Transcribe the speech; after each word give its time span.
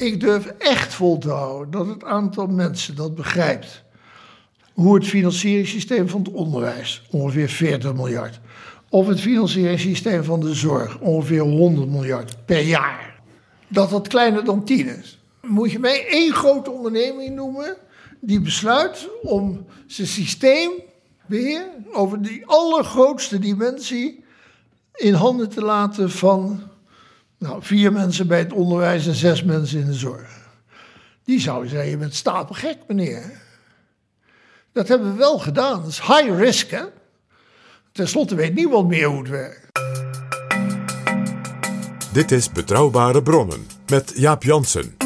Ik 0.00 0.20
durf 0.20 0.46
echt 0.46 0.94
vol 0.94 1.18
te 1.18 1.30
houden 1.30 1.70
dat 1.70 1.86
het 1.86 2.04
aantal 2.04 2.46
mensen 2.46 2.96
dat 2.96 3.14
begrijpt. 3.14 3.82
Hoe 4.72 4.94
het 4.94 5.06
financieringssysteem 5.06 6.08
van 6.08 6.20
het 6.20 6.32
onderwijs, 6.32 7.02
ongeveer 7.10 7.48
40 7.48 7.94
miljard, 7.94 8.40
of 8.88 9.06
het 9.06 9.20
financieringssysteem 9.20 10.24
van 10.24 10.40
de 10.40 10.54
zorg, 10.54 10.98
ongeveer 10.98 11.40
100 11.40 11.88
miljard 11.88 12.36
per 12.44 12.60
jaar, 12.60 13.20
dat 13.68 13.90
dat 13.90 14.08
kleiner 14.08 14.44
dan 14.44 14.64
10 14.64 14.98
is. 14.98 15.18
Moet 15.42 15.70
je 15.70 15.78
mij 15.78 16.06
één 16.08 16.32
grote 16.32 16.70
onderneming 16.70 17.34
noemen 17.34 17.76
die 18.20 18.40
besluit 18.40 19.08
om 19.22 19.66
zijn 19.86 20.08
systeembeheer 20.08 21.66
over 21.92 22.22
die 22.22 22.46
allergrootste 22.46 23.38
dimensie 23.38 24.24
in 24.94 25.14
handen 25.14 25.48
te 25.48 25.62
laten 25.62 26.10
van 26.10 26.69
nou, 27.40 27.62
vier 27.62 27.92
mensen 27.92 28.26
bij 28.26 28.38
het 28.38 28.52
onderwijs 28.52 29.06
en 29.06 29.14
zes 29.14 29.42
mensen 29.42 29.80
in 29.80 29.86
de 29.86 29.94
zorg. 29.94 30.38
Die 31.24 31.40
zouden 31.40 31.70
zeggen, 31.70 31.90
je 31.90 31.96
bent 31.96 32.14
stapelgek 32.14 32.78
meneer. 32.86 33.40
Dat 34.72 34.88
hebben 34.88 35.12
we 35.12 35.18
wel 35.18 35.38
gedaan. 35.38 35.80
Dat 35.80 35.90
is 35.90 36.00
high 36.00 36.36
risk 36.36 36.70
hè. 36.70 36.82
Ten 37.92 38.08
slotte 38.08 38.34
weet 38.34 38.54
niemand 38.54 38.88
meer 38.88 39.06
hoe 39.06 39.18
het 39.18 39.28
werkt. 39.28 39.68
Dit 42.12 42.30
is 42.30 42.52
Betrouwbare 42.52 43.22
Bronnen 43.22 43.66
met 43.86 44.12
Jaap 44.14 44.42
Jansen. 44.42 44.99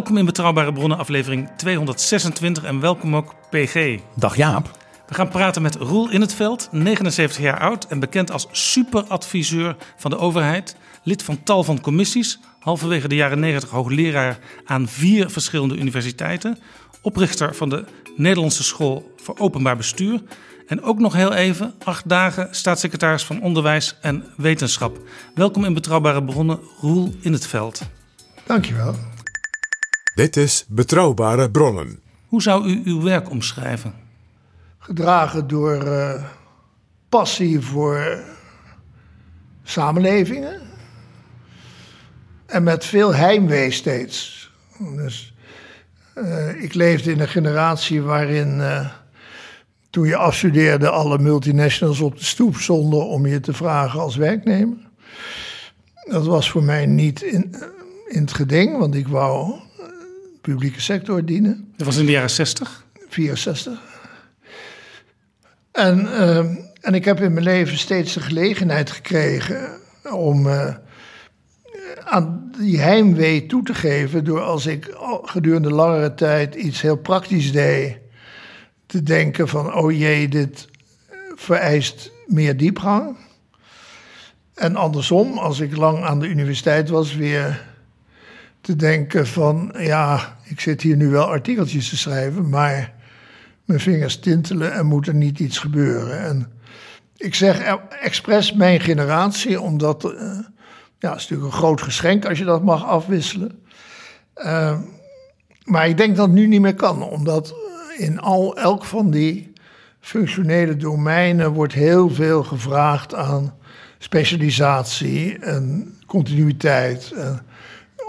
Welkom 0.00 0.18
in 0.18 0.24
Betrouwbare 0.24 0.72
Bronnen, 0.72 0.98
aflevering 0.98 1.48
226 1.56 2.64
en 2.64 2.80
welkom 2.80 3.16
ook 3.16 3.34
PG. 3.50 3.98
Dag 4.16 4.36
Jaap. 4.36 4.70
We 5.08 5.14
gaan 5.14 5.28
praten 5.28 5.62
met 5.62 5.74
Roel 5.74 6.10
in 6.10 6.20
het 6.20 6.34
veld, 6.34 6.68
79 6.72 7.42
jaar 7.42 7.60
oud 7.60 7.86
en 7.86 7.98
bekend 7.98 8.30
als 8.30 8.48
superadviseur 8.50 9.76
van 9.96 10.10
de 10.10 10.18
overheid, 10.18 10.76
lid 11.02 11.22
van 11.22 11.42
tal 11.42 11.64
van 11.64 11.80
commissies, 11.80 12.38
halverwege 12.60 13.08
de 13.08 13.14
jaren 13.14 13.40
90 13.40 13.70
hoogleraar 13.70 14.38
aan 14.64 14.88
vier 14.88 15.30
verschillende 15.30 15.76
universiteiten, 15.76 16.58
oprichter 17.00 17.54
van 17.54 17.68
de 17.68 17.84
Nederlandse 18.16 18.62
School 18.62 19.14
voor 19.16 19.38
Openbaar 19.38 19.76
Bestuur 19.76 20.22
en 20.66 20.82
ook 20.82 20.98
nog 20.98 21.12
heel 21.12 21.32
even 21.32 21.74
acht 21.84 22.08
dagen 22.08 22.48
staatssecretaris 22.50 23.24
van 23.24 23.42
Onderwijs 23.42 23.96
en 24.00 24.24
Wetenschap. 24.36 24.98
Welkom 25.34 25.64
in 25.64 25.74
Betrouwbare 25.74 26.24
Bronnen, 26.24 26.58
Roel 26.80 27.14
in 27.20 27.32
het 27.32 27.46
veld. 27.46 27.80
Dankjewel. 28.46 29.09
Dit 30.20 30.36
is 30.36 30.64
Betrouwbare 30.68 31.50
Bronnen. 31.50 32.00
Hoe 32.26 32.42
zou 32.42 32.68
u 32.68 32.82
uw 32.84 33.02
werk 33.02 33.30
omschrijven? 33.30 33.94
Gedragen 34.78 35.48
door 35.48 35.86
uh, 35.86 36.24
passie 37.08 37.60
voor 37.60 38.24
samenlevingen. 39.62 40.60
En 42.46 42.62
met 42.62 42.84
veel 42.84 43.14
heimwee 43.14 43.70
steeds. 43.70 44.50
Dus 44.78 45.34
uh, 46.14 46.62
ik 46.62 46.74
leefde 46.74 47.12
in 47.12 47.20
een 47.20 47.28
generatie 47.28 48.02
waarin 48.02 48.58
uh, 48.58 48.90
toen 49.90 50.06
je 50.06 50.16
afstudeerde 50.16 50.88
alle 50.88 51.18
multinationals 51.18 52.00
op 52.00 52.18
de 52.18 52.24
stoep 52.24 52.56
stonden 52.56 53.06
om 53.06 53.26
je 53.26 53.40
te 53.40 53.52
vragen 53.52 54.00
als 54.00 54.16
werknemer. 54.16 54.90
Dat 56.10 56.26
was 56.26 56.50
voor 56.50 56.62
mij 56.62 56.86
niet 56.86 57.22
in, 57.22 57.54
in 58.08 58.20
het 58.20 58.32
geding, 58.32 58.78
want 58.78 58.94
ik 58.94 59.08
wou 59.08 59.68
publieke 60.40 60.80
sector 60.80 61.24
dienen. 61.24 61.72
Dat 61.76 61.86
was 61.86 61.96
in 61.96 62.06
de 62.06 62.12
jaren 62.12 62.30
60? 62.30 62.84
64. 63.08 63.80
En, 65.72 66.00
uh, 66.00 66.38
en 66.80 66.94
ik 66.94 67.04
heb 67.04 67.20
in 67.20 67.32
mijn 67.32 67.44
leven 67.44 67.78
steeds 67.78 68.12
de 68.12 68.20
gelegenheid 68.20 68.90
gekregen 68.90 69.80
om 70.12 70.46
uh, 70.46 70.74
aan 72.04 72.52
die 72.58 72.80
heimwee 72.80 73.46
toe 73.46 73.62
te 73.62 73.74
geven. 73.74 74.24
door 74.24 74.40
als 74.40 74.66
ik 74.66 74.94
gedurende 75.22 75.70
langere 75.70 76.14
tijd 76.14 76.54
iets 76.54 76.80
heel 76.80 76.96
praktisch 76.96 77.52
deed. 77.52 77.98
te 78.86 79.02
denken 79.02 79.48
van: 79.48 79.74
oh 79.74 79.98
jee, 79.98 80.28
dit 80.28 80.68
vereist 81.34 82.12
meer 82.26 82.56
diepgang. 82.56 83.16
En 84.54 84.76
andersom, 84.76 85.38
als 85.38 85.60
ik 85.60 85.76
lang 85.76 86.04
aan 86.04 86.20
de 86.20 86.26
universiteit 86.26 86.88
was, 86.88 87.14
weer 87.14 87.69
te 88.60 88.76
denken 88.76 89.26
van, 89.26 89.74
ja, 89.78 90.36
ik 90.44 90.60
zit 90.60 90.82
hier 90.82 90.96
nu 90.96 91.08
wel 91.08 91.26
artikeltjes 91.26 91.88
te 91.88 91.96
schrijven, 91.96 92.48
maar 92.48 92.92
mijn 93.64 93.80
vingers 93.80 94.18
tintelen 94.18 94.72
en 94.72 94.86
moet 94.86 95.06
er 95.06 95.14
niet 95.14 95.38
iets 95.38 95.58
gebeuren. 95.58 96.20
En 96.24 96.52
ik 97.16 97.34
zeg 97.34 97.76
expres 98.02 98.52
mijn 98.52 98.80
generatie, 98.80 99.60
omdat, 99.60 100.04
uh, 100.04 100.12
ja, 100.98 101.10
het 101.10 101.20
is 101.20 101.28
natuurlijk 101.28 101.52
een 101.52 101.58
groot 101.58 101.82
geschenk 101.82 102.24
als 102.24 102.38
je 102.38 102.44
dat 102.44 102.64
mag 102.64 102.86
afwisselen. 102.86 103.62
Uh, 104.36 104.78
maar 105.64 105.88
ik 105.88 105.96
denk 105.96 106.16
dat 106.16 106.26
het 106.26 106.34
nu 106.34 106.46
niet 106.46 106.60
meer 106.60 106.74
kan, 106.74 107.02
omdat 107.02 107.54
in 107.96 108.20
al, 108.20 108.56
elk 108.56 108.84
van 108.84 109.10
die 109.10 109.52
functionele 110.00 110.76
domeinen 110.76 111.52
wordt 111.52 111.72
heel 111.72 112.10
veel 112.10 112.42
gevraagd 112.42 113.14
aan 113.14 113.54
specialisatie 113.98 115.38
en 115.38 115.94
continuïteit. 116.06 117.12
En 117.12 117.42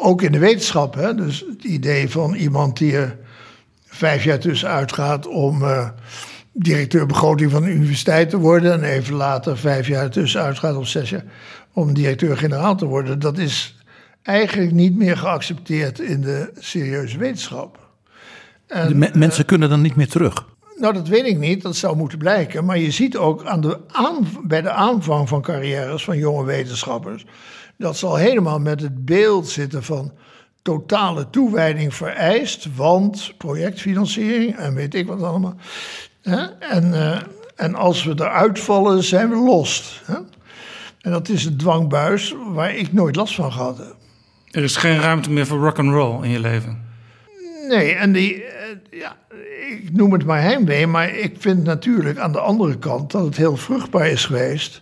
ook 0.02 0.22
in 0.22 0.32
de 0.32 0.40
wetenschap. 0.40 0.94
Hè? 0.94 1.16
Dus 1.16 1.46
het 1.50 1.64
idee 1.64 2.10
van 2.10 2.34
iemand 2.34 2.78
die 2.78 2.98
er 2.98 3.18
vijf 3.86 4.24
jaar 4.24 4.40
tussenuit 4.40 4.94
gaat 4.94 5.28
om 5.28 5.62
uh, 5.62 5.90
directeur 6.52 7.06
begroting 7.06 7.52
van 7.52 7.64
de 7.64 7.72
universiteit 7.72 8.30
te 8.30 8.38
worden. 8.38 8.74
En 8.74 8.84
even 8.84 9.16
later 9.16 9.58
vijf 9.58 9.88
jaar 9.88 10.10
tussenuit 10.10 10.60
gaat 10.60 10.76
of 10.76 10.88
zes 10.88 11.10
jaar 11.10 11.24
om 11.74 11.94
directeur-generaal 11.94 12.76
te 12.76 12.86
worden. 12.86 13.20
Dat 13.20 13.38
is 13.38 13.76
eigenlijk 14.22 14.72
niet 14.72 14.96
meer 14.96 15.18
geaccepteerd 15.18 16.00
in 16.00 16.22
de 16.22 16.52
serieuze 16.60 17.18
wetenschap. 17.18 17.90
En, 18.68 18.88
de 18.88 18.96
me 18.96 19.10
mensen 19.14 19.46
kunnen 19.46 19.70
dan 19.70 19.82
niet 19.82 19.96
meer 19.96 20.08
terug. 20.08 20.46
Nou, 20.76 20.94
dat 20.94 21.08
weet 21.08 21.26
ik 21.26 21.38
niet. 21.38 21.62
Dat 21.62 21.76
zou 21.76 21.98
moeten 21.98 22.18
blijken. 22.18 22.66
Maar 22.66 22.78
je 22.78 22.92
ziet 22.92 23.18
ook 23.18 23.46
aan 23.46 23.62
de 23.62 23.80
aan, 23.88 24.28
bij 24.44 24.62
de 24.62 24.72
aanvang 24.72 25.28
van 25.28 25.42
carrières 25.42 26.04
van 26.04 26.18
jonge 26.18 26.46
wetenschappers 26.46 27.26
dat 27.78 27.98
zal 27.98 28.16
helemaal 28.16 28.60
met 28.60 28.82
het 28.82 29.06
beeld 29.06 29.50
zitten 29.50 29.84
van 29.84 30.12
totale 30.62 31.30
toewijding 31.30 31.94
vereist, 31.94 32.76
want 32.76 33.34
projectfinanciering 33.38 34.56
en 34.56 34.74
weet 34.74 34.96
ik 34.96 35.08
wat 35.08 35.24
allemaal. 35.24 35.56
Hè? 36.22 36.46
En, 36.60 36.88
uh, 36.88 37.22
en 37.56 37.76
als 37.76 38.04
we 38.04 38.12
eruit 38.12 38.60
vallen, 38.60 39.04
zijn 39.04 39.30
we 39.30 39.36
lost. 39.36 40.02
Hè? 40.06 40.16
En 41.02 41.12
dat 41.12 41.30
is 41.30 41.46
een 41.46 41.58
dwangbuis 41.58 42.36
waar 42.54 42.76
ik 42.76 42.94
nooit 42.94 43.16
last 43.16 43.36
van 43.36 43.52
gehad 43.52 43.78
heb. 43.78 43.96
Er 44.52 44.64
is 44.64 44.76
geen 44.76 45.00
ruimte 45.00 45.32
meer 45.32 45.46
voor 45.46 45.60
rock 45.60 45.80
and 45.80 45.94
roll 45.94 46.24
in 46.24 46.30
je 46.30 46.40
leven. 46.40 46.90
Nee, 47.68 47.94
en 47.94 48.12
die, 48.12 48.36
uh, 48.36 48.44
ja, 48.90 49.18
ik 49.70 49.90
noem 49.94 50.14
het 50.14 50.26
maar 50.26 50.42
heimwee, 50.42 50.88
maar 50.88 51.16
ik 51.16 51.36
vind 51.40 51.64
natuurlijk 51.64 52.18
aan 52.18 52.32
de 52.32 52.40
andere 52.40 52.78
kant 52.78 53.12
dat 53.12 53.26
het 53.26 53.38
heel 53.38 53.58
vruchtbaar 53.58 54.08
is 54.08 54.26
geweest 54.26 54.82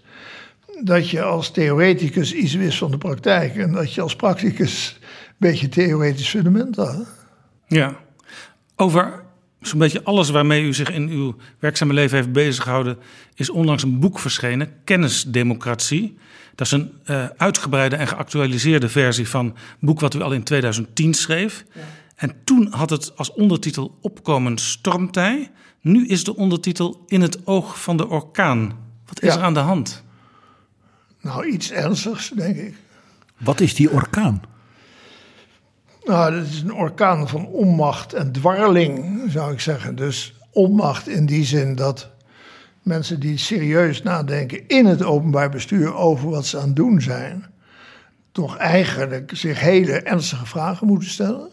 dat 0.83 1.09
je 1.09 1.21
als 1.21 1.51
theoreticus 1.51 2.33
iets 2.33 2.53
wist 2.53 2.77
van 2.77 2.91
de 2.91 2.97
praktijk 2.97 3.55
en 3.55 3.71
dat 3.71 3.93
je 3.93 4.01
als 4.01 4.15
practicus 4.15 4.97
een 5.01 5.35
beetje 5.37 5.69
theoretisch 5.69 6.29
fundament 6.29 6.75
had. 6.75 7.07
Ja, 7.67 7.95
over 8.75 9.23
zo'n 9.61 9.79
beetje 9.79 10.03
alles 10.03 10.29
waarmee 10.29 10.63
u 10.63 10.73
zich 10.73 10.91
in 10.91 11.09
uw 11.09 11.35
werkzame 11.59 11.93
leven 11.93 12.17
heeft 12.17 12.31
bezighouden, 12.31 12.97
is 13.35 13.49
onlangs 13.49 13.83
een 13.83 13.99
boek 13.99 14.19
verschenen, 14.19 14.73
Kennisdemocratie. 14.83 16.17
Dat 16.55 16.67
is 16.67 16.73
een 16.73 16.91
uh, 17.05 17.25
uitgebreide 17.37 17.95
en 17.95 18.07
geactualiseerde 18.07 18.89
versie 18.89 19.27
van 19.29 19.45
een 19.45 19.53
boek 19.79 19.99
wat 19.99 20.13
u 20.13 20.21
al 20.21 20.31
in 20.31 20.43
2010 20.43 21.13
schreef. 21.13 21.65
Ja. 21.73 21.81
En 22.15 22.35
toen 22.43 22.67
had 22.71 22.89
het 22.89 23.11
als 23.15 23.33
ondertitel 23.33 23.97
Opkomend 24.01 24.61
stormtij. 24.61 25.51
Nu 25.81 26.07
is 26.07 26.23
de 26.23 26.35
ondertitel 26.35 27.03
In 27.07 27.21
het 27.21 27.47
oog 27.47 27.81
van 27.81 27.97
de 27.97 28.07
orkaan. 28.07 28.77
Wat 29.05 29.21
is 29.21 29.33
Ja. 29.33 29.37
er 29.39 29.43
aan 29.43 29.53
de 29.53 29.59
hand? 29.59 30.03
Nou, 31.21 31.45
iets 31.45 31.71
ernstigs, 31.71 32.29
denk 32.29 32.55
ik. 32.55 32.75
Wat 33.37 33.59
is 33.59 33.75
die 33.75 33.91
orkaan? 33.91 34.41
Nou, 36.03 36.35
dat 36.35 36.45
is 36.45 36.61
een 36.61 36.73
orkaan 36.73 37.27
van 37.27 37.45
onmacht 37.45 38.13
en 38.13 38.31
dwarreling, 38.31 39.21
zou 39.31 39.53
ik 39.53 39.59
zeggen. 39.59 39.95
Dus 39.95 40.33
onmacht 40.51 41.07
in 41.07 41.25
die 41.25 41.45
zin 41.45 41.75
dat 41.75 42.09
mensen 42.83 43.19
die 43.19 43.37
serieus 43.37 44.03
nadenken 44.03 44.67
in 44.67 44.85
het 44.85 45.03
openbaar 45.03 45.49
bestuur 45.49 45.95
over 45.95 46.29
wat 46.29 46.45
ze 46.45 46.57
aan 46.57 46.67
het 46.67 46.75
doen 46.75 47.01
zijn, 47.01 47.45
toch 48.31 48.57
eigenlijk 48.57 49.31
zich 49.33 49.59
hele 49.59 50.01
ernstige 50.01 50.45
vragen 50.45 50.87
moeten 50.87 51.09
stellen. 51.09 51.49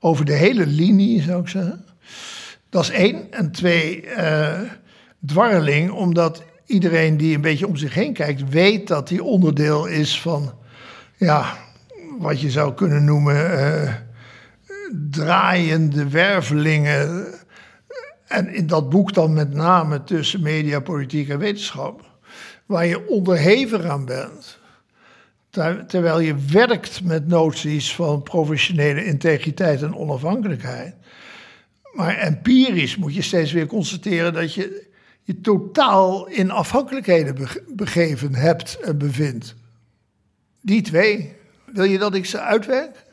Over 0.00 0.24
de 0.24 0.32
hele 0.32 0.66
linie, 0.66 1.22
zou 1.22 1.40
ik 1.40 1.48
zeggen. 1.48 1.84
Dat 2.68 2.82
is 2.82 2.90
één. 2.90 3.32
En 3.32 3.52
twee, 3.52 4.06
eh, 4.06 4.60
dwarreling, 5.26 5.90
omdat 5.90 6.42
iedereen 6.66 7.16
die 7.16 7.34
een 7.34 7.40
beetje 7.40 7.66
om 7.66 7.76
zich 7.76 7.94
heen 7.94 8.12
kijkt, 8.12 8.48
weet 8.48 8.88
dat 8.88 9.08
die 9.08 9.22
onderdeel 9.22 9.86
is 9.86 10.20
van, 10.20 10.54
ja, 11.16 11.56
wat 12.18 12.40
je 12.40 12.50
zou 12.50 12.74
kunnen 12.74 13.04
noemen, 13.04 13.58
eh, 13.58 13.94
draaiende 15.10 16.08
wervelingen. 16.08 17.26
En 18.28 18.54
in 18.54 18.66
dat 18.66 18.88
boek 18.88 19.14
dan 19.14 19.32
met 19.32 19.54
name 19.54 20.04
tussen 20.04 20.42
media, 20.42 20.80
politiek 20.80 21.28
en 21.28 21.38
wetenschap, 21.38 22.10
waar 22.66 22.86
je 22.86 23.08
onderhevig 23.08 23.84
aan 23.84 24.04
bent. 24.04 24.58
Ter- 25.50 25.86
terwijl 25.86 26.20
je 26.20 26.34
werkt 26.50 27.02
met 27.04 27.26
noties 27.28 27.94
van 27.94 28.22
professionele 28.22 29.04
integriteit 29.04 29.82
en 29.82 29.96
onafhankelijkheid. 29.96 30.94
Maar 31.94 32.16
empirisch 32.16 32.96
moet 32.96 33.14
je 33.14 33.22
steeds 33.22 33.52
weer 33.52 33.66
constateren 33.66 34.32
dat 34.32 34.54
je 34.54 34.92
je 35.24 35.40
totaal 35.40 36.26
in 36.26 36.50
afhankelijkheden 36.50 37.34
bege- 37.34 37.62
begeven 37.68 38.34
hebt 38.34 38.78
en 38.80 38.98
bevindt. 38.98 39.54
Die 40.60 40.82
twee. 40.82 41.32
Wil 41.72 41.84
je 41.84 41.98
dat 41.98 42.14
ik 42.14 42.26
ze 42.26 42.40
uitwerk? 42.40 43.04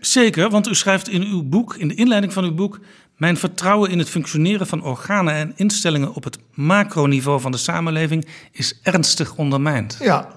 Zeker, 0.00 0.50
want 0.50 0.68
u 0.68 0.74
schrijft 0.74 1.08
in 1.08 1.22
uw 1.22 1.42
boek, 1.42 1.74
in 1.76 1.88
de 1.88 1.94
inleiding 1.94 2.32
van 2.32 2.44
uw 2.44 2.54
boek. 2.54 2.80
Mijn 3.16 3.36
vertrouwen 3.36 3.90
in 3.90 3.98
het 3.98 4.08
functioneren 4.08 4.66
van 4.66 4.82
organen 4.84 5.34
en 5.34 5.52
instellingen 5.56 6.14
op 6.14 6.24
het 6.24 6.38
macroniveau 6.54 7.40
van 7.40 7.50
de 7.52 7.56
samenleving 7.58 8.26
is 8.52 8.78
ernstig 8.82 9.34
ondermijnd. 9.36 9.96
Ja, 10.00 10.28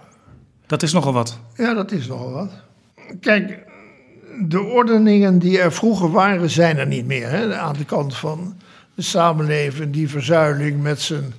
Dat 0.66 0.84
is 0.84 0.94
nogal 0.94 1.14
wat. 1.14 1.40
ja, 1.56 1.74
dat 1.74 1.92
is 1.92 2.08
nogal 2.08 2.31
wat. 2.31 2.52
Kijk, 3.19 3.66
de 4.48 4.62
ordeningen 4.62 5.40
die 5.40 5.60
er 5.60 5.74
vroeger 5.74 6.12
waren, 6.12 6.50
zijn 6.50 6.78
er 6.78 6.88
niet 6.88 7.06
meer. 7.06 7.30
Hè? 7.30 7.58
Aan 7.58 7.74
de 7.78 7.86
kant 7.86 8.16
van 8.18 8.58
de 8.98 9.04
samenleving, 9.04 9.94
die 9.94 10.10
verzuiling 10.10 10.82
met 10.82 11.02
zijn 11.02 11.34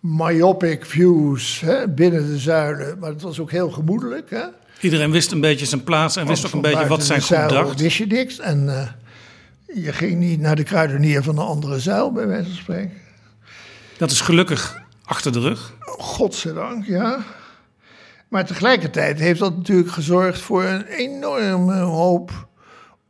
myopic 0.00 0.84
views 0.84 1.60
hè, 1.60 1.88
binnen 1.88 2.26
de 2.26 2.38
zuilen. 2.38 2.98
Maar 2.98 3.10
het 3.10 3.22
was 3.22 3.38
ook 3.38 3.50
heel 3.50 3.70
gemoedelijk. 3.70 4.30
Hè? 4.30 4.44
Iedereen 4.80 5.10
wist 5.10 5.32
een 5.32 5.40
beetje 5.40 5.66
zijn 5.66 5.84
plaats 5.84 6.16
en 6.16 6.26
wist 6.26 6.46
ook 6.46 6.52
een 6.52 6.60
beetje 6.60 6.86
wat 6.86 7.04
zijn 7.04 7.22
zuil 7.22 7.48
dacht. 7.48 7.80
wist 7.80 7.96
je 7.96 8.06
niks. 8.06 8.38
En 8.38 8.68
eh, 8.68 8.88
je 9.82 9.92
ging 9.92 10.18
niet 10.18 10.40
naar 10.40 10.56
de 10.56 10.62
kruidenier 10.62 11.22
van 11.22 11.38
een 11.38 11.46
andere 11.46 11.80
zuil, 11.80 12.12
bij 12.12 12.26
wijze 12.26 12.48
van 12.48 12.58
spreken. 12.58 12.96
Dat 13.98 14.10
is 14.10 14.20
gelukkig 14.20 14.82
achter 15.04 15.32
de 15.32 15.40
rug. 15.40 15.74
Godzijdank, 15.80 16.84
ja. 16.86 17.24
Maar 18.28 18.46
tegelijkertijd 18.46 19.18
heeft 19.18 19.40
dat 19.40 19.56
natuurlijk 19.56 19.90
gezorgd 19.90 20.40
voor 20.40 20.64
een 20.64 20.86
enorme 20.86 21.78
hoop 21.78 22.48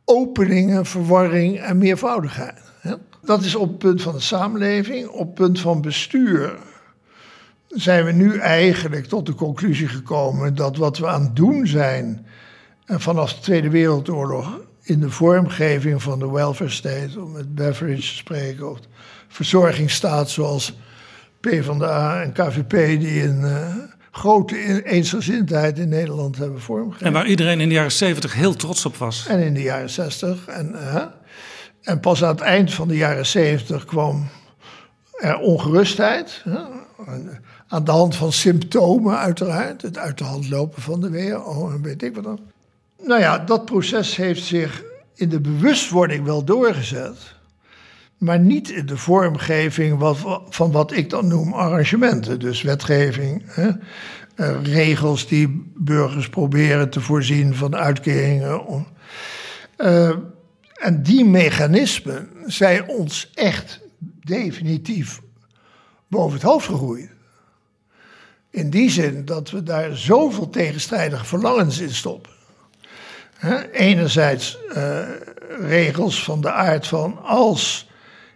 openingen, 0.05 0.85
verwarring 0.85 1.59
en 1.59 1.77
meervoudigheid. 1.77 2.68
Dat 3.21 3.43
is 3.43 3.55
op 3.55 3.69
het 3.69 3.77
punt 3.77 4.01
van 4.01 4.13
de 4.13 4.19
samenleving. 4.19 5.07
Op 5.07 5.25
het 5.25 5.33
punt 5.33 5.59
van 5.59 5.81
bestuur 5.81 6.57
zijn 7.67 8.05
we 8.05 8.11
nu 8.11 8.37
eigenlijk 8.37 9.05
tot 9.05 9.25
de 9.25 9.35
conclusie 9.35 9.87
gekomen 9.87 10.55
dat 10.55 10.77
wat 10.77 10.97
we 10.97 11.07
aan 11.07 11.21
het 11.21 11.35
doen 11.35 11.67
zijn 11.67 12.25
en 12.85 13.01
vanaf 13.01 13.33
de 13.33 13.39
Tweede 13.41 13.69
Wereldoorlog 13.69 14.59
in 14.81 14.99
de 14.99 15.09
vormgeving 15.09 16.03
van 16.03 16.19
de 16.19 16.29
welfare 16.29 16.69
state, 16.69 17.21
om 17.21 17.31
met 17.31 17.55
Beveridge 17.55 18.09
te 18.09 18.15
spreken, 18.15 18.71
of 18.71 18.79
de 18.79 18.87
verzorgingsstaat 19.27 20.29
zoals 20.29 20.77
PvdA 21.39 22.21
en 22.21 22.31
KVP 22.33 22.99
die 22.99 23.23
een 23.23 23.43
eh, 23.43 23.75
grote 24.11 24.63
in- 24.63 24.81
eensgezindheid 24.81 25.79
in 25.79 25.89
Nederland 25.89 26.37
hebben 26.37 26.61
vormgegeven. 26.61 27.07
En 27.07 27.13
waar 27.13 27.27
iedereen 27.27 27.59
in 27.59 27.67
de 27.67 27.73
jaren 27.73 27.91
zeventig 27.91 28.33
heel 28.33 28.55
trots 28.55 28.85
op 28.85 28.95
was. 28.95 29.27
En 29.27 29.39
in 29.39 29.53
de 29.53 29.61
jaren 29.61 29.89
60. 29.89 30.45
En, 30.47 30.75
eh, 30.75 31.05
en 31.89 31.99
pas 31.99 32.23
aan 32.23 32.29
het 32.29 32.39
eind 32.39 32.73
van 32.73 32.87
de 32.87 32.97
jaren 32.97 33.25
70 33.25 33.85
kwam 33.85 34.27
er 35.17 35.39
ongerustheid. 35.39 36.43
En 37.05 37.41
Aan 37.67 37.83
de 37.83 37.91
hand 37.91 38.15
van 38.15 38.31
symptomen 38.31 39.17
uiteraard. 39.17 39.81
Het 39.81 39.97
uit 39.97 40.17
de 40.17 40.23
hand 40.23 40.49
lopen 40.49 40.81
van 40.81 41.01
de 41.01 41.11
WHO 41.11 41.69
en 41.69 41.81
weet 41.81 42.03
ik 42.03 42.15
wat 42.15 42.23
dan. 42.23 42.39
Nou 43.03 43.19
ja, 43.19 43.37
dat 43.37 43.65
proces 43.65 44.15
heeft 44.15 44.43
zich 44.43 44.83
in 45.15 45.29
de 45.29 45.39
bewustwording 45.39 46.25
wel 46.25 46.43
doorgezet. 46.43 47.17
Maar 48.17 48.39
niet 48.39 48.69
in 48.69 48.85
de 48.85 48.97
vormgeving 48.97 49.99
wat, 49.99 50.17
van 50.49 50.71
wat 50.71 50.91
ik 50.91 51.09
dan 51.09 51.27
noem 51.27 51.53
arrangementen. 51.53 52.39
Dus 52.39 52.61
wetgeving, 52.61 53.43
hè? 53.45 53.69
eh, 54.35 54.63
regels 54.63 55.27
die 55.27 55.71
burgers 55.75 56.29
proberen 56.29 56.89
te 56.89 57.01
voorzien 57.01 57.55
van 57.55 57.75
uitkeringen. 57.75 58.85
Eh, 59.75 60.11
en 60.79 61.03
die 61.03 61.25
mechanismen 61.25 62.29
zijn 62.45 62.87
ons 62.87 63.31
echt 63.33 63.79
definitief 64.23 65.21
boven 66.07 66.33
het 66.33 66.41
hoofd 66.41 66.67
gegroeid. 66.67 67.09
In 68.49 68.69
die 68.69 68.89
zin 68.89 69.25
dat 69.25 69.49
we 69.49 69.63
daar 69.63 69.97
zoveel 69.97 70.49
tegenstrijdige 70.49 71.25
verlangens 71.25 71.79
in 71.79 71.93
stoppen. 71.93 72.31
Enerzijds 73.71 74.57
eh, 74.67 75.07
regels 75.59 76.23
van 76.23 76.41
de 76.41 76.51
aard 76.51 76.87
van 76.87 77.23
als 77.23 77.89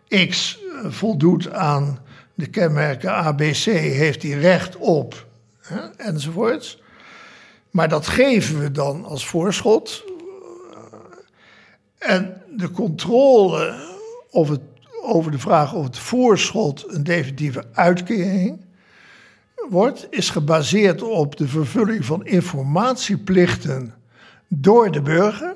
X 0.08 0.60
eh, 0.60 0.92
voldoet 0.92 1.50
aan 1.52 2.00
de 2.34 2.48
kenmerken 2.48 3.14
ABC, 3.16 3.64
heeft 3.66 4.24
hij 4.24 4.32
recht 4.32 4.76
op, 4.76 5.28
hè, 5.62 5.80
enzovoorts. 5.98 6.82
Maar 7.70 7.90
dat 7.90 8.08
geven 8.08 8.60
we 8.60 8.72
dan 8.72 9.06
als 9.06 9.28
voorschot. 9.28 10.04
En 12.06 12.42
de 12.56 12.72
controle 12.72 13.76
of 14.30 14.50
het, 14.50 14.62
over 15.04 15.32
de 15.32 15.40
vraag 15.40 15.74
of 15.74 15.84
het 15.84 15.98
voorschot 15.98 16.86
een 16.88 17.04
definitieve 17.04 17.64
uitkering 17.74 18.62
wordt, 19.70 20.08
is 20.10 20.30
gebaseerd 20.30 21.02
op 21.02 21.38
de 21.38 21.48
vervulling 21.48 22.06
van 22.06 22.26
informatieplichten 22.26 23.94
door 24.48 24.92
de 24.92 25.02
burger. 25.02 25.56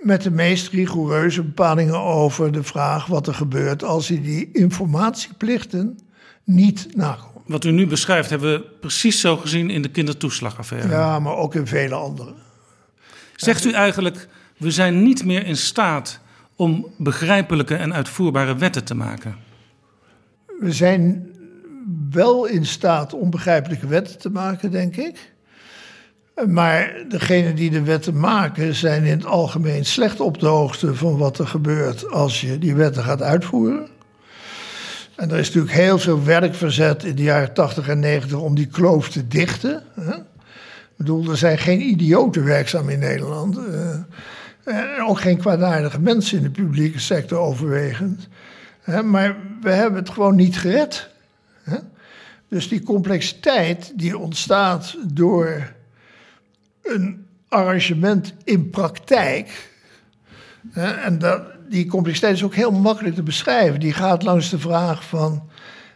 Met 0.00 0.22
de 0.22 0.30
meest 0.30 0.68
rigoureuze 0.68 1.42
bepalingen 1.42 2.00
over 2.00 2.52
de 2.52 2.62
vraag 2.62 3.06
wat 3.06 3.26
er 3.26 3.34
gebeurt 3.34 3.84
als 3.84 4.08
hij 4.08 4.22
die 4.22 4.50
informatieplichten 4.52 5.98
niet 6.44 6.96
nakomt. 6.96 7.32
Wat 7.46 7.64
u 7.64 7.70
nu 7.70 7.86
beschrijft 7.86 8.30
hebben 8.30 8.52
we 8.52 8.60
precies 8.80 9.20
zo 9.20 9.36
gezien 9.36 9.70
in 9.70 9.82
de 9.82 9.88
kindertoeslagaffaire. 9.88 10.88
Ja, 10.88 11.18
maar 11.18 11.36
ook 11.36 11.54
in 11.54 11.66
vele 11.66 11.94
andere. 11.94 12.32
Zegt 13.36 13.64
u 13.64 13.72
eigenlijk, 13.72 14.28
we 14.62 14.70
zijn 14.70 15.02
niet 15.02 15.24
meer 15.24 15.46
in 15.46 15.56
staat 15.56 16.20
om 16.56 16.86
begrijpelijke 16.98 17.74
en 17.74 17.94
uitvoerbare 17.94 18.56
wetten 18.56 18.84
te 18.84 18.94
maken? 18.94 19.36
We 20.60 20.72
zijn 20.72 21.30
wel 22.10 22.46
in 22.46 22.66
staat 22.66 23.14
om 23.14 23.30
begrijpelijke 23.30 23.86
wetten 23.86 24.18
te 24.18 24.30
maken, 24.30 24.70
denk 24.70 24.96
ik. 24.96 25.32
Maar 26.46 27.04
degenen 27.08 27.54
die 27.54 27.70
de 27.70 27.82
wetten 27.82 28.20
maken 28.20 28.74
zijn 28.74 29.04
in 29.04 29.16
het 29.16 29.26
algemeen 29.26 29.84
slecht 29.84 30.20
op 30.20 30.38
de 30.38 30.46
hoogte 30.46 30.94
van 30.94 31.16
wat 31.16 31.38
er 31.38 31.46
gebeurt 31.46 32.10
als 32.10 32.40
je 32.40 32.58
die 32.58 32.74
wetten 32.74 33.02
gaat 33.02 33.22
uitvoeren. 33.22 33.88
En 35.16 35.30
er 35.30 35.38
is 35.38 35.46
natuurlijk 35.46 35.74
heel 35.74 35.98
veel 35.98 36.24
werk 36.24 36.54
verzet 36.54 37.04
in 37.04 37.14
de 37.14 37.22
jaren 37.22 37.54
80 37.54 37.88
en 37.88 37.98
90 37.98 38.38
om 38.38 38.54
die 38.54 38.66
kloof 38.66 39.08
te 39.08 39.28
dichten. 39.28 39.82
Ik 39.96 41.08
bedoel, 41.08 41.30
er 41.30 41.36
zijn 41.36 41.58
geen 41.58 41.80
idioten 41.80 42.44
werkzaam 42.44 42.88
in 42.88 42.98
Nederland. 42.98 43.58
Eh, 44.64 45.08
ook 45.08 45.20
geen 45.20 45.38
kwaadaardige 45.38 46.00
mensen 46.00 46.36
in 46.36 46.42
de 46.42 46.50
publieke 46.50 47.00
sector 47.00 47.38
overwegend. 47.38 48.28
Hè, 48.80 49.02
maar 49.02 49.36
we 49.60 49.70
hebben 49.70 50.00
het 50.00 50.10
gewoon 50.10 50.36
niet 50.36 50.58
gered. 50.58 51.08
Hè? 51.62 51.76
Dus 52.48 52.68
die 52.68 52.82
complexiteit 52.82 53.92
die 53.94 54.18
ontstaat 54.18 54.96
door 55.06 55.72
een 56.82 57.26
arrangement 57.48 58.34
in 58.44 58.70
praktijk. 58.70 59.70
Hè, 60.70 60.90
en 60.90 61.18
dat, 61.18 61.42
die 61.68 61.86
complexiteit 61.86 62.34
is 62.34 62.44
ook 62.44 62.54
heel 62.54 62.72
makkelijk 62.72 63.14
te 63.14 63.22
beschrijven. 63.22 63.80
Die 63.80 63.92
gaat 63.92 64.22
langs 64.22 64.50
de 64.50 64.58
vraag 64.58 65.04
van: 65.04 65.48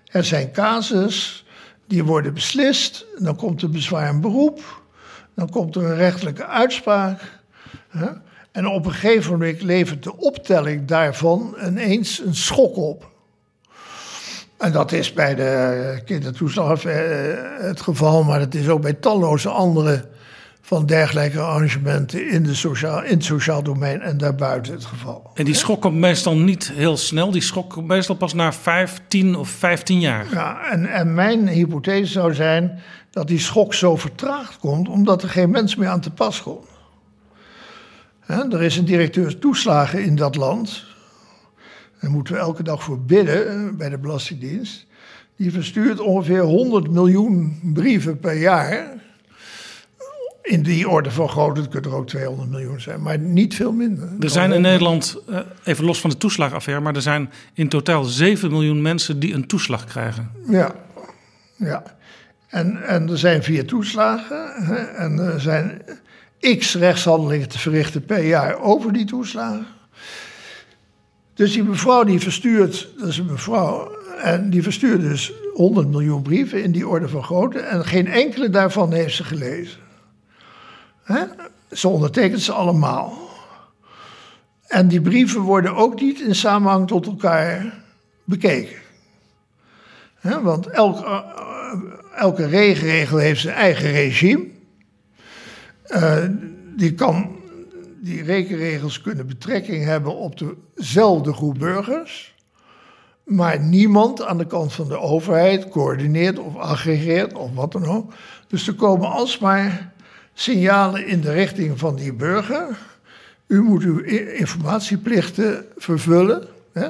er 0.07 0.25
zijn 0.25 0.53
casus, 0.53 1.47
die 1.87 2.05
worden 2.05 2.35
beslist, 2.35 3.05
dan 3.19 3.37
komt 3.37 3.63
er 3.63 3.71
bezwaar 3.71 4.09
en 4.09 4.21
beroep, 4.21 4.83
dan 5.35 5.51
komt 5.51 5.77
er 5.77 5.85
een 5.85 5.97
rechtelijke 5.97 6.47
uitspraak. 6.47 7.21
Hè? 7.89 8.09
En 8.57 8.69
op 8.69 8.87
een 8.87 8.93
gegeven 8.93 9.33
moment 9.33 9.63
levert 9.63 10.03
de 10.03 10.17
optelling 10.17 10.87
daarvan 10.87 11.57
ineens 11.67 12.23
een 12.25 12.35
schok 12.35 12.77
op. 12.77 13.11
En 14.59 14.73
dat 14.73 14.93
is 14.93 15.13
bij 15.13 15.35
de 15.35 16.01
kindertoeslag 16.05 16.85
eh, 16.85 16.95
het 17.59 17.81
geval, 17.81 18.25
maar 18.25 18.41
het 18.41 18.55
is 18.55 18.69
ook 18.69 18.81
bij 18.81 18.93
talloze 18.93 19.49
andere 19.49 20.05
van 20.61 20.87
dergelijke 20.87 21.41
arrangementen 21.41 22.29
in, 22.29 22.43
de 22.43 22.55
sociaal, 22.55 23.03
in 23.03 23.15
het 23.15 23.25
sociaal 23.25 23.63
domein 23.63 24.01
en 24.01 24.19
daarbuiten 24.19 24.73
het 24.73 24.85
geval. 24.85 25.31
En 25.35 25.45
die 25.45 25.55
schok 25.55 25.81
komt 25.81 25.97
meestal 25.97 26.37
niet 26.37 26.73
heel 26.75 26.97
snel, 26.97 27.31
die 27.31 27.43
schok 27.43 27.71
komt 27.71 27.87
meestal 27.87 28.17
pas 28.17 28.35
na 28.35 28.53
5, 28.53 29.01
10 29.09 29.37
of 29.37 29.49
15 29.49 30.01
jaar. 30.01 30.27
Ja, 30.33 30.71
en, 30.71 30.87
en 30.87 31.15
mijn 31.15 31.49
hypothese 31.49 32.13
zou 32.13 32.35
zijn 32.35 32.81
dat 33.11 33.29
die 33.29 33.39
schok 33.39 33.75
zo 33.75 33.97
vertraagd 33.97 34.59
komt 34.59 34.89
omdat 34.89 35.23
er 35.23 35.29
geen 35.29 35.51
mens 35.51 35.77
meer 35.77 35.89
aan 35.89 36.01
te 36.01 36.11
pas 36.11 36.43
komt. 36.43 36.75
Er 38.27 38.63
is 38.63 38.77
een 38.77 38.85
directeur 38.85 39.39
toeslagen 39.39 40.05
in 40.05 40.17
dat 40.17 40.37
land. 40.37 40.85
Daar 42.01 42.11
moeten 42.11 42.35
we 42.35 42.41
elke 42.41 42.63
dag 42.63 42.83
voor 42.83 43.01
bidden 43.01 43.49
eh, 43.49 43.77
bij 43.77 43.89
de 43.89 43.99
Belastingdienst. 43.99 44.87
Die 45.37 45.53
verstuurt 45.53 46.01
ongeveer 46.01 46.41
100 46.41 46.91
miljoen 46.91 47.61
brieven 47.75 48.21
per 48.21 48.37
jaar. 48.39 48.95
In 50.43 50.63
die 50.63 50.89
orde 50.89 51.11
van 51.11 51.29
grootte, 51.29 51.61
het 51.61 51.71
kunnen 51.71 51.91
er 51.91 51.97
ook 51.97 52.07
200 52.07 52.51
miljoen 52.51 52.81
zijn, 52.81 53.03
maar 53.03 53.19
niet 53.19 53.55
veel 53.55 53.73
minder. 53.73 54.09
Er 54.21 54.31
zijn 54.31 54.53
in 54.53 54.61
Nederland, 54.61 55.17
eh, 55.29 55.39
even 55.65 55.85
los 55.85 56.01
van 56.01 56.11
de 56.11 56.17
toeslagaffaire, 56.17 56.83
maar 56.83 56.95
er 56.95 57.03
zijn 57.03 57.31
in 57.55 57.69
totaal 57.69 58.05
7 58.05 58.51
miljoen 58.51 58.83
mensen 58.83 59.19
die 59.19 59.35
een 59.35 59.47
toeslag 59.47 59.85
krijgen. 59.85 60.31
Ja, 60.49 60.75
ja. 61.57 61.83
En, 62.47 62.83
en 62.83 63.09
er 63.09 63.19
zijn 63.19 63.43
vier 63.43 63.67
toeslagen. 63.67 64.55
En 64.97 65.19
er 65.19 65.41
zijn 65.41 65.83
x 66.55 66.75
rechtshandelingen 66.75 67.49
te 67.49 67.59
verrichten 67.59 68.05
per 68.05 68.25
jaar 68.25 68.61
over 68.61 68.93
die 68.93 69.05
toeslagen. 69.05 69.67
Dus 71.35 71.53
die 71.53 71.65
mevrouw 71.65 72.05
die 72.05 72.21
verstuurt, 72.21 72.89
dat 72.99 73.09
is 73.09 73.19
een 73.19 73.27
mevrouw, 73.27 73.97
en 74.23 74.51
die 74.51 74.63
verstuurt 74.63 75.01
dus 75.01 75.33
100 75.53 75.89
miljoen 75.89 76.23
brieven 76.23 76.63
in 76.63 76.73
die 76.73 76.89
orde 76.89 77.09
van 77.09 77.25
grootte. 77.25 77.59
En 77.59 77.85
geen 77.85 78.07
enkele 78.07 78.51
daarvan 78.51 78.93
heeft 78.93 79.15
ze 79.15 79.25
gelezen. 79.25 79.79
Ze 81.71 81.89
ondertekent 81.89 82.43
ze 82.43 82.53
allemaal. 82.53 83.19
En 84.67 84.89
die 84.89 85.01
brieven 85.01 85.41
worden 85.41 85.75
ook 85.75 86.01
niet 86.01 86.21
in 86.21 86.35
samenhang 86.35 86.87
tot 86.87 87.07
elkaar 87.07 87.83
bekeken. 88.25 88.77
Want 90.43 90.67
elk, 90.67 91.05
eh, 91.05 91.21
elke 92.17 92.47
regenregel 92.47 93.19
heeft 93.19 93.41
zijn 93.41 93.55
eigen 93.55 93.91
regime. 93.91 94.45
Uh, 95.91 96.25
die, 96.77 96.95
kan, 96.95 97.37
die 98.01 98.23
rekenregels 98.23 99.01
kunnen 99.01 99.27
betrekking 99.27 99.85
hebben 99.85 100.17
op 100.17 100.55
dezelfde 100.75 101.33
groep 101.33 101.59
burgers. 101.59 102.35
Maar 103.25 103.61
niemand 103.61 104.23
aan 104.23 104.39
de 104.39 104.47
kant 104.47 104.73
van 104.73 104.89
de 104.89 104.99
overheid 104.99 105.69
coördineert 105.69 106.39
of 106.39 106.57
aggregeert 106.57 107.35
of 107.35 107.55
wat 107.55 107.73
dan 107.73 107.85
ook. 107.85 108.13
Dus 108.49 108.67
er 108.67 108.75
komen 108.75 109.11
alsmaar 109.11 109.93
signalen 110.35 111.07
in 111.07 111.21
de 111.21 111.33
richting 111.33 111.79
van 111.79 111.97
die 111.97 112.13
burger. 112.13 112.79
U 113.47 113.63
moet 113.63 113.83
uw 113.83 113.99
informatieplichten 114.35 115.65
vervullen. 115.77 116.47
Hè? 116.73 116.89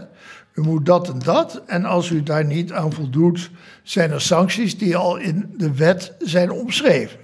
U 0.54 0.62
moet 0.62 0.86
dat 0.86 1.08
en 1.08 1.18
dat. 1.18 1.62
En 1.66 1.84
als 1.84 2.10
u 2.10 2.22
daar 2.22 2.44
niet 2.44 2.72
aan 2.72 2.92
voldoet, 2.92 3.50
zijn 3.82 4.10
er 4.10 4.20
sancties 4.20 4.78
die 4.78 4.96
al 4.96 5.16
in 5.16 5.54
de 5.56 5.74
wet 5.74 6.12
zijn 6.18 6.50
omschreven. 6.50 7.18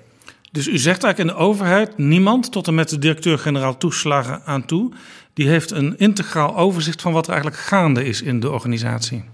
Dus 0.52 0.66
u 0.68 0.78
zegt 0.78 1.04
eigenlijk 1.04 1.18
in 1.18 1.26
de 1.36 1.44
overheid, 1.46 1.98
niemand, 1.98 2.52
tot 2.52 2.66
en 2.66 2.74
met 2.74 2.88
de 2.88 2.98
directeur-generaal 2.98 3.76
toeslagen 3.76 4.42
aan 4.44 4.64
toe, 4.64 4.92
die 5.32 5.48
heeft 5.48 5.70
een 5.70 5.98
integraal 5.98 6.56
overzicht 6.56 7.02
van 7.02 7.12
wat 7.12 7.26
er 7.26 7.32
eigenlijk 7.32 7.62
gaande 7.62 8.04
is 8.04 8.22
in 8.22 8.40
de 8.40 8.50
organisatie. 8.50 9.24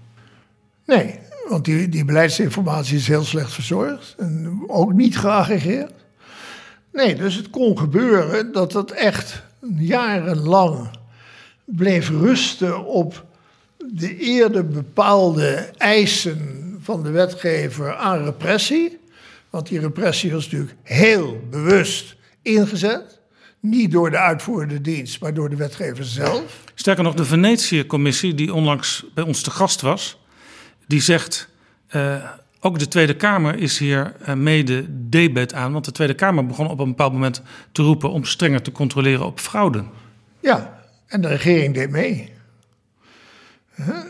Nee, 0.85 1.19
want 1.49 1.65
die, 1.65 1.89
die 1.89 2.05
beleidsinformatie 2.05 2.97
is 2.97 3.07
heel 3.07 3.23
slecht 3.23 3.53
verzorgd 3.53 4.15
en 4.17 4.63
ook 4.67 4.93
niet 4.93 5.17
geaggregeerd. 5.17 5.93
Nee, 6.91 7.15
dus 7.15 7.35
het 7.35 7.49
kon 7.49 7.77
gebeuren 7.77 8.51
dat 8.51 8.71
dat 8.71 8.91
echt 8.91 9.43
jarenlang 9.77 10.89
bleef 11.65 12.09
rusten 12.09 12.85
op 12.85 13.25
de 13.77 14.17
eerder 14.17 14.67
bepaalde 14.67 15.69
eisen 15.77 16.77
van 16.81 17.03
de 17.03 17.09
wetgever 17.09 17.95
aan 17.95 18.23
repressie. 18.23 18.98
Want 19.49 19.67
die 19.67 19.79
repressie 19.79 20.31
was 20.31 20.43
natuurlijk 20.43 20.75
heel 20.83 21.39
bewust 21.49 22.15
ingezet. 22.41 23.19
Niet 23.59 23.91
door 23.91 24.09
de 24.09 24.17
uitvoerende 24.17 24.81
dienst, 24.81 25.21
maar 25.21 25.33
door 25.33 25.49
de 25.49 25.55
wetgever 25.55 26.05
zelf. 26.05 26.63
Sterker 26.75 27.03
nog, 27.03 27.13
de 27.13 27.25
Venetië-commissie, 27.25 28.33
die 28.33 28.53
onlangs 28.53 29.05
bij 29.13 29.23
ons 29.23 29.41
te 29.41 29.51
gast 29.51 29.81
was, 29.81 30.19
die 30.87 31.01
zegt. 31.01 31.49
Uh, 31.95 32.29
ook 32.61 32.79
de 32.79 32.87
Tweede 32.87 33.15
Kamer 33.15 33.55
is 33.55 33.77
hier 33.77 34.15
uh, 34.21 34.33
mede 34.33 34.85
debet 35.09 35.53
aan. 35.53 35.71
Want 35.71 35.85
de 35.85 35.91
Tweede 35.91 36.13
Kamer 36.13 36.45
begon 36.45 36.69
op 36.69 36.79
een 36.79 36.87
bepaald 36.87 37.13
moment 37.13 37.41
te 37.71 37.81
roepen 37.81 38.11
om 38.11 38.25
strenger 38.25 38.61
te 38.61 38.71
controleren 38.71 39.25
op 39.25 39.39
fraude. 39.39 39.83
Ja, 40.39 40.83
en 41.07 41.21
de 41.21 41.27
regering 41.27 41.73
deed 41.73 41.89
mee. 41.89 42.33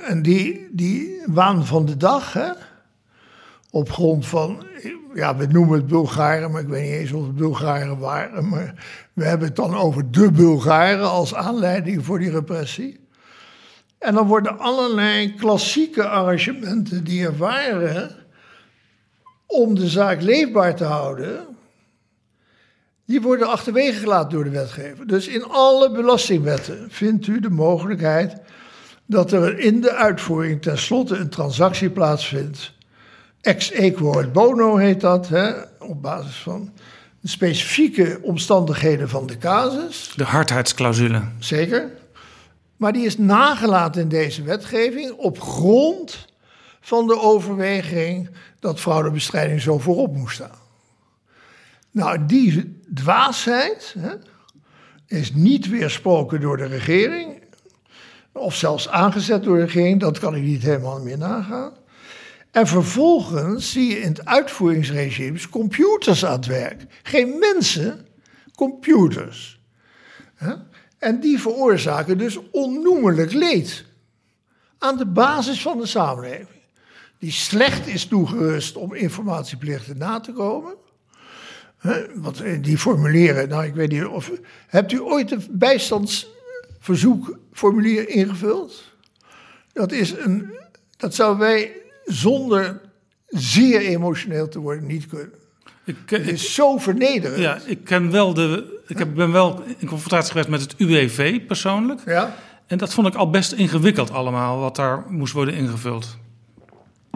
En 0.07 0.21
die, 0.21 0.67
die 0.71 1.21
waan 1.25 1.65
van 1.65 1.85
de 1.85 1.97
dag, 1.97 2.33
hè, 2.33 2.51
op 3.71 3.91
grond 3.91 4.27
van, 4.27 4.65
ja, 5.13 5.35
we 5.35 5.45
noemen 5.45 5.77
het 5.77 5.87
Bulgaren, 5.87 6.51
maar 6.51 6.61
ik 6.61 6.67
weet 6.67 6.83
niet 6.83 6.99
eens 6.99 7.11
of 7.11 7.25
het 7.25 7.35
Bulgaren 7.35 7.97
waren. 7.97 8.49
Maar 8.49 8.73
we 9.13 9.23
hebben 9.23 9.47
het 9.47 9.55
dan 9.55 9.75
over 9.75 10.11
de 10.11 10.31
Bulgaren 10.31 11.09
als 11.09 11.35
aanleiding 11.35 12.05
voor 12.05 12.19
die 12.19 12.31
repressie. 12.31 13.07
En 13.97 14.13
dan 14.13 14.27
worden 14.27 14.59
allerlei 14.59 15.35
klassieke 15.35 16.07
arrangementen 16.07 17.03
die 17.03 17.25
er 17.25 17.37
waren 17.37 18.15
om 19.45 19.75
de 19.75 19.87
zaak 19.87 20.21
leefbaar 20.21 20.75
te 20.75 20.83
houden, 20.83 21.47
die 23.05 23.21
worden 23.21 23.47
achterwege 23.47 23.99
gelaten 23.99 24.29
door 24.29 24.43
de 24.43 24.49
wetgever. 24.49 25.07
Dus 25.07 25.27
in 25.27 25.43
alle 25.43 25.91
belastingwetten 25.91 26.87
vindt 26.89 27.27
u 27.27 27.39
de 27.39 27.49
mogelijkheid 27.49 28.41
dat 29.05 29.31
er 29.31 29.59
in 29.59 29.81
de 29.81 29.93
uitvoering 29.93 30.61
tenslotte 30.61 31.15
een 31.15 31.29
transactie 31.29 31.89
plaatsvindt. 31.89 32.77
Ex 33.41 33.71
equo 33.71 34.19
et 34.19 34.33
bono 34.33 34.75
heet 34.75 35.01
dat, 35.01 35.27
hè, 35.27 35.51
op 35.79 36.01
basis 36.01 36.35
van 36.35 36.73
de 37.19 37.27
specifieke 37.27 38.19
omstandigheden 38.21 39.09
van 39.09 39.27
de 39.27 39.37
casus. 39.37 40.13
De 40.15 40.23
hardheidsclausule. 40.23 41.21
Zeker. 41.39 41.91
Maar 42.77 42.93
die 42.93 43.05
is 43.05 43.17
nagelaten 43.17 44.01
in 44.01 44.09
deze 44.09 44.43
wetgeving 44.43 45.11
op 45.11 45.41
grond 45.41 46.27
van 46.81 47.07
de 47.07 47.19
overweging 47.19 48.29
dat 48.59 48.79
fraudebestrijding 48.79 49.61
zo 49.61 49.79
voorop 49.79 50.15
moest 50.15 50.35
staan. 50.35 50.57
Nou, 51.91 52.25
die 52.25 52.81
dwaasheid 52.93 53.95
hè, 53.99 54.13
is 55.07 55.33
niet 55.33 55.69
weersproken 55.69 56.41
door 56.41 56.57
de 56.57 56.65
regering 56.65 57.41
of 58.31 58.55
zelfs 58.55 58.89
aangezet 58.89 59.43
door 59.43 59.57
de 59.57 59.63
regering, 59.63 59.99
dat 59.99 60.19
kan 60.19 60.35
ik 60.35 60.43
niet 60.43 60.61
helemaal 60.61 61.01
meer 61.01 61.17
nagaan. 61.17 61.73
En 62.51 62.67
vervolgens 62.67 63.71
zie 63.71 63.89
je 63.89 63.99
in 63.99 64.07
het 64.07 64.25
uitvoeringsregimes 64.25 65.49
computers 65.49 66.25
aan 66.25 66.31
het 66.31 66.45
werk. 66.45 66.85
Geen 67.03 67.39
mensen, 67.39 68.07
computers. 68.55 69.59
En 70.97 71.19
die 71.19 71.39
veroorzaken 71.39 72.17
dus 72.17 72.39
onnoemelijk 72.51 73.31
leed. 73.31 73.85
Aan 74.77 74.97
de 74.97 75.05
basis 75.05 75.61
van 75.61 75.77
de 75.77 75.85
samenleving. 75.85 76.47
Die 77.19 77.31
slecht 77.31 77.87
is 77.87 78.05
toegerust 78.05 78.75
om 78.75 78.93
informatieplichten 78.93 79.97
na 79.97 80.19
te 80.19 80.31
komen. 80.31 80.73
Wat 82.13 82.39
eh, 82.39 82.63
die 82.63 82.77
formuleren, 82.77 83.49
nou 83.49 83.65
ik 83.65 83.73
weet 83.73 83.91
niet 83.91 84.05
of. 84.05 84.31
Hebt 84.67 84.91
u 84.91 85.01
ooit 85.01 85.31
een 85.31 85.45
bijstands 85.49 86.27
verzoekformulier 86.79 88.09
ingevuld. 88.09 88.83
Dat, 89.73 89.91
is 89.91 90.11
een, 90.11 90.53
dat 90.97 91.15
zouden 91.15 91.39
wij 91.39 91.71
zonder 92.09 92.81
zeer 93.27 93.81
emotioneel 93.81 94.47
te 94.47 94.59
worden 94.59 94.85
niet 94.85 95.07
kunnen. 95.07 95.33
Ik, 95.83 95.95
het 96.05 96.27
is 96.27 96.53
zo 96.53 96.77
vernederend. 96.77 97.37
Ja, 97.37 97.59
ik 97.65 97.83
ken 97.83 98.11
wel 98.11 98.33
de. 98.33 98.79
Ik 98.87 98.97
heb, 98.97 99.15
ben 99.15 99.31
wel 99.31 99.63
in 99.77 99.87
confrontatie 99.87 100.31
geweest 100.31 100.49
met 100.49 100.61
het 100.61 100.75
UWV 100.77 101.45
persoonlijk. 101.45 102.01
Ja. 102.05 102.35
En 102.67 102.77
dat 102.77 102.93
vond 102.93 103.07
ik 103.07 103.15
al 103.15 103.29
best 103.29 103.51
ingewikkeld 103.51 104.11
allemaal, 104.11 104.59
wat 104.59 104.75
daar 104.75 105.05
moest 105.07 105.33
worden 105.33 105.53
ingevuld. 105.53 106.17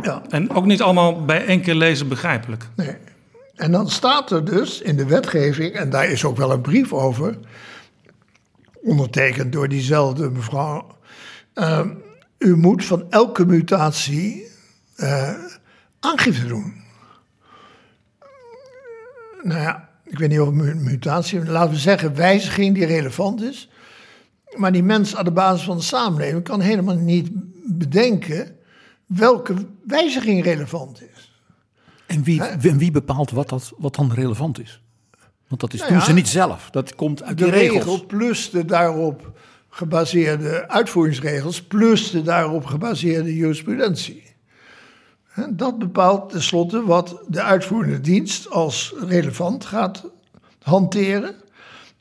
Ja. 0.02 0.22
En 0.30 0.50
ook 0.50 0.66
niet 0.66 0.82
allemaal 0.82 1.26
bij 1.26 1.46
één 1.46 1.62
keer 1.62 1.76
lezen 1.76 2.08
begrijpelijk. 2.08 2.68
Nee. 2.76 2.96
En 3.56 3.72
dan 3.72 3.90
staat 3.90 4.32
er 4.32 4.46
dus 4.46 4.82
in 4.82 4.98
de 4.98 5.06
wetgeving, 5.06 5.74
en 5.74 5.90
daar 5.90 6.10
is 6.10 6.26
ook 6.26 6.38
wel 6.38 6.52
een 6.52 6.62
brief 6.62 6.94
over 6.94 7.38
ondertekend 8.82 9.52
door 9.54 9.68
diezelfde 9.68 10.30
mevrouw. 10.30 10.88
Uh, 11.56 11.82
u 12.38 12.58
moet 12.58 12.86
van 12.86 13.06
elke 13.10 13.46
mutatie 13.46 14.48
uh, 14.98 15.34
aangifte 16.00 16.48
doen. 16.48 16.74
Nou 19.44 19.62
ja, 19.62 19.90
ik 20.06 20.18
weet 20.18 20.30
niet 20.30 20.40
of 20.40 20.52
mutatie, 20.52 21.46
laten 21.46 21.72
we 21.72 21.80
zeggen 21.80 22.16
wijziging 22.16 22.74
die 22.76 22.86
relevant 22.86 23.42
is 23.42 23.70
Maar 24.56 24.72
die 24.72 24.84
mens 24.84 25.16
aan 25.16 25.26
de 25.26 25.32
basis 25.32 25.66
van 25.66 25.78
de 25.78 25.84
samenleving 25.84 26.44
kan 26.44 26.62
helemaal 26.62 26.96
niet 26.96 27.30
bedenken 27.66 28.58
welke 29.06 29.54
wijziging 29.86 30.44
relevant 30.44 31.02
is. 31.02 31.32
En 32.06 32.24
wie, 32.24 32.44
en 32.44 32.78
wie 32.78 32.92
bepaalt 32.92 33.32
wat, 33.32 33.50
dat, 33.50 33.74
wat 33.78 33.96
dan 33.96 34.14
relevant 34.14 34.60
is? 34.60 34.82
Want 35.48 35.62
dat 35.62 35.74
is, 35.74 35.80
Nou 35.80 35.92
doen 35.92 36.02
ze 36.02 36.14
niet 36.14 36.28
zelf. 36.28 36.70
Dat 36.70 36.96
komt 36.96 37.24
uit 37.24 37.38
De 37.38 37.46
de 37.46 37.52
regels. 37.52 37.84
regel 37.84 38.06
plus 38.06 38.50
de 38.50 38.66
daarop 38.66 39.32
gebaseerde 39.70 40.70
uitvoeringsregels 40.70 41.64
plus 41.64 42.12
de 42.12 42.22
daarop 42.22 42.66
gebaseerde 42.66 43.36
jurisprudentie. 43.36 44.23
Dat 45.50 45.80
bepaalt 45.80 46.30
tenslotte 46.30 46.86
wat 46.86 47.24
de 47.28 47.42
uitvoerende 47.42 48.02
dienst 48.02 48.50
als 48.50 48.94
relevant 49.08 49.66
gaat 49.66 50.04
hanteren 50.62 51.36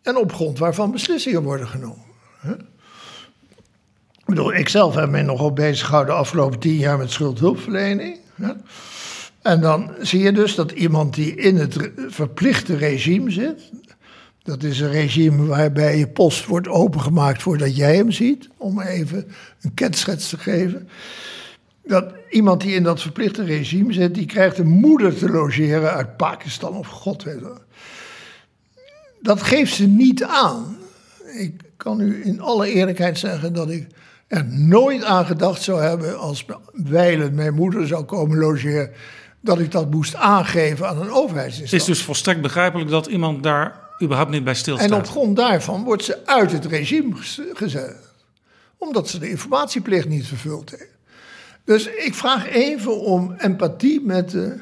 en 0.03 0.17
op 0.17 0.33
grond 0.33 0.59
waarvan 0.59 0.91
beslissingen 0.91 1.43
worden 1.43 1.67
genomen. 1.67 2.05
Ik 4.19 4.25
bedoel, 4.25 4.55
ik 4.55 4.69
zelf 4.69 4.95
heb 4.95 5.11
mij 5.11 5.23
nogal 5.23 5.53
bezig 5.53 5.87
gehouden 5.87 6.15
de 6.15 6.21
afgelopen 6.21 6.59
tien 6.59 6.77
jaar 6.77 6.99
met 6.99 7.11
schuldhulpverlening. 7.11 8.19
En 9.43 9.61
dan 9.61 9.91
zie 10.01 10.21
je 10.21 10.33
dus 10.33 10.55
dat 10.55 10.71
iemand 10.71 11.15
die 11.15 11.35
in 11.35 11.57
het 11.57 11.91
verplichte 12.09 12.77
regime 12.77 13.31
zit, 13.31 13.71
dat 14.43 14.62
is 14.62 14.81
een 14.81 14.91
regime 14.91 15.47
waarbij 15.47 15.99
je 15.99 16.09
post 16.09 16.47
wordt 16.47 16.69
opengemaakt 16.69 17.43
voordat 17.43 17.77
jij 17.77 17.97
hem 17.97 18.11
ziet, 18.11 18.49
om 18.57 18.81
even 18.81 19.29
een 19.61 19.75
kenschets 19.75 20.29
te 20.29 20.39
geven. 20.39 20.89
Dat 21.85 22.12
iemand 22.31 22.61
die 22.61 22.75
in 22.75 22.83
dat 22.83 23.03
verplichte 23.03 23.45
regime 23.45 23.93
zit, 23.93 24.15
die 24.15 24.27
krijgt 24.27 24.59
een 24.59 24.69
moeder 24.69 25.17
te 25.17 25.29
logeren 25.29 25.93
uit 25.93 26.17
Pakistan 26.17 26.77
of 26.77 26.87
god 26.87 27.23
weet 27.23 27.41
wat. 27.41 27.61
Dat 29.21 29.43
geeft 29.43 29.75
ze 29.75 29.87
niet 29.87 30.25
aan. 30.25 30.77
Ik 31.39 31.61
kan 31.77 32.01
u 32.01 32.25
in 32.25 32.41
alle 32.41 32.73
eerlijkheid 32.73 33.19
zeggen 33.19 33.53
dat 33.55 33.71
ik 33.71 33.87
er 34.27 34.45
nooit 34.45 35.05
aan 35.05 35.27
gedacht 35.27 35.62
zou 35.62 35.81
hebben 35.83 36.19
als 36.19 36.45
wijlen 36.73 37.35
mijn 37.35 37.55
moeder 37.55 37.87
zou 37.87 38.05
komen 38.05 38.39
logeren, 38.39 38.91
dat 39.41 39.59
ik 39.59 39.71
dat 39.71 39.91
moest 39.91 40.15
aangeven 40.15 40.89
aan 40.89 40.97
een 40.97 41.03
Het 41.03 41.11
is 41.11 41.17
overheidsinstantie. 41.17 41.89
dus 41.89 42.03
volstrekt 42.03 42.41
begrijpelijk 42.41 42.91
dat 42.91 43.07
iemand 43.07 43.43
daar 43.43 43.81
überhaupt 44.03 44.31
niet 44.31 44.45
bij 44.45 44.55
stilstaat. 44.55 44.91
En 44.91 44.97
op 44.97 45.09
grond 45.09 45.37
daarvan 45.37 45.85
wordt 45.85 46.05
ze 46.05 46.27
uit 46.27 46.53
het 46.53 46.67
regime 46.67 47.15
gezet. 47.53 47.97
Omdat 48.79 49.09
ze 49.09 49.19
de 49.19 49.31
informatieplicht 49.31 50.09
niet 50.09 50.27
vervuld 50.27 50.71
heeft. 50.71 50.91
Dus 51.64 51.87
ik 51.87 52.14
vraag 52.14 52.49
even 52.49 53.00
om 53.00 53.35
empathie 53.38 54.00
met, 54.00 54.31
de, 54.31 54.59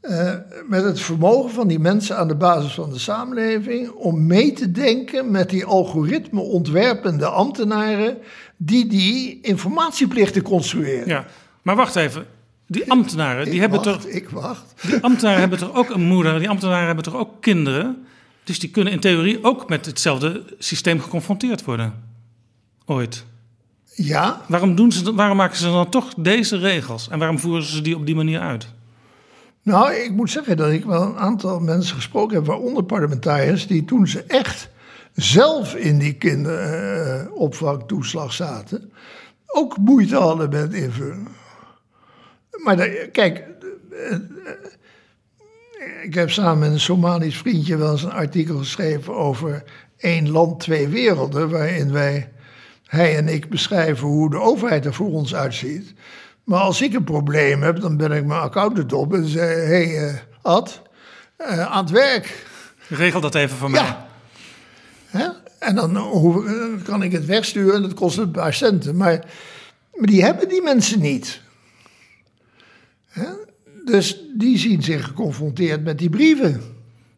eh, 0.00 0.34
met 0.68 0.84
het 0.84 1.00
vermogen 1.00 1.50
van 1.50 1.68
die 1.68 1.78
mensen 1.78 2.16
aan 2.16 2.28
de 2.28 2.36
basis 2.36 2.74
van 2.74 2.92
de 2.92 2.98
samenleving. 2.98 3.90
om 3.90 4.26
mee 4.26 4.52
te 4.52 4.70
denken 4.70 5.30
met 5.30 5.50
die 5.50 5.64
algoritme 5.64 6.40
ontwerpende 6.40 7.26
ambtenaren. 7.26 8.18
die 8.56 8.86
die 8.86 9.40
informatieplichten 9.42 10.42
construeren. 10.42 11.08
Ja, 11.08 11.24
maar 11.62 11.76
wacht 11.76 11.96
even. 11.96 12.26
Die 12.66 12.90
ambtenaren, 12.90 13.44
die 13.44 13.54
ik 13.54 13.60
hebben 13.60 13.84
wacht, 13.84 14.00
toch, 14.00 14.10
Ik 14.10 14.28
wacht. 14.28 14.74
die 14.82 15.00
ambtenaren 15.00 15.40
hebben 15.40 15.58
toch 15.58 15.74
ook 15.74 15.90
een 15.90 16.02
moeder, 16.02 16.38
die 16.38 16.48
ambtenaren 16.48 16.86
hebben 16.86 17.04
toch 17.04 17.16
ook 17.16 17.40
kinderen. 17.40 18.06
Dus 18.44 18.58
die 18.58 18.70
kunnen 18.70 18.92
in 18.92 19.00
theorie 19.00 19.44
ook 19.44 19.68
met 19.68 19.86
hetzelfde 19.86 20.42
systeem 20.58 21.00
geconfronteerd 21.00 21.64
worden. 21.64 22.02
Ooit. 22.86 23.24
Ja, 24.02 24.40
Waarom, 24.48 24.74
doen 24.74 24.92
ze, 24.92 25.14
waarom 25.14 25.36
maken 25.36 25.56
ze 25.56 25.64
dan 25.64 25.88
toch 25.88 26.14
deze 26.16 26.56
regels? 26.56 27.08
En 27.08 27.18
waarom 27.18 27.38
voeren 27.38 27.62
ze 27.62 27.80
die 27.80 27.96
op 27.96 28.06
die 28.06 28.14
manier 28.14 28.40
uit? 28.40 28.66
Nou, 29.62 29.94
ik 29.94 30.10
moet 30.10 30.30
zeggen 30.30 30.56
dat 30.56 30.70
ik 30.70 30.84
wel 30.84 31.02
een 31.02 31.18
aantal 31.18 31.60
mensen 31.60 31.94
gesproken 31.94 32.36
heb, 32.36 32.46
waaronder 32.46 32.84
parlementariërs, 32.84 33.66
die 33.66 33.84
toen 33.84 34.06
ze 34.06 34.22
echt 34.22 34.70
zelf 35.12 35.74
in 35.74 35.98
die 35.98 36.12
kinderopvangtoeslag 36.12 38.32
zaten, 38.32 38.92
ook 39.46 39.76
moeite 39.76 40.16
hadden 40.16 40.50
met 40.50 40.72
invullen. 40.72 41.28
Maar 42.64 42.88
kijk, 43.12 43.44
eh, 43.90 44.16
ik 46.02 46.14
heb 46.14 46.30
samen 46.30 46.58
met 46.58 46.70
een 46.70 46.80
Somalisch 46.80 47.38
vriendje 47.38 47.76
wel 47.76 47.92
eens 47.92 48.02
een 48.02 48.12
artikel 48.12 48.58
geschreven 48.58 49.16
over 49.16 49.62
één 49.96 50.30
land, 50.30 50.60
twee 50.60 50.88
werelden, 50.88 51.50
waarin 51.50 51.92
wij, 51.92 52.30
hij 52.90 53.16
en 53.16 53.28
ik, 53.28 53.48
beschrijven 53.48 54.06
hoe 54.06 54.30
de 54.30 54.40
overheid 54.40 54.84
er 54.84 54.94
voor 54.94 55.12
ons 55.12 55.34
uitziet. 55.34 55.94
Maar 56.44 56.60
als 56.60 56.82
ik 56.82 56.94
een 56.94 57.04
probleem 57.04 57.62
heb, 57.62 57.80
dan 57.80 57.96
ben 57.96 58.12
ik 58.12 58.24
mijn 58.24 58.40
accountant 58.40 58.92
op 58.92 59.14
en 59.14 59.26
zeg: 59.26 59.54
hé, 59.54 59.64
hey, 59.64 60.08
eh, 60.08 60.14
Ad, 60.42 60.82
eh, 61.36 61.60
aan 61.60 61.84
het 61.84 61.92
werk. 61.92 62.46
Regel 62.88 63.20
dat 63.20 63.34
even 63.34 63.56
voor 63.56 63.70
mij. 63.70 63.80
Ja. 63.80 64.06
Hè? 65.06 65.28
En 65.58 65.74
dan 65.74 65.96
hoe, 65.96 66.78
kan 66.84 67.02
ik 67.02 67.12
het 67.12 67.26
wegsturen 67.26 67.74
en 67.74 67.82
dat 67.82 67.94
kost 67.94 68.18
een 68.18 68.30
paar 68.30 68.54
centen. 68.54 68.96
Maar, 68.96 69.24
maar 69.94 70.06
die 70.06 70.24
hebben 70.24 70.48
die 70.48 70.62
mensen 70.62 71.00
niet. 71.00 71.40
Hè? 73.08 73.28
Dus 73.84 74.24
die 74.36 74.58
zien 74.58 74.82
zich 74.82 75.04
geconfronteerd 75.04 75.84
met 75.84 75.98
die 75.98 76.10
brieven. 76.10 76.62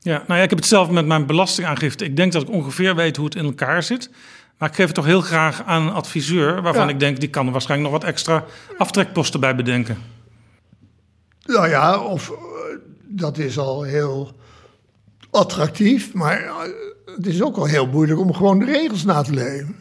Ja, 0.00 0.16
nou 0.26 0.38
ja, 0.38 0.42
ik 0.44 0.50
heb 0.50 0.58
het 0.58 0.68
zelf 0.68 0.90
met 0.90 1.06
mijn 1.06 1.26
belastingaangifte. 1.26 2.04
Ik 2.04 2.16
denk 2.16 2.32
dat 2.32 2.42
ik 2.42 2.50
ongeveer 2.50 2.94
weet 2.94 3.16
hoe 3.16 3.24
het 3.24 3.34
in 3.34 3.44
elkaar 3.44 3.82
zit. 3.82 4.10
Maar 4.62 4.70
ik 4.70 4.76
geef 4.76 4.86
het 4.86 4.94
toch 4.94 5.04
heel 5.04 5.20
graag 5.20 5.64
aan 5.64 5.82
een 5.82 5.92
adviseur... 5.92 6.62
waarvan 6.62 6.86
Ja. 6.86 6.92
ik 6.92 7.00
denk, 7.00 7.20
die 7.20 7.30
kan 7.30 7.46
er 7.46 7.52
waarschijnlijk 7.52 7.90
nog 7.90 8.00
wat 8.00 8.10
extra 8.10 8.44
aftrekposten 8.78 9.40
bij 9.40 9.56
bedenken. 9.56 9.98
Nou 11.44 11.68
ja, 11.68 11.98
of 11.98 12.30
eh, 12.30 12.36
dat 13.02 13.38
is 13.38 13.58
al 13.58 13.82
heel 13.82 14.36
attractief, 15.30 16.14
maar 16.14 16.42
eh, 16.42 16.56
het 17.16 17.26
is 17.26 17.42
ook 17.42 17.56
al 17.56 17.64
heel 17.64 17.86
moeilijk 17.86 18.20
om 18.20 18.34
gewoon 18.34 18.58
de 18.58 18.64
regels 18.64 19.04
na 19.04 19.22
te 19.22 19.32
leven. 19.32 19.76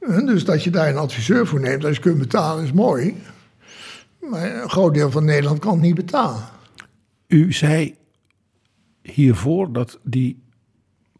En 0.00 0.26
Dus 0.26 0.44
dat 0.44 0.64
je 0.64 0.70
daar 0.70 0.88
een 0.88 0.96
adviseur 0.96 1.46
voor 1.46 1.60
neemt, 1.60 1.84
als 1.84 1.96
je 1.96 2.02
kunt 2.02 2.18
betalen, 2.18 2.64
is 2.64 2.72
mooi. 2.72 3.22
Maar 4.20 4.62
een 4.62 4.70
groot 4.70 4.94
deel 4.94 5.10
van 5.10 5.24
Nederland 5.24 5.58
kan 5.58 5.72
het 5.72 5.82
niet 5.82 5.94
betalen. 5.94 6.44
U 7.26 7.52
zei 7.52 7.96
hiervoor 9.02 9.72
dat 9.72 9.98
die 10.02 10.42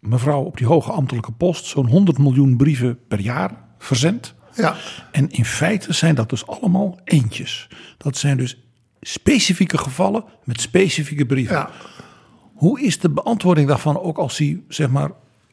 mevrouw 0.02 0.42
op 0.42 0.56
die 0.56 0.66
hoge 0.66 0.92
ambtelijke 0.92 1.32
post 1.32 1.64
zo'n 1.66 1.86
100 1.86 2.18
miljoen 2.18 2.56
brieven 2.56 2.98
per 3.08 3.20
jaar 3.20 3.64
verzendt. 3.78 4.34
Ja, 4.54 4.76
En 5.12 5.30
in 5.30 5.44
feite 5.44 5.92
zijn 5.92 6.14
dat 6.14 6.28
dus 6.28 6.46
allemaal 6.46 6.98
eentjes. 7.04 7.68
Dat 7.96 8.16
zijn 8.16 8.36
dus 8.36 8.58
specifieke 9.00 9.78
gevallen 9.78 10.24
met 10.44 10.60
specifieke 10.60 11.26
brieven. 11.26 11.56
ja. 11.56 11.70
Hoe 12.54 12.80
is 12.80 12.98
de 12.98 13.10
beantwoording 13.10 13.68
daarvan 13.68 14.00
ook 14.00 14.18
als 14.18 14.36
die 14.36 14.64
zeg 14.68 14.90
maar 14.90 15.10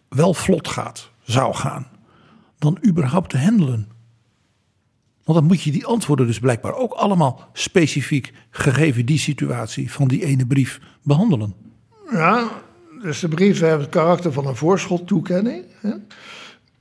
wel 0.09 0.33
vlot 0.33 0.67
gaat, 0.67 1.09
zou 1.23 1.53
gaan, 1.55 1.87
dan 2.57 2.77
überhaupt 2.87 3.29
te 3.29 3.37
handelen? 3.37 3.87
Want 5.23 5.37
dan 5.37 5.47
moet 5.47 5.61
je 5.61 5.71
die 5.71 5.85
antwoorden 5.85 6.27
dus 6.27 6.39
blijkbaar 6.39 6.73
ook 6.73 6.93
allemaal 6.93 7.49
specifiek 7.53 8.33
gegeven 8.49 9.05
die 9.05 9.19
situatie 9.19 9.91
van 9.91 10.07
die 10.07 10.25
ene 10.25 10.45
brief 10.45 10.79
behandelen. 11.03 11.53
Ja, 12.11 12.49
dus 13.01 13.19
de 13.19 13.27
brieven 13.27 13.67
hebben 13.67 13.85
het 13.85 13.95
karakter 13.95 14.33
van 14.33 14.47
een 14.47 14.55
voorschottoekenning. 14.55 15.65
Hè? 15.79 15.93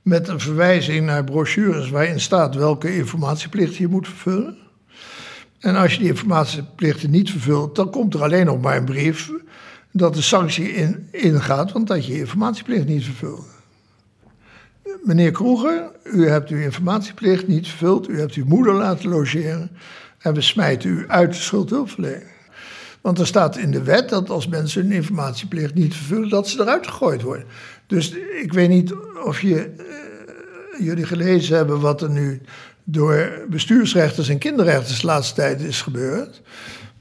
Met 0.01 0.27
een 0.27 0.39
verwijzing 0.39 1.05
naar 1.05 1.23
brochures 1.23 1.89
waarin 1.89 2.19
staat 2.19 2.55
welke 2.55 2.95
informatieplichten 2.95 3.81
je 3.81 3.87
moet 3.87 4.07
vervullen. 4.07 4.57
En 5.59 5.75
als 5.75 5.93
je 5.93 5.99
die 5.99 6.07
informatieplichten 6.07 7.09
niet 7.09 7.31
vervult, 7.31 7.75
dan 7.75 7.89
komt 7.89 8.13
er 8.13 8.23
alleen 8.23 8.45
nog 8.45 8.61
maar 8.61 8.77
een 8.77 8.85
brief 8.85 9.31
dat 9.91 10.13
de 10.13 10.21
sanctie 10.21 10.73
in, 10.73 11.07
ingaat, 11.11 11.71
want 11.71 11.87
dat 11.87 12.05
je 12.05 12.13
je 12.13 12.19
informatieplicht 12.19 12.85
niet 12.85 13.03
vervult. 13.03 13.45
Meneer 15.03 15.31
Kroeger, 15.31 15.91
u 16.03 16.27
hebt 16.27 16.49
uw 16.49 16.59
informatieplicht 16.59 17.47
niet 17.47 17.67
vervuld, 17.67 18.09
u 18.09 18.19
hebt 18.19 18.33
uw 18.33 18.45
moeder 18.45 18.73
laten 18.73 19.09
logeren 19.09 19.71
en 20.19 20.33
we 20.33 20.41
smijten 20.41 20.89
u 20.89 21.05
uit 21.07 21.33
de 21.33 21.39
schuldhulpverlening. 21.39 22.38
Want 23.01 23.19
er 23.19 23.27
staat 23.27 23.57
in 23.57 23.71
de 23.71 23.83
wet 23.83 24.09
dat 24.09 24.29
als 24.29 24.47
mensen 24.47 24.81
hun 24.81 24.91
informatieplicht 24.91 25.73
niet 25.73 25.95
vervullen, 25.95 26.29
dat 26.29 26.47
ze 26.47 26.61
eruit 26.61 26.87
gegooid 26.87 27.21
worden. 27.21 27.45
Dus 27.87 28.11
ik 28.41 28.53
weet 28.53 28.69
niet 28.69 28.93
of 29.25 29.41
je, 29.41 29.59
eh, 29.59 30.85
jullie 30.85 31.05
gelezen 31.05 31.55
hebben 31.55 31.79
wat 31.79 32.01
er 32.01 32.09
nu 32.09 32.41
door 32.83 33.45
bestuursrechters 33.49 34.29
en 34.29 34.37
kinderrechters 34.37 34.99
de 34.99 35.07
laatste 35.07 35.35
tijd 35.35 35.61
is 35.61 35.81
gebeurd. 35.81 36.41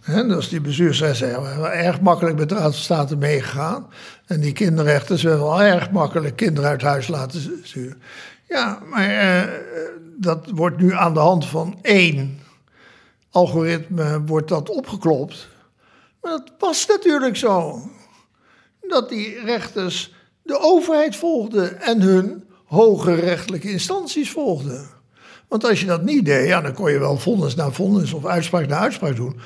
Dus 0.06 0.48
die 0.48 0.61
bestuursrechters 0.61 1.18
zijn 1.18 1.42
wel 1.42 1.70
erg 1.70 2.00
makkelijk 2.00 2.37
met 2.37 2.48
de 2.48 2.54
Raad 2.54 2.62
van 2.62 2.82
State 2.82 3.16
meegegaan. 3.16 3.87
En 4.26 4.40
die 4.40 4.52
kinderrechters 4.52 5.22
hebben 5.22 5.42
wel 5.42 5.62
erg 5.62 5.90
makkelijk 5.90 6.37
kinderen 6.37 6.70
uit 6.70 6.82
huis 6.82 7.08
laten 7.08 7.61
sturen. 7.62 8.02
Ja, 8.48 8.78
maar 8.90 9.08
eh, 9.08 9.48
dat 10.16 10.50
wordt 10.54 10.80
nu 10.80 10.92
aan 10.92 11.14
de 11.14 11.20
hand 11.20 11.46
van 11.46 11.78
één 11.82 12.38
algoritme 13.30 14.24
wordt 14.24 14.48
dat 14.48 14.70
opgeklopt. 14.70 15.48
Maar 16.22 16.31
dat 16.31 16.52
was 16.59 16.87
natuurlijk 16.87 17.37
zo. 17.37 17.83
Dat 18.81 19.09
die 19.09 19.40
rechters 19.40 20.14
de 20.42 20.59
overheid 20.59 21.16
volgden 21.16 21.81
en 21.81 22.00
hun 22.00 22.44
hoge 22.64 23.14
rechtelijke 23.14 23.70
instanties 23.70 24.31
volgden. 24.31 24.88
Want 25.48 25.64
als 25.64 25.81
je 25.81 25.87
dat 25.87 26.02
niet 26.02 26.24
deed, 26.24 26.46
ja, 26.46 26.61
dan 26.61 26.74
kon 26.74 26.90
je 26.90 26.98
wel 26.98 27.18
vonnis 27.18 27.54
na 27.54 27.70
vonnis 27.70 28.12
of 28.12 28.26
uitspraak 28.26 28.66
na 28.66 28.78
uitspraak 28.78 29.16
doen. 29.16 29.40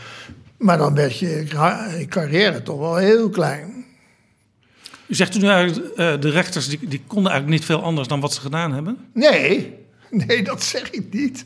Maar 0.59 0.79
dan 0.79 0.95
werd 0.95 1.19
je, 1.19 2.07
carrière 2.09 2.63
toch 2.63 2.79
wel 2.79 2.97
heel 2.97 3.31
klein. 3.31 3.85
U 5.07 5.15
zegt 5.15 5.37
u 5.37 5.39
nu 5.39 5.49
eigenlijk, 5.49 5.99
uh, 5.99 6.21
de 6.21 6.31
rechters 6.31 6.69
die, 6.69 6.79
die 6.89 7.03
konden 7.07 7.33
eigenlijk 7.33 7.61
niet 7.61 7.71
veel 7.71 7.83
anders 7.83 8.09
dan 8.09 8.21
wat 8.21 8.33
ze 8.33 8.41
gedaan 8.41 8.73
hebben? 8.73 8.99
Nee, 9.13 9.79
nee, 10.11 10.43
dat 10.43 10.63
zeg 10.63 10.91
ik 10.91 11.13
niet. 11.13 11.45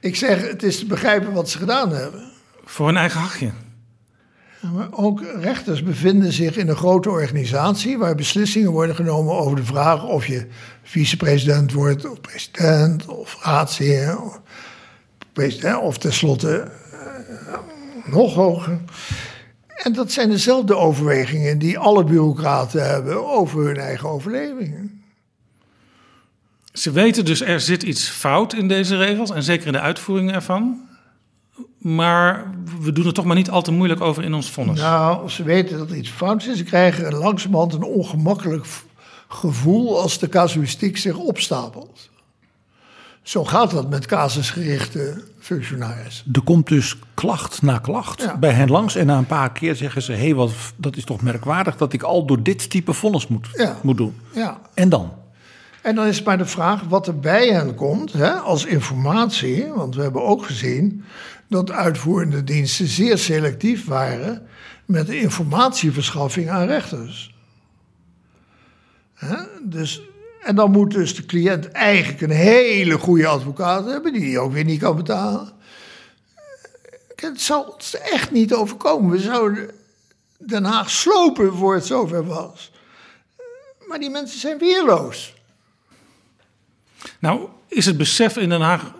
Ik 0.00 0.16
zeg, 0.16 0.48
het 0.48 0.62
is 0.62 0.78
te 0.78 0.86
begrijpen 0.86 1.32
wat 1.32 1.50
ze 1.50 1.58
gedaan 1.58 1.90
hebben. 1.90 2.32
Voor 2.64 2.86
hun 2.86 2.96
eigen 2.96 3.20
hachje. 3.20 3.50
Ook 4.90 5.22
rechters 5.40 5.82
bevinden 5.82 6.32
zich 6.32 6.56
in 6.56 6.68
een 6.68 6.76
grote 6.76 7.10
organisatie 7.10 7.98
waar 7.98 8.14
beslissingen 8.14 8.70
worden 8.70 8.94
genomen 8.94 9.34
over 9.34 9.56
de 9.56 9.64
vraag 9.64 10.04
of 10.04 10.26
je 10.26 10.46
vicepresident 10.82 11.72
wordt, 11.72 12.10
of 12.10 12.20
president, 12.20 13.06
of 13.06 13.38
raadsheer, 13.42 14.18
of, 15.80 15.98
tenslotte 15.98 16.70
uh, 16.92 18.12
nog 18.12 18.34
hoger. 18.34 18.78
En 19.76 19.92
dat 19.92 20.12
zijn 20.12 20.30
dezelfde 20.30 20.76
overwegingen 20.76 21.58
die 21.58 21.78
alle 21.78 22.04
bureaucraten 22.04 22.88
hebben 22.88 23.26
over 23.26 23.66
hun 23.66 23.76
eigen 23.76 24.08
overlevingen. 24.08 25.04
Ze 26.72 26.90
weten 26.90 27.24
dus 27.24 27.40
er 27.40 27.60
zit 27.60 27.82
iets 27.82 28.08
fout 28.08 28.54
in 28.54 28.68
deze 28.68 28.96
regels 28.96 29.30
en 29.30 29.42
zeker 29.42 29.66
in 29.66 29.72
de 29.72 29.80
uitvoering 29.80 30.32
ervan. 30.32 30.85
Maar 31.78 32.54
we 32.80 32.92
doen 32.92 33.06
er 33.06 33.12
toch 33.12 33.24
maar 33.24 33.36
niet 33.36 33.50
al 33.50 33.62
te 33.62 33.72
moeilijk 33.72 34.00
over 34.00 34.24
in 34.24 34.34
ons 34.34 34.50
vonnis. 34.50 34.80
Nou, 34.80 35.28
ze 35.28 35.42
weten 35.42 35.78
dat 35.78 35.90
er 35.90 35.96
iets 35.96 36.10
fout 36.10 36.46
is. 36.46 36.56
Ze 36.56 36.64
krijgen 36.64 37.14
langzamerhand 37.14 37.74
een 37.74 37.82
ongemakkelijk 37.82 38.66
gevoel 39.28 40.00
als 40.00 40.18
de 40.18 40.28
casuïstiek 40.28 40.96
zich 40.96 41.16
opstapelt. 41.16 42.10
Zo 43.22 43.44
gaat 43.44 43.70
dat 43.70 43.90
met 43.90 44.06
casusgerichte 44.06 45.22
functionarissen. 45.38 46.26
Er 46.32 46.42
komt 46.42 46.68
dus 46.68 46.98
klacht 47.14 47.62
na 47.62 47.78
klacht 47.78 48.38
bij 48.40 48.52
hen 48.52 48.70
langs. 48.70 48.96
En 48.96 49.06
na 49.06 49.18
een 49.18 49.26
paar 49.26 49.52
keer 49.52 49.74
zeggen 49.74 50.02
ze: 50.02 50.12
hé, 50.12 50.18
hey, 50.18 50.34
wat, 50.34 50.52
dat 50.76 50.96
is 50.96 51.04
toch 51.04 51.22
merkwaardig 51.22 51.76
dat 51.76 51.92
ik 51.92 52.02
al 52.02 52.26
door 52.26 52.42
dit 52.42 52.70
type 52.70 52.92
vonnis 52.92 53.26
moet, 53.26 53.48
moet 53.82 53.96
doen. 53.96 54.14
Ja. 54.34 54.60
En 54.74 54.88
dan? 54.88 55.12
En 55.82 55.94
dan 55.94 56.06
is 56.06 56.22
maar 56.22 56.38
de 56.38 56.46
vraag 56.46 56.82
wat 56.88 57.06
er 57.06 57.18
bij 57.18 57.48
hen 57.48 57.74
komt 57.74 58.12
hè, 58.12 58.30
als 58.30 58.64
informatie. 58.64 59.66
Want 59.74 59.94
we 59.94 60.02
hebben 60.02 60.22
ook 60.22 60.44
gezien 60.44 61.04
dat 61.48 61.70
uitvoerende 61.70 62.44
diensten 62.44 62.86
zeer 62.86 63.18
selectief 63.18 63.84
waren 63.84 64.46
met 64.84 65.06
de 65.06 65.20
informatieverschaffing 65.20 66.50
aan 66.50 66.66
rechters. 66.66 67.34
Dus, 69.62 70.02
en 70.42 70.56
dan 70.56 70.70
moet 70.70 70.90
dus 70.90 71.14
de 71.14 71.26
cliënt 71.26 71.68
eigenlijk 71.68 72.20
een 72.20 72.30
hele 72.30 72.98
goede 72.98 73.26
advocaat 73.26 73.84
hebben, 73.84 74.12
die 74.12 74.30
hij 74.30 74.38
ook 74.38 74.52
weer 74.52 74.64
niet 74.64 74.80
kan 74.80 74.96
betalen. 74.96 75.52
Het 77.16 77.40
zal 77.40 77.62
ons 77.62 77.96
echt 77.98 78.30
niet 78.30 78.54
overkomen. 78.54 79.10
We 79.10 79.18
zouden 79.18 79.70
Den 80.38 80.64
Haag 80.64 80.90
slopen 80.90 81.54
voor 81.54 81.74
het 81.74 81.86
zover 81.86 82.26
was. 82.26 82.72
Maar 83.86 83.98
die 83.98 84.10
mensen 84.10 84.40
zijn 84.40 84.58
weerloos. 84.58 85.34
Nou, 87.18 87.48
is 87.68 87.86
het 87.86 87.96
besef 87.96 88.36
in 88.36 88.48
Den 88.48 88.60
Haag 88.60 88.94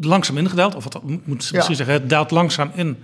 langzaam 0.00 0.38
ingedaald, 0.38 0.74
of 0.74 0.84
wat 0.84 1.02
moet 1.02 1.26
misschien 1.26 1.58
ja. 1.58 1.74
zeggen, 1.74 1.94
het 1.94 2.08
daalt 2.08 2.30
langzaam 2.30 2.70
in 2.74 2.96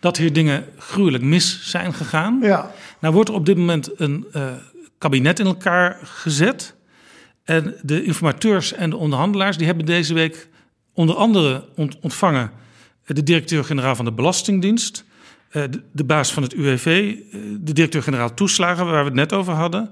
dat 0.00 0.16
hier 0.16 0.32
dingen 0.32 0.64
gruwelijk 0.78 1.24
mis 1.24 1.70
zijn 1.70 1.94
gegaan. 1.94 2.38
Ja. 2.42 2.70
Nou 3.00 3.14
wordt 3.14 3.28
er 3.28 3.34
op 3.34 3.46
dit 3.46 3.56
moment 3.56 3.90
een 4.00 4.26
uh, 4.36 4.52
kabinet 4.98 5.38
in 5.38 5.46
elkaar 5.46 5.98
gezet. 6.02 6.74
En 7.44 7.74
de 7.82 8.04
informateurs 8.04 8.72
en 8.72 8.90
de 8.90 8.96
onderhandelaars 8.96 9.56
die 9.56 9.66
hebben 9.66 9.86
deze 9.86 10.14
week 10.14 10.48
onder 10.92 11.16
andere 11.16 11.64
ontvangen 12.00 12.50
de 13.06 13.22
directeur-generaal 13.22 13.96
van 13.96 14.04
de 14.04 14.12
Belastingdienst, 14.12 15.04
uh, 15.52 15.62
de, 15.70 15.82
de, 15.92 16.04
baas 16.04 16.32
van 16.32 16.42
het 16.42 16.52
UWV, 16.52 17.16
de 17.60 17.72
directeur-generaal 17.72 18.34
toeslagen, 18.34 18.86
waar 18.86 18.98
we 18.98 19.04
het 19.04 19.14
net 19.14 19.32
over 19.32 19.52
hadden. 19.52 19.90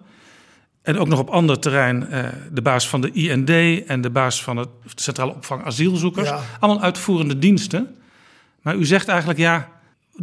En 0.82 0.98
ook 0.98 1.08
nog 1.08 1.18
op 1.18 1.28
ander 1.28 1.58
terrein 1.58 2.06
uh, 2.10 2.24
de 2.52 2.62
baas 2.62 2.88
van 2.88 3.00
de 3.00 3.10
IND 3.10 3.50
en 3.86 4.00
de 4.00 4.10
baas 4.10 4.42
van 4.42 4.56
het 4.56 4.68
Centrale 4.94 5.34
Opvang 5.34 5.64
Asielzoekers. 5.64 6.28
Ja. 6.28 6.40
Allemaal 6.60 6.82
uitvoerende 6.82 7.38
diensten. 7.38 7.96
Maar 8.62 8.76
u 8.76 8.84
zegt 8.84 9.08
eigenlijk 9.08 9.38
ja, 9.38 9.68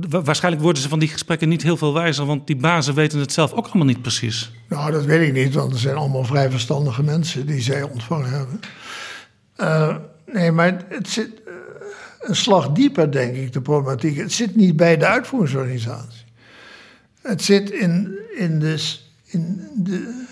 waarschijnlijk 0.09 0.63
worden 0.63 0.81
ze 0.81 0.89
van 0.89 0.99
die 0.99 1.07
gesprekken 1.07 1.49
niet 1.49 1.63
heel 1.63 1.77
veel 1.77 1.93
wijzer, 1.93 2.25
want 2.25 2.47
die 2.47 2.55
bazen 2.55 2.93
weten 2.93 3.19
het 3.19 3.31
zelf 3.31 3.53
ook 3.53 3.65
allemaal 3.65 3.85
niet 3.85 4.01
precies. 4.01 4.51
Nou, 4.67 4.91
dat 4.91 5.05
weet 5.05 5.27
ik 5.27 5.33
niet, 5.33 5.53
want 5.53 5.73
er 5.73 5.79
zijn 5.79 5.95
allemaal 5.95 6.23
vrij 6.23 6.51
verstandige 6.51 7.03
mensen 7.03 7.45
die 7.45 7.61
zij 7.61 7.83
ontvangen 7.83 8.29
hebben. 8.29 8.59
Uh, 9.57 9.95
nee, 10.33 10.51
maar 10.51 10.85
het 10.89 11.09
zit 11.09 11.29
uh, 11.47 11.53
een 12.19 12.35
slag 12.35 12.71
dieper, 12.71 13.11
denk 13.11 13.35
ik, 13.35 13.53
de 13.53 13.61
problematiek. 13.61 14.17
Het 14.17 14.33
zit 14.33 14.55
niet 14.55 14.75
bij 14.75 14.97
de 14.97 15.05
uitvoeringsorganisatie. 15.05 16.23
Het 17.21 17.43
zit 17.43 17.69
in, 17.69 18.19
in, 18.37 18.59
de, 18.59 18.97
in 19.25 19.69
de 19.75 20.27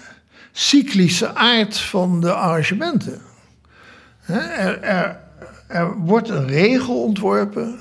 cyclische 0.58 1.36
aard 1.36 1.78
van 1.78 2.22
de 2.22 2.34
arrangementen. 2.34 3.22
Er, 4.26 4.82
er, 4.82 5.20
er 5.68 5.98
wordt 5.98 6.30
een 6.30 6.48
regel 6.48 7.04
ontworpen, 7.04 7.80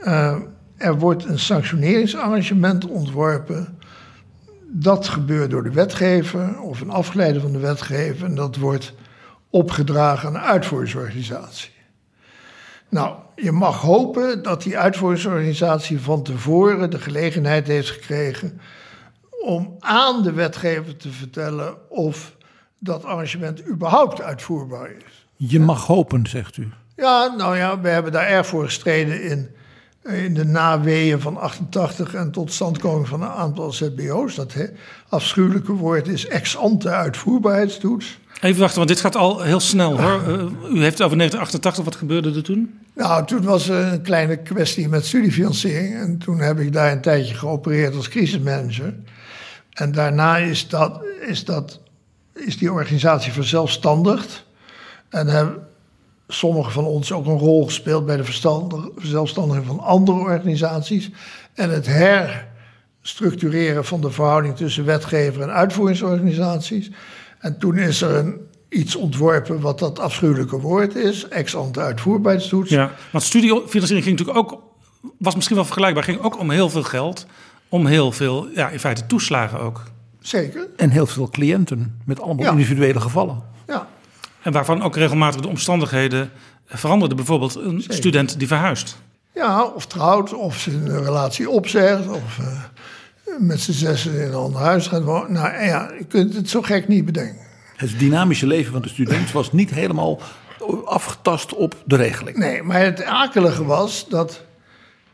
uh, 0.00 0.36
er 0.76 0.98
wordt 0.98 1.24
een 1.24 1.38
sanctioneringsarrangement 1.38 2.86
ontworpen. 2.86 3.78
Dat 4.66 5.08
gebeurt 5.08 5.50
door 5.50 5.62
de 5.62 5.72
wetgever 5.72 6.60
of 6.60 6.80
een 6.80 6.90
afgeleide 6.90 7.40
van 7.40 7.52
de 7.52 7.58
wetgever 7.58 8.26
en 8.26 8.34
dat 8.34 8.56
wordt 8.56 8.94
opgedragen 9.50 10.26
aan 10.26 10.32
de 10.32 10.40
uitvoeringsorganisatie. 10.40 11.70
Nou, 12.88 13.16
je 13.36 13.52
mag 13.52 13.80
hopen 13.80 14.42
dat 14.42 14.62
die 14.62 14.78
uitvoeringsorganisatie 14.78 16.00
van 16.00 16.22
tevoren 16.22 16.90
de 16.90 16.98
gelegenheid 16.98 17.66
heeft 17.66 17.90
gekregen 17.90 18.60
om 19.44 19.76
aan 19.78 20.22
de 20.22 20.32
wetgever 20.32 20.96
te 20.96 21.10
vertellen 21.10 21.90
of 21.90 22.36
dat 22.78 23.04
arrangement 23.04 23.66
überhaupt 23.66 24.22
uitvoerbaar 24.22 24.90
is. 24.90 25.26
Je 25.36 25.60
mag 25.60 25.86
hopen, 25.86 26.26
zegt 26.26 26.56
u. 26.56 26.68
Ja, 26.96 27.34
nou 27.36 27.56
ja, 27.56 27.80
we 27.80 27.88
hebben 27.88 28.12
daar 28.12 28.26
erg 28.26 28.46
voor 28.46 28.64
gestreden 28.64 29.22
in, 29.22 29.48
in 30.02 30.34
de 30.34 30.44
naweeën 30.44 31.20
van 31.20 31.36
88 31.36 32.14
en 32.14 32.30
tot 32.30 32.52
standkoming 32.52 33.08
van 33.08 33.22
een 33.22 33.28
aantal 33.28 33.72
ZBO's. 33.72 34.34
Dat 34.34 34.52
he, 34.52 34.66
afschuwelijke 35.08 35.72
woord 35.72 36.08
is 36.08 36.26
ex-ante 36.26 36.88
uitvoerbaarheidstoets. 36.88 38.18
Even 38.40 38.60
wachten, 38.60 38.76
want 38.76 38.88
dit 38.88 39.00
gaat 39.00 39.16
al 39.16 39.40
heel 39.40 39.60
snel 39.60 40.00
hoor. 40.00 40.22
Uh, 40.28 40.34
u 40.74 40.80
heeft 40.82 40.98
het 40.98 41.02
over 41.02 41.16
1988, 41.16 41.84
wat 41.84 41.96
gebeurde 41.96 42.34
er 42.34 42.42
toen? 42.42 42.78
Nou, 42.94 43.26
toen 43.26 43.42
was 43.42 43.68
er 43.68 43.92
een 43.92 44.02
kleine 44.02 44.36
kwestie 44.36 44.88
met 44.88 45.06
studiefinanciering. 45.06 45.94
En 45.94 46.18
toen 46.18 46.40
heb 46.40 46.58
ik 46.58 46.72
daar 46.72 46.92
een 46.92 47.00
tijdje 47.00 47.34
geopereerd 47.34 47.96
als 47.96 48.08
crisismanager. 48.08 48.94
En 49.80 49.92
daarna 49.92 50.36
is, 50.36 50.68
dat, 50.68 51.00
is, 51.20 51.44
dat, 51.44 51.80
is 52.34 52.58
die 52.58 52.72
organisatie 52.72 53.32
verzelfstandigd. 53.32 54.44
En 55.08 55.26
hebben 55.26 55.66
sommigen 56.28 56.72
van 56.72 56.84
ons 56.84 57.12
ook 57.12 57.26
een 57.26 57.38
rol 57.38 57.64
gespeeld 57.64 58.06
bij 58.06 58.16
de 58.16 58.24
verzelfstandiging 58.96 59.66
van 59.66 59.80
andere 59.80 60.18
organisaties. 60.18 61.10
En 61.54 61.70
het 61.70 61.86
herstructureren 61.86 63.84
van 63.84 64.00
de 64.00 64.10
verhouding 64.10 64.56
tussen 64.56 64.84
wetgever 64.84 65.42
en 65.42 65.52
uitvoeringsorganisaties. 65.52 66.90
En 67.38 67.58
toen 67.58 67.78
is 67.78 68.02
er 68.02 68.36
iets 68.68 68.96
ontworpen 68.96 69.60
wat 69.60 69.78
dat 69.78 69.98
afschuwelijke 69.98 70.60
woord 70.60 70.94
is, 70.94 71.28
ex-ante 71.28 71.80
uitvoerbaarheidstoets. 71.80 72.70
Ja, 72.70 72.92
want 73.12 73.24
studiefinanciering 73.24 74.04
ging 74.04 74.18
natuurlijk 74.18 74.38
ook, 74.38 74.62
was 75.18 75.34
misschien 75.34 75.56
wel 75.56 75.64
vergelijkbaar, 75.64 76.04
ging 76.04 76.20
ook 76.20 76.38
om 76.38 76.50
heel 76.50 76.70
veel 76.70 76.82
geld 76.82 77.26
om 77.70 77.86
heel 77.86 78.12
veel, 78.12 78.48
ja, 78.54 78.68
in 78.68 78.80
feite 78.80 79.06
toeslagen 79.06 79.60
ook. 79.60 79.82
Zeker. 80.20 80.66
En 80.76 80.90
heel 80.90 81.06
veel 81.06 81.28
cliënten 81.28 82.00
met 82.04 82.20
allemaal 82.20 82.50
individuele 82.50 83.00
gevallen. 83.00 83.42
Ja. 83.66 83.86
En 84.42 84.52
waarvan 84.52 84.82
ook 84.82 84.96
regelmatig 84.96 85.40
de 85.40 85.48
omstandigheden 85.48 86.30
veranderden. 86.66 87.16
Bijvoorbeeld 87.16 87.54
een 87.54 87.84
student 87.88 88.38
die 88.38 88.48
verhuist. 88.48 88.96
Ja, 89.34 89.64
of 89.64 89.86
trouwt, 89.86 90.34
of 90.34 90.58
zijn 90.58 91.04
relatie 91.04 91.50
opzegt, 91.50 92.08
of 92.08 92.38
uh, 92.38 92.46
met 93.38 93.60
z'n 93.60 93.72
zessen 93.72 94.14
in 94.14 94.28
een 94.28 94.34
ander 94.34 94.60
huis 94.60 94.86
gaat 94.86 95.02
wonen. 95.02 95.32
Nou 95.32 95.64
ja, 95.64 95.90
je 95.98 96.04
kunt 96.04 96.34
het 96.34 96.50
zo 96.50 96.62
gek 96.62 96.88
niet 96.88 97.04
bedenken. 97.04 97.46
Het 97.76 97.98
dynamische 97.98 98.46
leven 98.46 98.72
van 98.72 98.82
de 98.82 98.88
student 98.88 99.32
was 99.32 99.52
niet 99.52 99.70
helemaal 99.70 100.20
afgetast 100.84 101.54
op 101.54 101.74
de 101.84 101.96
regeling. 101.96 102.36
Nee, 102.36 102.62
maar 102.62 102.80
het 102.80 103.04
akelige 103.04 103.64
was 103.64 104.08
dat 104.08 104.42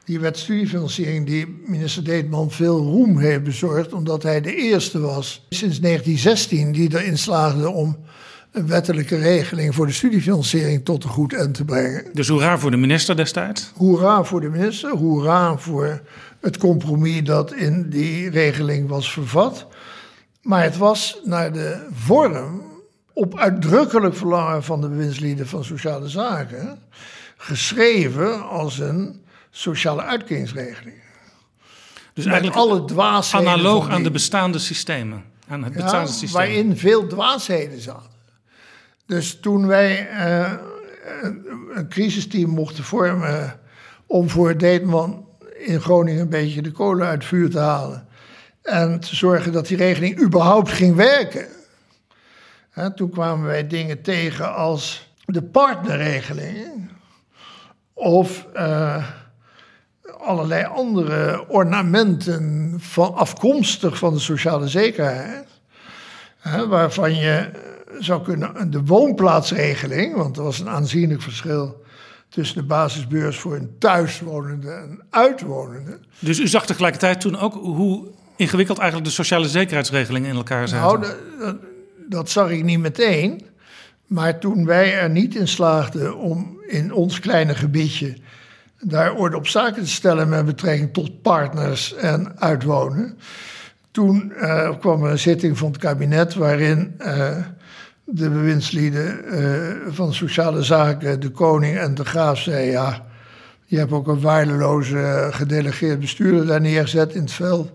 die 0.07 0.21
wet 0.21 0.39
studiefinanciering 0.39 1.27
die 1.27 1.63
minister 1.65 2.05
Deetman 2.05 2.51
veel 2.51 2.79
roem 2.79 3.19
heeft 3.19 3.43
bezorgd, 3.43 3.93
omdat 3.93 4.23
hij 4.23 4.41
de 4.41 4.55
eerste 4.55 5.01
was 5.01 5.47
sinds 5.49 5.81
1916 5.81 6.73
die 6.73 6.99
erin 6.99 7.19
slaagde 7.19 7.71
om 7.71 7.97
een 8.53 8.67
wettelijke 8.67 9.17
regeling 9.17 9.75
voor 9.75 9.87
de 9.87 9.93
studiefinanciering 9.93 10.85
tot 10.85 11.05
een 11.05 11.11
goed 11.11 11.35
eind 11.35 11.55
te 11.55 11.65
brengen. 11.65 12.05
Dus 12.13 12.29
hoera 12.29 12.59
voor 12.59 12.71
de 12.71 12.77
minister 12.77 13.17
destijds? 13.17 13.73
Hoera 13.75 14.25
voor 14.25 14.41
de 14.41 14.49
minister, 14.49 14.91
hoera 14.91 15.59
voor 15.59 16.01
het 16.41 16.57
compromis 16.57 17.25
dat 17.25 17.55
in 17.55 17.91
die 17.91 18.31
regeling 18.31 18.89
was 18.89 19.13
vervat. 19.13 19.67
Maar 20.43 20.63
het 20.63 20.77
was 20.77 21.21
naar 21.25 21.53
de 21.53 21.87
vorm, 21.93 22.63
op 23.13 23.39
uitdrukkelijk 23.39 24.17
verlangen 24.17 24.65
van 24.65 24.81
de 24.81 24.89
bewindslieden 24.89 25.47
van 25.47 25.65
sociale 25.65 26.09
zaken, 26.09 26.79
geschreven 27.37 28.49
als 28.49 28.79
een 28.79 29.25
sociale 29.57 30.03
uitkeringsregeling. 30.03 30.97
Dus 32.13 32.25
met 32.25 32.35
eigenlijk 32.35 32.57
alle 32.57 32.85
dwaasheden. 32.85 33.49
analoog 33.49 33.89
aan 33.89 34.03
de 34.03 34.11
bestaande 34.11 34.59
systemen. 34.59 35.25
Aan 35.49 35.65
het 35.65 35.75
ja, 35.75 35.83
bestaande 35.83 36.11
systeem. 36.11 36.33
waarin 36.33 36.77
veel 36.77 37.07
dwaasheden 37.07 37.81
zaten. 37.81 38.11
Dus 39.07 39.41
toen 39.41 39.67
wij 39.67 40.09
eh, 40.09 40.53
een, 41.73 41.89
crisisteam 41.89 42.51
mochten 42.51 42.85
vormen 42.85 43.61
om 44.07 44.31
voor 44.31 44.57
Deetman 44.57 45.29
in 45.59 45.81
Groningen 45.81 46.21
een 46.21 46.29
beetje 46.29 46.63
de 46.63 46.71
kolen 46.71 47.07
uit 47.07 47.19
het 47.19 47.25
vuur 47.25 47.51
te 47.51 47.59
halen 47.59 48.09
en 48.63 49.01
te 49.01 49.17
zorgen 49.17 49.53
dat 49.53 49.67
die 49.67 49.77
regeling 49.77 50.21
überhaupt 50.21 50.71
ging 50.71 50.97
werken. 50.97 51.47
Hè, 52.71 52.95
toen 52.95 53.11
kwamen 53.11 53.47
wij 53.47 53.67
dingen 53.67 54.03
tegen 54.03 54.55
als 54.55 55.11
de 55.25 55.43
partnerregeling 55.43 56.91
of 57.93 58.47
eh, 58.53 59.05
allerlei 60.19 60.65
andere 60.65 61.45
ornamenten 61.49 62.75
van, 62.79 63.15
afkomstig 63.15 63.99
van 63.99 64.13
de 64.13 64.21
sociale 64.21 64.69
zekerheid. 64.69 65.47
Hè, 66.39 66.69
waarvan 66.69 67.15
je 67.15 67.37
eh, 67.37 67.61
zou 67.99 68.23
kunnen, 68.23 68.71
de 68.71 68.85
woonplaatsregeling, 68.85 70.17
want 70.17 70.37
er 70.37 70.43
was 70.43 70.61
een 70.61 70.69
aanzienlijk 70.69 71.23
verschil 71.23 71.85
tussen 72.29 72.57
de 72.57 72.63
basisbeurs 72.63 73.39
voor 73.39 73.55
een 73.55 73.77
thuiswonende 73.79 74.71
en 74.71 75.03
uitwonende. 75.11 75.99
Dus 76.19 76.39
u 76.39 76.49
zag 76.49 76.67
tegelijkertijd 76.67 77.21
toen 77.21 77.39
ook 77.39 77.55
hoe 77.55 78.07
ingewikkeld 78.37 78.79
eigenlijk 78.79 79.09
de 79.09 79.15
sociale 79.15 79.49
zekerheidsregelingen 79.49 80.31
in 80.31 80.37
elkaar 80.37 80.69
zaten. 80.69 81.01
Nou, 81.01 81.01
dat, 81.01 81.17
dat, 81.41 81.57
dat 82.09 82.31
zag 82.31 82.51
ik 82.51 82.65
niet 82.65 82.81
meteen. 82.81 83.43
Maar 84.07 84.39
toen 84.39 84.65
wij 84.65 84.99
er 84.99 85.11
niet 85.11 85.35
in 85.35 85.49
slaagden 85.49 86.17
om 86.17 86.61
in 86.67 86.93
ons 86.93 87.21
kleine 87.21 87.55
gebiedje 87.55 88.17
daar 88.81 89.15
orde 89.15 89.37
op 89.37 89.47
zaken 89.47 89.83
te 89.83 89.91
stellen 89.91 90.29
met 90.29 90.45
betrekking 90.45 90.93
tot 90.93 91.23
partners 91.23 91.95
en 91.95 92.41
uitwonen. 92.41 93.19
Toen 93.91 94.33
eh, 94.33 94.79
kwam 94.79 95.05
er 95.05 95.11
een 95.11 95.19
zitting 95.19 95.59
van 95.59 95.69
het 95.69 95.79
kabinet 95.79 96.35
waarin 96.35 96.95
eh, 96.99 97.37
de 98.05 98.31
bewindslieden 98.31 99.25
eh, 99.25 99.93
van 99.95 100.15
sociale 100.15 100.63
zaken, 100.63 101.21
de 101.21 101.31
koning 101.31 101.77
en 101.79 101.95
de 101.95 102.05
graaf 102.05 102.39
zeiden: 102.39 102.71
ja, 102.71 103.07
je 103.65 103.79
hebt 103.79 103.93
ook 103.93 104.09
een 104.09 104.21
waardeloze 104.21 105.29
gedelegeerd 105.31 106.01
bestuurder 106.01 106.47
daar 106.47 106.61
neergezet 106.61 107.15
in 107.15 107.21
het 107.21 107.33
veld. 107.33 107.73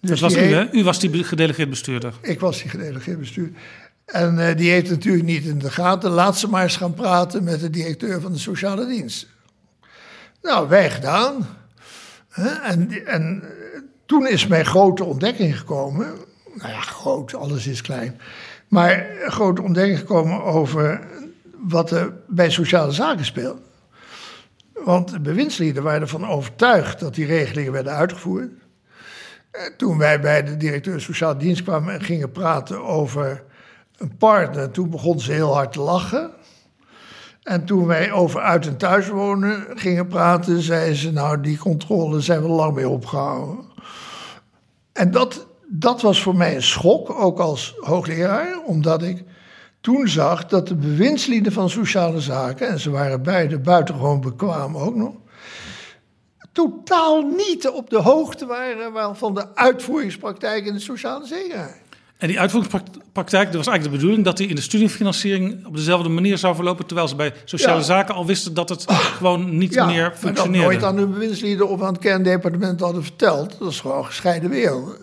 Dus 0.00 0.20
dat 0.20 0.32
was 0.32 0.42
u, 0.42 0.52
hè? 0.52 0.72
U 0.72 0.84
was 0.84 1.00
die 1.00 1.24
gedelegeerd 1.24 1.70
bestuurder. 1.70 2.14
ik 2.20 2.40
was 2.40 2.62
die 2.62 2.70
gedelegeerd 2.70 3.18
bestuur. 3.18 3.50
En 4.04 4.56
die 4.56 4.70
heeft 4.70 4.90
natuurlijk 4.90 5.24
niet 5.24 5.44
in 5.44 5.58
de 5.58 5.70
gaten. 5.70 6.10
Laat 6.10 6.38
ze 6.38 6.48
maar 6.48 6.62
eens 6.62 6.76
gaan 6.76 6.94
praten 6.94 7.44
met 7.44 7.60
de 7.60 7.70
directeur 7.70 8.20
van 8.20 8.32
de 8.32 8.38
sociale 8.38 8.86
dienst. 8.86 9.26
Nou, 10.42 10.68
wij 10.68 10.90
gedaan. 10.90 11.46
En, 12.62 13.06
en 13.06 13.42
eh, 13.42 13.80
toen 14.06 14.26
is 14.26 14.46
mijn 14.46 14.66
grote 14.66 15.04
ontdekking 15.04 15.58
gekomen. 15.58 16.06
Nou 16.54 16.70
ja, 16.70 16.80
groot, 16.80 17.34
alles 17.34 17.66
is 17.66 17.80
klein. 17.82 18.20
Maar 18.68 19.10
een 19.24 19.30
grote 19.30 19.62
ontdekking 19.62 19.98
gekomen 19.98 20.42
over 20.42 21.00
wat 21.56 21.90
er 21.90 22.12
bij 22.28 22.50
sociale 22.50 22.92
zaken 22.92 23.24
speelt. 23.24 23.60
Want 24.72 25.10
de 25.10 25.20
bewindslieden 25.20 25.82
waren 25.82 26.00
ervan 26.00 26.26
overtuigd 26.28 27.00
dat 27.00 27.14
die 27.14 27.26
regelingen 27.26 27.72
werden 27.72 27.92
uitgevoerd. 27.92 28.50
Eh, 29.50 29.62
Toen 29.76 29.98
wij 29.98 30.20
bij 30.20 30.42
de 30.44 30.56
directeur 30.56 31.00
sociaal 31.00 31.38
dienst 31.38 31.62
kwamen 31.62 31.94
en 31.94 32.02
gingen 32.02 32.30
praten 32.32 32.84
over 32.84 33.44
een 33.96 34.16
partner, 34.16 34.70
toen 34.70 34.90
begon 34.90 35.20
ze 35.20 35.32
heel 35.32 35.54
hard 35.54 35.72
te 35.72 35.80
lachen. 35.80 36.30
En 37.42 37.64
toen 37.64 37.86
wij 37.86 38.12
over 38.12 38.40
uit 38.40 38.66
en 38.66 38.76
thuis 38.76 39.08
wonen 39.08 39.66
gingen 39.74 40.06
praten, 40.06 40.60
zei 40.62 40.94
ze: 40.94 41.12
Nou, 41.12 41.40
die 41.40 41.58
controle 41.58 42.20
zijn 42.20 42.42
we 42.42 42.48
lang 42.48 42.74
mee 42.74 42.88
opgehouden. 42.88 43.64
En 44.92 45.10
dat, 45.10 45.46
dat 45.66 46.02
was 46.02 46.22
voor 46.22 46.36
mij 46.36 46.54
een 46.54 46.62
schok, 46.62 47.10
ook 47.10 47.38
als 47.38 47.74
hoogleraar, 47.80 48.60
omdat 48.64 49.02
ik 49.02 49.24
toen 49.80 50.08
zag 50.08 50.46
dat 50.46 50.68
de 50.68 50.74
bewindslieden 50.74 51.52
van 51.52 51.70
sociale 51.70 52.20
zaken, 52.20 52.68
en 52.68 52.80
ze 52.80 52.90
waren 52.90 53.22
beide 53.22 53.58
buitengewoon 53.58 54.20
bekwaam 54.20 54.76
ook 54.76 54.94
nog, 54.94 55.14
totaal 56.52 57.22
niet 57.22 57.68
op 57.68 57.90
de 57.90 58.00
hoogte 58.00 58.46
waren 58.46 58.92
wa- 58.92 59.14
van 59.14 59.34
de 59.34 59.56
uitvoeringspraktijk 59.56 60.66
in 60.66 60.72
de 60.72 60.80
sociale 60.80 61.26
zekerheid. 61.26 61.81
En 62.22 62.28
die 62.28 62.40
uitvoeringspraktijk, 62.40 63.46
dat 63.46 63.54
was 63.54 63.66
eigenlijk 63.66 63.82
de 63.82 63.90
bedoeling 63.90 64.24
dat 64.24 64.36
die 64.36 64.48
in 64.48 64.54
de 64.54 64.60
studiefinanciering 64.60 65.66
op 65.66 65.76
dezelfde 65.76 66.08
manier 66.08 66.38
zou 66.38 66.54
verlopen, 66.54 66.86
terwijl 66.86 67.08
ze 67.08 67.16
bij 67.16 67.32
sociale 67.44 67.78
Ja. 67.78 67.84
zaken 67.84 68.14
al 68.14 68.26
wisten 68.26 68.54
dat 68.54 68.68
het 68.68 68.84
gewoon 68.90 69.56
niet 69.58 69.74
Ja, 69.74 69.86
meer 69.86 70.00
maar 70.02 70.10
dat 70.10 70.18
functioneerde. 70.18 70.66
nooit 70.66 70.82
aan 70.84 70.96
de 70.96 71.06
bewindslieden 71.06 71.68
of 71.68 71.82
aan 71.82 71.92
het 71.92 72.02
kerndepartement 72.02 72.80
hadden 72.80 73.02
verteld. 73.02 73.58
Dat 73.58 73.70
is 73.70 73.80
gewoon 73.80 74.04
gescheiden 74.04 74.50
werelden. 74.50 74.96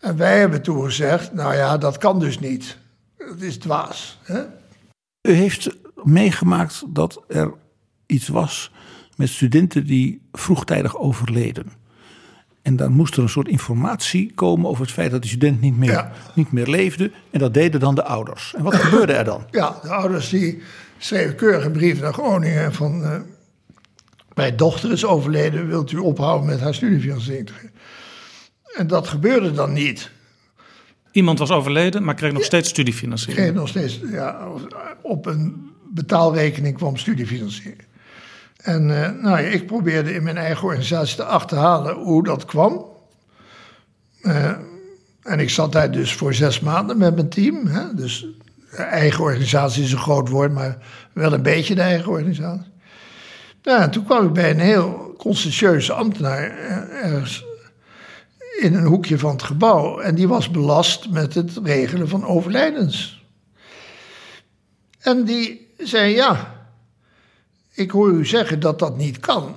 En 0.00 0.16
wij 0.16 0.38
hebben 0.38 0.62
toen 0.62 0.84
gezegd, 0.84 1.32
nou 1.32 1.54
ja, 1.54 1.78
dat 1.78 1.98
kan 1.98 2.18
dus 2.18 2.38
niet. 2.38 2.76
Dat 3.18 3.40
is 3.40 3.58
dwaas. 3.58 4.18
Hè? 4.22 4.40
U 5.28 5.32
heeft 5.32 5.76
meegemaakt 6.02 6.82
dat 6.88 7.22
er 7.28 7.52
iets 8.06 8.28
was 8.28 8.70
met 9.16 9.28
studenten 9.28 9.86
die 9.86 10.22
vroegtijdig 10.32 10.96
overleden. 10.98 11.66
En 12.62 12.76
dan 12.76 12.92
moest 12.92 13.16
er 13.16 13.22
een 13.22 13.28
soort 13.28 13.48
informatie 13.48 14.32
komen 14.34 14.68
over 14.70 14.82
het 14.82 14.92
feit 14.92 15.10
dat 15.10 15.22
die 15.22 15.30
student 15.30 15.60
niet 15.60 15.76
meer, 15.76 15.90
Ja. 15.90 16.12
niet 16.34 16.52
meer 16.52 16.66
leefde. 16.66 17.10
En 17.30 17.38
dat 17.38 17.54
deden 17.54 17.80
dan 17.80 17.94
de 17.94 18.04
ouders. 18.04 18.54
En 18.56 18.62
wat 18.62 18.74
gebeurde 18.74 19.12
er 19.12 19.24
dan? 19.24 19.44
Ja, 19.50 19.78
de 19.82 19.88
ouders 19.88 20.28
die 20.28 20.62
schreven 20.98 21.34
keurig 21.34 21.64
een 21.64 21.72
brief 21.72 22.00
naar 22.00 22.12
Groningen 22.12 22.72
van... 22.74 23.04
eh, 23.04 23.20
mijn 24.34 24.56
dochter 24.56 24.92
is 24.92 25.04
overleden, 25.04 25.66
wilt 25.68 25.92
u 25.92 25.96
ophouden 25.96 26.46
met 26.48 26.60
haar 26.60 26.74
studiefinanciering? 26.74 27.70
En 28.76 28.86
dat 28.86 29.08
gebeurde 29.08 29.52
dan 29.52 29.72
niet. 29.72 30.10
Iemand 31.12 31.38
was 31.38 31.50
overleden, 31.50 32.04
maar 32.04 32.14
kreeg 32.14 32.32
nog 32.32 32.44
steeds 32.44 32.68
studiefinanciering. 32.68 33.38
kreeg 33.46 33.54
nog 33.54 33.68
steeds 33.68 34.00
ja, 34.10 34.48
op 35.02 35.26
een 35.26 35.70
betaalrekening 35.90 36.76
kwam 36.76 36.96
studiefinanciering. 36.96 37.82
En 38.62 39.04
eh, 39.04 39.10
nou 39.10 39.40
ja, 39.40 39.48
ik 39.48 39.66
probeerde 39.66 40.14
in 40.14 40.22
mijn 40.22 40.36
eigen 40.36 40.64
organisatie 40.64 41.16
te 41.16 41.24
achterhalen 41.24 41.94
hoe 41.94 42.24
dat 42.24 42.44
kwam. 42.44 42.86
Eh, 44.20 44.50
en 45.22 45.38
ik 45.38 45.50
zat 45.50 45.72
daar 45.72 45.90
dus 45.90 46.14
voor 46.14 46.34
zes 46.34 46.60
maanden 46.60 46.98
met 46.98 47.14
mijn 47.14 47.28
team. 47.28 47.66
Hè? 47.66 47.94
Dus 47.94 48.26
eigen 48.76 49.24
organisatie 49.24 49.82
is 49.82 49.92
een 49.92 49.98
groot 49.98 50.28
woord, 50.28 50.52
maar 50.52 50.78
wel 51.12 51.32
een 51.32 51.42
beetje 51.42 51.74
de 51.74 51.80
eigen 51.80 52.10
organisatie. 52.10 52.70
Nou, 53.62 53.82
en 53.82 53.90
toen 53.90 54.04
kwam 54.04 54.26
ik 54.26 54.32
bij 54.32 54.50
een 54.50 54.60
heel 54.60 55.14
conscientieuze 55.18 55.92
ambtenaar 55.92 56.50
eh, 56.50 57.04
ergens 57.04 57.44
in 58.60 58.74
een 58.74 58.84
hoekje 58.84 59.18
van 59.18 59.32
het 59.32 59.42
gebouw. 59.42 60.00
En 60.00 60.14
die 60.14 60.28
was 60.28 60.50
belast 60.50 61.10
met 61.10 61.34
het 61.34 61.60
regelen 61.64 62.08
van 62.08 62.26
overlijdens. 62.26 63.24
En 64.98 65.24
die 65.24 65.72
zei: 65.78 66.14
Ja, 66.14 66.61
ik 67.82 67.90
hoor 67.90 68.10
u 68.10 68.26
zeggen 68.26 68.60
dat 68.60 68.78
dat 68.78 68.96
niet 68.96 69.20
kan. 69.20 69.54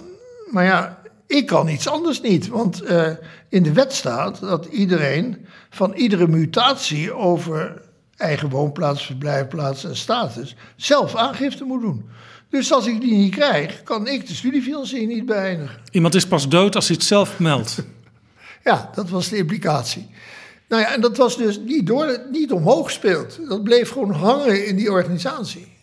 Maar 0.52 0.64
ja, 0.64 1.02
ik 1.28 1.46
kan 1.46 1.68
iets 1.68 1.88
anders 1.88 2.22
niet. 2.22 2.48
Want 2.48 2.82
eh, 2.82 3.12
in 3.50 3.64
de 3.64 3.74
wet 3.74 3.94
staat 3.94 4.40
dat 4.40 4.66
iedereen 4.66 5.46
van 5.70 5.94
iedere 5.94 6.28
mutatie 6.28 7.14
over 7.14 7.82
eigen 8.18 8.50
woonplaats, 8.50 9.06
verblijfplaats 9.06 9.84
en 9.84 9.96
status 9.96 10.56
zelf 10.76 11.16
aangifte 11.16 11.64
moet 11.64 11.82
doen. 11.82 12.10
Dus 12.50 12.74
als 12.74 12.88
ik 12.88 13.02
die 13.02 13.14
niet 13.14 13.36
krijg, 13.36 13.84
kan 13.84 14.08
ik 14.08 14.28
de 14.28 14.36
studiefinanciering 14.36 15.14
niet 15.14 15.26
beëindigen. 15.26 15.80
Iemand 15.92 16.16
is 16.16 16.28
pas 16.28 16.50
dood 16.50 16.76
als 16.76 16.88
hij 16.88 16.96
het 16.96 17.06
zelf 17.06 17.40
meldt. 17.40 17.78
Ja, 18.64 18.90
dat 18.96 19.10
was 19.10 19.30
de 19.30 19.38
implicatie. 19.38 20.08
Nou 20.68 20.82
ja, 20.82 20.94
en 20.94 21.02
dat 21.02 21.18
was 21.18 21.38
dus 21.38 21.60
niet, 21.60 21.88
door, 21.88 22.22
niet 22.32 22.52
omhoog 22.52 22.86
gespeeld. 22.86 23.40
Dat 23.48 23.64
bleef 23.64 23.92
gewoon 23.92 24.12
hangen 24.12 24.68
in 24.68 24.76
die 24.76 24.92
organisatie. 24.92 25.75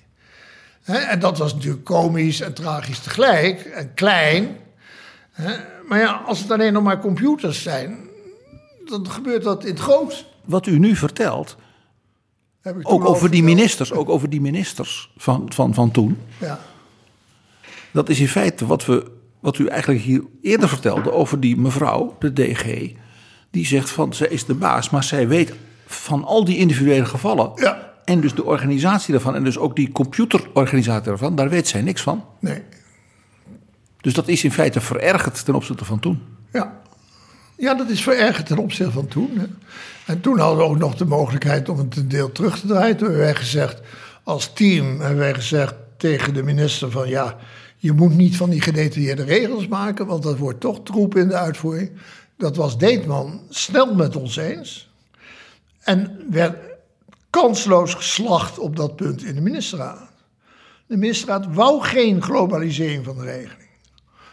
En 0.85 1.19
dat 1.19 1.39
was 1.39 1.55
natuurlijk 1.55 1.85
komisch 1.85 2.41
en 2.41 2.55
tragisch 2.55 2.99
tegelijk 2.99 3.61
en 3.61 3.95
klein. 3.95 4.57
Maar 5.89 5.99
ja, 5.99 6.23
als 6.27 6.39
het 6.41 6.51
alleen 6.51 6.73
nog 6.73 6.83
maar 6.83 7.01
computers 7.01 7.63
zijn, 7.63 7.99
dan 8.85 9.11
gebeurt 9.11 9.43
dat 9.43 9.65
in 9.65 9.71
het 9.71 9.81
groot. 9.81 10.27
Wat 10.45 10.67
u 10.67 10.79
nu 10.79 10.97
vertelt, 10.97 11.57
Heb 12.61 12.77
ik 12.77 12.83
toen 12.83 12.93
ook 12.93 13.05
over 13.05 13.31
die 13.31 13.43
ministers, 13.43 13.93
ook 13.93 14.09
over 14.09 14.31
die 14.31 14.41
ministers 14.41 15.11
van, 15.17 15.53
van, 15.53 15.75
van 15.75 15.91
toen. 15.91 16.19
Ja, 16.41 16.61
Dat 17.91 18.09
is 18.09 18.21
in 18.21 18.29
feite 18.29 18.67
wat, 18.67 18.85
we, 18.85 19.11
wat 19.41 19.59
u 19.59 19.67
eigenlijk 19.67 20.03
hier 20.03 20.23
eerder 20.43 20.69
vertelde 20.69 21.13
over 21.13 21.41
die 21.41 21.57
mevrouw, 21.57 22.17
de 22.19 22.33
DG. 22.33 22.93
Die 23.51 23.67
zegt 23.67 23.91
van, 23.91 24.15
zij 24.15 24.29
is 24.29 24.45
de 24.45 24.55
baas, 24.55 24.91
maar 24.91 25.05
zij 25.05 25.29
weet 25.29 25.53
van 25.87 26.25
al 26.25 26.45
die 26.45 26.57
individuele 26.57 27.05
gevallen. 27.05 27.53
Ja. 27.55 27.92
En 28.05 28.21
dus 28.21 28.35
de 28.35 28.45
organisatie 28.45 29.13
daarvan, 29.13 29.35
en 29.35 29.45
dus 29.45 29.59
ook 29.59 29.77
die 29.77 29.93
computerorganisatie 29.93 31.09
daarvan, 31.09 31.37
daar 31.37 31.49
weet 31.49 31.69
zij 31.69 31.83
niks 31.83 32.03
van. 32.03 32.25
nee. 32.41 32.63
Dus 34.03 34.15
dat 34.15 34.29
is 34.29 34.45
in 34.45 34.53
feite 34.53 34.81
verergerd 34.81 35.45
ten 35.45 35.55
opzichte 35.55 35.85
van 35.85 35.99
toen. 35.99 36.23
Ja. 36.53 36.81
ja, 37.57 37.75
dat 37.75 37.89
is 37.89 38.03
verergerd 38.03 38.47
ten 38.47 38.59
opzichte 38.59 38.93
van 38.93 39.09
toen. 39.09 39.31
Hè. 39.39 39.47
En 40.07 40.21
toen 40.21 40.39
hadden 40.39 40.59
we 40.59 40.65
ook 40.65 40.79
nog 40.79 40.95
de 40.95 41.05
mogelijkheid 41.05 41.69
om 41.69 41.79
het 41.79 41.97
een 41.97 42.09
deel 42.09 42.33
terug 42.33 42.61
te 42.61 42.67
draaien. 42.67 42.97
Toen 42.97 43.07
hebben 43.07 43.25
wij 43.25 43.35
gezegd, 43.35 43.81
als 44.23 44.53
team 44.53 45.01
hebben 45.01 45.19
wij 45.19 45.35
gezegd 45.35 45.75
tegen 45.97 46.35
de 46.35 46.43
minister 46.43 46.91
van... 46.91 47.09
ja, 47.09 47.37
je 47.77 47.93
moet 47.93 48.15
niet 48.15 48.37
van 48.37 48.51
die 48.51 48.61
gedetailleerde 48.61 49.25
regels 49.25 49.69
maken... 49.69 50.07
want 50.07 50.23
dat 50.23 50.39
wordt 50.39 50.61
toch 50.61 50.81
troep 50.83 51.17
in 51.17 51.29
de 51.29 51.37
uitvoering. 51.37 51.91
dat 52.37 52.57
was 52.57 52.79
Deetman, 52.79 53.41
snel 53.49 53.95
met 53.95 54.17
ons 54.17 54.37
eens. 54.37 54.91
En 55.81 56.27
werd 56.31 56.57
kansloos 57.33 57.95
geslacht 57.95 58.59
op 58.59 58.77
dat 58.77 58.97
punt 58.97 59.25
in 59.25 59.35
de 59.35 59.41
ministerraad. 59.41 60.11
De 60.87 60.97
ministerraad 60.97 61.47
wou 61.55 61.83
geen 61.83 62.23
globalisering 62.23 63.05
van 63.05 63.17
de 63.17 63.25
regeling. 63.25 63.71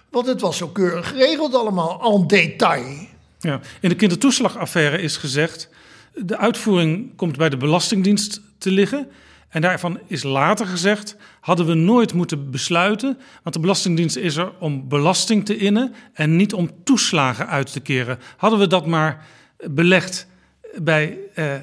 Want 0.10 0.28
het 0.28 0.42
was 0.42 0.58
zo 0.58 0.68
keurig 0.68 1.08
geregeld 1.08 1.56
allemaal, 1.56 2.14
en 2.14 2.28
detail. 2.28 3.08
Ja. 3.40 3.60
In 3.82 3.90
de 3.90 3.96
kindertoeslagaffaire 3.96 5.02
is 5.02 5.18
gezegd... 5.18 5.70
de 6.14 6.38
uitvoering 6.38 7.16
komt 7.16 7.38
bij 7.38 7.50
de 7.50 7.58
Belastingdienst 7.58 8.42
te 8.58 8.72
liggen... 8.72 9.08
En 9.50 9.62
daarvan 9.62 10.00
is 10.08 10.24
later 10.24 10.66
gezegd, 10.66 11.16
hadden 11.40 11.66
we 11.66 11.74
nooit 11.74 12.14
moeten 12.14 12.52
besluiten, 12.52 13.18
want 13.44 13.56
de 13.56 13.62
Belastingdienst 13.62 14.16
is 14.16 14.36
er 14.36 14.52
om 14.60 14.88
belasting 14.88 15.46
te 15.46 15.58
innen 15.58 15.94
en 16.14 16.36
niet 16.36 16.54
om 16.54 16.72
toeslagen 16.84 17.48
uit 17.48 17.72
te 17.72 17.80
keren. 17.80 18.20
Hadden 18.38 18.60
we 18.60 18.68
dat 18.68 18.88
maar 18.88 19.26
belegd 19.68 20.28
bij 20.76 21.18
eh, 21.34 21.54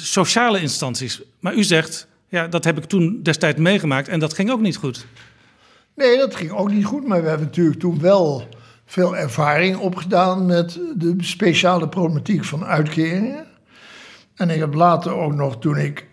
sociale 0.00 0.60
instanties. 0.60 1.22
Maar 1.40 1.54
u 1.54 1.64
zegt, 1.64 2.06
ja, 2.28 2.48
dat 2.48 2.64
heb 2.64 2.78
ik 2.78 2.84
toen 2.84 3.20
destijds 3.22 3.60
meegemaakt 3.60 4.08
en 4.08 4.18
dat 4.18 4.34
ging 4.34 4.50
ook 4.50 4.60
niet 4.60 4.76
goed. 4.76 5.06
Nee, 5.94 6.18
dat 6.18 6.34
ging 6.34 6.50
ook 6.50 6.70
niet 6.70 6.84
goed, 6.84 7.06
maar 7.06 7.22
we 7.22 7.28
hebben 7.28 7.46
natuurlijk 7.46 7.80
toen 7.80 8.00
wel 8.00 8.48
veel 8.86 9.16
ervaring 9.16 9.76
opgedaan 9.76 10.46
met 10.46 10.78
de 10.96 11.16
speciale 11.18 11.88
problematiek 11.88 12.44
van 12.44 12.64
uitkeringen. 12.64 13.46
En 14.34 14.50
ik 14.50 14.58
heb 14.58 14.74
later 14.74 15.12
ook 15.12 15.34
nog, 15.34 15.58
toen 15.58 15.76
ik 15.76 16.06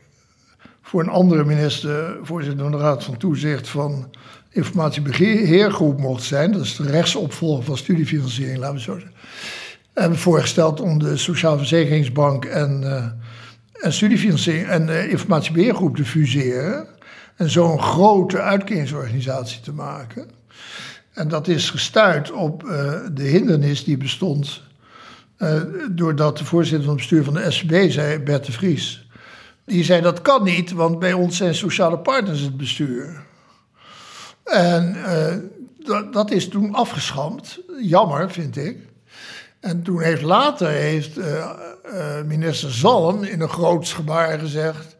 voor 0.81 1.01
een 1.01 1.09
andere 1.09 1.43
minister, 1.43 2.17
voorzitter 2.21 2.63
van 2.63 2.71
de 2.71 2.77
Raad 2.77 3.03
van 3.03 3.17
Toezicht 3.17 3.67
van 3.67 4.09
Informatiebeheergroep 4.49 5.99
mocht 5.99 6.23
zijn. 6.23 6.51
Dat 6.51 6.61
is 6.61 6.75
de 6.75 6.91
rechtsopvolger 6.91 7.63
van 7.63 7.77
studiefinanciering, 7.77 8.57
laten 8.57 8.75
we 8.75 8.81
zo 8.81 8.93
zeggen. 8.93 9.11
Hebben 9.93 10.17
voorgesteld 10.17 10.81
om 10.81 10.99
de 10.99 11.17
Sociaal 11.17 11.57
Verzekeringsbank 11.57 12.45
en, 12.45 12.81
uh, 12.83 13.05
en 13.83 13.93
studiefinanciering 13.93 14.67
en 14.67 14.87
uh, 14.87 15.11
informatiebeheergroep 15.11 15.95
te 15.95 16.05
fuseren. 16.05 16.87
En 17.35 17.49
zo 17.49 17.71
een 17.71 17.81
grote 17.81 18.41
uitkeringsorganisatie 18.41 19.61
te 19.61 19.73
maken. 19.73 20.29
En 21.13 21.27
dat 21.27 21.47
is 21.47 21.69
gestuurd 21.69 22.31
op 22.31 22.63
uh, 22.63 22.71
de 23.11 23.23
hindernis 23.23 23.83
die 23.83 23.97
bestond. 23.97 24.61
doordat 25.91 26.37
de 26.37 26.45
voorzitter 26.45 26.83
van 26.83 26.93
het 26.93 26.97
bestuur 26.97 27.23
van 27.23 27.33
de 27.33 27.51
SCB 27.51 27.91
zei, 27.91 28.19
Bert 28.19 28.45
de 28.45 28.51
Vries 28.51 29.03
die 29.65 29.83
zei 29.83 30.01
dat 30.01 30.21
kan 30.21 30.43
niet, 30.43 30.71
want 30.71 30.99
bij 30.99 31.13
ons 31.13 31.37
zijn 31.37 31.55
sociale 31.55 31.99
partners 31.99 32.39
het 32.39 32.57
bestuur. 32.57 33.23
En 34.43 34.97
dat, 35.83 36.13
dat, 36.13 36.31
is 36.31 36.47
toen 36.47 36.73
afgeschampt. 36.73 37.59
Jammer, 37.81 38.31
vind 38.31 38.57
ik. 38.57 38.77
En 39.63 39.83
toen 39.83 40.01
heeft 40.01 40.21
later 40.21 40.67
heeft, 40.67 41.17
uh, 41.17 41.51
uh, 41.85 42.21
minister 42.21 42.71
Zalm 42.71 43.23
in 43.23 43.41
een 43.41 43.49
groot 43.49 43.87
gebaar 43.87 44.39
gezegd... 44.39 44.97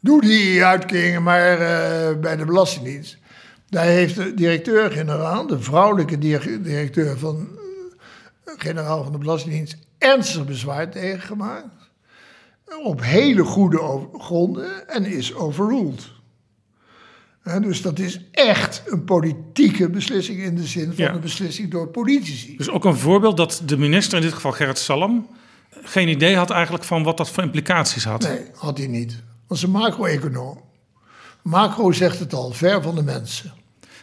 doe 0.00 0.20
die 0.20 0.64
uitkeringen 0.64 1.22
maar 1.22 1.58
bij 2.18 2.36
de 2.36 2.44
Belastingdienst. 2.44 3.18
Daar 3.68 3.84
heeft 3.84 4.14
de 4.16 4.34
directeur-generaal, 4.34 5.46
de 5.46 5.60
vrouwelijke 5.60 6.18
directeur 6.18 7.18
van 7.18 7.48
generaal 8.44 9.02
van 9.02 9.12
de 9.12 9.18
Belastingdienst... 9.18 9.76
ernstig 9.98 10.46
bezwaar 10.46 10.90
tegen 10.90 11.20
gemaakt 11.20 11.84
op 12.82 13.02
hele 13.02 13.44
goede 13.44 14.08
gronden 14.12 14.88
en 14.88 15.04
is 15.04 15.34
overruled. 15.34 16.12
Dus 17.44 17.82
dat 17.82 17.98
is 17.98 18.20
echt 18.30 18.82
een 18.86 19.04
politieke 19.04 19.90
beslissing 19.90 20.42
in 20.42 20.54
de 20.54 20.66
zin 20.66 20.92
van 20.94 21.04
een 21.04 21.20
beslissing 21.20 21.70
door 21.70 21.88
politici. 21.88 22.56
Dus 22.56 22.70
ook 22.70 22.84
een 22.84 22.96
voorbeeld 22.96 23.36
dat 23.36 23.62
de 23.64 23.76
minister, 23.76 24.18
in 24.18 24.24
dit 24.24 24.32
geval 24.32 24.52
Gerrit 24.52 24.78
Salm, 24.78 25.28
geen 25.82 26.08
idee 26.08 26.36
had 26.36 26.50
eigenlijk 26.50 26.84
van 26.84 27.02
wat 27.02 27.16
dat 27.16 27.30
voor 27.30 27.42
implicaties 27.42 28.04
had. 28.04 28.22
Nee, 28.22 28.40
had 28.54 28.78
hij 28.78 28.86
niet. 28.86 29.22
Is 29.48 29.62
een 29.62 29.70
macro-econoom. 29.70 30.60
Macro 31.42 31.92
zegt 31.92 32.18
het 32.18 32.32
al, 32.32 32.52
ver 32.52 32.82
van 32.82 32.94
de 32.94 33.02
mensen. 33.02 33.52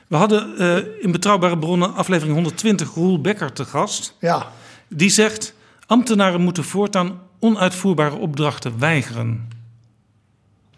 We 0.07 0.15
hadden 0.15 0.61
uh, 0.61 1.03
in 1.03 1.11
Betrouwbare 1.11 1.57
Bronnen 1.57 1.93
aflevering 1.93 2.33
120 2.33 2.93
Roel 2.93 3.21
Becker 3.21 3.53
te 3.53 3.65
gast. 3.65 4.15
Ja. 4.19 4.51
Die 4.87 5.09
zegt, 5.09 5.53
ambtenaren 5.85 6.41
moeten 6.41 6.63
voortaan 6.63 7.19
onuitvoerbare 7.39 8.15
opdrachten 8.15 8.79
weigeren? 8.79 9.47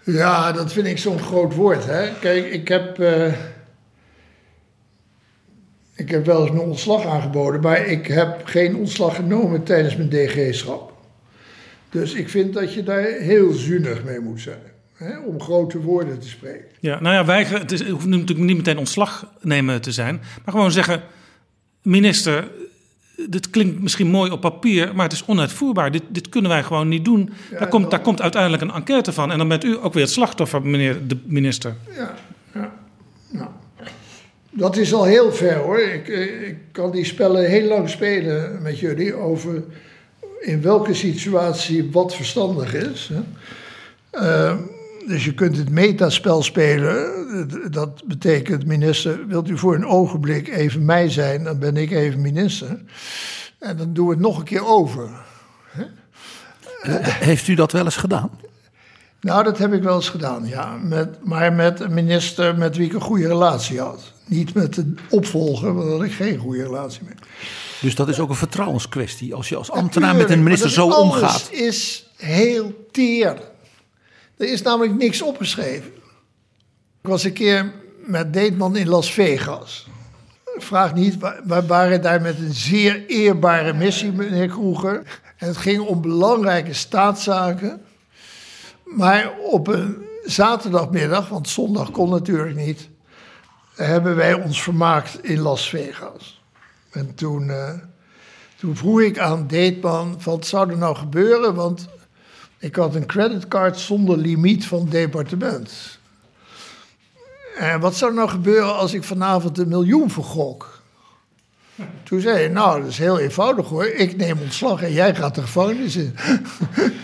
Ja, 0.04 0.52
dat 0.52 0.74
vind 0.74 0.88
ik 0.88 0.98
zo'n 0.98 1.20
groot 1.20 1.56
woord. 1.56 1.86
Hè? 1.86 2.10
Kijk, 2.20 2.46
ik 2.46 2.68
heb, 2.68 3.00
uh, 3.00 3.34
ik 5.96 6.10
heb 6.10 6.26
wel 6.26 6.42
eens 6.42 6.52
mijn 6.52 6.68
ontslag 6.68 7.06
aangeboden, 7.06 7.62
maar 7.62 7.86
ik 7.86 8.08
heb 8.08 8.42
geen 8.44 8.76
ontslag 8.76 9.16
genomen 9.16 9.64
tijdens 9.64 9.96
mijn 9.96 10.10
DG-schap. 10.10 10.94
Dus 11.90 12.14
ik 12.14 12.30
vind 12.30 12.54
dat 12.54 12.74
je 12.74 12.84
daar 12.84 13.04
heel 13.04 13.52
zuinig 13.52 14.04
mee 14.04 14.20
moet 14.20 14.42
zijn. 14.42 14.62
Hè, 14.94 15.20
om 15.20 15.42
grote 15.42 15.82
woorden 15.82 16.20
te 16.20 16.28
spreken. 16.28 16.66
Ja, 16.80 17.02
nou 17.02 17.16
ja, 17.16 17.26
weigeren, 17.26 17.62
het 17.62 17.90
hoeft 17.90 18.06
natuurlijk 18.06 18.48
niet 18.48 18.58
meteen 18.58 18.78
ontslag 18.78 19.34
nemen 19.42 19.82
te 19.82 19.92
zijn. 19.92 20.16
Maar 20.16 20.54
gewoon 20.54 20.72
zeggen, 20.72 21.02
minister, 21.82 22.52
dit 23.30 23.50
klinkt 23.50 23.82
misschien 23.82 24.08
mooi 24.08 24.32
op 24.32 24.42
papier, 24.42 24.96
maar 24.96 25.04
het 25.04 25.14
is 25.14 25.26
onuitvoerbaar. 25.26 25.92
Dit, 25.92 26.04
dit 26.10 26.30
kunnen 26.30 26.52
wij 26.52 26.64
gewoon 26.64 26.88
niet 26.88 27.06
doen. 27.06 27.30
daar, 27.50 27.68
komt, 27.68 27.92
daar 27.92 28.02
komt 28.02 28.22
uiteindelijk 28.22 28.62
een 28.62 28.72
enquête 28.72 29.14
van. 29.14 29.32
En 29.32 29.38
dan 29.38 29.48
bent 29.48 29.64
u 29.64 29.78
ook 29.82 29.94
weer 29.94 30.04
het 30.04 30.12
slachtoffer, 30.12 30.62
meneer 30.62 31.08
de 31.08 31.18
minister. 31.26 31.76
Ja, 31.96 32.14
ja. 32.54 32.74
Nou, 33.30 33.50
dat 34.50 34.78
is 34.78 34.94
al 34.94 35.04
heel 35.04 35.32
ver 35.32 35.56
hoor. 35.56 35.80
Ik, 35.80 36.08
eh, 36.08 36.48
ik 36.48 36.58
kan 36.72 36.92
die 36.92 37.06
spellen 37.06 37.50
heel 37.50 37.68
lang 37.68 37.90
spelen 37.90 38.62
met 38.62 38.80
jullie 38.80 39.16
over 39.16 39.64
in 40.40 40.62
welke 40.62 40.94
situatie 40.94 41.90
wat 41.92 42.16
verstandig 42.16 42.74
is. 42.74 43.10
Hè. 43.14 43.22
Uh, 44.22 44.58
dus 45.08 45.26
je 45.26 45.34
kunt 45.34 45.58
het 45.58 45.70
metaspel 45.70 46.44
spelen. 46.44 47.72
Dat 47.72 48.04
betekent, 48.06 48.66
minister, 48.66 49.28
wilt 49.28 49.50
u 49.50 49.58
voor 49.58 49.76
een 49.76 49.86
ogenblik 49.86 50.48
even 50.48 50.86
mij 50.86 51.10
zijn, 51.10 51.44
dan 51.44 51.60
ben 51.60 51.78
ik 51.78 51.92
even 51.92 52.22
minister. 52.22 52.80
En 53.60 53.78
dan 53.78 53.94
doen 53.94 54.06
we 54.06 54.12
het 54.12 54.22
nog 54.22 54.38
een 54.38 54.44
keer 54.44 54.66
over. 54.66 55.10
Heeft 57.30 57.48
u 57.48 57.56
dat 57.56 57.72
wel 57.72 57.86
eens 57.86 57.96
gedaan? 57.96 58.30
Nou, 59.22 59.44
dat 59.44 59.58
heb 59.58 59.74
ik 59.74 59.84
wel 59.84 59.96
eens 59.96 60.10
gedaan, 60.10 60.48
ja. 60.48 60.78
Met, 60.78 61.26
maar 61.26 61.54
met 61.54 61.80
een 61.80 61.94
minister 61.94 62.58
met 62.58 62.78
wie 62.78 62.86
ik 62.86 62.94
een 62.94 63.02
goede 63.02 63.28
relatie 63.28 63.80
had. 63.80 64.12
Niet 64.26 64.54
met 64.54 64.74
de 64.74 64.94
opvolger, 65.10 65.74
want 65.74 65.88
daar 65.88 65.98
had 65.98 66.06
ik 66.06 66.14
geen 66.14 66.38
goede 66.38 66.64
relatie 66.64 67.02
mee. 67.04 67.16
Dus 67.82 67.96
dat 67.96 68.10
is 68.10 68.20
ook 68.20 68.30
een 68.30 68.36
vertrouwenskwestie. 68.36 69.36
Als 69.36 69.50
je 69.50 69.56
als 69.56 69.72
ambtenaar 69.72 70.16
met 70.16 70.30
een 70.30 70.44
minister 70.44 70.70
zo 70.70 70.88
omgaat. 70.88 71.42
Het 71.42 71.52
is 71.52 72.10
heel 72.16 72.88
teer. 72.92 73.38
Er 74.44 74.52
is 74.52 74.62
namelijk 74.62 74.96
niks 74.96 75.22
opgeschreven. 75.22 75.92
Ik 77.02 77.10
was 77.10 77.24
een 77.24 77.34
keer 77.34 77.74
met 78.06 78.34
Deetman 78.34 78.76
in 78.76 78.88
Las 78.88 79.14
Vegas. 79.14 79.88
Vraag 80.44 80.94
niet, 80.94 81.18
we 81.44 81.66
waren 81.68 82.02
daar 82.02 82.22
met 82.22 82.40
een 82.40 82.54
zeer 82.54 83.06
eerbare 83.06 83.74
missie, 83.74 84.12
meneer 84.12 84.48
Kroeger. 84.48 85.22
Het 85.36 85.58
ging 85.58 85.82
om 85.82 86.02
belangrijke 86.02 86.74
staatszaken. 86.74 87.82
Maar 88.84 89.32
op 89.38 89.68
een 89.68 90.06
zaterdagmiddag, 90.24 91.30
want 91.30 91.50
zondag 91.50 91.92
kon 91.92 92.10
natuurlijk 92.10 92.56
niet, 92.56 92.90
hebben 93.76 94.16
wij 94.16 94.34
ons 94.34 94.64
vermaakt 94.64 95.24
in 95.24 95.40
Las 95.40 95.70
Vegas. 95.70 96.42
En 96.92 97.16
toen, 97.16 97.48
uh, 97.48 97.70
toen 98.56 98.76
vroeg 98.76 99.02
ik 99.02 99.20
aan 99.20 99.48
Deetman, 99.48 100.20
wat 100.24 100.46
zou 100.46 100.70
er 100.70 100.78
nou 100.78 100.96
gebeuren? 100.96 101.56
Want 101.56 101.88
ik 102.64 102.76
had 102.76 102.96
een 102.96 103.06
creditcard 103.06 103.80
zonder 103.80 104.18
limiet 104.18 104.66
van 104.66 104.90
departement. 104.90 106.00
En 107.58 107.80
wat 107.80 107.96
zou 107.96 108.12
er 108.12 108.18
nou 108.18 108.30
gebeuren 108.30 108.76
als 108.76 108.94
ik 108.94 109.04
vanavond 109.04 109.58
een 109.58 109.68
miljoen 109.68 110.10
vergok? 110.10 110.82
Toen 112.04 112.22
zei 112.22 112.38
hij, 112.38 112.48
nou, 112.48 112.82
dat 112.82 112.90
is 112.90 112.98
heel 112.98 113.20
eenvoudig 113.20 113.68
hoor. 113.68 113.86
Ik 113.86 114.18
neem 114.18 114.40
ontslag 114.40 114.82
en 114.82 114.94
jij 114.94 115.16
gaat 115.16 115.36
de 115.36 115.42
gevangenis 115.42 115.96
in. 115.96 116.16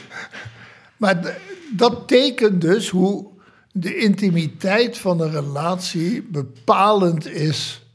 maar 0.98 1.38
dat 1.76 2.08
tekent 2.08 2.62
dus 2.62 2.90
hoe 2.90 3.28
de 3.72 3.96
intimiteit 3.96 4.98
van 4.98 5.22
een 5.22 5.32
relatie 5.32 6.22
bepalend 6.22 7.28
is 7.28 7.86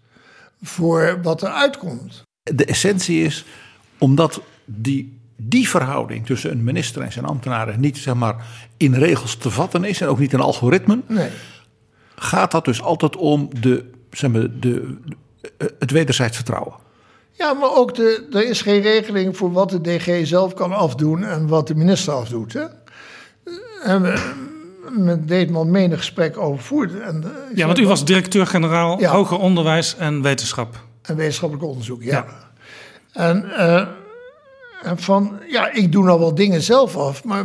voor 0.62 1.18
wat 1.22 1.42
er 1.42 1.52
uitkomt. 1.52 2.22
De 2.42 2.64
essentie 2.64 3.24
is, 3.24 3.44
omdat 3.98 4.40
die 4.64 5.22
die 5.48 5.68
verhouding 5.68 6.26
tussen 6.26 6.50
een 6.50 6.64
minister 6.64 7.02
en 7.02 7.12
zijn 7.12 7.24
ambtenaren 7.24 7.80
niet 7.80 7.98
zeg 7.98 8.14
maar, 8.14 8.46
in 8.76 8.94
regels 8.94 9.36
te 9.36 9.50
vatten 9.50 9.84
is 9.84 10.00
en 10.00 10.08
ook 10.08 10.18
niet 10.18 10.32
in 10.32 10.40
algoritmen, 10.40 11.02
nee. 11.06 11.30
gaat 12.16 12.50
dat 12.50 12.64
dus 12.64 12.82
altijd 12.82 13.16
om 13.16 13.48
de, 13.60 13.90
zeg 14.10 14.30
maar, 14.30 14.60
de, 14.60 14.96
het 15.78 15.90
wederzijds 15.90 16.36
vertrouwen. 16.36 16.74
Ja, 17.30 17.52
maar 17.52 17.74
ook 17.74 17.94
de, 17.94 18.26
er 18.32 18.48
is 18.48 18.62
geen 18.62 18.80
regeling 18.80 19.36
voor 19.36 19.52
wat 19.52 19.70
de 19.70 19.80
DG 19.80 20.26
zelf 20.26 20.54
kan 20.54 20.72
afdoen 20.72 21.24
en 21.24 21.46
wat 21.46 21.66
de 21.66 21.74
minister 21.74 22.12
afdoet. 22.12 22.52
Hè? 22.52 22.64
En 23.82 24.02
we, 24.02 24.32
met 24.90 25.28
Deetman 25.28 25.70
menig 25.70 25.98
gesprek 25.98 26.38
over 26.38 27.02
En, 27.02 27.24
ja, 27.54 27.66
want 27.66 27.78
u 27.78 27.86
was 27.86 28.04
directeur-generaal 28.04 29.04
Hoger 29.04 29.38
Onderwijs 29.38 29.96
en 29.96 30.22
Wetenschap. 30.22 30.84
En 31.02 31.16
wetenschappelijk 31.16 31.66
onderzoek, 31.66 32.02
ja. 32.02 32.12
ja. 32.12 32.26
En 33.12 33.44
uh, 33.44 33.86
En 34.84 34.98
van, 34.98 35.40
ja, 35.48 35.70
ik 35.70 35.92
doe 35.92 36.04
nou 36.04 36.18
wel 36.18 36.34
dingen 36.34 36.62
zelf 36.62 36.96
af, 36.96 37.24
maar 37.24 37.44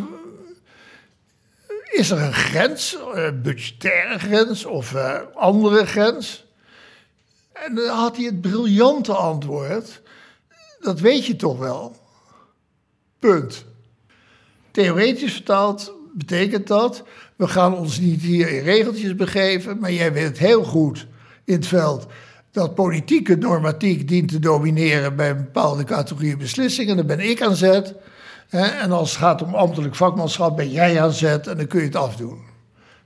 is 1.91 2.09
er 2.09 2.21
een 2.21 2.33
grens, 2.33 2.97
een 3.13 3.41
budgettaire 3.41 4.19
grens 4.19 4.65
of 4.65 4.93
een 4.93 5.33
andere 5.33 5.85
grens? 5.85 6.45
En 7.53 7.75
dan 7.75 7.87
had 7.87 8.15
hij 8.15 8.25
het 8.25 8.41
briljante 8.41 9.13
antwoord, 9.13 10.01
dat 10.79 10.99
weet 10.99 11.25
je 11.25 11.35
toch 11.35 11.57
wel. 11.57 11.95
Punt. 13.19 13.65
Theoretisch 14.71 15.33
vertaald 15.33 15.93
betekent 16.13 16.67
dat, 16.67 17.03
we 17.35 17.47
gaan 17.47 17.77
ons 17.77 17.99
niet 17.99 18.21
hier 18.21 18.49
in 18.49 18.63
regeltjes 18.63 19.15
begeven, 19.15 19.79
maar 19.79 19.91
jij 19.91 20.13
weet 20.13 20.37
heel 20.37 20.63
goed 20.63 21.07
in 21.43 21.53
het 21.53 21.67
veld 21.67 22.07
dat 22.51 22.75
politieke 22.75 23.35
normatiek 23.35 24.07
dient 24.07 24.29
te 24.29 24.39
domineren 24.39 25.15
bij 25.15 25.29
een 25.29 25.37
bepaalde 25.37 25.83
categorie 25.83 26.37
beslissingen. 26.37 26.95
Daar 26.95 27.05
ben 27.05 27.29
ik 27.29 27.41
aan 27.41 27.55
zet. 27.55 27.95
En 28.49 28.91
als 28.91 29.09
het 29.09 29.19
gaat 29.19 29.41
om 29.41 29.55
ambtelijk 29.55 29.95
vakmanschap, 29.95 30.57
ben 30.57 30.71
jij 30.71 31.01
aan 31.01 31.13
zet 31.13 31.47
en 31.47 31.57
dan 31.57 31.67
kun 31.67 31.79
je 31.79 31.85
het 31.85 31.95
afdoen. 31.95 32.47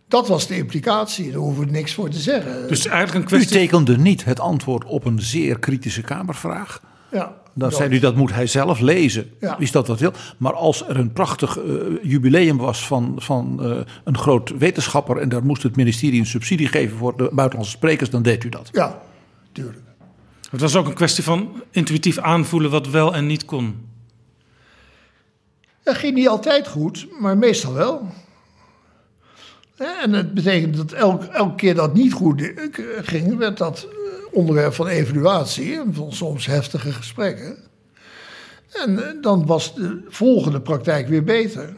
Dat 0.08 0.28
was 0.28 0.48
de 0.48 0.58
implicatie, 0.58 1.32
daar 1.32 1.40
hoeven 1.40 1.66
we 1.66 1.72
niks 1.72 1.94
voor 1.94 2.10
te 2.10 2.20
zeggen. 2.20 2.68
Dus 2.68 2.86
eigenlijk 2.86 3.16
een 3.16 3.22
U 3.22 3.26
kwestie... 3.26 3.58
tekende 3.58 3.98
niet 3.98 4.26
het 4.26 4.40
antwoord 4.40 4.86
op 4.86 5.06
een 5.06 5.22
zeer 5.22 5.60
kritische 5.60 6.02
Kamervraag. 6.02 6.82
ja, 7.12 7.36
Dan 7.54 7.72
zei 7.72 7.96
u 7.96 8.00
dat 8.00 8.16
moet 8.16 8.34
hij 8.34 8.48
zelf 8.48 8.80
lezen. 8.80 9.32
Ja. 9.40 9.58
Is 9.60 9.72
dat 9.72 9.88
wat 9.88 10.00
wil? 10.00 10.12
Maar 10.38 10.54
als 10.54 10.88
er 10.88 10.98
een 10.98 11.14
prachtig 11.14 11.58
eh, 11.58 11.64
jubileum 12.02 12.58
was 12.58 12.88
van, 12.88 13.16
van 13.18 13.64
eh, 13.64 13.78
een 14.04 14.18
groot 14.18 14.58
wetenschapper. 14.58 15.18
en 15.18 15.30
daar 15.30 15.46
moest 15.46 15.64
het 15.64 15.76
ministerie 15.76 16.20
een 16.20 16.26
subsidie 16.26 16.68
geven 16.68 16.98
voor 16.98 17.18
de 17.18 17.30
buitenlandse 17.32 17.76
sprekers. 17.76 18.10
dan 18.10 18.22
deed 18.22 18.44
u 18.44 18.50
dat. 18.50 18.70
Ja, 18.72 19.02
tuurlijk. 19.54 19.86
Het 20.50 20.62
was 20.62 20.76
ook 20.76 20.88
een 20.88 20.94
kwestie 20.94 21.24
van 21.24 21.64
intuïtief 21.72 22.18
aanvoelen 22.18 22.72
wat 22.72 22.88
wel 22.88 23.14
en 23.14 23.26
niet 23.26 23.46
kon. 23.46 23.92
Dat 25.84 25.96
ging 25.96 26.16
niet 26.16 26.28
altijd 26.28 26.68
goed, 26.68 27.08
maar 27.20 27.38
meestal 27.38 27.74
wel. 27.74 28.08
En 29.78 30.14
het 30.14 30.34
betekent 30.34 30.78
dat 30.78 30.92
elk, 30.92 31.24
elke 31.24 31.56
keer 31.56 31.76
dat 31.76 31.94
niet 31.94 32.14
goed 32.14 32.52
ging, 33.02 33.38
werd 33.38 33.58
dat 33.58 33.88
eh, 33.90 33.98
onderwerp 34.32 34.74
van 34.74 34.88
evaluatie 34.88 35.80
en 35.80 35.94
van 35.94 36.14
soms 36.14 36.46
heftige 36.46 36.92
gesprekken. 36.92 37.58
En 38.74 39.08
eh, 39.08 39.22
dan 39.22 39.46
was 39.46 39.76
de 39.76 40.06
volgende 40.08 40.62
praktijk 40.62 41.08
weer 41.08 41.24
beter. 41.24 41.76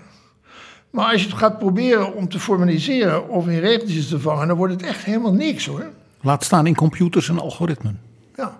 Maar 0.89 1.11
als 1.11 1.21
je 1.21 1.27
het 1.27 1.37
gaat 1.37 1.59
proberen 1.59 2.13
om 2.13 2.29
te 2.29 2.39
formaliseren 2.39 3.29
of 3.29 3.47
in 3.47 3.59
regeltjes 3.59 4.07
te 4.07 4.19
vangen, 4.19 4.47
dan 4.47 4.57
wordt 4.57 4.73
het 4.73 4.83
echt 4.83 5.03
helemaal 5.03 5.33
niks 5.33 5.65
hoor. 5.65 5.89
Laat 6.25 6.43
staan 6.43 6.67
in 6.67 6.75
computers 6.75 7.29
en 7.29 7.39
algoritmen. 7.39 7.99
Ja. 8.35 8.59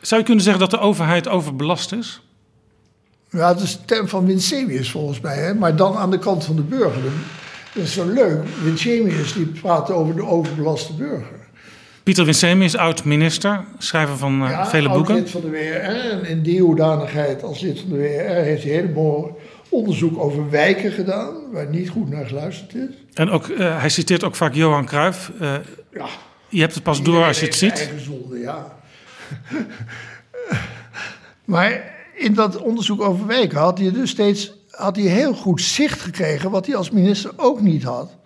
Zou 0.00 0.20
je 0.20 0.26
kunnen 0.26 0.44
zeggen 0.44 0.62
dat 0.62 0.70
de 0.70 0.78
overheid 0.78 1.28
overbelast 1.28 1.92
is? 1.92 2.22
Ja, 3.30 3.54
dat 3.54 3.62
is 3.62 3.72
de 3.78 3.84
term 3.84 4.08
van 4.08 4.26
Winsemius 4.26 4.90
volgens 4.90 5.20
mij, 5.20 5.36
hè? 5.36 5.54
maar 5.54 5.76
dan 5.76 5.96
aan 5.96 6.10
de 6.10 6.18
kant 6.18 6.44
van 6.44 6.56
de 6.56 6.62
burger. 6.62 7.02
Dat 7.74 7.84
is 7.84 7.92
zo 7.92 8.06
leuk. 8.12 8.48
Winsemius 8.62 9.32
die 9.32 9.46
praat 9.46 9.90
over 9.90 10.14
de 10.16 10.24
overbelaste 10.24 10.92
burger. 10.92 11.42
Pieter 12.02 12.24
Winsemius, 12.24 12.76
oud-minister, 12.76 13.64
schrijver 13.78 14.16
van 14.16 14.42
eh, 14.44 14.50
Ja, 14.50 14.66
vele 14.66 14.88
boeken. 14.88 15.14
lid 15.14 15.30
van 15.30 15.40
de 15.40 15.50
WRR. 15.50 16.10
En 16.10 16.24
in 16.24 16.42
die 16.42 16.60
hoedanigheid 16.60 17.42
als 17.42 17.60
lid 17.60 17.80
van 17.80 17.88
de 17.88 17.96
WRR 17.96 18.42
heeft 18.42 18.62
hij 18.62 18.72
helemaal 18.72 19.36
onderzoek 19.74 20.18
over 20.18 20.50
wijken 20.50 20.92
gedaan, 20.92 21.34
waar 21.52 21.68
niet 21.68 21.88
goed 21.88 22.10
naar 22.10 22.26
geluisterd 22.26 22.74
is. 22.74 22.94
En 23.14 23.30
ook, 23.30 23.48
eh, 23.48 23.80
hij 23.80 23.88
citeert 23.88 24.24
ook 24.24 24.34
vaak 24.34 24.54
Johan 24.54 24.86
Cruijff. 24.86 25.30
Eh, 25.40 25.54
Ja, 25.92 26.06
je 26.48 26.60
hebt 26.60 26.74
het 26.74 26.82
pas 26.82 27.02
door 27.02 27.24
als 27.24 27.40
je 27.40 27.46
het 27.46 27.54
ziet. 27.54 27.78
Eigen 27.78 28.00
zonde, 28.00 28.38
ja. 28.38 28.76
maar 31.44 31.94
in 32.14 32.34
dat 32.34 32.56
onderzoek 32.56 33.00
over 33.00 33.26
wijken 33.26 33.58
had 33.58 33.78
hij 33.78 33.92
dus 33.92 34.10
steeds 34.10 34.52
had 34.70 34.96
hij 34.96 35.04
heel 35.04 35.34
goed 35.34 35.60
zicht 35.60 36.00
gekregen, 36.00 36.50
wat 36.50 36.66
hij 36.66 36.76
als 36.76 36.90
minister 36.90 37.30
ook 37.36 37.60
niet 37.60 37.82
had. 37.82 38.16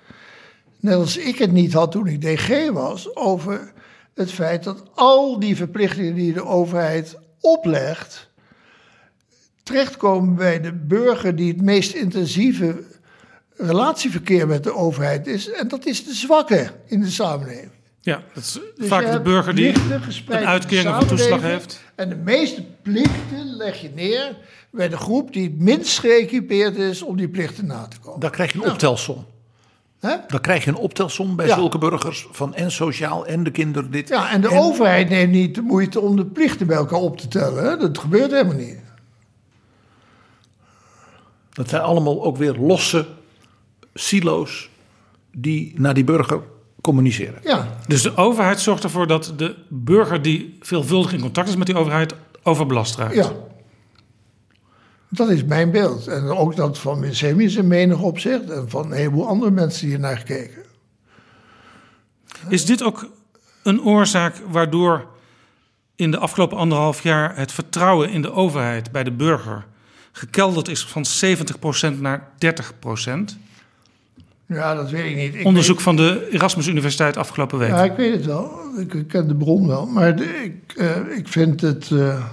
Net 0.80 0.94
als 0.94 1.16
ik 1.16 1.38
het 1.38 1.52
niet 1.52 1.72
had 1.72 1.90
toen 1.90 2.06
ik 2.06 2.20
DG 2.20 2.70
was, 2.70 3.16
over 3.16 3.72
het 4.14 4.32
feit 4.32 4.64
dat 4.64 4.82
al 4.94 5.38
die 5.38 5.56
verplichtingen 5.56 6.14
die 6.14 6.32
de 6.32 6.44
overheid 6.44 7.18
oplegt, 7.40 8.27
terechtkomen 9.68 10.34
bij 10.34 10.60
de 10.60 10.72
burger 10.72 11.36
die 11.36 11.52
het 11.52 11.62
meest 11.62 11.94
intensieve 11.94 12.82
relatieverkeer 13.56 14.46
met 14.46 14.64
de 14.64 14.74
overheid 14.74 15.26
is. 15.26 15.50
En 15.50 15.68
dat 15.68 15.86
is 15.86 16.04
de 16.04 16.14
zwakke 16.14 16.70
in 16.86 17.00
de 17.00 17.10
samenleving. 17.10 17.70
Ja, 18.00 18.22
dat 18.34 18.42
is 18.42 18.58
Dus 18.76 18.88
vaak 18.88 19.12
de 19.12 19.20
burger 19.20 19.54
die 19.54 19.68
een 19.68 20.02
in 20.28 20.46
uitkering 20.46 20.88
de 20.88 20.94
of 20.94 21.00
een 21.00 21.06
toeslag 21.06 21.40
heeft. 21.40 21.80
En 21.94 22.08
de 22.08 22.16
meeste 22.16 22.64
plichten 22.82 23.56
leg 23.56 23.80
je 23.80 23.90
neer 23.94 24.36
bij 24.70 24.88
de 24.88 24.96
groep 24.96 25.32
die 25.32 25.44
het 25.44 25.58
minst 25.58 25.98
geëquipeerd 25.98 26.76
is 26.76 27.02
om 27.02 27.16
die 27.16 27.28
plichten 27.28 27.66
na 27.66 27.86
te 27.88 27.98
komen. 28.00 28.20
Dan 28.20 28.30
krijg 28.30 28.52
je 28.52 28.58
een 28.58 28.70
optelsom. 28.70 29.26
Hè? 30.00 30.16
Dan 30.28 30.40
krijg 30.40 30.64
je 30.64 30.70
een 30.70 30.76
optelsom 30.76 31.36
bij 31.36 31.46
Ja. 31.46 31.54
zulke 31.54 31.78
burgers. 31.78 32.28
van 32.30 32.54
en 32.54 32.70
sociaal 32.70 33.26
en 33.26 33.44
de 33.44 33.50
kinderen 33.50 33.90
dit. 33.90 34.08
Ja, 34.08 34.30
en 34.30 34.40
de 34.40 34.50
overheid 34.50 35.08
neemt 35.08 35.32
niet 35.32 35.54
de 35.54 35.62
moeite 35.62 36.00
om 36.00 36.16
de 36.16 36.26
plichten 36.26 36.66
bij 36.66 36.76
elkaar 36.76 37.00
op 37.00 37.18
te 37.18 37.28
tellen. 37.28 37.64
Hè? 37.64 37.76
Dat 37.76 37.98
gebeurt 37.98 38.30
helemaal 38.30 38.54
niet. 38.56 38.78
Dat 41.58 41.68
zijn 41.68 41.82
allemaal 41.82 42.24
ook 42.24 42.36
weer 42.36 42.54
losse 42.54 43.06
silo's. 43.94 44.70
die 45.32 45.72
naar 45.80 45.94
die 45.94 46.04
burger 46.04 46.40
communiceren. 46.80 47.40
Ja, 47.42 47.78
Dus 47.86 48.02
de 48.02 48.16
overheid 48.16 48.60
zorgt 48.60 48.84
ervoor 48.84 49.06
dat 49.06 49.32
de 49.36 49.54
burger 49.68 50.22
die 50.22 50.56
veelvuldig 50.60 51.12
in 51.12 51.20
contact 51.20 51.48
is 51.48 51.56
met 51.56 51.66
die 51.66 51.76
overheid 51.76 52.14
overbelast 52.42 52.96
raakt. 52.96 53.14
ja. 53.14 53.32
Dat 55.08 55.28
is 55.30 55.44
mijn 55.44 55.70
beeld. 55.70 56.06
En 56.06 56.22
ook 56.28 56.56
dat 56.56 56.78
van 56.78 57.00
Winsemius 57.00 57.54
in 57.56 57.66
menig 57.66 58.00
opzicht. 58.00 58.50
En 58.50 58.70
van 58.70 58.84
een 58.84 58.92
heleboel 58.92 59.26
andere 59.26 59.50
mensen 59.50 59.80
die 59.80 59.90
hier 59.90 59.98
naar 59.98 60.16
gekeken. 60.16 60.62
Is 62.48 62.64
dit 62.66 62.82
ook 62.82 63.08
een 63.62 63.82
oorzaak 63.82 64.42
waardoor 64.50 65.06
in 65.96 66.10
de 66.10 66.18
afgelopen 66.18 66.56
anderhalf 66.58 67.02
jaar 67.02 67.36
het 67.36 67.52
vertrouwen 67.52 68.10
in 68.10 68.22
de 68.22 68.32
overheid 68.32 68.92
bij 68.92 69.04
de 69.04 69.12
burger 69.12 69.66
gekelderd 70.18 70.68
is 70.68 70.84
van 70.84 71.04
70% 71.94 72.00
naar 72.00 72.28
30%? 72.38 73.36
Ja, 74.46 74.74
dat 74.74 74.90
weet 74.90 75.10
ik 75.10 75.16
niet. 75.16 75.34
Ik 75.34 75.44
Onderzoek 75.44 75.80
van 75.80 75.96
de 75.96 76.28
Erasmus 76.30 76.66
Universiteit 76.66 77.16
afgelopen 77.16 77.58
week. 77.58 77.68
Ja, 77.68 77.84
ik 77.84 77.96
weet 77.96 78.12
het 78.12 78.24
wel. 78.26 78.60
Ik, 78.78 79.04
ken 79.08 79.28
de 79.28 79.34
bron 79.36 79.66
wel. 79.66 79.86
Maar 79.86 80.16
de- 80.16 80.42
ik, 80.44 80.72
eh, 80.76 81.16
ik 81.16 81.28
vind 81.28 81.60
het. 81.60 81.90
eh, 81.90 82.24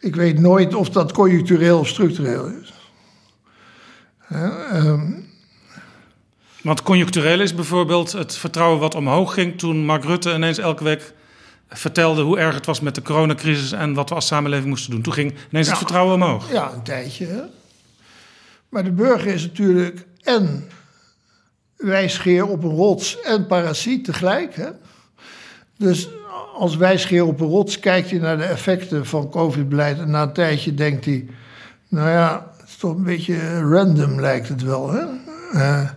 ik 0.00 0.16
weet 0.16 0.38
nooit 0.38 0.74
of 0.74 0.88
dat 0.90 1.12
conjunctureel 1.12 1.78
of 1.78 1.88
structureel 1.88 2.46
is. 2.46 2.72
Ehm, 4.28 5.10
Want 6.62 6.82
conjunctureel 6.82 7.40
is 7.40 7.54
bijvoorbeeld 7.54 8.12
het 8.12 8.36
vertrouwen 8.36 8.80
wat 8.80 8.94
omhoog 8.94 9.34
ging 9.34 9.58
toen 9.58 9.84
Mark 9.84 10.04
Rutte 10.04 10.34
ineens 10.34 10.58
elke 10.58 10.84
week 10.84 11.12
vertelde 11.68 12.22
hoe 12.22 12.38
erg 12.38 12.54
het 12.54 12.66
was 12.66 12.80
met 12.80 12.94
de 12.94 13.02
coronacrisis 13.02 13.72
en 13.72 13.94
wat 13.94 14.08
we 14.08 14.14
als 14.14 14.26
samenleving 14.26 14.68
moesten 14.68 14.90
doen. 14.90 15.02
Toen 15.02 15.12
ging 15.12 15.34
ineens 15.50 15.68
het 15.68 15.76
vertrouwen 15.76 16.14
omhoog. 16.14 16.52
ja, 16.52 16.72
een 16.72 16.82
tijdje. 16.82 17.26
Hè? 17.26 17.40
Maar 18.68 18.84
de 18.84 18.92
burger 18.92 19.32
is 19.32 19.42
natuurlijk 19.42 20.06
en 20.22 20.68
wijsgeer 21.76 22.46
op 22.46 22.64
een 22.64 22.70
rots 22.70 23.20
en 23.20 23.46
parasiet 23.46 24.04
tegelijk. 24.04 24.54
Hè? 24.54 24.68
Dus 25.76 26.08
als 26.54 26.76
wijsgeer 26.76 27.24
op 27.24 27.40
een 27.40 27.46
rots 27.46 27.80
kijkt 27.80 28.10
hij 28.10 28.18
naar 28.18 28.36
de 28.36 28.44
effecten 28.44 29.06
van 29.06 29.30
COVID-beleid 29.30 29.98
en 29.98 30.10
na 30.10 30.22
een 30.22 30.32
tijdje 30.32 30.74
denkt 30.74 31.04
hij, 31.04 31.26
nou 31.88 32.08
ja, 32.08 32.52
het 32.56 32.68
is 32.68 32.76
toch 32.76 32.94
een 32.94 33.02
beetje 33.02 33.60
random 33.60 34.20
lijkt 34.20 34.48
het 34.48 34.62
wel. 34.62 34.90
Hè? 34.92 35.04
Eh, 35.52 35.88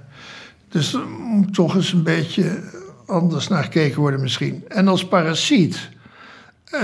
dus 0.70 0.98
moet 1.20 1.54
toch 1.54 1.76
eens 1.76 1.94
een 1.94 2.04
beetje 2.04 2.60
anders 3.06 3.48
naar 3.48 3.64
gekeken 3.64 4.00
worden 4.00 4.22
misschien. 4.22 4.64
En 4.68 4.88
als 4.88 5.08
parasiet, 5.08 5.90
eh, 6.64 6.82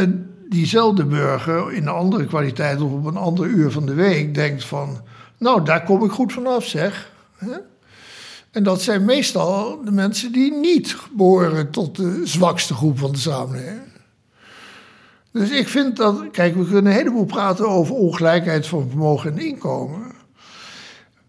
diezelfde 0.49 1.05
burger 1.05 1.73
in 1.73 1.81
een 1.81 1.87
andere 1.87 2.25
kwaliteit 2.25 2.81
of 2.81 2.91
op 2.91 3.05
een 3.05 3.17
ander 3.17 3.45
uur 3.45 3.71
van 3.71 3.85
de 3.85 3.93
week 3.93 4.33
denkt 4.33 4.65
van, 4.65 5.01
nou 5.37 5.63
daar 5.63 5.83
kom 5.83 6.03
ik 6.03 6.11
goed 6.11 6.33
vanaf 6.33 6.65
zeg. 6.65 7.11
En 8.51 8.63
dat 8.63 8.81
zijn 8.81 9.05
meestal 9.05 9.81
de 9.83 9.91
mensen 9.91 10.31
die 10.31 10.53
niet 10.53 10.95
behoren 11.11 11.71
tot 11.71 11.95
de 11.95 12.21
zwakste 12.23 12.73
groep 12.73 12.99
van 12.99 13.11
de 13.11 13.17
samenleving. 13.17 13.81
Dus 15.31 15.49
ik 15.49 15.67
vind 15.67 15.95
dat, 15.95 16.31
kijk, 16.31 16.55
we 16.55 16.63
kunnen 16.63 16.85
een 16.85 16.97
heleboel 16.97 17.25
praten 17.25 17.69
over 17.69 17.95
ongelijkheid 17.95 18.67
van 18.67 18.89
vermogen 18.89 19.31
en 19.31 19.39
inkomen. 19.39 20.11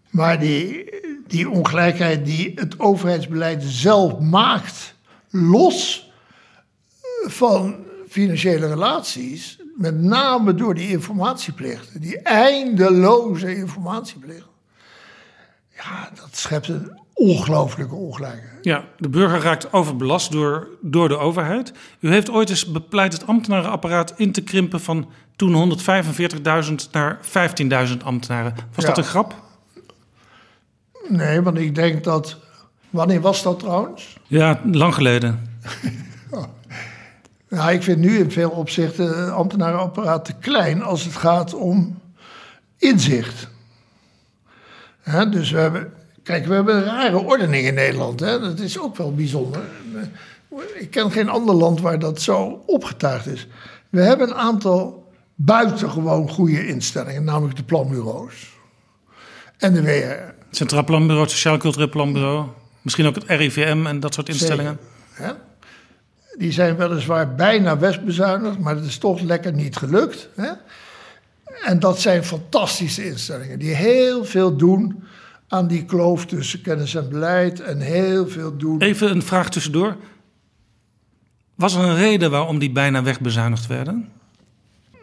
Maar 0.09 0.39
die, 0.39 0.89
die 1.29 1.49
ongelijkheid 1.49 2.25
die 2.25 2.51
het 2.55 2.79
overheidsbeleid 2.79 3.63
zelf 3.63 4.19
maakt, 4.19 4.95
los 5.29 6.11
van 7.25 7.75
financiële 8.09 8.67
relaties, 8.67 9.59
met 9.75 10.01
name 10.01 10.55
door 10.55 10.73
die 10.73 10.89
informatieplichten, 10.89 12.01
die 12.01 12.19
eindeloze 12.19 13.55
informatieplichten. 13.55 14.47
Ja, 15.75 16.09
dat 16.15 16.29
schept 16.31 16.67
een 16.67 16.99
ongelooflijke 17.13 17.95
ongelijkheid. 17.95 18.57
Ja, 18.61 18.83
de 18.97 19.09
burger 19.09 19.41
raakt 19.41 19.73
overbelast 19.73 20.31
door, 20.31 20.67
door 20.81 21.07
de 21.07 21.17
overheid. 21.17 21.73
U 21.99 22.09
heeft 22.09 22.29
ooit 22.29 22.49
eens 22.49 22.71
bepleit 22.71 23.13
het 23.13 23.27
ambtenarenapparaat 23.27 24.13
in 24.15 24.31
te 24.31 24.41
krimpen 24.41 24.81
van 24.81 25.09
toen 25.35 25.77
145.000 26.69 26.73
naar 26.91 27.19
15.000 27.89 27.97
ambtenaren. 28.03 28.55
Was 28.75 28.85
dat 28.85 28.97
een 28.97 29.03
grap? 29.03 29.48
Nee, 31.09 31.41
want 31.41 31.57
ik 31.57 31.75
denk 31.75 32.03
dat. 32.03 32.37
Wanneer 32.89 33.21
was 33.21 33.43
dat 33.43 33.59
trouwens? 33.59 34.17
Ja, 34.27 34.61
lang 34.71 34.93
geleden. 34.93 35.39
Nou, 37.49 37.71
ik 37.71 37.83
vind 37.83 37.97
nu 37.99 38.17
in 38.17 38.31
veel 38.31 38.49
opzichten 38.49 39.19
het 39.19 39.29
ambtenarenapparaat 39.29 40.25
te 40.25 40.33
klein 40.39 40.83
als 40.83 41.03
het 41.03 41.15
gaat 41.15 41.53
om 41.53 41.99
inzicht. 42.77 43.47
Hè, 45.01 45.29
dus 45.29 45.51
we 45.51 45.59
hebben. 45.59 45.93
Kijk, 46.23 46.45
we 46.45 46.53
hebben 46.53 46.75
een 46.75 46.83
rare 46.83 47.17
ordening 47.17 47.65
in 47.65 47.73
Nederland. 47.73 48.19
Hè? 48.19 48.39
Dat 48.39 48.59
is 48.59 48.79
ook 48.79 48.97
wel 48.97 49.13
bijzonder. 49.13 49.61
Ik 50.75 50.91
ken 50.91 51.11
geen 51.11 51.29
ander 51.29 51.55
land 51.55 51.81
waar 51.81 51.99
dat 51.99 52.21
zo 52.21 52.63
opgetuigd 52.65 53.25
is. 53.25 53.47
We 53.89 54.01
hebben 54.01 54.29
een 54.29 54.35
aantal 54.35 55.11
buitengewoon 55.35 56.29
goede 56.29 56.67
instellingen, 56.67 57.23
namelijk 57.23 57.57
de 57.57 57.63
planbureaus 57.63 58.57
en 59.57 59.73
de 59.73 59.81
WR. 59.81 60.37
Centraal 60.51 60.83
Planbureau, 60.83 61.21
het 61.21 61.31
Sociaal 61.31 61.57
Cultureel 61.57 61.89
Planbureau. 61.89 62.47
Misschien 62.81 63.05
ook 63.05 63.15
het 63.15 63.23
RIVM 63.27 63.85
en 63.85 63.99
dat 63.99 64.13
soort 64.13 64.29
instellingen. 64.29 64.79
Hè? 65.11 65.31
Die 66.37 66.51
zijn 66.51 66.75
weliswaar 66.75 67.35
bijna 67.35 67.77
wegbezuinigd, 67.77 68.59
maar 68.59 68.75
dat 68.75 68.83
is 68.83 68.97
toch 68.97 69.21
lekker 69.21 69.53
niet 69.53 69.75
gelukt. 69.75 70.29
Hè? 70.35 70.51
En 71.65 71.79
dat 71.79 71.99
zijn 71.99 72.23
fantastische 72.23 73.05
instellingen 73.05 73.59
die 73.59 73.75
heel 73.75 74.25
veel 74.25 74.55
doen 74.55 75.03
aan 75.47 75.67
die 75.67 75.85
kloof 75.85 76.25
tussen 76.25 76.61
kennis 76.61 76.95
en 76.95 77.09
beleid 77.09 77.59
en 77.59 77.79
heel 77.79 78.27
veel 78.27 78.57
doen. 78.57 78.81
Even 78.81 79.11
een 79.11 79.23
vraag 79.23 79.49
tussendoor. 79.49 79.95
Was 81.55 81.75
er 81.75 81.83
een 81.83 81.95
reden 81.95 82.31
waarom 82.31 82.59
die 82.59 82.71
bijna 82.71 83.03
wegbezuinigd 83.03 83.67
werden? 83.67 84.09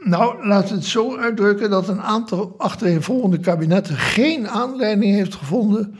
Nou, 0.06 0.46
laten 0.46 0.68
we 0.68 0.74
het 0.74 0.84
zo 0.84 1.16
uitdrukken 1.16 1.70
dat 1.70 1.88
een 1.88 2.02
aantal 2.02 2.54
achtereenvolgende 2.58 3.38
kabinetten 3.38 3.96
geen 3.96 4.48
aanleiding 4.48 5.14
heeft 5.14 5.34
gevonden 5.34 5.98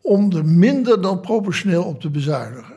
om 0.00 0.32
er 0.32 0.44
minder 0.44 1.02
dan 1.02 1.20
proportioneel 1.20 1.84
op 1.84 2.00
te 2.00 2.10
bezuinigen. 2.10 2.74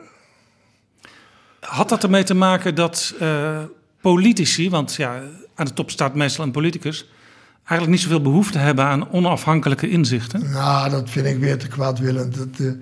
Had 1.60 1.88
dat 1.88 2.02
ermee 2.02 2.24
te 2.24 2.34
maken 2.34 2.74
dat 2.74 3.14
eh, 3.20 3.62
politici, 4.00 4.70
want 4.70 4.94
ja, 4.94 5.22
aan 5.54 5.66
de 5.66 5.72
top 5.72 5.90
staat 5.90 6.14
meestal 6.14 6.44
een 6.44 6.50
politicus, 6.50 7.08
eigenlijk 7.58 7.90
niet 7.90 8.00
zoveel 8.00 8.22
behoefte 8.22 8.58
hebben 8.58 8.84
aan 8.84 9.10
onafhankelijke 9.10 9.88
inzichten? 9.88 10.50
Nou, 10.50 10.90
dat 10.90 11.10
vind 11.10 11.26
ik 11.26 11.38
weer 11.38 11.58
te 11.58 11.68
kwaadwillend. 11.68 12.36
Dat, 12.36 12.66
eh, 12.66 12.72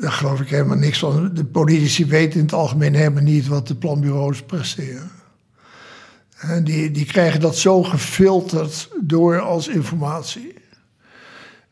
daar 0.00 0.12
geloof 0.12 0.40
ik 0.40 0.48
helemaal 0.48 0.76
niks 0.76 0.98
van. 0.98 1.34
De 1.34 1.44
politici 1.44 2.06
weten 2.06 2.38
in 2.38 2.44
het 2.44 2.54
algemeen 2.54 2.94
helemaal 2.94 3.22
niet 3.22 3.46
wat 3.46 3.68
de 3.68 3.74
planbureaus 3.74 4.42
presteren. 4.42 5.10
En 6.48 6.64
die, 6.64 6.90
die 6.90 7.06
krijgen 7.06 7.40
dat 7.40 7.56
zo 7.56 7.82
gefilterd 7.82 8.88
door 9.00 9.40
als 9.40 9.68
informatie. 9.68 10.54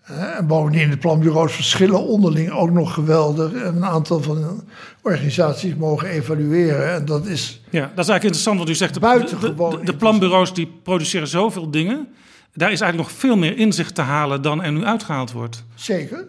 En 0.03 0.47
bovendien, 0.47 0.91
de 0.91 0.97
planbureaus 0.97 1.53
verschillen 1.53 2.07
onderling 2.07 2.51
ook 2.51 2.71
nog 2.71 2.95
geweldig. 2.95 3.53
En 3.53 3.77
Een 3.77 3.85
aantal 3.85 4.23
van 4.23 4.35
de 4.35 4.57
organisaties 5.03 5.75
mogen 5.75 6.09
evalueren. 6.09 6.93
En 6.93 7.05
dat 7.05 7.27
is 7.27 7.63
Ja, 7.71 7.81
dat 7.81 8.05
is 8.05 8.11
eigenlijk 8.11 8.23
interessant 8.23 8.59
wat 8.59 8.69
u 8.69 8.75
zegt. 8.75 8.95
De, 8.95 9.01
de, 9.41 9.85
de 9.85 9.97
planbureaus 9.97 10.55
die 10.55 10.73
produceren 10.83 11.29
zoveel 11.29 11.71
dingen. 11.71 12.09
Daar 12.55 12.73
is 12.73 12.81
eigenlijk 12.81 13.11
nog 13.11 13.21
veel 13.21 13.37
meer 13.37 13.59
inzicht 13.59 13.95
te 13.95 14.03
halen 14.03 14.43
dan 14.43 14.63
er 14.63 14.73
nu 14.73 14.85
uitgehaald 14.85 15.33
wordt. 15.33 15.65
Zeker. 15.75 16.25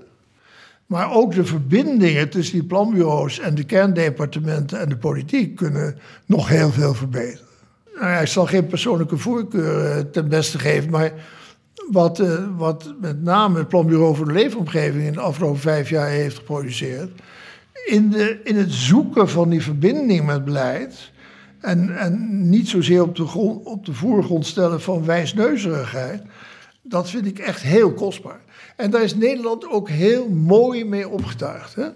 Maar 0.85 1.11
ook 1.11 1.33
de 1.33 1.45
verbindingen 1.45 2.29
tussen 2.29 2.53
die 2.53 2.67
planbureaus 2.67 3.39
en 3.39 3.55
de 3.55 3.63
kerndepartementen 3.63 4.79
en 4.79 4.89
de 4.89 4.97
politiek 4.97 5.55
kunnen 5.55 5.97
nog 6.25 6.47
heel 6.47 6.71
veel 6.71 6.93
verbeteren. 6.93 7.42
Nou 7.99 8.21
ik 8.21 8.27
zal 8.27 8.45
geen 8.45 8.67
persoonlijke 8.67 9.17
voorkeur 9.17 9.85
eh, 9.85 9.99
ten 9.99 10.29
beste 10.29 10.59
geven, 10.59 10.89
maar 10.89 11.13
wat, 11.89 12.19
eh, 12.19 12.43
wat 12.57 12.93
met 13.01 13.23
name 13.23 13.57
het 13.57 13.67
Planbureau 13.67 14.15
voor 14.15 14.25
de 14.25 14.33
Leefomgeving 14.33 15.03
in 15.03 15.13
de 15.13 15.19
afgelopen 15.19 15.59
vijf 15.59 15.89
jaar 15.89 16.07
heeft 16.07 16.37
geproduceerd, 16.37 17.11
in, 17.85 18.09
de, 18.09 18.39
in 18.43 18.55
het 18.55 18.71
zoeken 18.71 19.29
van 19.29 19.49
die 19.49 19.61
verbinding 19.61 20.25
met 20.25 20.45
beleid. 20.45 21.11
En, 21.59 21.97
en 21.97 22.49
niet 22.49 22.69
zozeer 22.69 23.01
op 23.01 23.15
de, 23.15 23.25
grond, 23.25 23.65
op 23.65 23.85
de 23.85 23.93
voorgrond 23.93 24.45
stellen 24.45 24.81
van 24.81 25.05
wijsneuzerigheid. 25.05 26.21
Dat 26.81 27.09
vind 27.09 27.25
ik 27.25 27.39
echt 27.39 27.61
heel 27.61 27.93
kostbaar. 27.93 28.39
En 28.75 28.91
daar 28.91 29.03
is 29.03 29.15
Nederland 29.15 29.69
ook 29.69 29.89
heel 29.89 30.29
mooi 30.29 30.85
mee 30.85 31.09
opgetuigd. 31.09 31.75
Hè? 31.75 31.87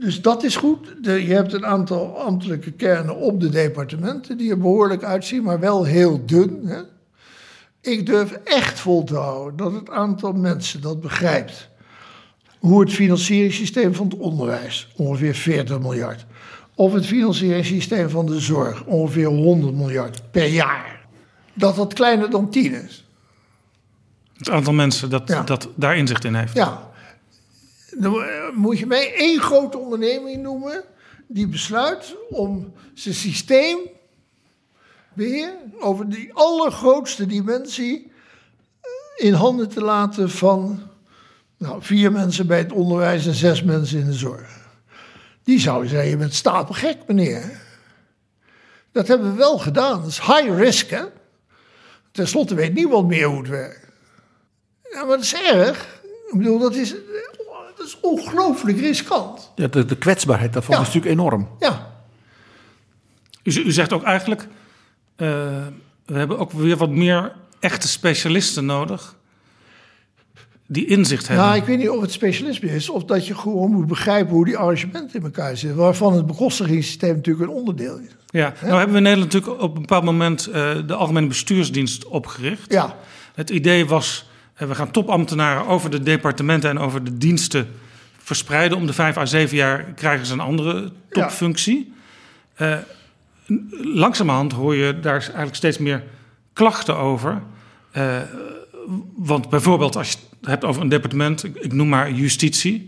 Dus 0.00 0.22
dat 0.22 0.42
is 0.42 0.56
goed. 0.56 0.94
De, 1.04 1.26
je 1.26 1.32
hebt 1.32 1.52
een 1.52 1.66
aantal 1.66 2.18
ambtelijke 2.20 2.70
kernen 2.70 3.16
op 3.16 3.40
de 3.40 3.48
departementen 3.48 4.36
die 4.36 4.50
er 4.50 4.58
behoorlijk 4.58 5.04
uitzien, 5.04 5.42
maar 5.42 5.60
wel 5.60 5.84
heel 5.84 6.26
dun. 6.26 6.60
Hè? 6.64 6.80
Ik 7.80 8.06
durf 8.06 8.32
echt 8.44 8.78
vol 8.80 9.04
te 9.04 9.16
houden 9.16 9.56
dat 9.56 9.72
het 9.72 9.90
aantal 9.90 10.32
mensen 10.32 10.80
dat 10.80 11.00
begrijpt 11.00 11.68
hoe 12.58 12.80
het 12.80 12.92
financieringssysteem 12.92 13.94
van 13.94 14.06
het 14.08 14.18
onderwijs, 14.18 14.88
ongeveer 14.96 15.34
40 15.34 15.78
miljard, 15.80 16.26
of 16.74 16.92
het 16.92 17.06
financieringssysteem 17.06 18.10
van 18.10 18.26
de 18.26 18.40
zorg, 18.40 18.84
ongeveer 18.84 19.26
100 19.26 19.74
miljard 19.74 20.22
per 20.30 20.46
jaar, 20.46 21.06
dat 21.54 21.76
dat 21.76 21.94
kleiner 21.94 22.30
dan 22.30 22.50
10 22.50 22.84
is. 22.84 23.04
Het 24.36 24.50
aantal 24.50 24.72
mensen 24.72 25.10
dat, 25.10 25.22
Ja. 25.28 25.42
dat 25.42 25.68
daar 25.74 25.96
inzicht 25.96 26.24
in 26.24 26.34
heeft. 26.34 26.54
Ja. 26.54 26.89
Dan 27.98 28.24
moet 28.54 28.78
je 28.78 28.86
mij 28.86 29.14
één 29.14 29.40
grote 29.40 29.78
onderneming 29.78 30.42
noemen 30.42 30.84
die 31.26 31.46
besluit 31.46 32.16
om 32.28 32.72
zijn 32.94 33.14
systeem 33.14 33.78
weer 35.12 35.52
over 35.78 36.08
die 36.08 36.34
allergrootste 36.34 37.26
dimensie 37.26 38.12
eh, 38.80 39.26
in 39.26 39.32
handen 39.32 39.68
te 39.68 39.80
laten 39.80 40.30
van 40.30 40.80
nou, 41.58 41.82
vier 41.82 42.12
mensen 42.12 42.46
bij 42.46 42.58
het 42.58 42.72
onderwijs 42.72 43.26
en 43.26 43.34
zes 43.34 43.62
mensen 43.62 43.98
in 43.98 44.06
de 44.06 44.12
zorg. 44.12 44.58
Die 45.42 45.60
zou 45.60 45.86
zeggen, 45.86 46.10
je 46.10 46.16
bent 46.16 46.34
stapelgek 46.34 46.98
meneer. 47.06 47.60
Dat 48.92 49.08
hebben 49.08 49.30
we 49.30 49.36
wel 49.36 49.58
gedaan. 49.58 50.00
Dat 50.00 50.10
is 50.10 50.20
high 50.20 50.56
risk 50.56 50.90
hè. 50.90 51.04
Ten 52.12 52.28
slotte 52.28 52.54
weet 52.54 52.74
niemand 52.74 53.08
meer 53.08 53.26
hoe 53.26 53.38
het 53.38 53.48
werkt. 53.48 53.86
Ja, 54.90 55.04
maar 55.04 55.16
dat 55.16 55.24
is 55.24 55.34
erg. 55.34 56.00
Ik 56.32 56.38
bedoel, 56.38 56.58
dat 56.58 56.74
is, 56.74 56.94
dat 57.80 57.88
is 57.88 57.98
ongelooflijk 58.00 58.78
riskant. 58.78 59.50
Ja, 59.54 59.66
de, 59.66 59.84
de 59.84 59.96
kwetsbaarheid 59.96 60.52
daarvan 60.52 60.74
Ja. 60.74 60.80
is 60.80 60.86
natuurlijk 60.86 61.12
enorm. 61.14 61.48
Ja, 61.58 61.88
U, 63.42 63.52
u 63.64 63.72
zegt 63.72 63.92
ook 63.92 64.02
eigenlijk, 64.02 64.48
eh, 65.16 65.26
we 66.06 66.18
hebben 66.18 66.38
ook 66.38 66.52
weer 66.52 66.76
wat 66.76 66.90
meer 66.90 67.32
echte 67.60 67.88
specialisten 67.88 68.64
nodig. 68.66 69.16
Die 70.66 70.86
inzicht 70.86 71.28
hebben. 71.28 71.46
nou, 71.46 71.58
ik 71.58 71.64
weet 71.64 71.78
niet 71.78 71.88
of 71.88 72.00
het 72.00 72.12
specialisme 72.12 72.68
is 72.74 72.88
of 72.88 73.04
dat 73.04 73.26
je 73.26 73.34
gewoon 73.34 73.70
moet 73.70 73.86
begrijpen 73.86 74.34
hoe 74.34 74.44
die 74.44 74.56
arrangementen 74.56 75.18
in 75.18 75.24
elkaar 75.24 75.56
zitten. 75.56 75.78
Waarvan 75.78 76.12
het 76.14 76.26
bekostigingssysteem 76.26 77.14
natuurlijk 77.16 77.48
een 77.50 77.56
onderdeel 77.56 77.98
is. 77.98 78.08
Ja, 78.26 78.54
nou 78.62 78.72
hebben 78.74 78.90
we 78.90 78.96
in 78.96 79.02
Nederland 79.02 79.32
natuurlijk 79.32 79.62
op 79.62 79.74
een 79.74 79.80
bepaald 79.80 80.04
moment 80.04 80.46
eh, 80.46 80.76
de 80.86 80.94
Algemene 80.94 81.26
Bestuursdienst 81.26 82.06
opgericht. 82.06 82.72
Ja, 82.72 82.96
Het 83.34 83.50
idee 83.50 83.86
was, 83.86 84.29
eh, 84.60 84.68
we 84.68 84.74
gaan 84.74 84.90
topambtenaren 84.90 85.66
over 85.66 85.90
de 85.90 86.00
departementen 86.02 86.70
en 86.70 86.78
over 86.78 87.04
de 87.04 87.16
diensten 87.18 87.68
verspreiden. 88.18 88.78
Om 88.78 88.86
de 88.86 88.92
vijf 88.92 89.16
à 89.16 89.26
zeven 89.26 89.56
jaar 89.56 89.82
krijgen 89.94 90.26
ze 90.26 90.32
een 90.32 90.40
andere 90.40 90.92
topfunctie. 91.10 91.92
Eh, 92.54 92.76
n- 93.52 93.68
langzamerhand 93.82 94.52
hoor 94.52 94.74
je 94.74 95.00
daar 95.00 95.20
eigenlijk 95.20 95.54
steeds 95.54 95.78
meer 95.78 96.02
klachten 96.52 96.96
over. 96.96 97.42
Eh, 97.90 98.16
want 99.16 99.48
bijvoorbeeld 99.48 99.96
als 99.96 100.10
je 100.10 100.16
het 100.40 100.48
hebt 100.48 100.64
over 100.64 100.82
een 100.82 100.88
departement, 100.88 101.44
ik, 101.44 101.56
ik 101.56 101.72
noem 101.72 101.88
maar 101.88 102.10
justitie. 102.12 102.86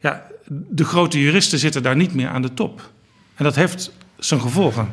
Ja, 0.00 0.26
de 0.48 0.84
grote 0.84 1.20
juristen 1.20 1.58
zitten 1.58 1.82
daar 1.82 1.96
niet 1.96 2.14
meer 2.14 2.28
aan 2.28 2.42
de 2.42 2.54
top. 2.54 2.90
En 3.34 3.44
dat 3.44 3.54
heeft 3.54 3.92
zijn 4.18 4.40
gevolgen. 4.40 4.88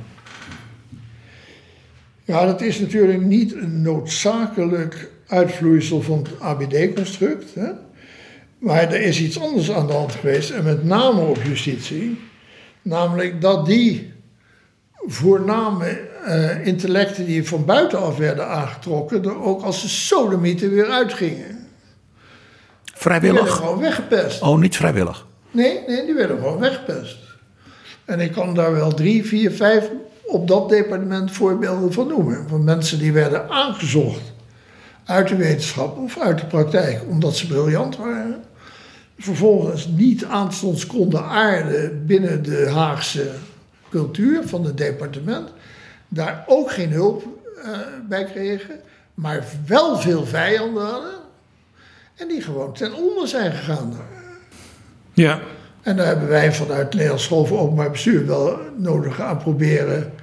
ja, 2.26 2.46
dat 2.46 2.62
is 2.62 2.80
natuurlijk 2.80 3.22
niet 3.22 3.54
een 3.56 3.82
noodzakelijk 3.82 5.10
uitvloeisel 5.32 6.02
van 6.02 6.18
het 6.18 6.40
ABD-construct. 6.40 7.54
Maar 8.58 8.82
er 8.82 9.02
is 9.02 9.22
iets 9.22 9.40
anders 9.40 9.72
aan 9.72 9.88
de 9.88 9.94
hand 9.94 10.12
geweest, 10.12 10.50
en 10.50 10.64
met 10.64 10.84
name 10.84 11.22
op 11.22 11.44
justitie. 11.44 12.20
Namelijk 12.82 13.42
dat 13.42 13.66
die 13.66 14.14
voorname 15.06 15.86
eh, 16.26 16.68
intellecten 16.68 17.26
die 17.26 17.48
van 17.48 17.66
buitenaf 17.66 18.18
werden 18.18 18.48
aangetrokken, 18.48 19.24
er 19.24 19.44
ook 19.44 19.62
als 19.62 19.82
de 19.82 19.88
sodomieten 19.88 20.70
weer 20.70 20.90
uitgingen. 20.90 21.48
Die 21.48 21.60
werden 22.94 22.94
Vrijwillig? 22.94 23.56
gewoon 23.56 23.80
weggepest. 23.80 24.42
Oh, 24.42 24.60
niet 24.60 24.76
vrijwillig. 24.76 25.28
Nee, 25.52 25.80
nee, 25.88 26.06
die 26.06 26.14
werden 26.14 26.38
gewoon 26.38 26.60
weggepest. 26.60 27.18
En 28.06 28.20
ik 28.20 28.32
kan 28.32 28.56
daar 28.56 28.74
wel 28.74 28.94
drie, 28.94 29.26
vier, 29.26 29.52
vijf 29.52 29.90
op 30.26 30.48
dat 30.48 30.70
departement 30.70 31.32
voorbeelden 31.32 31.94
van 31.94 32.08
noemen. 32.08 32.46
Van 32.50 32.64
mensen 32.64 33.00
die 33.00 33.14
werden 33.14 33.50
aangezocht 33.50 34.31
uit 35.12 35.28
de 35.28 35.36
wetenschap 35.36 35.98
of 35.98 36.20
uit 36.20 36.40
de 36.40 36.46
praktijk, 36.46 37.02
omdat 37.10 37.36
ze 37.36 37.48
briljant 37.48 37.98
waren. 37.98 38.44
Vervolgens 39.18 39.88
niet 39.88 40.26
aanstonds 40.26 40.86
konden 40.86 41.24
aarden 41.24 42.06
binnen 42.06 42.44
de 42.44 42.70
Haagse 42.70 43.32
cultuur 43.90 44.48
van 44.48 44.66
het 44.66 44.78
departement. 44.78 45.50
Daar 46.08 46.44
ook 46.48 46.72
geen 46.72 46.92
hulp 46.92 47.24
uh, 47.58 47.78
bij 48.10 48.26
kregen, 48.26 48.76
maar 49.14 49.44
wel 49.68 49.98
veel 49.98 50.26
vijanden 50.26 50.84
hadden. 50.84 51.14
En 52.16 52.28
die 52.28 52.42
gewoon 52.42 52.74
ten 52.74 52.94
onder 52.94 53.28
zijn 53.28 53.52
gegaan. 53.52 53.94
Ja. 55.14 55.40
En 55.82 55.96
daar 55.96 56.06
hebben 56.08 56.28
wij 56.28 56.54
vanuit 56.54 56.94
Nederlands 56.94 57.24
School 57.24 57.46
voor 57.46 57.60
Openbaar 57.60 57.92
Bestuur 57.92 58.26
wel 58.26 58.60
nodig 58.78 59.22
aan 59.22 59.38
proberen 59.38 60.14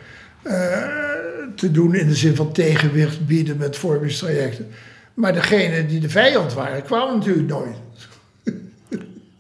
uh, 0.43 1.07
te 1.55 1.70
doen 1.70 1.94
in 1.94 2.07
de 2.07 2.14
zin 2.14 2.36
van 2.36 2.53
tegenwicht 2.53 3.26
bieden 3.26 3.57
met 3.57 3.76
vormingstrajecten. 3.76 4.68
Maar 5.14 5.32
degene 5.32 5.86
die 5.86 6.01
de 6.01 6.09
vijand 6.09 6.55
waren, 6.55 6.82
kwamen 6.82 7.18
natuurlijk 7.18 7.49
nooit. 7.49 7.76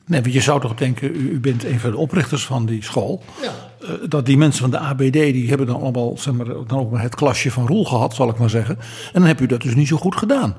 Nee, 0.04 0.20
want 0.20 0.32
je 0.32 0.40
zou 0.40 0.60
toch 0.60 0.74
denken, 0.74 1.14
u, 1.14 1.30
u 1.30 1.40
bent 1.40 1.64
een 1.64 1.80
van 1.80 1.90
de 1.90 1.96
oprichters 1.96 2.46
van 2.46 2.66
die 2.66 2.82
school. 2.82 3.22
Ja. 3.42 3.52
Uh, 3.82 3.90
dat 4.08 4.26
die 4.26 4.36
mensen 4.36 4.60
van 4.60 4.70
de 4.70 4.78
ABD, 4.78 5.12
die 5.12 5.48
hebben 5.48 5.66
dan 5.66 5.80
allemaal 5.80 6.18
zeg 6.18 6.34
maar, 6.34 6.46
dan 6.46 6.78
ook 6.78 6.90
maar 6.90 7.02
het 7.02 7.14
klasje 7.14 7.50
van 7.50 7.66
Roel 7.66 7.84
gehad, 7.84 8.14
zal 8.14 8.28
ik 8.28 8.38
maar 8.38 8.50
zeggen. 8.50 8.78
En 9.12 9.20
dan 9.20 9.24
heb 9.24 9.40
u 9.40 9.46
dat 9.46 9.62
dus 9.62 9.74
niet 9.74 9.88
zo 9.88 9.96
goed 9.96 10.16
gedaan. 10.16 10.56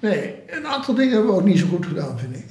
Nee, 0.00 0.34
een 0.46 0.66
aantal 0.66 0.94
dingen 0.94 1.12
hebben 1.12 1.30
we 1.30 1.40
ook 1.40 1.46
niet 1.46 1.58
zo 1.58 1.66
goed 1.66 1.86
gedaan, 1.86 2.18
vind 2.18 2.36
ik. 2.36 2.44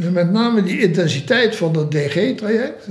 En 0.00 0.12
met 0.12 0.30
name 0.30 0.62
die 0.62 0.80
intensiteit 0.80 1.56
van 1.56 1.72
dat 1.72 1.90
DG-traject 1.90 2.88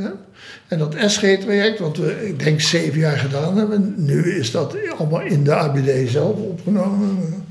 en 0.68 0.78
dat 0.78 0.96
SG-traject, 1.06 1.80
wat 1.80 1.98
we, 1.98 2.28
ik 2.28 2.40
denk, 2.40 2.62
zeven 2.62 3.00
jaar 3.00 3.18
gedaan 3.18 3.58
hebben. 3.58 3.94
Nu 3.98 4.36
is 4.36 4.52
dat 4.52 4.76
allemaal 4.98 5.22
in 5.22 5.44
de 5.44 5.56
ABD 5.56 6.10
zelf 6.10 6.38
opgenomen. 6.38 7.46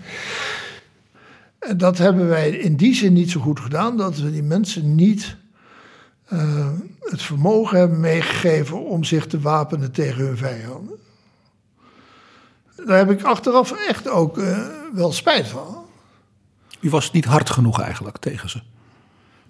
En 1.58 1.78
dat 1.78 1.98
hebben 1.98 2.28
wij 2.28 2.50
in 2.50 2.76
die 2.76 2.94
zin 2.94 3.12
niet 3.12 3.30
zo 3.30 3.40
goed 3.40 3.60
gedaan, 3.60 3.96
dat 3.96 4.18
we 4.18 4.32
die 4.32 4.42
mensen 4.42 4.94
niet 4.94 5.36
uh, 6.32 6.68
het 7.00 7.22
vermogen 7.22 7.78
hebben 7.78 8.00
meegegeven 8.00 8.84
om 8.84 9.04
zich 9.04 9.26
te 9.26 9.40
wapenen 9.40 9.92
tegen 9.92 10.24
hun 10.24 10.36
vijanden. 10.36 10.96
Daar 12.86 12.98
heb 12.98 13.10
ik 13.10 13.22
achteraf 13.22 13.72
echt 13.88 14.08
ook 14.08 14.38
uh, 14.38 14.66
wel 14.92 15.12
spijt 15.12 15.46
van. 15.46 15.76
U 16.80 16.90
was 16.90 17.10
niet 17.12 17.24
hard 17.24 17.50
genoeg 17.50 17.80
eigenlijk 17.80 18.18
tegen 18.18 18.50
ze. 18.50 18.60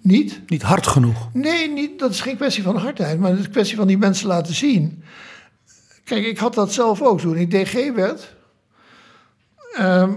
Niet? 0.01 0.41
Niet 0.47 0.61
hard 0.61 0.87
genoeg. 0.87 1.29
Nee, 1.33 1.69
niet, 1.69 1.99
dat 1.99 2.11
is 2.11 2.21
geen 2.21 2.35
kwestie 2.35 2.63
van 2.63 2.75
hardheid, 2.75 3.19
maar 3.19 3.29
het 3.29 3.39
is 3.39 3.45
een 3.45 3.51
kwestie 3.51 3.77
van 3.77 3.87
die 3.87 3.97
mensen 3.97 4.27
laten 4.27 4.53
zien. 4.53 5.03
Kijk, 6.03 6.25
ik 6.25 6.37
had 6.37 6.53
dat 6.53 6.73
zelf 6.73 7.01
ook 7.01 7.19
toen 7.19 7.35
ik 7.35 7.51
DG 7.51 7.93
werd. 7.93 8.35
Uh, 9.79 10.09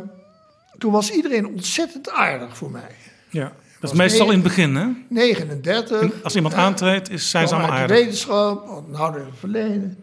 toen 0.79 0.93
was 0.93 1.11
iedereen 1.11 1.47
ontzettend 1.47 2.11
aardig 2.11 2.57
voor 2.57 2.71
mij. 2.71 2.95
Ja, 3.31 3.53
dat 3.81 3.91
is 3.93 3.97
meestal 3.99 4.27
in 4.27 4.33
het 4.33 4.43
begin, 4.43 4.75
hè? 4.75 4.89
39. 5.09 6.23
Als 6.23 6.37
iemand 6.37 6.55
aantreedt, 6.55 7.11
is, 7.11 7.31
zijn 7.31 7.49
ze 7.49 7.55
allemaal 7.55 7.73
aardig. 7.73 7.97
de 7.97 8.03
wetenschap, 8.03 8.85
nou 8.89 9.19
het 9.19 9.25
verleden. 9.39 9.99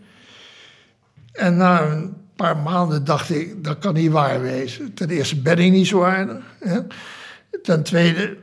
En 1.31 1.57
na 1.57 1.81
een 1.81 2.15
paar 2.35 2.57
maanden 2.57 3.03
dacht 3.03 3.29
ik, 3.29 3.63
dat 3.63 3.79
kan 3.79 3.93
niet 3.93 4.11
waar 4.11 4.41
wezen. 4.41 4.93
Ten 4.93 5.09
eerste 5.09 5.41
ben 5.41 5.57
ik 5.57 5.71
niet 5.71 5.87
zo 5.87 6.03
aardig. 6.03 6.43
Hè? 6.59 6.79
Ten 7.63 7.83
tweede, 7.83 8.37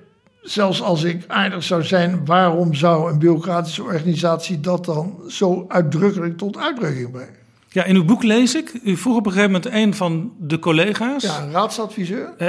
zelfs 0.47 0.83
als 0.83 1.03
ik 1.03 1.25
aardig 1.27 1.63
zou 1.63 1.83
zijn, 1.83 2.25
waarom 2.25 2.75
zou 2.75 3.11
een 3.13 3.19
bureaucratische 3.19 3.83
organisatie 3.83 4.61
dat 4.61 4.85
dan 4.85 5.21
zo 5.29 5.65
uitdrukkelijk 5.69 6.39
tot 6.39 6.59
uitdrukking 6.59 7.11
brengen? 7.11 7.35
Ja, 7.69 7.85
in 7.85 7.97
uw 7.97 8.05
boek 8.05 8.23
lees 8.23 8.55
ik, 8.55 8.81
u 8.83 8.97
vroeg 8.97 9.17
op 9.17 9.27
een 9.27 9.33
gegeven 9.33 9.53
moment 9.53 9.73
een 9.73 9.95
van 9.95 10.33
de 10.39 10.59
collega's. 10.59 11.23
Ja, 11.23 11.43
een 11.43 11.51
raadsadviseur. 11.51 12.35
Eh, 12.39 12.49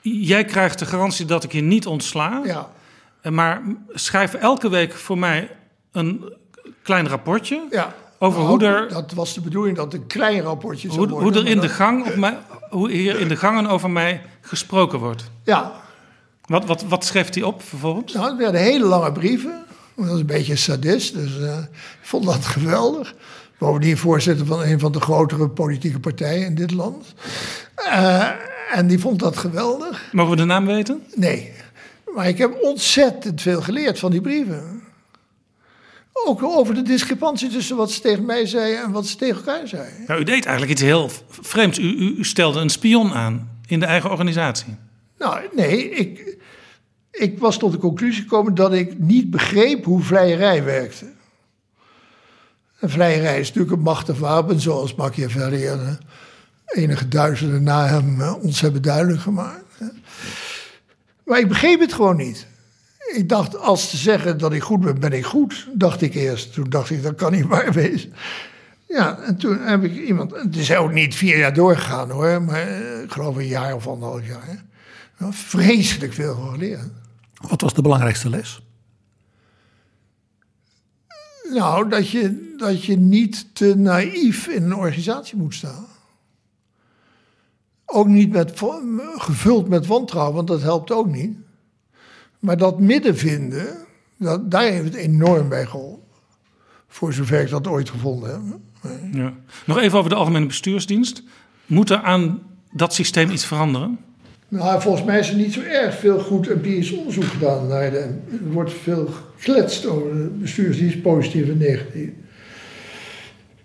jij 0.00 0.44
krijgt 0.44 0.78
de 0.78 0.86
garantie 0.86 1.26
dat 1.26 1.44
ik 1.44 1.52
je 1.52 1.60
niet 1.60 1.86
ontsla. 1.86 2.40
Ja. 2.44 2.70
Eh, 3.20 3.32
maar 3.32 3.62
schrijf 3.88 4.34
elke 4.34 4.68
week 4.68 4.92
voor 4.92 5.18
mij 5.18 5.50
een 5.92 6.32
klein 6.82 7.08
rapportje. 7.08 7.66
Ja. 7.70 7.94
Over 8.18 8.42
Nou, 8.42 8.50
hoe 8.50 8.64
er, 8.64 8.88
Dat 8.88 9.12
was 9.12 9.34
de 9.34 9.40
bedoeling 9.40 9.76
dat 9.76 9.94
een 9.94 10.06
klein 10.06 10.40
rapportje 10.40 10.88
zou 10.88 11.00
hoe, 11.00 11.08
worden. 11.08 11.32
hoe 11.32 11.42
er 11.42 11.50
in 11.50 11.60
de 11.60 11.68
gang 11.68 12.06
op 12.06 12.16
mij, 12.16 12.38
hoe 12.70 12.90
hier 12.90 13.20
in 13.20 13.28
de 13.28 13.36
gangen 13.36 13.66
over 13.66 13.90
mij 13.90 14.22
gesproken 14.40 14.98
wordt. 14.98 15.30
Ja, 15.44 15.72
Wat, 16.48 16.64
wat, 16.66 16.82
wat 16.82 17.04
schreef 17.04 17.34
hij 17.34 17.42
op 17.42 17.62
vervolgens? 17.62 18.12
nou, 18.12 18.28
het 18.28 18.38
werden 18.38 18.60
hele 18.60 18.84
lange 18.84 19.12
brieven. 19.12 19.64
Dat 19.96 20.06
was 20.06 20.20
een 20.20 20.26
beetje 20.26 20.52
een 20.52 20.58
sadist, 20.58 21.14
dus 21.14 21.38
eh, 21.40 21.58
ik 22.00 22.06
vond 22.06 22.24
dat 22.24 22.44
geweldig. 22.56 23.14
Bovendien 23.58 23.96
voorzitter 23.96 24.46
van 24.46 24.62
een 24.62 24.78
van 24.78 24.92
de 24.92 25.00
grotere 25.00 25.48
politieke 25.48 26.00
partijen 26.00 26.46
in 26.46 26.54
dit 26.54 26.70
land. 26.70 27.14
Eh, 27.74 28.28
en 28.72 28.86
die 28.86 28.98
vond 28.98 29.18
dat 29.18 29.36
geweldig. 29.36 30.08
Mogen 30.12 30.30
we 30.30 30.36
de 30.36 30.44
naam 30.44 30.66
weten? 30.66 31.02
Nee, 31.14 31.52
maar 32.14 32.28
ik 32.28 32.38
heb 32.38 32.58
ontzettend 32.62 33.42
veel 33.42 33.62
geleerd 33.62 33.98
van 33.98 34.10
die 34.10 34.20
brieven. 34.20 34.82
Ook 36.12 36.42
over 36.42 36.74
de 36.74 36.82
discrepantie 36.82 37.48
tussen 37.48 37.76
wat 37.76 37.90
ze 37.90 38.00
tegen 38.00 38.24
mij 38.24 38.46
zeiden 38.46 38.82
en 38.82 38.90
wat 38.90 39.06
ze 39.06 39.16
tegen 39.16 39.36
elkaar 39.36 39.68
zeiden. 39.68 40.04
Nou, 40.06 40.20
u 40.20 40.24
deed 40.24 40.44
eigenlijk 40.44 40.70
iets 40.70 40.82
heel 40.82 41.10
vreemds. 41.28 41.78
U, 41.78 41.82
u, 41.82 42.14
u 42.18 42.24
stelde 42.24 42.60
een 42.60 42.70
spion 42.70 43.12
aan 43.12 43.60
in 43.66 43.80
de 43.80 43.86
eigen 43.86 44.10
organisatie. 44.10 44.76
Nou, 45.18 45.40
nee, 45.52 45.90
ik, 45.90 46.36
ik 47.18 47.38
was 47.38 47.58
tot 47.58 47.72
de 47.72 47.78
conclusie 47.78 48.22
gekomen 48.22 48.54
dat 48.54 48.72
ik 48.72 48.98
niet 48.98 49.30
begreep 49.30 49.84
hoe 49.84 50.02
vleierij 50.02 50.64
werkte. 50.64 51.06
En 52.80 52.90
vleierij 52.90 53.40
is 53.40 53.46
natuurlijk 53.46 53.76
een 53.76 53.82
machtig 53.82 54.18
wapen, 54.18 54.60
zoals 54.60 54.94
Machiavelli 54.94 55.66
en 55.66 55.98
eh, 56.64 56.82
enige 56.82 57.08
duizenden 57.08 57.62
na 57.62 57.86
hem 57.86 58.20
eh, 58.20 58.42
ons 58.42 58.60
hebben 58.60 58.82
duidelijk 58.82 59.20
gemaakt. 59.20 59.64
Maar 61.24 61.38
ik 61.38 61.48
begreep 61.48 61.80
het 61.80 61.92
gewoon 61.92 62.16
niet. 62.16 62.46
Ik 63.14 63.28
dacht, 63.28 63.58
als 63.58 63.90
te 63.90 63.96
zeggen 63.96 64.38
dat 64.38 64.52
ik 64.52 64.62
goed 64.62 64.80
ben, 64.80 65.00
ben 65.00 65.12
ik 65.12 65.24
goed, 65.24 65.68
dacht 65.74 66.02
ik 66.02 66.14
eerst. 66.14 66.52
Toen 66.52 66.70
dacht 66.70 66.90
ik, 66.90 67.02
dat 67.02 67.14
kan 67.14 67.32
niet 67.32 67.46
waar 67.54 67.72
wezen. 67.72 68.12
Ja, 68.88 69.18
en 69.18 69.36
toen 69.36 69.58
heb 69.60 69.84
ik 69.84 69.96
iemand. 69.96 70.34
Het 70.34 70.56
is 70.56 70.74
ook 70.74 70.92
niet 70.92 71.14
vier 71.14 71.38
jaar 71.38 71.54
doorgegaan 71.54 72.10
hoor, 72.10 72.42
maar 72.42 72.68
eh, 72.68 73.02
ik 73.02 73.12
geloof 73.12 73.36
een 73.36 73.46
jaar 73.46 73.74
of 73.74 73.86
anderhalf 73.86 74.26
jaar. 74.26 74.46
Hè. 74.46 75.32
Vreselijk 75.32 76.12
veel 76.12 76.34
geleerd. 76.34 76.90
Wat 77.40 77.60
was 77.60 77.74
de 77.74 77.82
belangrijkste 77.82 78.30
les? 78.30 78.60
Nou, 81.50 81.88
dat 81.88 82.10
je, 82.10 82.54
dat 82.56 82.84
je 82.84 82.96
niet 82.96 83.54
te 83.54 83.74
naïef 83.76 84.46
in 84.46 84.62
een 84.62 84.74
organisatie 84.74 85.36
moet 85.36 85.54
staan. 85.54 85.86
Ook 87.84 88.06
niet 88.06 88.30
met, 88.30 88.62
gevuld 89.16 89.68
met 89.68 89.86
wantrouwen, 89.86 90.34
want 90.34 90.48
dat 90.48 90.62
helpt 90.62 90.90
ook 90.90 91.06
niet. 91.06 91.36
Maar 92.38 92.56
dat 92.56 92.80
midden 92.80 93.16
vinden, 93.16 93.76
dat, 94.16 94.50
daar 94.50 94.62
heeft 94.62 94.84
het 94.84 94.94
enorm 94.94 95.48
bij 95.48 95.66
geholpen. 95.66 96.06
Voor 96.88 97.12
zover 97.12 97.40
ik 97.40 97.50
dat 97.50 97.66
ooit 97.66 97.90
gevonden 97.90 98.30
heb. 98.30 98.60
Ja. 99.12 99.34
Nog 99.66 99.78
even 99.78 99.98
over 99.98 100.10
de 100.10 100.16
Algemene 100.16 100.46
Bestuursdienst. 100.46 101.22
Moet 101.66 101.90
er 101.90 102.02
aan 102.02 102.42
dat 102.72 102.94
systeem 102.94 103.30
iets 103.30 103.46
veranderen? 103.46 103.98
Nou, 104.48 104.80
volgens 104.80 105.04
mij 105.04 105.18
is 105.18 105.30
er 105.30 105.36
niet 105.36 105.52
zo 105.52 105.60
erg 105.60 105.98
veel 105.98 106.18
goed 106.18 106.48
empirisch 106.48 106.92
onderzoek 106.92 107.24
gedaan 107.24 107.66
naar 107.66 107.90
de. 107.90 107.98
Er 107.98 108.52
wordt 108.52 108.72
veel 108.72 109.08
gekletst 109.36 109.86
over 109.86 110.12
de 110.12 110.28
bestuursdienst, 110.28 111.02
positief 111.02 111.48
en 111.48 111.58
negatief. 111.58 112.10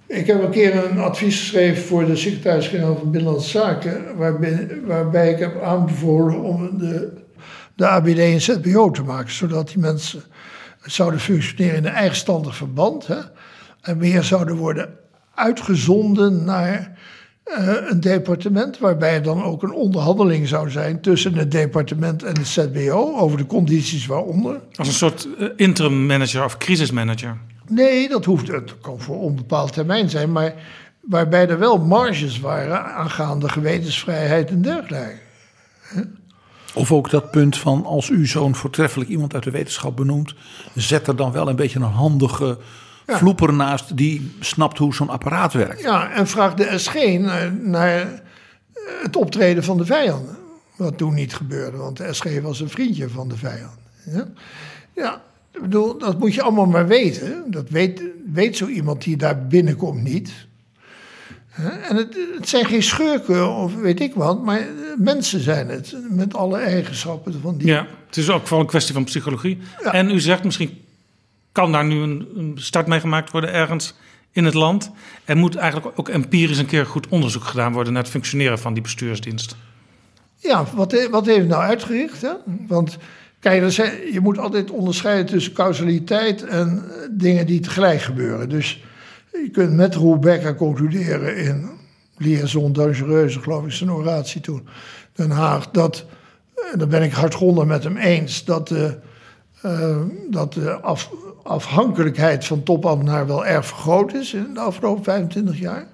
Ik 0.07 0.27
heb 0.27 0.43
een 0.43 0.49
keer 0.49 0.85
een 0.85 0.99
advies 0.99 1.39
geschreven 1.39 1.83
voor 1.83 2.05
de 2.05 2.15
secretaris-generaal 2.15 2.97
van 2.97 3.11
Binnenlandse 3.11 3.49
Zaken, 3.49 4.17
waarbij, 4.85 5.31
ik 5.31 5.39
heb 5.39 5.61
aanbevolen 5.61 6.41
om 6.41 6.77
de, 6.77 7.13
de 7.75 7.87
ABD 7.87 8.17
een 8.17 8.41
ZBO 8.41 8.91
te 8.91 9.03
maken, 9.03 9.31
zodat 9.31 9.67
die 9.67 9.79
mensen 9.79 10.23
zouden 10.81 11.19
functioneren 11.19 11.77
in 11.77 11.85
een 11.85 11.91
eigenstandig 11.93 12.55
verband 12.55 13.07
hè, 13.07 13.19
en 13.81 13.97
meer 13.97 14.23
zouden 14.23 14.55
worden 14.55 14.89
uitgezonden 15.35 16.43
naar 16.43 16.97
een 17.89 17.99
departement, 17.99 18.79
waarbij 18.79 19.13
er 19.13 19.23
dan 19.23 19.43
ook 19.43 19.63
een 19.63 19.73
onderhandeling 19.73 20.47
zou 20.47 20.69
zijn 20.69 21.01
tussen 21.01 21.33
het 21.33 21.51
departement 21.51 22.23
en 22.23 22.37
het 22.37 22.47
ZBO 22.47 23.17
over 23.17 23.37
de 23.37 23.45
condities 23.45 24.05
waaronder. 24.05 24.61
Als 24.75 24.87
een 24.87 24.93
soort 24.93 25.27
eh, 25.39 25.47
interim 25.55 26.05
manager 26.05 26.43
of 26.43 26.57
crisismanager. 26.57 27.37
Nee, 27.67 28.09
dat 28.09 28.25
hoeft, 28.25 28.47
het 28.47 28.79
kan 28.81 28.99
voor 28.99 29.19
onbepaald 29.19 29.73
termijn 29.73 30.09
zijn, 30.09 30.31
maar 30.31 30.53
waarbij 31.01 31.47
er 31.49 31.59
wel 31.59 31.77
marges 31.77 32.39
waren 32.39 32.85
aangaande 32.85 33.49
gewetensvrijheid 33.49 34.49
en 34.49 34.61
dergelijke. 34.61 35.21
Of 36.73 36.91
ook 36.91 37.09
dat 37.09 37.31
punt 37.31 37.57
van 37.57 37.85
als 37.85 38.09
u 38.09 38.25
zo'n 38.25 38.55
voortreffelijk 38.55 39.09
iemand 39.09 39.33
uit 39.33 39.43
de 39.43 39.51
wetenschap 39.51 39.95
benoemt, 39.95 40.35
zet 40.75 41.07
er 41.07 41.15
dan 41.15 41.31
wel 41.31 41.49
een 41.49 41.55
beetje 41.55 41.79
een 41.79 41.85
handige 41.85 42.57
Ja. 43.07 43.17
vloeper 43.17 43.53
naast 43.53 43.97
die 43.97 44.35
snapt 44.39 44.77
hoe 44.77 44.93
zo'n 44.93 45.09
apparaat 45.09 45.53
werkt. 45.53 45.81
Ja, 45.81 46.11
en 46.11 46.27
vraag 46.27 46.53
de 46.53 46.77
SG 46.77 46.93
naar, 47.19 47.53
naar 47.53 48.21
het 49.01 49.15
optreden 49.15 49.63
van 49.63 49.77
de 49.77 49.85
vijanden. 49.85 50.37
Wat 50.75 50.97
toen 50.97 51.13
niet 51.13 51.35
gebeurde, 51.35 51.77
want 51.77 51.97
de 51.97 52.13
SG 52.13 52.41
was 52.41 52.59
een 52.59 52.69
vriendje 52.69 53.09
van 53.09 53.27
de 53.27 53.37
vijand. 53.37 53.77
Ja, 54.05 54.27
ja 54.93 55.21
ik 55.51 55.61
bedoel, 55.61 55.97
dat 55.97 56.19
moet 56.19 56.33
je 56.33 56.41
allemaal 56.41 56.65
maar 56.65 56.87
weten. 56.87 57.43
Dat 57.51 57.69
weet, 57.69 58.01
weet 58.33 58.57
zo 58.57 58.67
iemand 58.67 59.03
die 59.03 59.17
daar 59.17 59.47
binnenkomt 59.47 60.03
niet. 60.03 60.31
En 61.89 61.95
het, 61.95 62.17
het 62.37 62.49
zijn 62.49 62.65
geen 62.65 62.83
schurken 62.83 63.49
of 63.55 63.75
weet 63.75 63.99
ik 63.99 64.13
wat, 64.13 64.43
maar 64.43 64.59
eh, 64.59 64.67
mensen 64.97 65.39
zijn 65.39 65.69
het. 65.69 65.95
Met 66.09 66.35
alle 66.35 66.57
eigenschappen 66.57 67.41
van 67.41 67.57
die. 67.57 67.67
Ja, 67.67 67.87
het 68.07 68.17
is 68.17 68.29
ook 68.29 68.41
vooral 68.41 68.59
een 68.59 68.67
kwestie 68.67 68.93
van 68.93 69.03
psychologie. 69.03 69.59
En 69.83 70.09
u 70.09 70.19
zegt 70.19 70.43
misschien 70.43 70.82
kan 71.53 71.71
daar 71.71 71.85
nu 71.85 72.01
een, 72.01 72.51
start 72.55 72.87
mee 72.87 72.99
gemaakt 72.99 73.31
worden 73.31 73.53
ergens 73.53 73.95
in 74.31 74.45
het 74.45 74.53
land. 74.53 74.91
Er 75.25 75.37
moet 75.37 75.55
eigenlijk 75.55 75.99
ook 75.99 76.09
empirisch 76.09 76.57
een 76.57 76.65
keer 76.65 76.85
goed 76.85 77.07
onderzoek 77.07 77.43
gedaan 77.43 77.73
worden 77.73 77.93
naar 77.93 78.01
het 78.01 78.11
functioneren 78.11 78.59
van 78.59 78.73
die 78.73 78.83
bestuursdienst. 78.83 79.55
Ja, 80.37 80.65
wat, 80.73 81.07
wat 81.11 81.25
heeft 81.25 81.47
nou 81.47 81.61
uitgericht? 81.61 82.21
Hè? 82.21 82.31
Want 82.67 82.97
kijk, 83.39 83.71
je 84.11 84.19
moet 84.21 84.37
altijd 84.37 84.71
onderscheiden 84.71 85.25
tussen 85.25 85.53
causaliteit 85.53 86.43
en 86.43 86.83
eh, 86.89 87.07
dingen 87.11 87.45
die 87.45 87.59
tegelijk 87.59 88.01
gebeuren. 88.01 88.49
Dus 88.49 88.83
je 89.31 89.49
kunt 89.51 89.73
met 89.73 89.95
Roel 89.95 90.19
Becker 90.19 90.55
concluderen 90.55 91.37
in 91.37 91.69
Liaison 92.17 92.73
Dangereuse, 92.73 93.41
geloof 93.41 93.65
ik, 93.65 93.71
zijn 93.71 93.91
oratie 93.91 94.41
toen, 94.41 94.67
Den 95.13 95.31
Haag, 95.31 95.71
dat, 95.71 96.05
en 96.71 96.79
daar 96.79 96.87
ben 96.87 97.03
ik 97.03 97.11
hardgrondig 97.11 97.65
met 97.65 97.83
hem 97.83 97.97
eens, 97.97 98.45
dat 98.45 98.67
de, 98.67 98.99
uh, 99.65 100.01
dat 100.29 100.53
de 100.53 100.71
af, 100.81 101.09
afhankelijkheid 101.43 102.45
van 102.45 102.63
topambtenaar 102.63 103.27
wel 103.27 103.45
erg 103.45 103.65
vergroot 103.65 104.13
is 104.13 104.33
in 104.33 104.53
de 104.53 104.59
afgelopen 104.59 105.03
25 105.03 105.59
jaar. 105.59 105.87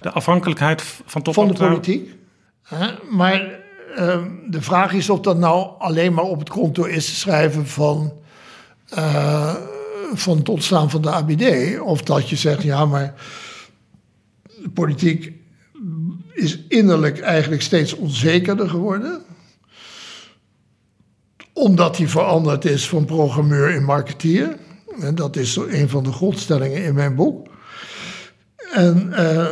De 0.00 0.10
afhankelijkheid 0.10 0.82
van 0.82 1.04
Van 1.06 1.22
topambtenaar? 1.22 1.70
de 1.70 1.76
politiek. 1.76 2.14
Hè? 2.62 2.88
Maar 3.10 3.60
uh, 3.98 4.22
de 4.48 4.62
vraag 4.62 4.92
is 4.92 5.10
of 5.10 5.20
dat 5.20 5.38
nou 5.38 5.70
alleen 5.78 6.14
maar 6.14 6.24
op 6.24 6.38
het 6.38 6.48
konto 6.48 6.84
is 6.84 7.06
te 7.06 7.14
schrijven 7.14 7.66
van, 7.66 8.12
uh, 8.94 9.54
van 10.12 10.36
het 10.36 10.48
ontstaan 10.48 10.90
van 10.90 11.02
de 11.02 11.10
ABD. 11.10 11.80
Of 11.80 12.02
dat 12.02 12.28
je 12.28 12.36
zegt, 12.36 12.62
ja, 12.62 12.86
maar 12.86 13.14
de 14.62 14.70
politiek 14.70 15.32
is 16.32 16.58
innerlijk 16.68 17.20
eigenlijk 17.20 17.62
steeds 17.62 17.94
onzekerder 17.94 18.68
geworden. 18.68 19.22
Omdat 21.52 21.96
hij 21.96 22.08
veranderd 22.08 22.64
is 22.64 22.88
van 22.88 23.04
programmeur 23.04 23.70
in 23.70 23.84
marketeer. 23.84 24.56
En 25.00 25.14
dat 25.14 25.36
is 25.36 25.56
een 25.56 25.88
van 25.88 26.04
de 26.04 26.12
grondstellingen 26.12 26.84
in 26.84 26.94
mijn 26.94 27.14
boek. 27.14 27.46
En 28.72 29.08
uh, 29.10 29.48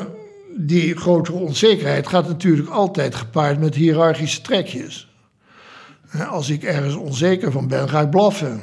die 0.57 0.97
grotere 0.97 1.39
onzekerheid 1.39 2.07
gaat 2.09 2.29
natuurlijk 2.29 2.69
altijd 2.69 3.15
gepaard 3.15 3.61
met 3.61 3.75
hiërarchische 3.75 4.41
trekjes. 4.41 5.09
Als 6.31 6.49
ik 6.49 6.63
ergens 6.63 6.95
onzeker 6.95 7.53
van 7.53 7.69
ben, 7.69 7.89
ga 7.89 8.01
ik 8.01 8.11
blaffen. 8.11 8.61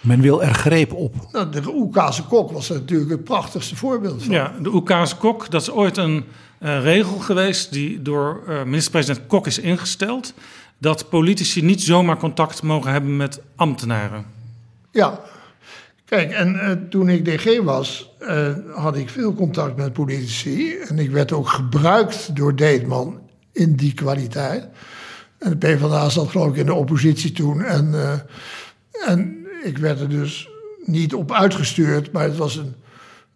Men 0.00 0.20
wil 0.20 0.42
er 0.42 0.54
greep 0.54 0.92
op. 0.92 1.14
Nou, 1.32 1.50
de 1.50 1.74
Oekase 1.74 2.22
kok 2.24 2.52
was 2.52 2.68
natuurlijk 2.68 3.10
het 3.10 3.24
prachtigste 3.24 3.76
voorbeeld 3.76 4.22
van. 4.22 4.32
Ja, 4.32 4.54
de 4.62 4.74
Oekase 4.74 5.16
kok, 5.16 5.50
dat 5.50 5.60
is 5.60 5.70
ooit 5.70 5.96
een 5.96 6.24
uh, 6.60 6.82
regel 6.82 7.18
geweest 7.18 7.72
die 7.72 8.02
door 8.02 8.42
uh, 8.48 8.62
minister-president 8.62 9.26
Kok 9.26 9.46
is 9.46 9.58
ingesteld. 9.58 10.34
Dat 10.78 11.08
politici 11.08 11.62
niet 11.62 11.82
zomaar 11.82 12.16
contact 12.16 12.62
mogen 12.62 12.92
hebben 12.92 13.16
met 13.16 13.40
ambtenaren. 13.56 14.24
Ja, 14.90 15.20
Kijk, 16.06 16.32
en 16.32 16.54
uh, 16.54 16.70
toen 16.90 17.08
ik 17.08 17.24
DG 17.24 17.62
was, 17.62 18.14
uh, 18.20 18.48
had 18.74 18.96
ik 18.96 19.08
veel 19.08 19.34
contact 19.34 19.76
met 19.76 19.92
politici. 19.92 20.76
En 20.78 20.98
ik 20.98 21.10
werd 21.10 21.32
ook 21.32 21.48
gebruikt 21.48 22.36
door 22.36 22.56
Deetman 22.56 23.20
in 23.52 23.76
die 23.76 23.94
kwaliteit. 23.94 24.66
En 25.38 25.50
de 25.50 25.56
PvdA 25.56 26.08
zat 26.08 26.28
geloof 26.28 26.50
ik 26.50 26.56
in 26.56 26.66
de 26.66 26.74
oppositie 26.74 27.32
toen. 27.32 27.62
En, 27.62 27.86
uh, 27.92 28.12
en 29.06 29.46
ik 29.62 29.78
werd 29.78 30.00
er 30.00 30.08
dus 30.08 30.48
niet 30.84 31.14
op 31.14 31.32
uitgestuurd, 31.32 32.12
maar 32.12 32.24
het 32.24 32.36
was 32.36 32.56
een, 32.56 32.74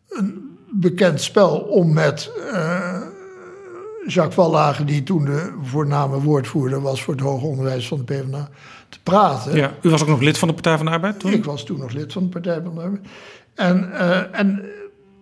een 0.09 0.59
bekend 0.72 1.20
spel 1.20 1.59
om 1.59 1.93
met 1.93 2.30
Jacques 4.07 4.34
Wallagen, 4.34 4.86
die 4.86 5.03
toen 5.03 5.24
de 5.24 5.53
voorname 5.62 6.20
woordvoerder 6.20 6.80
was 6.80 7.03
voor 7.03 7.14
het 7.14 7.22
hoger 7.22 7.48
onderwijs 7.48 7.88
van 7.88 7.98
de 7.98 8.05
PvdA, 8.05 8.48
te 8.88 8.98
praten. 9.03 9.57
Ja, 9.57 9.74
u 9.82 9.90
was 9.90 10.03
ook 10.03 10.09
nog 10.09 10.20
lid 10.20 10.38
van 10.38 10.48
de 10.48 10.55
Partij 10.55 10.76
van 10.76 10.86
de 10.86 10.92
Arbeid 10.92 11.20
toen? 11.20 11.32
Ik 11.32 11.44
was 11.44 11.64
toen 11.64 11.78
nog 11.78 11.92
lid 11.92 12.12
van 12.12 12.22
de 12.22 12.28
Partij 12.28 12.61
van 12.62 12.74
de 12.74 12.80
Arbeid. 12.80 13.07
En, 13.55 13.90
uh, 13.92 14.38
en, 14.38 14.62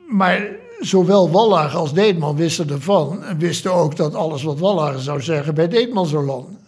maar 0.09 0.47
zowel 0.81 1.31
Wallagen 1.31 1.79
als 1.79 1.93
Deetman 1.93 2.37
wisten 2.37 2.71
ervan. 2.71 3.25
En 3.25 3.39
wisten 3.39 3.73
ook 3.73 3.97
dat 3.97 4.15
alles 4.15 4.43
wat 4.43 4.59
Wallagen 4.59 5.01
zou 5.01 5.23
zeggen 5.23 5.55
bij 5.55 5.69
Deetman 5.69 6.07
zou 6.07 6.25
landen. 6.25 6.59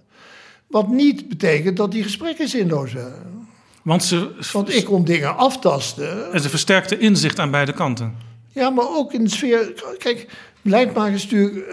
Wat 0.66 0.88
niet 0.88 1.28
betekent 1.28 1.76
dat 1.76 1.92
die 1.92 2.02
gesprekken 2.02 2.48
zinloos 2.48 2.92
waren. 2.92 3.48
Want, 3.82 4.04
ze, 4.04 4.30
Want 4.52 4.74
ik 4.74 4.84
kon 4.84 5.04
dingen 5.04 5.36
aftasten. 5.36 6.32
En 6.32 6.40
ze 6.40 6.48
versterkte 6.48 6.98
inzicht 6.98 7.38
aan 7.38 7.50
beide 7.50 7.72
kanten. 7.72 8.14
Ja, 8.52 8.70
maar 8.70 8.88
ook 8.88 9.12
in 9.12 9.24
de 9.24 9.30
sfeer. 9.30 9.72
Kijk, 9.98 10.28
beleidmakers 10.62 11.22
natuurlijk 11.22 11.66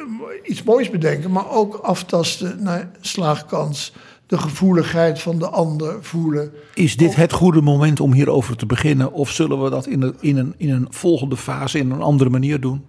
iets 0.43 0.63
moois 0.63 0.89
bedenken, 0.89 1.31
maar 1.31 1.49
ook 1.49 1.75
aftasten 1.75 2.63
naar 2.63 2.91
slaagkans 3.01 3.93
de 4.27 4.37
gevoeligheid 4.37 5.21
van 5.21 5.39
de 5.39 5.49
ander 5.49 6.03
voelen. 6.03 6.51
Is 6.73 6.97
dit 6.97 7.15
het 7.15 7.31
goede 7.31 7.61
moment 7.61 7.99
om 7.99 8.13
hierover 8.13 8.55
te 8.55 8.65
beginnen? 8.65 9.11
Of 9.11 9.31
zullen 9.31 9.63
we 9.63 9.69
dat 9.69 9.87
in, 9.87 9.99
de, 9.99 10.13
in, 10.19 10.37
een, 10.37 10.53
in 10.57 10.69
een 10.69 10.87
volgende 10.89 11.37
fase 11.37 11.79
in 11.79 11.91
een 11.91 12.01
andere 12.01 12.29
manier 12.29 12.59
doen? 12.59 12.85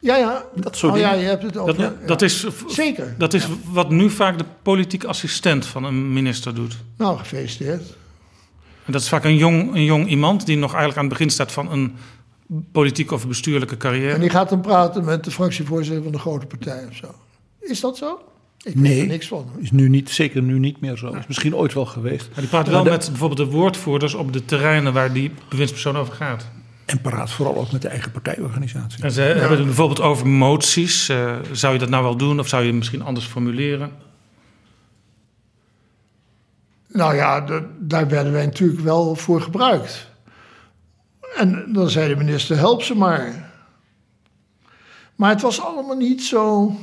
Ja, 0.00 0.16
ja. 0.16 0.44
Dat 0.54 0.76
soort 0.76 0.92
oh, 0.92 0.98
ja, 0.98 1.12
je 1.12 1.26
hebt 1.26 1.42
het 1.42 1.56
over. 1.56 1.76
Dat, 1.76 1.92
ja. 2.00 2.06
dat 2.06 2.22
is, 2.22 2.46
Zeker. 2.66 3.14
Dat 3.18 3.34
is 3.34 3.48
wat 3.72 3.90
nu 3.90 4.10
vaak 4.10 4.38
de 4.38 4.44
politiek 4.62 5.04
assistent 5.04 5.66
van 5.66 5.84
een 5.84 6.12
minister 6.12 6.54
doet. 6.54 6.76
Nou, 6.96 7.18
gefeliciteerd. 7.18 7.96
En 8.84 8.92
dat 8.92 9.02
is 9.02 9.08
vaak 9.08 9.24
een 9.24 9.36
jong, 9.36 9.74
een 9.74 9.84
jong 9.84 10.08
iemand 10.08 10.46
die 10.46 10.56
nog 10.56 10.70
eigenlijk 10.70 10.98
aan 10.98 11.04
het 11.04 11.12
begin 11.12 11.30
staat 11.30 11.52
van 11.52 11.72
een 11.72 11.96
politieke 12.72 13.14
of 13.14 13.28
bestuurlijke 13.28 13.76
carrière. 13.76 14.12
En 14.12 14.20
die 14.20 14.30
gaat 14.30 14.48
dan 14.48 14.60
praten 14.60 15.04
met 15.04 15.24
de 15.24 15.30
fractievoorzitter 15.30 16.02
van 16.02 16.12
de 16.12 16.18
grote 16.18 16.46
partij 16.46 16.86
of 16.88 16.94
zo. 16.94 17.14
Is 17.60 17.80
dat 17.80 17.96
zo? 17.96 18.20
Ik 18.62 18.74
nee, 18.74 18.94
weet 18.94 19.02
er 19.02 19.08
niks 19.08 19.28
van. 19.28 19.50
is 19.58 19.70
nu 19.70 19.88
niet, 19.88 20.10
zeker 20.10 20.42
nu 20.42 20.58
niet 20.58 20.80
meer 20.80 20.96
zo. 20.96 21.14
Is 21.14 21.26
misschien 21.26 21.56
ooit 21.56 21.74
wel 21.74 21.86
geweest. 21.86 22.28
Maar 22.28 22.40
die 22.40 22.48
praat 22.48 22.68
wel 22.68 22.84
met 22.84 23.08
bijvoorbeeld 23.08 23.50
de 23.50 23.56
woordvoerders 23.56 24.14
op 24.14 24.32
de 24.32 24.44
terreinen 24.44 24.92
waar 24.92 25.12
die 25.12 25.32
bewindspersoon 25.48 25.96
over 25.96 26.14
gaat. 26.14 26.46
En 26.84 27.00
praat 27.00 27.30
vooral 27.30 27.56
ook 27.56 27.72
met 27.72 27.82
de 27.82 27.88
eigen 27.88 28.10
partijorganisatie. 28.10 29.02
En 29.02 29.10
ze 29.12 29.22
ja. 29.22 29.26
hebben 29.26 29.56
het 29.56 29.66
bijvoorbeeld 29.66 30.00
over 30.00 30.26
moties. 30.26 31.08
Uh, 31.08 31.36
zou 31.52 31.72
je 31.72 31.78
dat 31.78 31.88
nou 31.88 32.02
wel 32.02 32.16
doen 32.16 32.38
of 32.38 32.48
zou 32.48 32.62
je 32.62 32.68
het 32.68 32.76
misschien 32.76 33.02
anders 33.02 33.26
formuleren? 33.26 33.90
Nou 36.88 37.14
ja, 37.14 37.40
de, 37.40 37.66
daar 37.78 38.08
werden 38.08 38.32
wij 38.32 38.44
natuurlijk 38.44 38.80
wel 38.80 39.14
voor 39.14 39.40
gebruikt. 39.40 40.07
En 41.38 41.72
dan 41.72 41.90
zei 41.90 42.08
de 42.08 42.16
minister, 42.16 42.56
help 42.56 42.82
ze 42.82 42.94
maar. 42.94 43.50
Maar 45.14 45.30
het 45.30 45.42
was 45.42 45.60
allemaal 45.60 45.96
niet 45.96 46.22
zo 46.22 46.76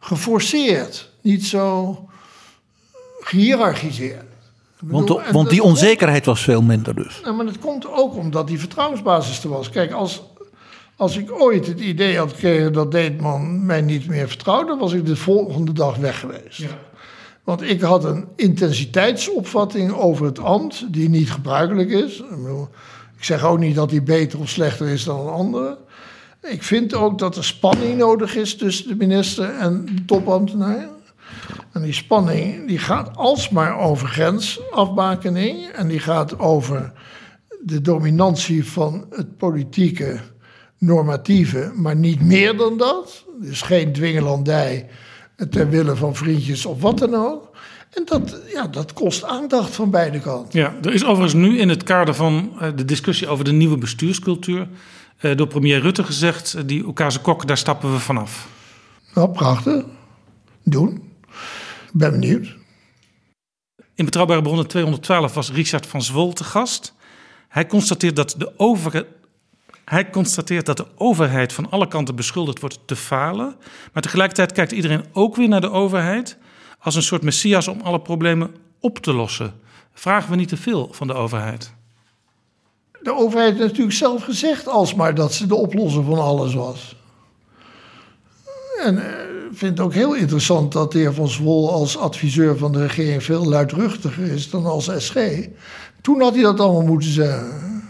geforceerd, 0.00 1.10
niet 1.20 1.44
zo 1.44 1.98
gehierarchiseerd. 3.20 4.24
Want, 4.80 5.06
de, 5.06 5.22
want 5.32 5.50
die 5.50 5.62
onzekerheid 5.62 6.26
was 6.26 6.42
veel 6.42 6.62
minder 6.62 6.94
dus. 6.94 7.20
Nou, 7.22 7.36
maar 7.36 7.44
dat 7.44 7.58
komt 7.58 7.92
ook 7.92 8.16
omdat 8.16 8.46
die 8.46 8.58
vertrouwensbasis 8.58 9.42
er 9.42 9.48
was. 9.48 9.70
Kijk, 9.70 9.92
als, 9.92 10.22
als 10.96 11.16
ik 11.16 11.32
ooit 11.32 11.66
het 11.66 11.80
idee 11.80 12.18
had 12.18 12.32
gekregen 12.32 12.72
dat 12.72 12.92
Deetman 12.92 13.66
mij 13.66 13.80
niet 13.80 14.06
meer 14.06 14.28
vertrouwde, 14.28 14.76
was 14.76 14.92
ik 14.92 15.06
de 15.06 15.16
volgende 15.16 15.72
dag 15.72 15.96
weg 15.96 16.20
geweest. 16.20 16.58
Ja. 16.58 16.78
Want 17.44 17.62
ik 17.62 17.80
had 17.80 18.04
een 18.04 18.26
intensiteitsopvatting 18.36 19.92
over 19.92 20.26
het 20.26 20.38
ambt 20.38 20.92
die 20.92 21.08
niet 21.08 21.30
gebruikelijk 21.30 21.90
is. 21.90 22.18
Ik 22.18 22.68
zeg 23.24 23.44
ook 23.44 23.58
niet 23.58 23.74
dat 23.74 23.90
die 23.90 24.02
beter 24.02 24.38
of 24.38 24.48
slechter 24.48 24.88
is 24.88 25.04
dan 25.04 25.20
een 25.20 25.32
andere. 25.32 25.78
Ik 26.42 26.62
vind 26.62 26.94
ook 26.94 27.18
dat 27.18 27.36
er 27.36 27.44
spanning 27.44 27.98
nodig 27.98 28.36
is 28.36 28.56
tussen 28.56 28.88
de 28.88 28.96
minister 28.96 29.56
en 29.56 29.84
de 29.84 30.04
topambtenaar. 30.04 30.88
En 31.72 31.82
die 31.82 31.92
spanning 31.92 32.66
die 32.66 32.78
gaat 32.78 33.16
alsmaar 33.16 33.78
over 33.78 34.08
grensafbakening. 34.08 35.68
En 35.68 35.88
die 35.88 35.98
gaat 35.98 36.38
over 36.38 36.92
de 37.62 37.80
dominantie 37.80 38.66
van 38.66 39.06
het 39.10 39.36
politieke 39.36 40.20
normatieve, 40.78 41.72
maar 41.74 41.96
niet 41.96 42.20
meer 42.20 42.56
dan 42.56 42.76
dat. 42.76 43.24
Dus 43.40 43.62
geen 43.62 43.92
dwingelandij 43.92 44.88
ter 45.50 45.68
wille 45.68 45.96
van 45.96 46.16
vriendjes 46.16 46.66
of 46.66 46.80
wat 46.80 46.98
dan 46.98 47.14
ook. 47.14 47.49
En 47.90 48.02
dat, 48.04 48.42
ja, 48.52 48.66
dat 48.66 48.92
kost 48.92 49.24
aandacht 49.24 49.74
van 49.74 49.90
beide 49.90 50.20
kanten. 50.20 50.60
Ja, 50.60 50.74
er 50.82 50.92
is 50.92 51.04
overigens 51.04 51.42
nu 51.42 51.58
in 51.58 51.68
het 51.68 51.82
kader 51.82 52.14
van 52.14 52.52
de 52.76 52.84
discussie 52.84 53.28
over 53.28 53.44
de 53.44 53.52
nieuwe 53.52 53.78
bestuurscultuur 53.78 54.68
door 55.36 55.46
premier 55.46 55.80
Rutte 55.80 56.04
gezegd: 56.04 56.68
die 56.68 56.86
Oekase 56.86 57.20
Kok, 57.20 57.46
daar 57.46 57.58
stappen 57.58 57.92
we 57.92 57.98
vanaf. 57.98 58.48
Nou, 59.14 59.30
prachtig. 59.30 59.84
Doen. 60.62 61.12
Ben 61.92 62.10
benieuwd. 62.10 62.56
In 63.94 64.04
Betrouwbare 64.04 64.42
Bronnen 64.42 64.66
212 64.66 65.34
was 65.34 65.52
Richard 65.52 65.86
van 65.86 66.02
Zwol 66.02 66.32
te 66.32 66.44
gast. 66.44 66.94
Hij 67.48 67.66
constateert 67.66 68.16
dat 68.16 68.34
de 68.38 68.52
over... 68.56 69.06
Hij 69.84 70.10
constateert 70.10 70.66
dat 70.66 70.76
de 70.76 70.86
overheid 70.96 71.52
van 71.52 71.70
alle 71.70 71.88
kanten 71.88 72.16
beschuldigd 72.16 72.60
wordt 72.60 72.78
te 72.84 72.96
falen. 72.96 73.56
Maar 73.92 74.02
tegelijkertijd 74.02 74.52
kijkt 74.52 74.72
iedereen 74.72 75.04
ook 75.12 75.36
weer 75.36 75.48
naar 75.48 75.60
de 75.60 75.70
overheid 75.70 76.38
als 76.80 76.94
een 76.94 77.02
soort 77.02 77.22
messias 77.22 77.68
om 77.68 77.80
alle 77.80 78.00
problemen 78.00 78.54
op 78.80 78.98
te 78.98 79.12
lossen. 79.12 79.54
Vragen 79.92 80.30
we 80.30 80.36
niet 80.36 80.48
te 80.48 80.56
veel 80.56 80.88
van 80.92 81.06
de 81.06 81.14
overheid? 81.14 81.72
de 83.02 83.14
overheid 83.14 83.52
heeft 83.52 83.68
natuurlijk 83.68 83.96
zelf 83.96 84.22
gezegd 84.24 84.68
alsmaar 84.68 85.14
dat 85.14 85.32
ze 85.32 85.46
de 85.46 85.54
oplosser 85.54 86.04
van 86.04 86.18
alles 86.18 86.54
was. 86.54 86.96
En 88.84 88.98
eh, 88.98 89.24
ik 89.50 89.58
vind 89.58 89.78
het 89.78 89.80
ook 89.80 89.94
heel 89.94 90.14
interessant 90.14 90.72
dat 90.72 90.92
de 90.92 90.98
heer 90.98 91.14
Van 91.14 91.28
Zwol 91.28 91.72
als 91.72 91.98
adviseur 91.98 92.58
van 92.58 92.72
de 92.72 92.86
regering 92.86 93.22
veel 93.24 93.48
luidruchtiger 93.48 94.24
is 94.24 94.50
dan 94.50 94.66
als 94.66 94.90
SG. 94.96 95.16
Toen 96.00 96.20
had 96.20 96.34
hij 96.34 96.42
dat 96.42 96.60
allemaal 96.60 96.86
moeten 96.86 97.10
zeggen. 97.10 97.88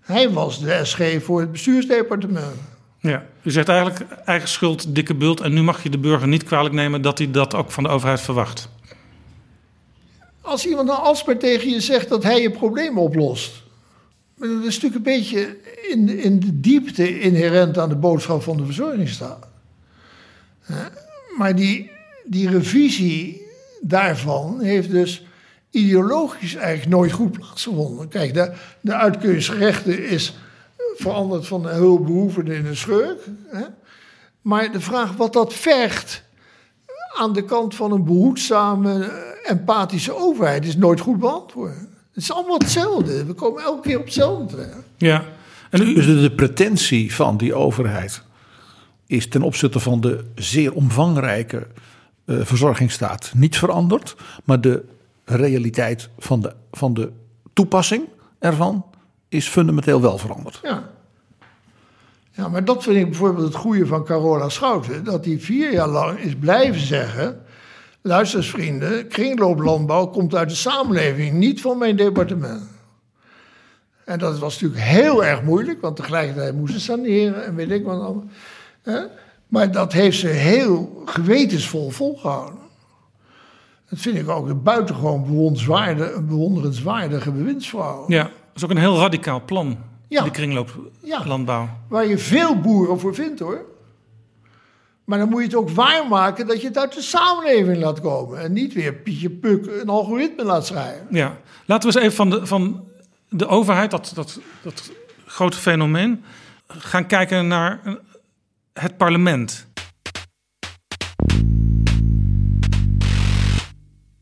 Hij 0.00 0.30
was 0.30 0.60
de 0.60 0.80
SG 0.82 1.22
voor 1.22 1.40
het 1.40 1.52
bestuursdepartement. 1.52 2.56
Ja, 2.98 3.24
u 3.42 3.50
zegt 3.50 3.68
eigenlijk 3.68 4.00
eigen 4.24 4.48
schuld, 4.48 4.94
dikke 4.94 5.14
bult. 5.14 5.40
En 5.40 5.52
nu 5.52 5.62
mag 5.62 5.82
je 5.82 5.90
de 5.90 5.98
burger 5.98 6.28
niet 6.28 6.44
kwalijk 6.44 6.74
nemen 6.74 7.02
dat 7.02 7.18
hij 7.18 7.30
dat 7.30 7.54
ook 7.54 7.70
van 7.70 7.82
de 7.82 7.88
overheid 7.88 8.20
verwacht. 8.20 8.68
Als 10.40 10.66
iemand 10.66 10.88
nou 10.88 11.00
alsmaar 11.00 11.38
tegen 11.38 11.70
je 11.70 11.80
zegt 11.80 12.08
dat 12.08 12.22
hij 12.22 12.42
je 12.42 12.50
probleem 12.50 12.98
oplost. 12.98 13.62
maar 14.36 14.48
Dat 14.48 14.64
is 14.64 14.80
natuurlijk 14.80 14.94
een 14.94 15.18
beetje 15.18 15.56
in, 15.90 16.18
in 16.18 16.40
de 16.40 16.60
diepte 16.60 17.20
inherent 17.20 17.78
aan 17.78 17.88
de 17.88 17.96
boodschap 17.96 18.42
van 18.42 18.56
de 18.56 18.64
verzorgingsstaat. 18.64 19.48
Maar 21.36 21.56
die, 21.56 21.90
die 22.24 22.50
revisie 22.50 23.42
daarvan 23.80 24.60
heeft 24.60 24.90
dus 24.90 25.24
ideologisch 25.70 26.54
eigenlijk 26.54 26.90
nooit 26.90 27.12
goed 27.12 27.32
plaatsgevonden. 27.32 28.08
Kijk, 28.08 28.34
de, 28.34 28.52
de 28.80 28.94
uitkeringsrechten 28.94 30.08
is 30.08 30.34
veranderd 30.96 31.46
van 31.46 31.66
een 31.66 31.74
hulpbehoevende 31.74 32.54
in 32.54 32.66
een 32.66 32.76
schurk. 32.76 33.20
Hè? 33.46 33.64
Maar 34.42 34.72
de 34.72 34.80
vraag 34.80 35.16
wat 35.16 35.32
dat 35.32 35.54
vergt 35.54 36.22
aan 37.16 37.32
de 37.32 37.44
kant 37.44 37.74
van 37.74 37.92
een 37.92 38.04
behoedzame, 38.04 39.04
eh, 39.04 39.50
empathische 39.50 40.16
overheid 40.16 40.64
is 40.64 40.76
nooit 40.76 41.00
goed 41.00 41.18
beantwoord. 41.18 41.74
Het 42.12 42.22
is 42.22 42.32
allemaal 42.32 42.58
hetzelfde. 42.58 43.24
We 43.24 43.32
komen 43.32 43.62
elke 43.62 43.88
keer 43.88 43.98
op 43.98 44.04
hetzelfde 44.04 44.46
terecht. 44.46 44.76
Ja, 44.96 45.24
en 45.70 45.82
u, 45.82 45.94
Dus 45.94 46.06
de, 46.06 46.20
de 46.20 46.32
pretentie 46.32 47.14
van 47.14 47.36
die 47.36 47.54
overheid 47.54 48.22
is 49.06 49.28
ten 49.28 49.42
opzichte 49.42 49.80
van 49.80 50.00
de 50.00 50.24
zeer 50.34 50.72
omvangrijke 50.72 51.66
eh, 52.24 52.36
verzorgingsstaat 52.42 53.32
niet 53.34 53.58
veranderd. 53.58 54.16
Maar 54.44 54.60
de 54.60 54.84
realiteit 55.24 56.08
van 56.18 56.40
de, 56.40 56.54
van 56.70 56.94
de 56.94 57.12
toepassing 57.52 58.04
ervan 58.38 58.84
is 59.30 59.48
fundamenteel 59.48 60.00
wel 60.00 60.18
veranderd. 60.18 60.60
Ja. 60.62 60.90
Ja, 62.30 62.48
maar 62.48 62.64
dat 62.64 62.82
vind 62.82 62.96
ik 62.96 63.04
bijvoorbeeld 63.04 63.46
het 63.46 63.54
goede 63.54 63.86
van 63.86 64.04
Carola 64.04 64.48
Schouten. 64.48 65.04
Dat 65.04 65.24
hij 65.24 65.38
vier 65.38 65.72
jaar 65.72 65.88
lang 65.88 66.18
is 66.18 66.34
blijven 66.36 66.80
zeggen... 66.80 67.42
Luister 68.02 68.38
eens 68.38 68.50
vrienden, 68.50 69.08
kringlooplandbouw 69.08 70.06
komt 70.06 70.34
uit 70.34 70.48
de 70.48 70.54
samenleving, 70.54 71.32
niet 71.32 71.60
van 71.60 71.78
mijn 71.78 71.96
departement. 71.96 72.62
En 74.04 74.18
dat 74.18 74.38
was 74.38 74.60
natuurlijk 74.60 74.90
heel 74.90 75.24
erg 75.24 75.42
moeilijk, 75.42 75.80
want 75.80 75.96
tegelijkertijd 75.96 76.54
moesten 76.54 76.80
ze 76.80 76.86
saneren 76.86 77.44
en 77.44 77.54
weet 77.54 77.70
ik 77.70 77.84
wat 77.84 78.00
allemaal. 78.00 78.24
Hè? 78.82 79.00
Maar 79.48 79.72
dat 79.72 79.92
heeft 79.92 80.18
ze 80.18 80.26
heel 80.26 81.02
gewetensvol 81.04 81.90
volgehouden. 81.90 82.58
Dat 83.88 83.98
vind 83.98 84.16
ik 84.16 84.28
ook 84.28 84.48
een 84.48 84.62
buitengewoon 84.62 85.22
bewonderenswaardige, 86.26 87.32
bewindsvrouw. 87.32 88.04
ja, 88.08 88.30
is 88.62 88.64
ook 88.64 88.76
een 88.76 88.82
heel 88.82 88.98
radicaal 88.98 89.44
plan, 89.44 89.78
Ja. 90.08 90.22
de 90.22 90.30
kringlooplandbouw. 90.30 91.68
Waar 91.88 92.06
je 92.06 92.18
veel 92.18 92.60
boeren 92.60 93.00
voor 93.00 93.14
vindt 93.14 93.40
hoor. 93.40 93.64
Maar 95.04 95.18
dan 95.18 95.28
moet 95.28 95.38
je 95.40 95.46
het 95.46 95.54
ook 95.54 95.70
waarmaken 95.70 96.46
dat 96.46 96.60
je 96.60 96.66
het 96.66 96.78
uit 96.78 96.94
de 96.94 97.00
samenleving 97.02 97.76
laat 97.76 98.00
komen. 98.00 98.40
En 98.40 98.52
niet 98.52 98.72
weer 98.72 98.94
Pietje 98.94 99.30
Puk 99.30 99.66
een 99.66 99.88
algoritme 99.88 100.44
laat 100.44 100.66
schrijven. 100.66 101.06
Ja, 101.10 101.38
laten 101.66 101.88
we 101.90 101.94
eens 101.94 102.04
even 102.04 102.16
van 102.16 102.30
de, 102.30 102.46
van 102.46 102.84
de 103.28 103.46
overheid, 103.46 103.90
dat, 103.90 104.12
dat, 104.14 104.40
dat 104.62 104.90
grote 105.26 105.56
fenomeen, 105.56 106.24
gaan 106.68 107.06
kijken 107.06 107.46
naar 107.48 107.80
het 108.72 108.96
parlement. 108.96 109.68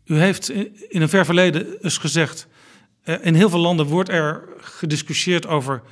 U 0.05 0.19
heeft 0.19 0.51
in 0.89 1.03
een 1.03 1.09
ver 1.09 1.25
verleden 1.25 1.83
eens 1.83 1.99
gezegd, 1.99 2.47
in 3.21 3.35
heel 3.35 3.51
veel 3.51 3.59
landen 3.59 3.87
wordt 3.87 4.09
er 4.09 4.43
gediscussieerd 4.59 5.47
over 5.47 5.83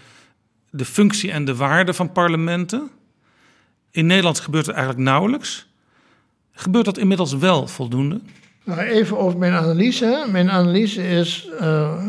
de 0.70 0.84
functie 0.84 1.30
en 1.30 1.44
de 1.44 1.56
waarde 1.56 1.94
van 1.94 2.12
parlementen. 2.12 2.90
In 3.90 4.06
Nederland 4.06 4.40
gebeurt 4.40 4.66
het 4.66 4.74
eigenlijk 4.74 5.04
nauwelijks. 5.08 5.68
Gebeurt 6.52 6.84
dat 6.84 6.98
inmiddels 6.98 7.34
wel 7.36 7.66
voldoende? 7.66 8.20
Nou, 8.64 8.80
even 8.80 9.18
over 9.18 9.38
mijn 9.38 9.52
analyse. 9.52 10.26
Mijn 10.30 10.50
analyse 10.50 11.08
is, 11.08 11.48
eh, 11.58 12.04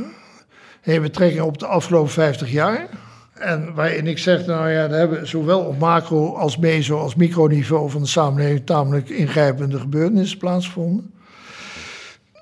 heeft 0.82 1.02
betrekking 1.02 1.42
op 1.42 1.58
de 1.58 1.68
afgelopen 1.68 2.12
50 2.12 2.52
jaar. 2.52 2.88
En 3.34 3.74
waarin 3.74 4.08
ik 4.08 4.18
zeg, 4.18 4.46
nou 4.46 4.70
ja, 4.70 4.84
er 4.84 4.98
hebben 4.98 5.28
zowel 5.28 5.60
op 5.60 5.80
macro 5.80 6.36
als 6.36 6.58
meso 6.58 7.00
als 7.00 7.16
microniveau 7.16 7.90
van 7.90 8.02
de 8.02 8.08
samenleving 8.08 8.66
tamelijk 8.66 9.10
ingrijpende 9.10 9.80
gebeurtenissen 9.80 10.38
plaatsgevonden. 10.38 11.12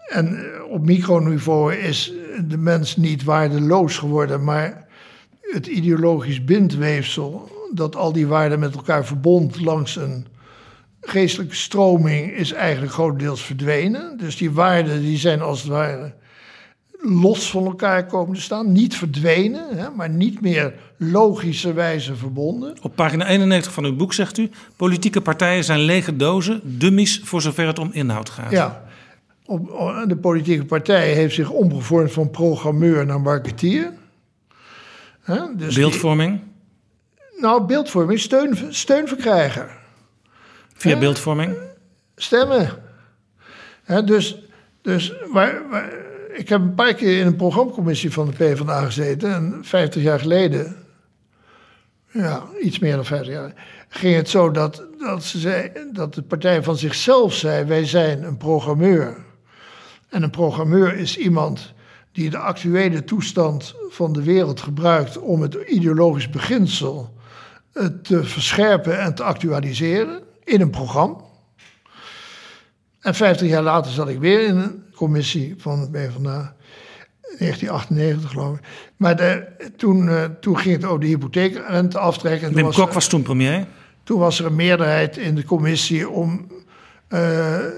En 0.06 0.38
eh, 0.38 0.64
op 0.70 0.86
microniveau 0.86 1.76
is 1.76 2.14
de 2.48 2.58
mens 2.58 2.96
niet 2.96 3.24
waardeloos 3.24 3.98
geworden, 3.98 4.44
maar 4.44 4.88
het 5.42 5.68
ideologisch 5.68 6.44
bindweefsel 6.44 7.50
dat 7.74 7.96
al 7.96 8.12
die 8.12 8.28
waarden 8.28 8.60
met 8.60 8.76
elkaar 8.76 9.06
verbond 9.06 9.62
langs 9.62 9.96
een 9.96 10.28
geestelijke 11.02 11.56
stroming 11.56 12.32
is 12.32 12.52
eigenlijk 12.52 12.94
grotendeels 12.94 13.42
verdwenen. 13.42 14.18
Dus 14.18 14.38
die 14.38 14.52
waarden 14.52 15.02
die 15.02 15.18
zijn 15.18 15.42
als 15.42 15.62
het 15.62 15.72
ware 15.72 16.14
los 17.02 17.50
van 17.50 17.66
elkaar 17.66 18.06
komen 18.06 18.36
te 18.36 18.42
staan. 18.42 18.72
Niet 18.72 18.96
verdwenen, 18.96 19.78
hè, 19.78 19.90
maar 19.90 20.10
niet 20.10 20.42
meer 20.42 20.74
logischerwijze 20.98 22.16
verbonden. 22.16 22.78
Op 22.82 22.96
pagina 22.96 23.28
91 23.28 23.74
van 23.74 23.86
uw 23.86 23.96
boek 23.96 24.14
zegt 24.14 24.38
u: 24.38 24.50
politieke 24.76 25.22
partijen 25.22 25.64
zijn 25.64 25.80
lege 25.80 26.16
dozen, 26.16 26.62
dummies 26.64 27.22
voor 27.24 27.42
zover 27.42 27.68
het 27.68 27.80
om 27.80 27.90
inhoud 27.92 28.30
gaat. 28.30 28.52
Ja. 28.52 28.85
Op, 29.46 29.72
op- 29.72 30.06
de 30.08 30.18
politieke 30.18 30.66
partij 30.66 31.14
heeft 31.14 31.36
zich 31.36 31.50
omgevormd 31.50 32.12
van 32.12 32.30
programmeur 32.32 33.06
naar 33.06 33.22
marketeer. 33.22 33.92
Dus 35.26 35.74
die- 35.74 35.84
Beeldvorming 35.84 36.40
nou, 37.38 37.64
beeldvorming, 37.66 38.20
steun, 38.20 38.58
steunverkrijger. 38.74 39.78
via 40.74 40.98
beeldvorming. 41.00 41.56
stemmen. 42.16 42.70
Dus 44.06 44.44
dus 44.82 45.14
waar, 45.32 45.70
waar- 45.70 45.94
ik 46.34 46.50
heb 46.50 46.62
een 46.62 46.76
paar 46.76 46.94
keer 46.94 47.20
in 47.20 47.26
een 47.28 47.36
programmacommissie 47.36 48.12
van 48.12 48.26
de 48.26 48.32
PvdA 48.32 48.86
gezeten. 48.86 49.34
En 49.34 49.60
50 49.62 50.02
jaar 50.04 50.20
geleden, 50.20 50.76
ja, 52.12 52.44
iets 52.62 52.80
meer 52.80 52.96
dan 52.96 53.06
50 53.06 53.34
jaar, 53.34 53.54
ging 53.90 54.16
het 54.16 54.30
zo 54.30 54.52
dat, 54.52 54.84
dat, 55.00 55.24
ze 55.24 55.40
zei, 55.40 55.72
dat 55.94 56.14
de 56.14 56.22
partij 56.22 56.64
van 56.64 56.78
zichzelf 56.78 57.34
zei: 57.34 57.66
wij 57.66 57.86
zijn 57.86 58.24
een 58.24 58.38
programmeur. 58.38 59.18
En 60.16 60.24
een 60.24 60.30
programmeur 60.30 60.98
is 60.98 61.18
iemand 61.18 61.74
die 62.12 62.30
de 62.30 62.38
actuele 62.38 63.04
toestand 63.04 63.76
van 63.90 64.14
de 64.14 64.24
wereld 64.24 64.62
gebruikt 64.62 65.18
om 65.18 65.42
het 65.42 65.54
ideologisch 65.54 66.30
beginsel 66.30 67.14
eh, 67.74 67.86
te 67.86 68.24
verscherpen 68.24 69.00
en 69.00 69.16
te 69.16 69.24
actualiseren 69.24 70.22
in 70.44 70.62
een 70.62 70.70
programma. 70.70 71.16
En 73.00 73.16
50 73.16 73.48
jaar 73.48 73.62
later 73.62 73.92
zat 73.92 74.10
ik 74.10 74.20
weer 74.20 74.48
in 74.48 74.58
een 74.58 74.84
commissie 74.96 75.56
van 75.58 75.80
de 75.80 75.90
PvdA. 75.90 76.56
1998 77.38 78.30
geloof 78.30 78.58
ik. 78.58 78.64
Maar 78.96 79.16
de, 79.16 79.48
toen, 79.78 80.10
eh, 80.10 80.24
toen 80.40 80.58
ging 80.58 80.76
het 80.76 80.86
over 80.86 81.00
de 81.00 81.08
hypotheekrenteaftrek. 81.08 82.42
Wim 82.42 82.72
Kok 82.72 82.94
was 82.94 83.08
toen 83.08 83.22
premier. 83.22 83.66
toen 84.04 84.20
was 84.20 84.40
er 84.40 84.46
een 84.46 84.56
meerderheid 84.56 85.18
in 85.18 85.36
de 85.36 85.46
commissie 85.46 86.10
om 86.10 86.48
eh, 87.08 87.20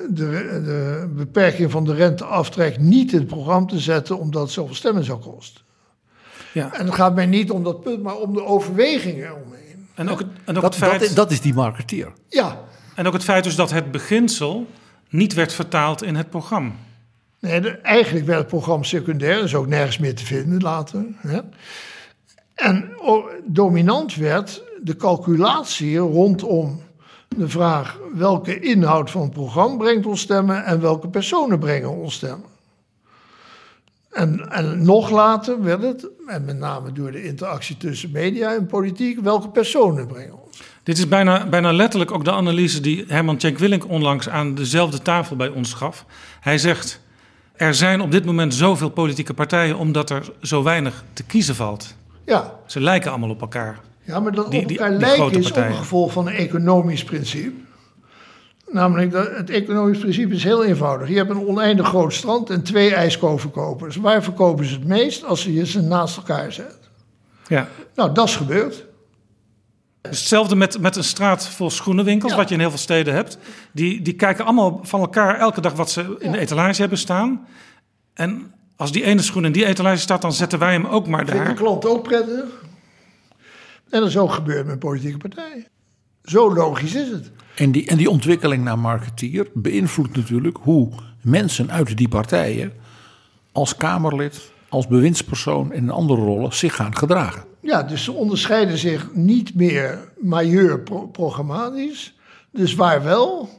de, 0.10 0.62
de 0.64 1.08
beperking 1.16 1.72
van 1.72 1.84
de 1.86 1.94
renteaftrek 1.94 2.80
niet 2.80 3.12
in 3.12 3.18
het 3.20 3.28
programma 3.28 3.68
te 3.68 3.80
zetten, 3.80 4.20
omdat 4.20 4.42
het 4.42 4.52
zoveel 4.52 4.76
stemmen 4.76 5.04
zou 5.04 5.20
kosten. 5.20 5.62
Ja. 6.54 6.74
En 6.74 6.86
het 6.86 6.96
gaat 6.96 7.16
mij 7.16 7.26
niet 7.26 7.52
om 7.52 7.64
dat 7.64 7.82
punt, 7.82 8.04
maar 8.04 8.16
om 8.16 8.34
de 8.34 8.44
overwegingen 8.46 9.36
omheen. 9.46 9.88
En 9.96 10.10
ook 10.10 10.20
het, 10.20 10.28
en 10.46 10.56
ook 10.56 10.62
Dat, 10.62 10.76
het 10.76 10.84
feit, 10.84 11.00
dat, 11.02 11.16
dat 11.16 11.32
is 11.32 11.42
die 11.42 11.54
marketeer. 11.54 12.12
Ja, 12.30 12.60
en 12.96 13.08
ook 13.08 13.14
het 13.14 13.24
feit 13.24 13.44
dus 13.44 13.56
dat 13.56 13.72
het 13.72 13.92
beginsel 13.92 14.66
niet 15.10 15.34
werd 15.34 15.54
vertaald 15.54 16.04
in 16.04 16.16
het 16.16 16.30
programma. 16.30 16.72
Nee, 17.40 17.62
de- 17.62 17.70
eigenlijk 17.78 18.26
werd 18.26 18.40
het 18.40 18.48
programma 18.48 18.84
secundair, 18.84 19.44
is 19.44 19.56
ook 19.56 19.68
nergens 19.68 19.98
meer 19.98 20.16
te 20.16 20.26
vinden 20.26 20.62
later. 20.62 21.06
Hè. 21.18 21.40
En 22.56 22.92
o- 23.02 23.30
dominant 23.46 24.16
werd 24.16 24.64
de 24.84 24.96
calculatie 24.96 25.98
rondom 25.98 26.82
de 27.28 27.50
vraag 27.50 28.00
welke 28.14 28.60
inhoud 28.60 29.12
van 29.12 29.22
het 29.22 29.32
programma 29.32 29.78
brengt 29.78 30.06
ons 30.06 30.22
stemmen 30.22 30.66
en 30.66 30.82
welke 30.82 31.08
personen 31.08 31.60
brengen 31.60 31.90
ons 31.90 32.14
stemmen. 32.14 32.56
En, 34.12 34.52
en 34.52 34.84
nog 34.84 35.10
later 35.10 35.64
werd 35.64 35.82
het, 35.82 36.08
en 36.28 36.46
met 36.46 36.58
name 36.58 36.92
door 36.92 37.12
de 37.12 37.24
interactie 37.24 37.78
tussen 37.78 38.12
media 38.12 38.56
en 38.56 38.66
politiek, 38.66 39.20
welke 39.20 39.50
personen 39.50 40.08
brengen 40.08 40.44
ons. 40.44 40.62
Dit 40.84 40.98
is 40.98 41.08
bijna, 41.08 41.46
bijna 41.48 41.74
letterlijk 41.74 42.12
ook 42.12 42.26
de 42.26 42.32
analyse 42.32 42.82
die 42.82 43.06
Herman 43.08 43.38
Tjenk 43.38 43.58
Willink 43.58 43.90
onlangs 43.90 44.30
aan 44.30 44.56
dezelfde 44.56 45.02
tafel 45.02 45.36
bij 45.36 45.48
ons 45.48 45.74
gaf. 45.74 46.06
Hij 46.40 46.58
zegt, 46.58 47.02
Er 47.54 47.76
zijn 47.76 48.02
op 48.02 48.12
dit 48.12 48.26
moment 48.26 48.54
zoveel 48.54 48.90
politieke 48.90 49.34
partijen 49.34 49.78
omdat 49.78 50.10
er 50.10 50.32
zo 50.42 50.64
weinig 50.64 51.04
te 51.14 51.24
kiezen 51.24 51.56
valt. 51.56 51.96
Ja, 52.26 52.54
Ze 52.66 52.80
lijken 52.82 53.10
allemaal 53.10 53.30
op 53.30 53.42
elkaar. 53.42 53.80
Ja 54.08 54.20
maar 54.20 54.32
dat 54.32 54.52
Die- 54.52 54.64
op 54.64 54.70
elkaar 54.70 54.90
die 54.90 55.00
lijken 55.00 55.18
grote 55.20 55.40
is 55.40 55.50
ook 55.50 55.56
een 55.58 55.74
gevolg 55.76 56.12
van 56.12 56.28
een 56.28 56.34
economisch 56.34 57.04
principe. 57.04 57.66
Namelijk, 58.72 59.12
dat 59.12 59.30
het 59.36 59.50
economisch 59.50 60.00
principe 60.00 60.34
is 60.36 60.44
heel 60.44 60.64
eenvoudig. 60.66 61.10
Je 61.10 61.16
hebt 61.16 61.30
een 61.30 61.48
oneindig 61.48 61.88
groot 61.88 62.14
strand 62.14 62.50
en 62.50 62.64
twee 62.64 62.94
ijskoverkopers. 62.96 63.96
Waar 63.96 64.24
verkopen 64.24 64.66
ze 64.66 64.74
het 64.74 64.86
meest 64.88 65.24
als 65.26 65.44
je 65.44 65.66
ze 65.66 65.82
naast 65.82 66.18
elkaar 66.18 66.52
zet? 66.52 66.78
Ja. 67.48 67.68
Nou, 67.96 68.14
dat 68.14 68.28
is 68.28 68.36
gebeurd. 68.36 68.86
Hetzelfde 70.02 70.56
met, 70.56 70.80
met 70.82 70.96
een 70.96 71.04
straat 71.04 71.48
vol 71.48 71.70
schoenenwinkels, 71.70 72.32
Ja. 72.32 72.38
wat 72.38 72.48
je 72.48 72.54
in 72.54 72.60
heel 72.60 72.70
veel 72.70 72.80
steden 72.80 73.14
hebt. 73.14 73.38
Die, 73.74 74.02
die 74.02 74.14
kijken 74.14 74.46
allemaal 74.46 74.80
van 74.84 75.00
elkaar 75.00 75.40
elke 75.40 75.62
dag 75.62 75.74
wat 75.74 75.92
ze 75.92 76.16
in 76.20 76.32
de 76.32 76.38
etalage 76.40 76.82
hebben 76.82 76.98
staan. 77.00 77.48
En 78.14 78.54
als 78.76 78.92
die 78.92 79.04
ene 79.04 79.22
schoen 79.22 79.46
in 79.46 79.52
die 79.52 79.66
etalage 79.66 79.98
staat, 80.00 80.22
dan 80.22 80.34
zetten 80.34 80.60
wij 80.60 80.72
hem 80.74 80.86
ook 80.86 81.08
maar 81.08 81.26
Vindt 81.26 81.40
de 81.42 81.46
daar. 81.48 81.54
klant 81.56 81.86
ook 81.86 82.04
prettig. 82.04 82.44
En 83.90 84.00
dat 84.00 84.10
is 84.10 84.18
ook 84.18 84.32
gebeurd 84.32 84.66
met 84.66 84.80
politieke 84.80 85.18
partijen. 85.18 85.66
Zo 86.24 86.54
logisch 86.54 86.96
is 86.96 87.10
het. 87.10 87.32
En 87.56 87.72
die, 87.72 87.88
en 87.88 87.98
die 87.98 88.10
ontwikkeling 88.10 88.64
naar 88.64 88.80
marketeer 88.80 89.48
beïnvloedt 89.54 90.16
natuurlijk 90.16 90.58
hoe 90.62 90.90
mensen 91.22 91.72
uit 91.72 91.98
die 91.98 92.08
partijen 92.08 92.74
als 93.52 93.76
Kamerlid, 93.76 94.52
als 94.70 94.88
bewindspersoon 94.88 95.72
en 95.72 95.78
in 95.78 95.90
andere 95.90 96.22
rollen 96.22 96.54
zich 96.54 96.76
gaan 96.76 96.98
gedragen. 96.98 97.44
Ja, 97.62 97.84
dus 97.84 98.04
ze 98.04 98.12
onderscheiden 98.12 98.78
zich 98.78 99.10
niet 99.14 99.56
meer 99.56 100.12
majeur 100.20 100.80
pro- 100.80 101.08
programmatisch. 101.08 102.16
Dus 102.52 102.76
waar 102.76 103.04
wel? 103.04 103.50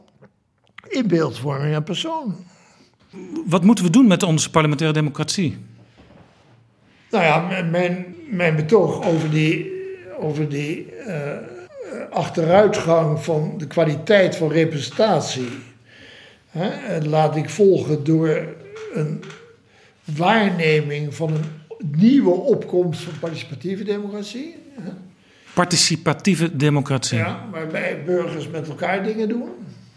In 0.88 1.08
beeldvorming 1.08 1.74
en 1.74 1.82
persoon. 1.82 2.36
Wat 3.46 3.64
moeten 3.64 3.84
we 3.84 3.90
doen 3.90 4.06
met 4.06 4.22
onze 4.22 4.50
parlementaire 4.50 4.98
democratie? 4.98 5.58
Nou 7.10 7.24
ja, 7.24 7.62
mijn, 7.62 8.14
mijn 8.30 8.56
betoog 8.56 9.04
over 9.06 9.30
die, 9.30 9.77
over 10.18 10.48
die 10.48 10.92
eh, 10.92 11.36
achteruitgang 12.10 13.20
van 13.24 13.54
de 13.58 13.66
kwaliteit 13.66 14.36
van 14.36 14.52
representatie. 14.52 15.48
Hè, 16.48 17.00
laat 17.06 17.36
ik 17.36 17.48
volgen 17.48 18.04
door 18.04 18.46
een 18.94 19.22
waarneming 20.16 21.14
van 21.14 21.32
een 21.32 21.44
nieuwe 21.96 22.30
opkomst 22.30 23.00
van 23.00 23.12
participatieve 23.20 23.84
democratie. 23.84 24.54
Hè, 24.80 24.90
Participatieve 25.54 26.56
democratie. 26.56 27.18
ja, 27.18 27.44
waarbij 27.52 28.02
burgers 28.06 28.48
met 28.48 28.68
elkaar 28.68 29.04
dingen 29.04 29.28
doen. 29.28 29.48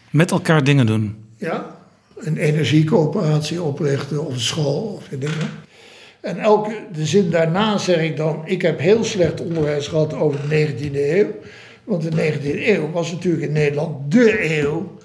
Met 0.09 0.31
elkaar 0.31 0.63
dingen 0.63 0.85
doen. 0.85 1.15
Ja, 1.37 1.75
een 2.15 2.37
energiecoöperatie 2.37 3.61
oprichten 3.61 4.25
of 4.25 4.33
een 4.33 4.39
school 4.39 4.83
of 4.83 5.09
wat. 5.09 5.49
En 6.21 6.37
elke, 6.39 6.75
de 6.93 7.05
zin 7.05 7.29
daarna 7.29 7.77
zeg 7.77 8.01
ik 8.01 8.17
dan, 8.17 8.41
ik 8.45 8.61
heb 8.61 8.79
heel 8.79 9.03
slecht 9.03 9.41
onderwijs 9.41 9.87
gehad 9.87 10.13
over 10.13 10.39
de 10.49 10.67
19e 10.67 10.95
eeuw. 10.95 11.27
Want 11.83 12.01
de 12.01 12.11
19e 12.33 12.67
eeuw 12.67 12.91
was 12.91 13.11
natuurlijk 13.11 13.43
in 13.43 13.51
Nederland 13.51 14.11
dé 14.11 14.57
eeuw 14.59 14.95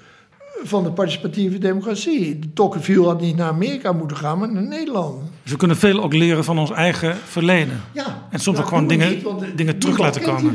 van 0.62 0.85
de 0.85 0.91
participatieve 0.93 1.59
democratie. 1.59 2.39
De 2.39 2.53
Tocqueville 2.53 3.05
had 3.07 3.21
niet 3.21 3.37
naar 3.37 3.49
Amerika 3.49 3.93
moeten 3.93 4.17
gaan, 4.17 4.39
maar 4.39 4.53
naar 4.53 4.62
Nederland. 4.62 5.21
Dus 5.43 5.53
we 5.53 5.59
kunnen 5.59 5.77
veel 5.77 6.03
ook 6.03 6.12
leren 6.14 6.45
van 6.45 6.59
ons 6.59 6.71
eigen 6.71 7.17
verleden. 7.17 7.81
Ja, 7.93 8.27
En 8.31 8.39
soms 8.41 8.59
ook 8.59 8.67
gewoon 8.67 8.87
dingen- 8.87 9.23
de- 9.23 9.55
dingen 9.55 9.79
terug 9.79 9.99
laten 9.99 10.23
komen. 10.23 10.55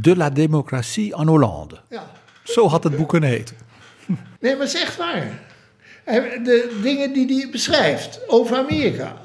De 0.00 0.16
la 0.16 0.30
démocratie 0.30 1.14
en 1.16 1.26
Hollande. 1.28 1.76
Ja. 1.90 2.06
Zo 2.44 2.68
had 2.68 2.84
het 2.84 2.96
boek 2.96 3.08
kunnen 3.08 3.28
heten. 3.28 3.56
Nee, 4.40 4.52
maar 4.56 4.66
het 4.66 4.74
is 4.74 4.80
echt 4.82 4.96
waar. 4.96 5.26
De 6.44 6.78
dingen 6.82 7.12
die 7.12 7.36
hij 7.40 7.48
beschrijft 7.50 8.20
over 8.26 8.56
Amerika 8.56 9.16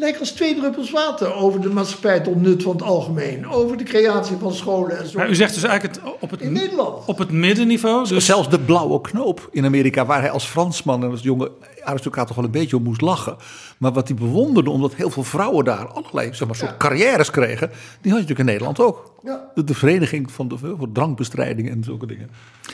lijken 0.00 0.20
als 0.20 0.30
twee 0.30 0.54
druppels 0.56 0.90
water 0.90 1.34
over 1.34 1.60
de 1.60 1.68
maatschappij 1.68 2.20
tot 2.20 2.40
nut 2.42 2.62
van 2.62 2.72
het 2.72 2.82
algemeen. 2.82 3.48
Over 3.48 3.76
de 3.76 3.84
creatie 3.84 4.36
van 4.36 4.52
scholen 4.54 4.98
en 4.98 5.06
zo. 5.06 5.18
Maar 5.18 5.28
u 5.30 5.34
zegt 5.34 5.54
dus 5.54 5.62
eigenlijk 5.62 5.94
het, 6.00 6.12
op, 6.20 6.30
het, 6.30 6.40
In 6.40 6.52
Nederland. 6.52 7.04
op 7.06 7.18
het 7.18 7.30
middenniveau. 7.30 8.08
Dus 8.08 8.24
Zelfs 8.24 8.48
de 8.50 8.60
blauwe 8.60 9.00
knoop 9.00 9.48
in 9.52 9.64
Amerika, 9.64 10.06
waar 10.06 10.20
hij 10.20 10.30
als 10.30 10.44
Fransman 10.44 11.04
en 11.04 11.10
als 11.10 11.22
jonge 11.22 11.50
aristocraat 11.82 12.26
toch 12.26 12.36
wel 12.36 12.44
een 12.44 12.50
beetje 12.50 12.76
om 12.76 12.82
moest 12.82 13.00
lachen. 13.00 13.36
Maar 13.78 13.92
wat 13.92 14.08
hij 14.08 14.16
bewonderde, 14.16 14.70
omdat 14.70 14.94
heel 14.94 15.10
veel 15.10 15.24
vrouwen 15.24 15.64
daar 15.64 15.86
allerlei 15.86 16.34
zeg 16.34 16.46
maar, 16.46 16.56
soort 16.56 16.70
Ja. 16.70 16.76
carrières 16.76 17.30
kregen, 17.30 17.68
die 17.68 17.76
had 17.78 18.02
je 18.02 18.10
natuurlijk 18.10 18.38
in 18.38 18.44
Nederland 18.44 18.80
ook. 18.80 19.12
Ja. 19.22 19.50
De, 19.54 19.64
de 19.64 19.74
vereniging 19.74 20.32
van 20.32 20.48
de 20.48 20.58
voor 20.58 20.92
drankbestrijding 20.92 21.70
en 21.70 21.84
zulke 21.84 22.06
dingen. 22.06 22.30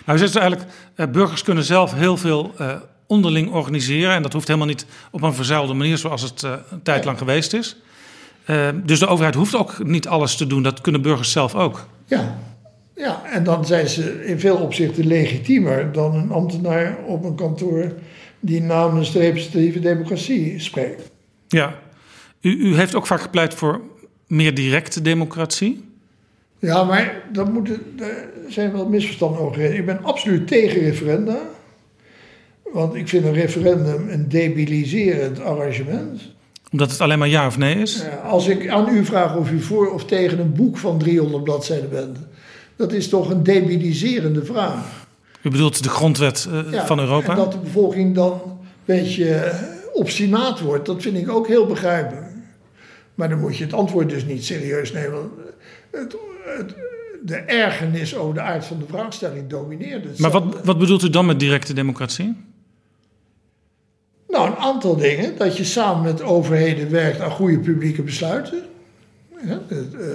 Nou, 0.06 0.18
u 0.18 0.20
zegt 0.20 0.32
dus 0.32 0.42
eigenlijk, 0.42 0.72
eh, 0.94 1.06
burgers 1.06 1.42
kunnen 1.42 1.64
zelf 1.64 1.94
heel 1.94 2.16
veel 2.16 2.52
eh, 2.58 2.74
onderling 3.06 3.50
organiseren. 3.50 4.14
En 4.14 4.22
dat 4.22 4.32
hoeft 4.32 4.46
helemaal 4.46 4.68
niet 4.68 4.86
op 5.10 5.22
een 5.22 5.34
verzuilde 5.34 5.74
manier 5.74 5.98
zoals 5.98 6.22
het 6.22 6.42
eh, 6.42 6.52
een 6.70 6.82
tijd 6.82 7.04
lang 7.04 7.18
geweest 7.18 7.52
is. 7.52 7.76
Eh, 8.44 8.68
dus 8.84 8.98
de 8.98 9.06
overheid 9.06 9.34
hoeft 9.34 9.54
ook 9.54 9.84
niet 9.84 10.08
alles 10.08 10.36
te 10.36 10.46
doen. 10.46 10.62
Dat 10.62 10.80
kunnen 10.80 11.02
burgers 11.02 11.32
zelf 11.32 11.54
ook. 11.54 11.86
Ja. 12.06 12.38
ja, 12.96 13.22
en 13.32 13.44
dan 13.44 13.66
zijn 13.66 13.88
ze 13.88 14.24
in 14.26 14.40
veel 14.40 14.56
opzichten 14.56 15.06
legitiemer 15.06 15.92
dan 15.92 16.14
een 16.14 16.30
ambtenaar 16.30 16.96
op 17.06 17.24
een 17.24 17.34
kantoor 17.34 17.92
die 18.40 18.62
namens 18.62 19.12
de 19.12 19.18
representatieve 19.18 19.80
democratie 19.80 20.60
spreekt. 20.60 21.10
Ja. 21.48 21.74
U, 22.40 22.50
u 22.50 22.76
heeft 22.76 22.94
ook 22.94 23.06
vaak 23.06 23.20
gepleit 23.20 23.54
voor 23.54 23.80
meer 24.26 24.54
directe 24.54 25.02
democratie. 25.02 25.84
Ja, 26.58 26.84
maar 26.84 27.22
dat 27.32 27.52
moeten, 27.52 27.96
daar 27.96 28.28
zijn 28.48 28.72
wel 28.72 28.88
misverstanden 28.88 29.40
over. 29.40 29.74
Ik 29.74 29.86
ben 29.86 30.04
absoluut 30.04 30.48
tegen 30.48 30.80
referenda. 30.80 31.38
Want 32.76 32.94
ik 32.94 33.08
vind 33.08 33.24
een 33.24 33.32
referendum 33.32 34.08
een 34.08 34.28
debiliserend 34.28 35.40
arrangement. 35.40 36.20
Omdat 36.70 36.90
het 36.90 37.00
alleen 37.00 37.18
maar 37.18 37.28
ja 37.28 37.46
of 37.46 37.58
nee 37.58 37.74
is. 37.74 38.02
Als 38.24 38.46
ik 38.46 38.68
aan 38.68 38.88
u 38.88 39.04
vraag 39.04 39.36
of 39.36 39.50
u 39.50 39.60
voor 39.60 39.92
of 39.92 40.04
tegen 40.04 40.38
een 40.38 40.52
boek 40.52 40.76
van 40.78 40.98
300 40.98 41.44
bladzijden 41.44 41.90
bent, 41.90 42.18
dat 42.76 42.92
is 42.92 43.08
toch 43.08 43.30
een 43.30 43.42
debiliserende 43.42 44.44
vraag. 44.44 45.06
U 45.42 45.50
bedoelt 45.50 45.82
de 45.82 45.88
grondwet 45.88 46.48
eh, 46.50 46.72
Ja, 46.72 46.86
van 46.86 46.98
Europa. 46.98 47.30
En 47.30 47.36
dat 47.36 47.52
de 47.52 47.58
bevolking 47.58 48.14
dan 48.14 48.32
een 48.32 48.52
beetje 48.84 49.52
obstinaat 49.92 50.60
wordt, 50.60 50.86
dat 50.86 51.02
vind 51.02 51.16
ik 51.16 51.30
ook 51.30 51.46
heel 51.46 51.66
begrijpelijk. 51.66 52.26
Maar 53.14 53.28
dan 53.28 53.40
moet 53.40 53.56
je 53.56 53.64
het 53.64 53.72
antwoord 53.72 54.08
dus 54.08 54.24
niet 54.24 54.44
serieus 54.44 54.92
nemen. 54.92 55.30
Het, 55.90 56.16
het, 56.44 56.74
de 57.22 57.36
ergernis 57.36 58.16
over 58.16 58.34
de 58.34 58.40
aard 58.40 58.64
van 58.64 58.78
de 58.78 58.86
vraagstelling 58.88 59.48
domineert. 59.48 60.04
het. 60.04 60.18
Maar 60.18 60.30
wat, 60.30 60.64
wat 60.64 60.78
bedoelt 60.78 61.02
u 61.02 61.10
dan 61.10 61.26
met 61.26 61.40
directe 61.40 61.72
democratie? 61.72 62.54
Nou, 64.36 64.48
een 64.50 64.56
aantal 64.56 64.96
dingen. 64.96 65.36
Dat 65.36 65.56
je 65.56 65.64
samen 65.64 66.02
met 66.02 66.22
overheden 66.22 66.90
werkt 66.90 67.20
aan 67.20 67.30
goede 67.30 67.58
publieke 67.58 68.02
besluiten. 68.02 68.62
Ja, 69.46 69.60
het, 69.68 69.94
eh, 69.94 70.08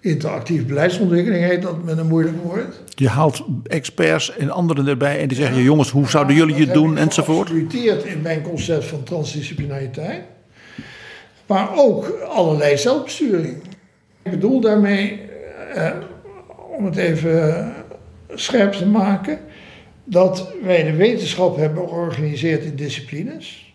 interactief 0.00 0.66
beleidsontwikkeling 0.66 1.44
heet 1.44 1.62
dat 1.62 1.84
met 1.84 1.98
een 1.98 2.06
moeilijk 2.06 2.36
woord. 2.42 2.80
Je 2.94 3.08
haalt 3.08 3.44
experts 3.62 4.36
en 4.36 4.50
anderen 4.50 4.86
erbij 4.86 5.20
en 5.20 5.28
die 5.28 5.36
zeggen, 5.36 5.62
jongens, 5.62 5.90
hoe 5.90 6.08
zouden 6.08 6.36
jullie 6.36 6.54
het 6.54 6.66
Dat 6.66 6.74
doen 6.74 6.98
enzovoort. 6.98 7.48
geabsoluteerd 7.48 8.04
in 8.04 8.20
mijn 8.22 8.42
concept 8.42 8.84
van 8.84 9.02
transdisciplinariteit. 9.02 10.22
Maar 11.46 11.68
ook 11.76 12.18
allerlei 12.28 12.78
zelfbesturing. 12.78 13.56
Ik 14.22 14.30
bedoel 14.30 14.60
daarmee, 14.60 15.20
eh, 15.74 15.90
om 16.76 16.84
het 16.84 16.96
even 16.96 17.72
scherp 18.34 18.72
te 18.72 18.86
maken, 18.86 19.38
dat 20.10 20.48
wij 20.62 20.82
de 20.82 20.92
wetenschap 20.92 21.56
hebben 21.56 21.88
georganiseerd 21.88 22.64
in 22.64 22.76
disciplines. 22.76 23.74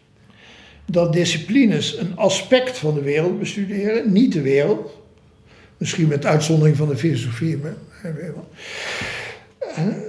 Dat 0.86 1.14
disciplines 1.14 1.98
een 1.98 2.18
aspect 2.18 2.78
van 2.78 2.94
de 2.94 3.02
wereld 3.02 3.40
bestuderen, 3.40 4.12
niet 4.12 4.34
de 4.34 4.42
wereld. 4.42 4.98
Misschien 5.78 6.08
met 6.08 6.26
uitzondering 6.26 6.78
van 6.78 6.88
de 6.88 6.98
filosofie, 6.98 7.58
maar 7.58 7.76
wel 8.02 8.48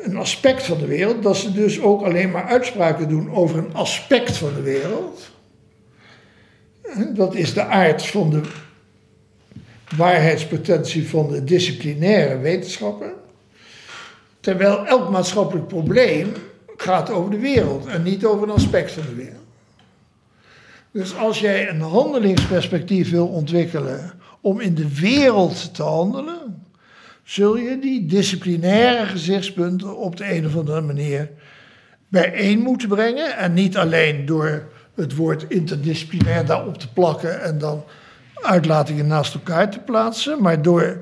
een 0.02 0.16
aspect 0.16 0.62
van 0.62 0.78
de 0.78 0.86
wereld, 0.86 1.22
dat 1.22 1.36
ze 1.36 1.52
dus 1.52 1.80
ook 1.80 2.02
alleen 2.02 2.30
maar 2.30 2.44
uitspraken 2.44 3.08
doen 3.08 3.30
over 3.32 3.58
een 3.58 3.74
aspect 3.74 4.36
van 4.36 4.54
de 4.54 4.62
wereld. 4.62 5.30
En 6.94 7.14
Dat 7.14 7.34
is 7.34 7.54
de 7.54 7.64
aard 7.64 8.06
van 8.06 8.30
de 8.30 8.40
waarheidspretentie 9.96 11.08
van 11.08 11.30
de 11.30 11.44
disciplinaire 11.44 12.38
wetenschappen. 12.38 13.12
Terwijl 14.46 14.86
elk 14.86 15.10
maatschappelijk 15.10 15.68
probleem 15.68 16.32
gaat 16.76 17.10
over 17.10 17.30
de 17.30 17.38
wereld 17.38 17.86
en 17.86 18.02
niet 18.02 18.24
over 18.24 18.48
een 18.48 18.54
aspect 18.54 18.92
van 18.92 19.02
de 19.02 19.14
wereld. 19.14 19.44
Dus 20.90 21.16
als 21.16 21.40
jij 21.40 21.68
een 21.68 21.80
handelingsperspectief 21.80 23.10
wil 23.10 23.26
ontwikkelen 23.26 24.12
om 24.40 24.60
in 24.60 24.74
de 24.74 24.98
wereld 25.00 25.74
te 25.74 25.82
handelen, 25.82 26.66
zul 27.22 27.56
je 27.56 27.78
die 27.78 28.06
disciplinaire 28.06 29.06
gezichtspunten 29.06 29.96
op 29.96 30.16
de 30.16 30.34
een 30.34 30.46
of 30.46 30.56
andere 30.56 30.80
manier 30.80 31.30
bijeen 32.08 32.58
moeten 32.58 32.88
brengen. 32.88 33.36
En 33.36 33.54
niet 33.54 33.76
alleen 33.76 34.26
door 34.26 34.68
het 34.94 35.16
woord 35.16 35.44
interdisciplinair 35.48 36.46
daarop 36.46 36.78
te 36.78 36.92
plakken 36.92 37.42
en 37.42 37.58
dan 37.58 37.84
uitlatingen 38.42 39.06
naast 39.06 39.34
elkaar 39.34 39.70
te 39.70 39.78
plaatsen, 39.78 40.42
maar 40.42 40.62
door 40.62 40.98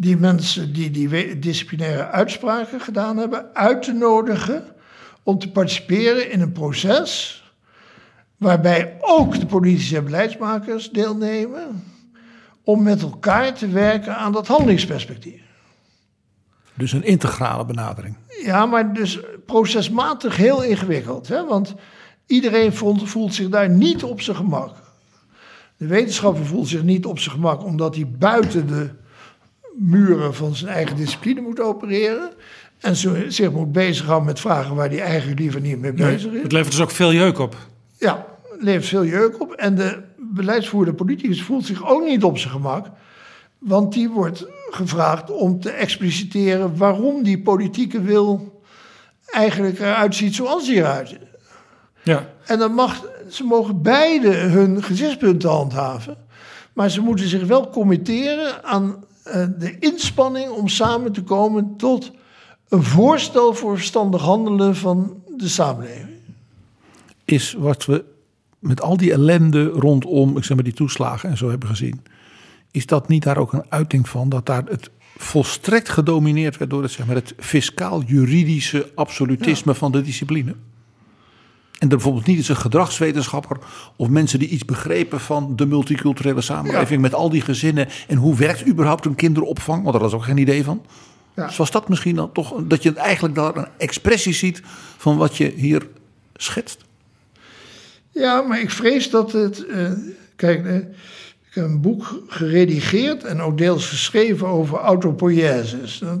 die 0.00 0.16
mensen 0.16 0.72
die 0.72 0.90
die 0.90 1.38
disciplinaire 1.38 2.08
uitspraken 2.08 2.80
gedaan 2.80 3.16
hebben 3.16 3.54
uit 3.54 3.82
te 3.82 3.92
nodigen 3.92 4.64
om 5.22 5.38
te 5.38 5.50
participeren 5.50 6.30
in 6.30 6.40
een 6.40 6.52
proces 6.52 7.42
waarbij 8.36 8.96
ook 9.00 9.40
de 9.40 9.46
politici 9.46 9.96
en 9.96 10.04
beleidsmakers 10.04 10.90
deelnemen, 10.90 11.84
om 12.64 12.82
met 12.82 13.02
elkaar 13.02 13.54
te 13.54 13.68
werken 13.68 14.16
aan 14.16 14.32
dat 14.32 14.46
handelingsperspectief. 14.46 15.42
Dus 16.74 16.92
een 16.92 17.04
integrale 17.04 17.64
benadering. 17.64 18.16
Ja, 18.44 18.66
maar 18.66 18.92
dus 18.92 19.18
procesmatig 19.46 20.36
heel 20.36 20.62
ingewikkeld. 20.62 21.28
Hè? 21.28 21.46
Want 21.46 21.74
iedereen 22.26 22.72
voelt, 22.72 23.08
voelt 23.08 23.34
zich 23.34 23.48
daar 23.48 23.68
niet 23.68 24.04
op 24.04 24.20
zijn 24.20 24.36
gemak. 24.36 24.76
De 25.76 25.86
wetenschapper 25.86 26.46
voelt 26.46 26.68
zich 26.68 26.82
niet 26.82 27.06
op 27.06 27.18
zijn 27.18 27.34
gemak 27.34 27.64
omdat 27.64 27.94
hij 27.94 28.10
buiten 28.18 28.66
de 28.66 28.90
muren 29.78 30.34
van 30.34 30.54
zijn 30.54 30.72
eigen 30.72 30.96
discipline 30.96 31.40
moet 31.40 31.60
opereren. 31.60 32.30
En 32.78 32.96
zo, 32.96 33.14
zich 33.28 33.50
moet 33.50 33.72
bezighouden 33.72 34.26
met 34.26 34.40
vragen 34.40 34.74
waar 34.74 34.88
hij 34.88 35.00
eigenlijk 35.00 35.40
liever 35.40 35.60
niet 35.60 35.78
mee 35.78 35.92
bezig 35.92 36.32
is. 36.32 36.42
Het 36.42 36.52
levert 36.52 36.70
dus 36.70 36.80
ook 36.80 36.90
veel 36.90 37.12
jeuk 37.12 37.38
op. 37.38 37.56
Ja, 37.98 38.26
levert 38.58 38.86
veel 38.86 39.04
jeuk 39.04 39.40
op. 39.40 39.52
En 39.52 39.74
de 39.74 40.02
beleidsvoerder 40.16 40.94
politicus 40.94 41.42
voelt 41.42 41.66
zich 41.66 41.88
ook 41.88 42.04
niet 42.04 42.24
op 42.24 42.38
zijn 42.38 42.52
gemak. 42.52 42.86
Want 43.58 43.92
die 43.92 44.08
wordt 44.08 44.46
gevraagd 44.70 45.30
om 45.30 45.60
te 45.60 45.70
expliciteren 45.70 46.76
waarom 46.76 47.22
die 47.22 47.42
politieke 47.42 48.00
wil 48.02 48.62
eigenlijk 49.26 49.78
eruit 49.78 50.14
ziet 50.14 50.34
zoals 50.34 50.66
die 50.66 50.76
eruit 50.76 51.08
ziet. 51.08 51.26
Ja. 52.02 52.26
En 52.44 52.58
dan 52.58 52.72
mag, 52.72 53.02
ze 53.30 53.44
mogen 53.44 53.82
beide 53.82 54.34
hun 54.34 54.82
gezichtspunten 54.82 55.50
handhaven. 55.50 56.16
Maar 56.72 56.90
ze 56.90 57.00
moeten 57.00 57.28
zich 57.28 57.46
wel 57.46 57.70
committeren 57.70 58.64
aan 58.64 59.04
de 59.58 59.76
inspanning 59.78 60.50
om 60.50 60.68
samen 60.68 61.12
te 61.12 61.22
komen 61.22 61.76
tot 61.76 62.12
een 62.68 62.82
voorstel 62.82 63.54
voor 63.54 63.76
verstandig 63.76 64.20
handelen 64.20 64.76
van 64.76 65.22
de 65.36 65.48
samenleving. 65.48 66.16
Is 67.24 67.52
wat 67.52 67.84
we 67.84 68.04
met 68.58 68.80
al 68.80 68.96
die 68.96 69.12
ellende 69.12 69.64
rondom 69.64 70.36
ik 70.36 70.44
zeg 70.44 70.56
maar, 70.56 70.64
die 70.64 70.74
toeslagen 70.74 71.30
en 71.30 71.36
zo 71.36 71.50
hebben 71.50 71.68
gezien. 71.68 72.02
Is 72.70 72.86
dat 72.86 73.08
niet 73.08 73.22
daar 73.22 73.36
ook 73.36 73.52
een 73.52 73.66
uiting 73.68 74.08
van 74.08 74.28
dat 74.28 74.46
daar 74.46 74.64
het 74.64 74.90
volstrekt 75.16 75.88
gedomineerd 75.88 76.56
werd 76.56 76.70
door 76.70 76.82
het, 76.82 76.90
zeg 76.90 77.06
maar, 77.06 77.14
het 77.14 77.34
fiscaal-juridische 77.38 78.90
absolutisme 78.94 79.74
van 79.74 79.92
de 79.92 80.02
discipline? 80.02 80.54
En 81.78 81.88
er 81.88 81.96
bijvoorbeeld 81.96 82.26
niet 82.26 82.36
eens 82.36 82.48
een 82.48 82.56
gedragswetenschapper 82.56 83.56
of 83.96 84.08
mensen 84.08 84.38
die 84.38 84.48
iets 84.48 84.64
begrepen 84.64 85.20
van 85.20 85.56
de 85.56 85.66
multiculturele 85.66 86.40
samenleving 86.40 87.00
met 87.00 87.14
al 87.14 87.30
die 87.30 87.40
gezinnen 87.40 87.88
en 88.08 88.16
hoe 88.16 88.36
werkt 88.36 88.66
überhaupt 88.66 89.04
een 89.04 89.14
kinderopvang, 89.14 89.80
want 89.82 89.92
daar 89.92 90.02
was 90.02 90.12
ook 90.12 90.24
geen 90.24 90.36
idee 90.38 90.64
van. 90.64 90.82
Ja. 91.34 91.46
Dus 91.46 91.56
was 91.56 91.70
dat 91.70 91.88
misschien 91.88 92.14
dan 92.14 92.32
toch 92.32 92.54
dat 92.64 92.82
je 92.82 92.92
eigenlijk 92.92 93.34
daar 93.34 93.56
een 93.56 93.68
expressie 93.76 94.32
ziet 94.32 94.62
van 94.96 95.16
wat 95.16 95.36
je 95.36 95.52
hier 95.56 95.86
schetst? 96.36 96.84
Ja, 98.10 98.42
maar 98.42 98.60
ik 98.60 98.70
vrees 98.70 99.10
dat 99.10 99.32
het. 99.32 99.66
eh, 99.66 99.92
kijk, 100.36 100.66
eh, 100.66 100.74
ik 100.76 101.54
heb 101.54 101.64
een 101.64 101.80
boek 101.80 102.22
geredigeerd 102.26 103.24
en 103.24 103.40
ook 103.40 103.58
deels 103.58 103.86
geschreven 103.86 104.46
over 104.46 104.78
autopoieses. 104.78 105.98
Dat, 105.98 106.18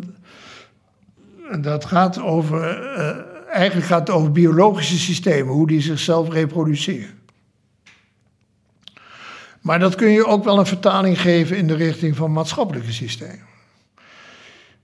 en 1.50 1.62
dat 1.62 1.84
gaat 1.84 2.20
over. 2.20 2.68
eh, 2.94 3.16
eigenlijk 3.48 3.86
gaat 3.86 4.08
het 4.08 4.16
over 4.16 4.32
biologische 4.32 4.98
systemen, 4.98 5.54
hoe 5.54 5.66
die 5.66 5.80
zichzelf 5.80 6.32
reproduceren. 6.32 7.18
Maar 9.60 9.78
dat 9.78 9.94
kun 9.94 10.08
je 10.08 10.26
ook 10.26 10.44
wel 10.44 10.58
een 10.58 10.66
vertaling 10.66 11.20
geven 11.20 11.56
in 11.56 11.66
de 11.66 11.74
richting 11.74 12.16
van 12.16 12.32
maatschappelijke 12.32 12.92
systemen. 12.92 13.46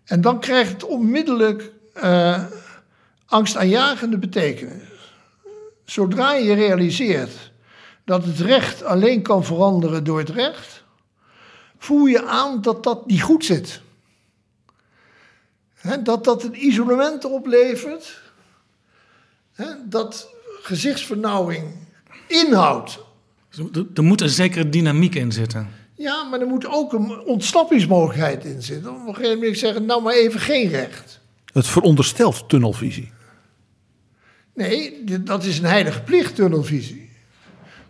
En 0.05 0.21
dan 0.21 0.41
krijgt 0.41 0.73
het 0.73 0.85
onmiddellijk 0.85 1.71
eh 1.95 2.45
angstaanjagende 3.35 4.19
betekenis. 4.19 5.13
Zodra 5.85 6.35
je 6.35 6.55
realiseert 6.55 7.53
dat 8.05 8.25
het 8.25 8.41
recht 8.41 8.85
alleen 8.85 9.23
kan 9.23 9.45
veranderen 9.45 10.05
door 10.05 10.19
het 10.19 10.29
recht, 10.29 10.85
voel 11.79 12.07
je 12.07 12.27
aan 12.27 12.61
dat 12.63 12.83
dat 12.83 13.07
niet 13.07 13.23
goed 13.23 13.45
zit. 13.45 13.81
Dat 16.03 16.25
dat 16.25 16.43
een 16.43 16.67
isolement 16.67 17.25
oplevert, 17.25 18.24
hè, 19.55 19.67
dat 19.89 20.29
gezichtsvernauwing 20.63 21.65
inhoudt. 22.27 22.99
Dus 23.51 23.67
Er, 23.73 23.87
er 23.95 24.03
moet 24.05 24.21
een 24.21 24.29
zekere 24.29 24.69
dynamiek 24.69 25.15
in 25.15 25.33
zitten. 25.33 25.69
Ja, 25.95 26.23
maar 26.25 26.41
er 26.41 26.47
moet 26.47 26.67
ook 26.67 26.93
een 26.93 27.21
ontsnappingsmogelijkheid 27.21 28.45
in 28.45 28.63
zitten. 28.63 28.91
Op 28.95 29.07
een 29.07 29.15
gegeven 29.15 29.39
moment 29.39 29.59
zeggen, 29.59 29.85
nou 29.85 30.03
maar 30.03 30.15
even 30.15 30.41
geen 30.41 30.69
recht. 30.69 31.21
Het 31.53 31.67
veronderstelt 31.67 32.49
tunnelvisie. 32.49 33.13
Nee, 34.55 35.05
dat 35.21 35.45
is 35.45 35.59
een 35.59 35.65
heilige 35.65 36.03
plicht, 36.03 36.35
tunnelvisie. 36.35 37.11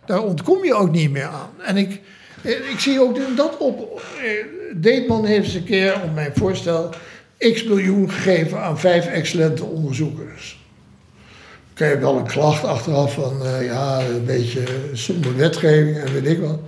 Daar 0.05 0.23
ontkom 0.23 0.65
je 0.65 0.73
ook 0.73 0.91
niet 0.91 1.11
meer 1.11 1.25
aan. 1.27 1.49
En 1.61 1.77
ik, 1.77 2.01
eh, 2.43 2.69
ik 2.71 2.79
zie 2.79 2.99
ook 3.01 3.37
dat 3.37 3.57
op. 3.57 4.01
eh, 4.23 4.45
Deetman 4.75 5.25
heeft 5.25 5.45
eens 5.45 5.53
een 5.55 5.63
keer 5.63 6.01
op 6.03 6.13
mijn 6.13 6.31
voorstel 6.35 6.89
x 7.37 7.63
miljoen 7.63 8.11
gegeven 8.11 8.61
aan 8.61 8.79
vijf 8.79 9.05
excellente 9.05 9.63
onderzoekers. 9.63 10.64
Krijg 11.75 11.93
je 11.93 11.99
wel 11.99 12.17
een 12.17 12.27
klacht 12.27 12.63
achteraf 12.63 13.13
van 13.13 13.45
eh, 13.45 13.65
ja, 13.65 13.99
een 13.99 14.25
beetje 14.25 14.63
zonder 14.93 15.35
wetgeving 15.35 15.97
en 15.97 16.13
weet 16.13 16.25
ik 16.25 16.39
wat. 16.39 16.59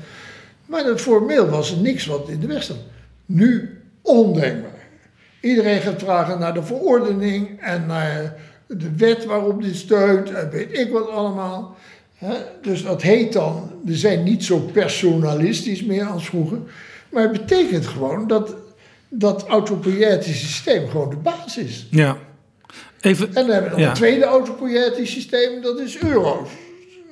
Maar 0.65 0.97
formeel 0.97 1.49
was 1.49 1.71
er 1.71 1.77
niks 1.77 2.05
wat 2.05 2.29
in 2.29 2.39
de 2.39 2.47
weg 2.47 2.63
stond. 2.63 2.79
Nu 3.25 3.79
ondenkbaar. 4.01 4.87
Iedereen 5.41 5.81
gaat 5.81 6.01
vragen 6.01 6.39
naar 6.39 6.53
de 6.53 6.63
verordening 6.63 7.61
en 7.61 7.85
naar 7.85 8.35
de 8.67 8.95
wet 8.95 9.25
waarop 9.25 9.63
dit 9.63 9.75
steunt 9.75 10.31
en 10.31 10.49
weet 10.49 10.77
ik 10.77 10.91
wat 10.91 11.09
allemaal. 11.09 11.75
Dus 12.61 12.83
dat 12.83 13.01
heet 13.01 13.33
dan, 13.33 13.71
we 13.85 13.95
zijn 13.95 14.23
niet 14.23 14.43
zo 14.43 14.59
personalistisch 14.59 15.83
meer 15.83 16.05
als 16.05 16.25
vroeger. 16.25 16.57
Maar 17.09 17.23
het 17.23 17.31
betekent 17.31 17.87
gewoon 17.87 18.27
dat 18.27 18.55
dat 19.09 19.47
autopoietische 19.47 20.45
systeem 20.45 20.89
gewoon 20.89 21.09
de 21.09 21.15
basis 21.15 21.57
is. 21.57 21.87
Ja. 21.89 22.17
Even, 23.01 23.27
En 23.27 23.33
dan 23.33 23.49
hebben 23.49 23.63
we 23.63 23.69
nog 23.69 23.79
Ja. 23.79 23.89
een 23.89 23.93
tweede 23.95 24.25
autopoietisch 24.25 25.11
systeem, 25.11 25.61
dat 25.61 25.79
is 25.79 25.97
euro's. 25.97 26.49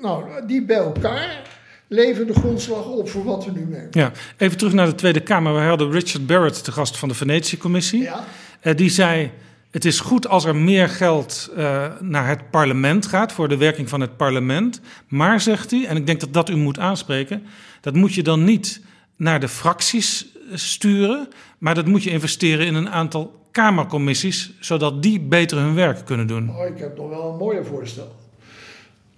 Nou, 0.01 0.23
die 0.47 0.61
bij 0.65 0.75
elkaar 0.77 1.41
leveren 1.87 2.27
de 2.27 2.33
grondslag 2.33 2.85
op 2.85 3.09
voor 3.09 3.23
wat 3.23 3.45
we 3.45 3.51
nu 3.51 3.65
mee 3.65 3.87
ja. 3.91 4.11
Even 4.37 4.57
terug 4.57 4.73
naar 4.73 4.85
de 4.85 4.95
Tweede 4.95 5.19
Kamer. 5.19 5.53
We 5.53 5.59
hadden 5.61 5.91
Richard 5.91 6.25
Barrett, 6.27 6.65
de 6.65 6.71
gast 6.71 6.97
van 6.97 7.09
de 7.09 7.15
Venetië-commissie. 7.15 8.01
Ja. 8.01 8.23
Eh, 8.59 8.75
die 8.75 8.89
zei: 8.89 9.31
Het 9.71 9.85
is 9.85 9.99
goed 9.99 10.27
als 10.27 10.45
er 10.45 10.55
meer 10.55 10.89
geld 10.89 11.49
eh, 11.55 11.85
naar 11.99 12.27
het 12.27 12.49
parlement 12.51 13.05
gaat, 13.05 13.31
voor 13.31 13.47
de 13.47 13.57
werking 13.57 13.89
van 13.89 14.01
het 14.01 14.17
parlement. 14.17 14.81
Maar, 15.07 15.41
zegt 15.41 15.71
hij, 15.71 15.85
en 15.85 15.95
ik 15.97 16.05
denk 16.05 16.19
dat 16.19 16.33
dat 16.33 16.49
u 16.49 16.55
moet 16.55 16.79
aanspreken, 16.79 17.43
dat 17.81 17.93
moet 17.93 18.13
je 18.13 18.23
dan 18.23 18.43
niet 18.43 18.81
naar 19.15 19.39
de 19.39 19.47
fracties 19.47 20.25
sturen, 20.53 21.27
maar 21.57 21.75
dat 21.75 21.85
moet 21.85 22.03
je 22.03 22.09
investeren 22.09 22.65
in 22.65 22.75
een 22.75 22.89
aantal 22.89 23.43
Kamercommissies, 23.51 24.53
zodat 24.59 25.03
die 25.03 25.19
beter 25.19 25.57
hun 25.57 25.75
werk 25.75 26.05
kunnen 26.05 26.27
doen. 26.27 26.49
Oh, 26.49 26.65
ik 26.65 26.77
heb 26.77 26.97
nog 26.97 27.09
wel 27.09 27.31
een 27.31 27.37
mooier 27.37 27.65
voorstel. 27.65 28.15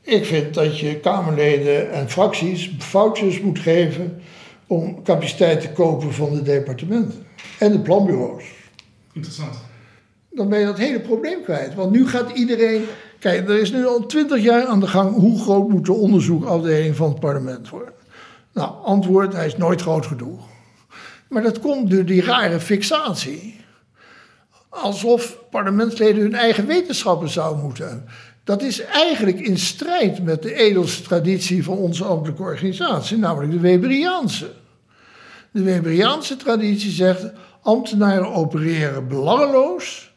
Ik 0.01 0.25
vind 0.25 0.53
dat 0.53 0.79
je 0.79 0.99
Kamerleden 0.99 1.91
en 1.91 2.09
fracties 2.09 2.71
foutjes 2.79 3.41
moet 3.41 3.59
geven 3.59 4.21
om 4.67 5.03
capaciteit 5.03 5.61
te 5.61 5.71
kopen 5.71 6.13
van 6.13 6.33
de 6.33 6.41
departementen 6.41 7.25
en 7.59 7.71
de 7.71 7.79
planbureaus. 7.79 8.43
Interessant. 9.13 9.55
Dan 10.29 10.49
ben 10.49 10.59
je 10.59 10.65
dat 10.65 10.77
hele 10.77 10.99
probleem 10.99 11.43
kwijt. 11.43 11.75
Want 11.75 11.91
nu 11.91 12.07
gaat 12.07 12.31
iedereen. 12.31 12.83
Kijk, 13.19 13.49
er 13.49 13.59
is 13.59 13.71
nu 13.71 13.85
al 13.85 14.05
twintig 14.05 14.43
jaar 14.43 14.65
aan 14.65 14.79
de 14.79 14.87
gang. 14.87 15.15
Hoe 15.15 15.39
groot 15.39 15.69
moet 15.69 15.85
de 15.85 15.93
onderzoekafdeling 15.93 16.95
van 16.95 17.09
het 17.09 17.19
parlement 17.19 17.69
worden? 17.69 17.93
Nou, 18.53 18.71
antwoord: 18.83 19.33
hij 19.33 19.45
is 19.45 19.57
nooit 19.57 19.81
groot 19.81 20.05
genoeg. 20.05 20.47
Maar 21.29 21.43
dat 21.43 21.59
komt 21.59 21.91
door 21.91 22.05
die 22.05 22.21
rare 22.21 22.59
fixatie. 22.59 23.65
Alsof 24.69 25.37
parlementsleden 25.49 26.21
hun 26.21 26.35
eigen 26.35 26.65
wetenschappen 26.65 27.29
zouden 27.29 27.63
moeten. 27.63 28.05
Dat 28.43 28.61
is 28.61 28.81
eigenlijk 28.81 29.39
in 29.39 29.57
strijd 29.57 30.23
met 30.23 30.41
de 30.41 30.53
edelste 30.53 31.01
traditie 31.03 31.63
van 31.63 31.77
onze 31.77 32.03
ambtelijke 32.03 32.43
organisatie, 32.43 33.17
namelijk 33.17 33.51
de 33.51 33.59
Weberiaanse. 33.59 34.51
De 35.51 35.63
Weberiaanse 35.63 36.35
traditie 36.35 36.91
zegt: 36.91 37.31
ambtenaren 37.61 38.33
opereren 38.33 39.07
belangeloos, 39.07 40.13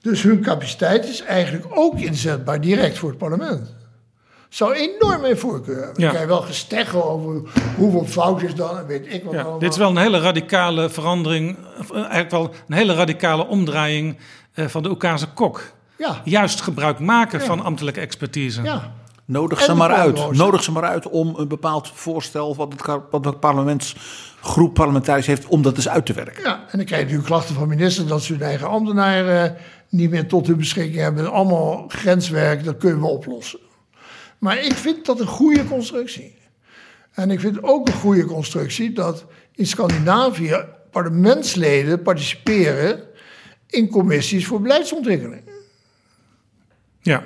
dus 0.00 0.22
hun 0.22 0.42
capaciteit 0.42 1.08
is 1.08 1.20
eigenlijk 1.22 1.66
ook 1.78 2.00
inzetbaar 2.00 2.60
direct 2.60 2.98
voor 2.98 3.08
het 3.08 3.18
parlement. 3.18 3.74
Zou 4.50 4.74
enorm 4.74 5.20
mijn 5.20 5.38
voorkeur 5.38 5.76
hebben. 5.84 5.94
Ja. 5.96 6.02
Dan 6.02 6.10
kan 6.12 6.20
je 6.20 6.26
wel 6.26 6.40
gesteggel 6.42 7.04
over 7.10 7.42
hoeveel 7.76 8.04
foutjes 8.06 8.54
dan 8.54 8.78
en 8.78 8.86
weet 8.86 9.06
ik 9.14 9.24
wat 9.24 9.32
Ja, 9.32 9.40
allemaal. 9.40 9.58
dit 9.58 9.70
is 9.72 9.76
wel 9.78 9.90
een 9.90 9.96
hele 9.96 10.20
radicale 10.20 10.88
verandering, 10.88 11.56
eh, 11.92 11.96
eigenlijk 11.96 12.30
wel 12.30 12.50
een 12.68 12.74
hele 12.76 12.94
radicale 12.94 13.46
omdraaiing 13.46 14.16
eh, 14.52 14.66
van 14.66 14.82
de 14.82 14.90
Oekase 14.90 15.26
kok. 15.34 15.62
Ja, 15.98 16.20
Juist 16.24 16.60
gebruik 16.60 16.98
maken 16.98 17.38
Ja. 17.38 17.44
van 17.44 17.60
ambtelijke 17.64 18.00
expertise. 18.00 18.62
ja. 18.62 18.92
Nodig 19.24 19.58
En 19.58 19.64
ze 19.64 19.74
maar 19.74 19.92
uit. 19.92 20.30
Nodig 20.32 20.62
ze 20.62 20.72
maar 20.72 20.82
uit 20.84 21.08
om 21.08 21.34
een 21.36 21.48
bepaald 21.48 21.90
voorstel 21.94 22.56
wat, 22.56 22.72
het, 22.72 22.98
wat 23.10 23.22
de 23.22 23.32
parlementsgroep 23.32 24.74
parlementariërs 24.74 25.26
heeft, 25.26 25.46
om 25.46 25.62
dat 25.62 25.76
eens 25.76 25.88
uit 25.88 26.06
te 26.06 26.12
werken. 26.12 26.42
Ja, 26.42 26.52
en 26.52 26.76
dan 26.78 26.84
krijg 26.84 26.88
je 26.90 26.96
natuurlijk 27.06 27.26
klachten 27.26 27.54
van 27.54 27.68
ministers 27.68 28.08
dat 28.08 28.22
ze 28.22 28.32
hun 28.32 28.42
eigen 28.42 28.68
ambtenaren 28.68 29.56
niet 29.88 30.10
meer 30.10 30.28
tot 30.28 30.46
hun 30.46 30.56
beschikking 30.56 30.96
hebben. 30.96 31.32
Allemaal 31.32 31.84
grenswerk, 31.88 32.64
dat 32.64 32.76
kunnen 32.76 33.00
we 33.00 33.06
oplossen. 33.06 33.58
Maar 34.40 34.64
ik 34.64 34.72
vind 34.72 35.06
dat 35.06 35.20
een 35.20 35.26
goede 35.26 35.64
constructie. 35.64 36.34
En 37.12 37.30
ik 37.30 37.40
vind 37.40 37.62
ook 37.62 37.88
een 37.88 37.94
goede 37.94 38.24
constructie 38.24 38.92
dat 38.92 39.24
in 39.54 39.66
Scandinavië 39.66 40.64
parlementsleden 40.90 42.02
participeren 42.02 43.02
in 43.66 43.88
commissies 43.88 44.46
voor 44.46 44.60
beleidsontwikkeling. 44.60 45.42
Ja. 47.00 47.22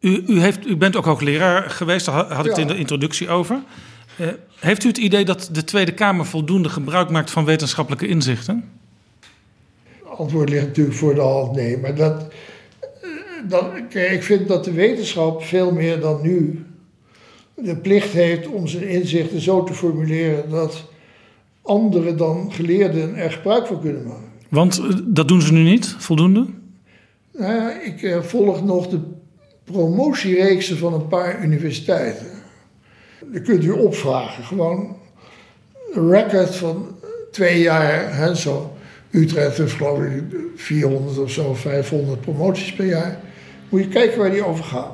U, 0.00 0.24
u, 0.26 0.40
heeft, 0.40 0.66
u 0.66 0.76
bent 0.76 0.96
ook 0.96 1.04
hoogleraar 1.04 1.70
geweest, 1.70 2.06
daar 2.06 2.14
had 2.14 2.44
ik 2.44 2.50
het 2.50 2.56
Ja. 2.56 2.62
in 2.62 2.68
de 2.68 2.78
introductie 2.78 3.28
over. 3.28 3.62
Eh, 4.16 4.28
heeft 4.58 4.84
u 4.84 4.88
het 4.88 4.98
idee 4.98 5.24
dat 5.24 5.48
de 5.52 5.64
Tweede 5.64 5.94
Kamer 5.94 6.26
voldoende 6.26 6.68
gebruik 6.68 7.10
maakt 7.10 7.30
van 7.30 7.44
wetenschappelijke 7.44 8.06
inzichten? 8.06 8.70
antwoord 10.20 10.48
ligt 10.48 10.66
natuurlijk 10.66 10.96
voor 10.96 11.14
de 11.14 11.20
hand 11.20 11.54
nee. 11.54 11.78
Maar 11.78 11.94
dat, 11.94 12.32
eh, 13.48 13.66
kijk, 13.88 14.10
ik 14.10 14.22
vind 14.22 14.48
dat 14.48 14.64
de 14.64 14.72
wetenschap 14.72 15.42
veel 15.42 15.72
meer 15.72 16.00
dan 16.00 16.22
nu 16.22 16.64
de 17.54 17.76
plicht 17.76 18.12
heeft 18.12 18.46
om 18.46 18.66
zijn 18.66 18.88
inzichten 18.88 19.40
zo 19.40 19.64
te 19.64 19.74
formuleren 19.74 20.50
dat 20.50 20.84
anderen 21.62 22.16
dan 22.16 22.52
geleerden 22.52 23.14
er 23.16 23.32
gebruik 23.32 23.66
van 23.66 23.80
kunnen 23.80 24.06
maken. 24.06 24.28
Want 24.48 24.78
eh, 24.78 24.96
dat 25.04 25.28
doen 25.28 25.42
ze 25.42 25.52
nu 25.52 25.62
niet, 25.62 25.94
voldoende? 25.98 26.46
Nou 27.38 27.54
ja, 27.54 27.80
ik 27.80 28.02
eh, 28.02 28.20
volg 28.22 28.64
nog 28.64 28.88
de 28.88 29.00
promotiereeksen 29.64 30.78
van 30.78 30.94
een 30.94 31.08
paar 31.08 31.44
universiteiten. 31.44 32.26
Dat 33.32 33.42
kunt 33.42 33.64
u 33.64 33.70
opvragen. 33.70 34.44
Gewoon 34.44 34.96
een 35.92 36.10
record 36.10 36.56
van 36.56 36.88
twee 37.30 37.60
jaar. 37.60 38.16
Hè, 38.16 38.34
zo. 38.34 38.72
Utrecht 39.10 39.56
heeft 39.56 39.72
geloof 39.72 40.02
ik 40.02 40.22
400 40.56 41.18
of 41.18 41.30
zo, 41.30 41.54
500 41.54 42.20
promoties 42.20 42.72
per 42.72 42.86
jaar. 42.86 43.20
Moet 43.70 43.80
je 43.80 43.88
kijken 43.88 44.18
waar 44.18 44.30
die 44.30 44.44
over 44.44 44.64
gaan. 44.64 44.90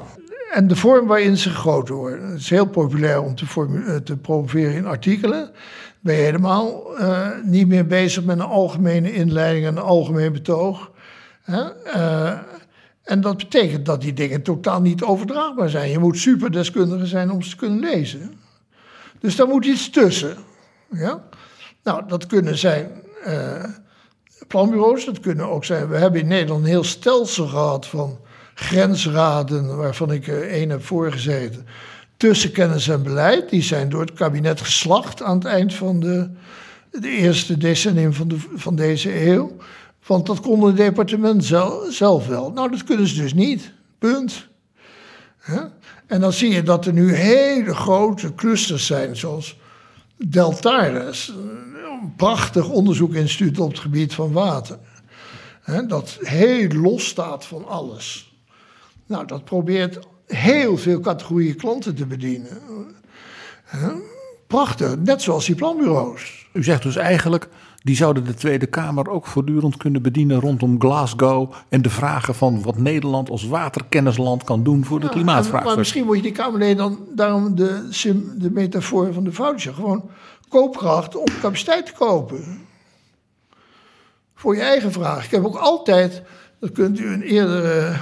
En 0.52 0.68
de 0.68 0.76
vorm 0.76 1.06
waarin 1.06 1.36
ze 1.36 1.50
gegoten 1.50 1.94
worden. 1.94 2.30
Het 2.30 2.40
is 2.40 2.50
heel 2.50 2.66
populair 2.66 3.22
om 3.22 3.34
te, 3.34 3.46
eh, 3.86 3.96
te 3.96 4.16
promoveren 4.16 4.74
in 4.74 4.86
artikelen. 4.86 5.50
Ben 6.00 6.14
je 6.14 6.22
helemaal 6.22 6.96
eh, 6.96 7.28
niet 7.44 7.68
meer 7.68 7.86
bezig 7.86 8.24
met 8.24 8.38
een 8.38 8.44
algemene 8.44 9.12
inleiding 9.12 9.66
en 9.66 9.76
een 9.76 9.82
algemeen 9.82 10.32
betoog. 10.32 10.90
Eh, 11.44 12.28
en 13.02 13.20
dat 13.20 13.36
betekent 13.36 13.86
dat 13.86 14.00
die 14.00 14.12
dingen 14.12 14.42
totaal 14.42 14.80
niet 14.80 15.02
overdraagbaar 15.02 15.68
zijn. 15.68 15.90
Je 15.90 15.98
moet 15.98 16.18
superdeskundige 16.18 17.06
zijn 17.06 17.30
om 17.30 17.42
ze 17.42 17.50
te 17.50 17.56
kunnen 17.56 17.78
lezen. 17.78 18.32
Dus 19.20 19.36
daar 19.36 19.48
moet 19.48 19.64
iets 19.64 19.90
tussen. 19.90 20.36
Ja? 20.90 21.22
Nou, 21.82 22.02
dat 22.08 22.26
kunnen 22.26 22.58
zijn 22.58 22.90
planbureaus, 24.46 25.04
dat 25.04 25.20
kunnen 25.20 25.48
ook 25.48 25.64
zijn. 25.64 25.88
We 25.88 25.96
hebben 25.96 26.20
in 26.20 26.26
Nederland 26.26 26.60
een 26.60 26.68
heel 26.68 26.84
stelsel 26.84 27.46
gehad 27.46 27.86
van 27.86 28.18
grensraden, 28.58 29.76
waarvan 29.76 30.12
ik 30.12 30.26
er 30.26 30.48
één 30.48 30.70
heb 30.70 30.84
voorgezeten. 30.84 31.66
Tussen 32.16 32.52
kennis 32.52 32.88
en 32.88 33.02
beleid. 33.02 33.50
Die 33.50 33.62
zijn 33.62 33.88
door 33.88 34.00
het 34.00 34.12
kabinet 34.12 34.60
geslacht 34.60 35.22
aan 35.22 35.36
het 35.36 35.44
eind 35.44 35.74
van 35.74 36.00
de, 36.00 36.30
de 36.90 37.08
eerste 37.08 37.56
decennium 37.58 38.12
van, 38.12 38.28
de, 38.28 38.36
van 38.54 38.76
deze 38.76 39.26
eeuw. 39.26 39.56
Want 40.06 40.26
dat 40.26 40.40
kon 40.40 40.64
het 40.64 40.76
departement 40.76 41.44
zelf, 41.44 41.92
zelf 41.94 42.26
wel. 42.26 42.52
Nou, 42.52 42.70
dat 42.70 42.84
kunnen 42.84 43.06
ze 43.06 43.22
dus 43.22 43.34
niet. 43.34 43.72
Punt. 43.98 44.46
En 46.06 46.20
dan 46.20 46.32
zie 46.32 46.50
je 46.50 46.62
dat 46.62 46.86
er 46.86 46.92
nu 46.92 47.14
hele 47.14 47.74
grote 47.74 48.34
clusters 48.34 48.86
zijn, 48.86 49.16
zoals 49.16 49.56
Deltares, 50.16 51.28
een 51.28 52.14
prachtig 52.16 52.68
onderzoekinstituut 52.68 53.58
op 53.58 53.70
het 53.70 53.78
gebied 53.78 54.14
van 54.14 54.32
water. 54.32 54.78
Dat 55.86 56.18
heel 56.20 56.68
los 56.68 57.06
staat 57.06 57.44
van 57.44 57.66
alles. 57.66 58.35
Nou, 59.06 59.26
dat 59.26 59.44
probeert 59.44 59.98
heel 60.26 60.76
veel 60.76 61.00
categorieën 61.00 61.56
klanten 61.56 61.94
te 61.94 62.06
bedienen. 62.06 62.58
Prachtig, 64.46 64.96
net 64.98 65.22
zoals 65.22 65.46
die 65.46 65.54
planbureaus. 65.54 66.48
U 66.52 66.62
zegt 66.64 66.82
dus 66.82 66.96
eigenlijk, 66.96 67.48
die 67.82 67.96
zouden 67.96 68.24
de 68.24 68.34
Tweede 68.34 68.66
Kamer 68.66 69.10
ook 69.10 69.26
voortdurend 69.26 69.76
kunnen 69.76 70.02
bedienen 70.02 70.40
rondom 70.40 70.80
Glasgow 70.80 71.52
en 71.68 71.82
de 71.82 71.90
vragen 71.90 72.34
van 72.34 72.62
wat 72.62 72.78
Nederland 72.78 73.30
als 73.30 73.46
waterkennisland 73.46 74.44
kan 74.44 74.62
doen 74.62 74.84
voor 74.84 75.00
de 75.00 75.06
Ja, 75.06 75.12
klimaatvraag. 75.12 75.64
Maar 75.64 75.78
misschien 75.78 76.06
moet 76.06 76.16
je 76.16 76.22
die 76.22 76.32
Kamerleden 76.32 76.76
dan 76.76 76.98
daarom 77.14 77.54
de, 77.54 77.88
de 78.36 78.50
metafoor 78.50 79.12
van 79.12 79.24
de 79.24 79.32
voucher. 79.32 79.74
Gewoon 79.74 80.10
koopkracht 80.48 81.16
om 81.16 81.26
capaciteit 81.40 81.86
te 81.86 81.92
kopen. 81.92 82.66
Voor 84.34 84.54
je 84.54 84.62
eigen 84.62 84.92
vraag. 84.92 85.24
Ik 85.24 85.30
heb 85.30 85.44
ook 85.44 85.56
altijd, 85.56 86.22
dat 86.60 86.72
kunt 86.72 86.98
u 86.98 87.12
in 87.12 87.20
eerdere 87.20 87.96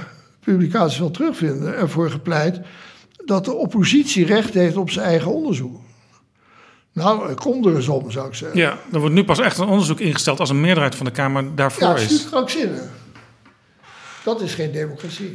publicaties 0.45 0.99
wel 0.99 1.11
terugvinden, 1.11 1.75
ervoor 1.75 2.09
gepleit 2.11 2.59
dat 3.25 3.45
de 3.45 3.53
oppositie 3.53 4.25
recht 4.25 4.53
heeft 4.53 4.77
op 4.77 4.89
zijn 4.89 5.05
eigen 5.05 5.33
onderzoek. 5.33 5.81
Nou, 6.93 7.33
kom 7.33 7.67
er 7.67 7.75
eens 7.75 7.87
om, 7.87 8.11
zou 8.11 8.27
ik 8.27 8.33
zeggen. 8.33 8.59
Ja, 8.59 8.77
er 8.93 8.99
wordt 8.99 9.15
nu 9.15 9.23
pas 9.23 9.39
echt 9.39 9.57
een 9.57 9.67
onderzoek 9.67 9.99
ingesteld 9.99 10.39
als 10.39 10.49
een 10.49 10.61
meerderheid 10.61 10.95
van 10.95 11.05
de 11.05 11.11
Kamer 11.11 11.55
daarvoor 11.55 11.87
Ja, 11.87 11.95
is 11.95 12.11
is. 12.11 12.29
krankzinnig. 12.29 12.81
Dat 14.23 14.41
is 14.41 14.53
geen 14.53 14.71
democratie. 14.71 15.33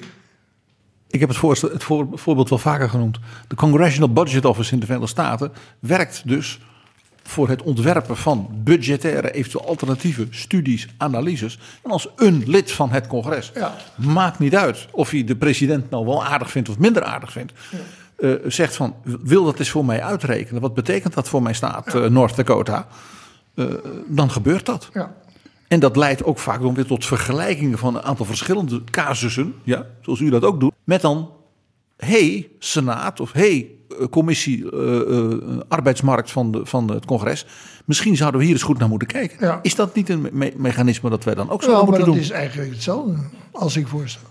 Ik 1.09 1.21
heb 1.21 1.29
het, 1.29 1.39
voorstel, 1.39 1.71
het 1.71 1.83
voor- 1.85 2.07
voorbeeld 2.13 2.49
wel 2.49 2.59
vaker 2.59 2.89
genoemd. 2.89 3.19
De 3.49 3.55
Congressional 3.55 4.13
Budget 4.13 4.45
Office 4.45 4.73
in 4.73 4.81
de 4.81 4.87
Verenigde 4.87 5.13
Staten 5.13 5.53
werkt 5.79 6.23
dus 6.29 6.61
voor 7.23 7.49
het 7.49 7.63
ontwerpen 7.63 8.17
van 8.17 8.49
budgettaire, 8.65 9.31
eventueel 9.33 9.67
alternatieve 9.69 10.27
studies, 10.31 10.87
analyses. 10.97 11.59
En 11.83 11.91
als 11.91 12.09
een 12.17 12.43
lid 12.47 12.73
van 12.73 12.91
het 12.91 13.07
congres, 13.07 13.51
Ja. 13.55 13.75
maakt 13.97 14.39
niet 14.39 14.57
uit 14.57 14.87
of 14.91 15.11
hij 15.11 15.25
de 15.25 15.37
president 15.37 15.91
nou 15.91 16.07
wel 16.07 16.25
aardig 16.25 16.51
vindt 16.51 16.69
of 16.69 16.79
minder 16.79 17.03
aardig 17.03 17.33
vindt. 17.33 17.53
eh, 18.17 18.33
zegt 18.47 18.77
van, 18.77 18.95
wil 19.03 19.45
dat 19.45 19.59
eens 19.59 19.71
voor 19.71 19.85
mij 19.85 20.03
uitrekenen? 20.03 20.61
Wat 20.61 20.75
betekent 20.75 21.15
dat 21.15 21.29
voor 21.29 21.43
mijn 21.43 21.55
staat 21.55 21.95
eh, 21.95 22.05
North 22.07 22.37
Dakota? 22.37 22.87
Eh, 23.55 23.65
dan 24.07 24.31
gebeurt 24.31 24.67
dat. 24.67 24.89
Ja. 24.93 25.15
En 25.69 25.81
dat 25.81 25.97
leidt 25.97 26.25
ook 26.25 26.39
vaak 26.39 26.61
dan 26.63 26.75
weer 26.75 26.87
tot 26.87 27.07
vergelijkingen 27.07 27.79
van 27.79 27.95
een 27.97 28.03
aantal 28.03 28.27
verschillende 28.27 28.85
casussen, 28.85 29.55
ja, 29.65 29.87
zoals 30.03 30.21
u 30.21 30.31
dat 30.31 30.45
ook 30.45 30.61
doet, 30.61 30.73
met 30.85 31.01
dan, 31.01 31.31
hey, 31.97 32.49
Senaat 32.59 33.21
of 33.21 33.33
hey, 33.33 33.59
eh, 33.59 33.67
commissie 34.09 34.71
eh, 34.71 35.01
eh, 35.01 35.33
arbeidsmarkt 35.69 36.31
van, 36.31 36.51
de, 36.53 36.61
van 36.67 36.91
het 36.91 37.05
congres, 37.05 37.47
misschien 37.85 38.17
zouden 38.17 38.41
we 38.41 38.47
hier 38.47 38.55
eens 38.55 38.65
goed 38.65 38.79
naar 38.79 38.89
moeten 38.89 39.09
kijken. 39.09 39.47
Ja. 39.47 39.59
Is 39.63 39.75
dat 39.75 39.95
niet 39.95 40.09
een 40.09 40.29
me- 40.33 40.53
mechanisme 40.57 41.11
dat 41.11 41.25
wij 41.25 41.35
dan 41.35 41.51
ook 41.51 41.63
zouden 41.63 41.85
moeten 41.85 42.05
dat 42.05 42.15
doen? 42.15 42.23
is 42.23 42.31
eigenlijk 42.31 42.71
hetzelfde 42.71 43.17
als 43.53 43.77
ik 43.77 43.87
voorstel. 43.89 44.29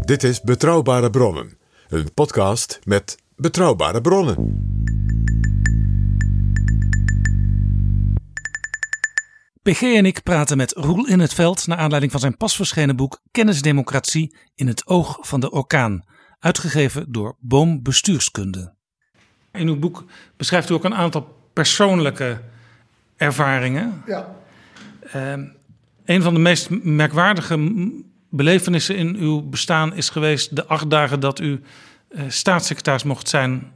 Dit 0.00 0.22
is 0.24 0.40
Betrouwbare 0.40 1.10
Bronnen, 1.10 1.58
een 1.88 2.14
podcast 2.14 2.78
met 2.84 3.16
betrouwbare 3.36 4.00
bronnen. 4.00 4.79
PG 9.70 9.82
en 9.82 10.06
ik 10.06 10.22
praten 10.22 10.56
met 10.56 10.72
Roel 10.72 11.06
in 11.06 11.20
het 11.20 11.34
Veld 11.34 11.66
naar 11.66 11.78
aanleiding 11.78 12.12
van 12.12 12.20
zijn 12.20 12.36
pas 12.36 12.56
verschenen 12.56 12.96
boek 12.96 13.20
Kennisdemocratie 13.30 14.36
in 14.54 14.66
het 14.66 14.86
oog 14.86 15.18
van 15.20 15.40
de 15.40 15.50
orkaan, 15.50 16.04
uitgegeven 16.38 17.12
door 17.12 17.36
Boom 17.40 17.82
Bestuurskunde. 17.82 18.74
In 19.52 19.68
uw 19.68 19.78
boek 19.78 20.04
beschrijft 20.36 20.70
u 20.70 20.74
ook 20.74 20.84
een 20.84 20.94
aantal 20.94 21.36
persoonlijke 21.52 22.40
ervaringen. 23.16 24.02
Ja. 24.06 24.34
Ehm, 25.12 25.44
een 26.04 26.22
van 26.22 26.34
de 26.34 26.40
meest 26.40 26.70
merkwaardige 26.70 27.90
belevenissen 28.30 28.96
in 28.96 29.16
uw 29.16 29.48
bestaan 29.48 29.94
is 29.94 30.08
geweest 30.08 30.56
de 30.56 30.66
acht 30.66 30.90
dagen 30.90 31.20
dat 31.20 31.40
u 31.40 31.60
eh, 32.08 32.22
staatssecretaris 32.28 33.02
mocht 33.02 33.28
zijn 33.28 33.72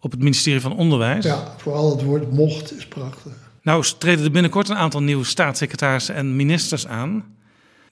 op 0.00 0.10
het 0.10 0.20
ministerie 0.20 0.60
van 0.60 0.76
Onderwijs. 0.76 1.24
ja, 1.24 1.54
vooral 1.56 1.90
het 1.90 2.02
woord 2.04 2.32
mocht 2.32 2.76
is 2.76 2.86
prachtig. 2.86 3.51
Nou 3.62 3.84
treden 3.98 4.24
er 4.24 4.30
binnenkort 4.30 4.68
een 4.68 4.76
aantal 4.76 5.02
nieuwe 5.02 5.24
staatssecretarissen 5.24 6.14
en 6.14 6.36
ministers 6.36 6.86
aan. 6.86 7.24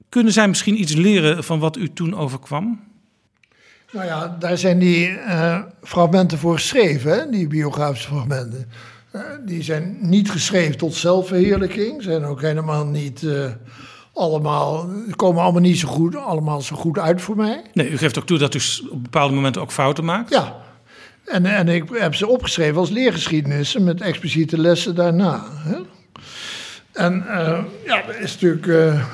Kunnen 0.08 0.32
zij 0.32 0.48
misschien 0.48 0.80
iets 0.80 0.94
leren 0.94 1.44
van 1.44 1.58
wat 1.58 1.76
u 1.76 1.92
toen 1.92 2.16
overkwam? 2.16 2.80
Nou 3.92 4.06
ja, 4.06 4.36
daar 4.38 4.58
zijn 4.58 4.78
die 4.78 5.08
eh, 5.08 5.60
fragmenten 5.82 6.38
voor 6.38 6.54
geschreven, 6.54 7.12
hè? 7.12 7.30
die 7.30 7.46
biografische 7.46 8.08
fragmenten. 8.08 8.70
Eh, 9.10 9.20
die 9.46 9.62
zijn 9.62 9.96
niet 10.00 10.30
geschreven 10.30 10.76
tot 10.78 10.94
zelfverheerlijking, 10.94 12.02
zijn 12.02 12.24
ook 12.24 12.40
helemaal 12.40 12.86
niet 12.86 13.22
eh, 13.22 13.44
allemaal, 14.12 14.88
komen 15.16 15.42
allemaal 15.42 15.60
niet 15.60 15.78
zo 15.78 15.88
goed, 15.88 16.16
allemaal 16.16 16.60
zo 16.60 16.76
goed 16.76 16.98
uit 16.98 17.20
voor 17.20 17.36
mij. 17.36 17.62
Nee, 17.72 17.90
u 17.90 17.96
geeft 17.96 18.18
ook 18.18 18.26
toe 18.26 18.38
dat 18.38 18.54
u 18.54 18.60
op 18.90 19.02
bepaalde 19.02 19.34
momenten 19.34 19.62
ook 19.62 19.72
fouten 19.72 20.04
maakt. 20.04 20.30
Ja, 20.30 20.56
en, 21.30 21.46
en 21.46 21.68
ik 21.68 21.84
heb 21.92 22.14
ze 22.14 22.26
opgeschreven 22.26 22.76
als 22.76 22.90
leergeschiedenissen 22.90 23.84
met 23.84 24.00
expliciete 24.00 24.60
lessen 24.60 24.94
daarna. 24.94 25.44
Hè? 25.50 25.76
En 26.92 27.26
eh, 27.28 27.64
ja, 27.84 28.08
er 28.08 28.20
is 28.20 28.32
natuurlijk 28.32 28.66
eh, 28.66 29.06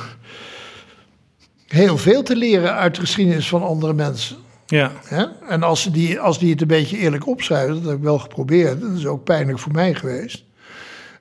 heel 1.66 1.98
veel 1.98 2.22
te 2.22 2.36
leren 2.36 2.74
uit 2.74 2.94
de 2.94 3.00
geschiedenis 3.00 3.48
van 3.48 3.62
andere 3.62 3.92
mensen. 3.92 4.36
Ja. 4.66 4.92
Hè? 5.04 5.24
En 5.48 5.62
als, 5.62 5.82
ze 5.82 5.90
die, 5.90 6.20
als 6.20 6.38
die 6.38 6.50
het 6.50 6.60
een 6.60 6.66
beetje 6.66 6.98
eerlijk 6.98 7.26
opschrijven, 7.26 7.74
dat 7.74 7.84
heb 7.84 7.96
ik 7.96 8.02
wel 8.02 8.18
geprobeerd, 8.18 8.80
dat 8.80 8.90
is 8.90 9.06
ook 9.06 9.24
pijnlijk 9.24 9.58
voor 9.58 9.72
mij 9.72 9.94
geweest, 9.94 10.44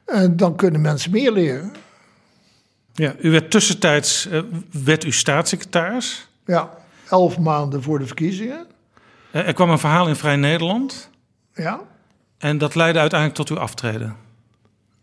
eh, 0.05 0.26
dan 0.31 0.55
kunnen 0.55 0.81
mensen 0.81 1.11
meer 1.11 1.31
leren. 1.31 1.73
Ja, 2.93 3.15
u 3.19 3.31
werd 3.31 3.51
tussentijds 3.51 4.27
uh, 4.27 4.41
werd 4.84 5.03
u 5.03 5.11
staatssecretaris. 5.11 6.27
Ja, 6.45 6.69
elf 7.09 7.39
maanden 7.39 7.84
voor 7.84 7.99
de 7.99 8.05
verkiezingen. 8.05 8.65
Uh, 9.35 9.47
er 9.47 9.53
kwam 9.53 9.69
een 9.69 9.79
verhaal 9.79 10.07
in 10.07 10.15
Vrij 10.15 10.35
Nederland. 10.35 11.09
Ja. 11.53 11.81
En 12.37 12.57
dat 12.57 12.75
leidde 12.75 12.99
uiteindelijk 12.99 13.39
tot 13.39 13.49
uw 13.49 13.63
aftreden. 13.63 14.15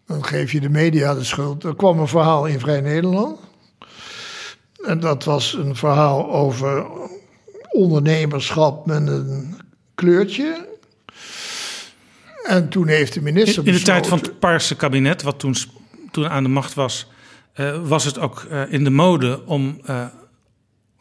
Dan 0.06 0.24
geef 0.24 0.52
je 0.52 0.60
de 0.60 0.68
media 0.68 1.14
de 1.14 1.24
schuld. 1.24 1.64
Er 1.64 1.76
kwam 1.76 1.98
een 1.98 2.08
verhaal 2.08 2.46
in 2.46 2.60
Vrij 2.60 2.80
Nederland. 2.80 3.40
En 4.84 5.00
dat 5.00 5.24
was 5.24 5.52
een 5.52 5.76
verhaal 5.76 6.32
over 6.32 6.86
ondernemerschap 7.70 8.86
met 8.86 9.08
een 9.08 9.60
kleurtje. 9.94 10.68
En 12.42 12.68
toen 12.68 12.88
heeft 12.88 13.12
de 13.12 13.22
minister. 13.22 13.62
In, 13.66 13.72
in 13.72 13.78
de 13.78 13.84
tijd 13.84 14.06
van 14.06 14.18
het 14.18 14.38
Paarse 14.38 14.76
kabinet, 14.76 15.22
wat 15.22 15.38
toen, 15.38 15.54
toen 16.10 16.28
aan 16.28 16.42
de 16.42 16.48
macht 16.48 16.74
was, 16.74 17.10
uh, 17.56 17.88
was 17.88 18.04
het 18.04 18.18
ook 18.18 18.46
uh, 18.50 18.72
in 18.72 18.84
de 18.84 18.90
mode 18.90 19.46
om 19.46 19.80
uh, 19.90 20.04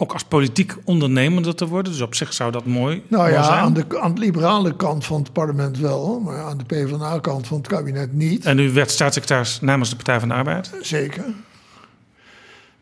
ook 0.02 0.14
als 0.14 0.24
politiek 0.24 0.76
ondernemender 0.84 1.56
te 1.56 1.68
worden. 1.68 1.92
Dus 1.92 2.02
op 2.02 2.16
zich 2.16 2.34
zou 2.34 2.52
dat 2.52 2.66
mooi, 2.66 3.04
nou 3.08 3.32
ja, 3.32 3.44
zijn. 3.44 3.60
Aan 3.60 3.74
de, 3.74 4.00
aan 4.00 4.14
de 4.16 4.22
liberale 4.22 4.76
kant 4.76 5.06
van 5.06 5.22
het 5.22 5.34
parlement 5.34 5.78
wel, 5.78 6.20
maar 6.20 6.42
aan 6.42 6.58
de 6.58 6.64
PvdA-kant 6.64 7.48
van 7.48 7.58
het 7.58 7.68
kabinet 7.68 8.14
niet. 8.14 8.46
En 8.46 8.60
u 8.60 8.72
werd 8.72 8.92
staatssecretaris 8.92 9.60
namens 9.62 9.90
de 9.90 9.96
Partij 9.96 10.20
van 10.20 10.28
de 10.28 10.34
Arbeid? 10.34 10.72
Zeker. 10.82 11.26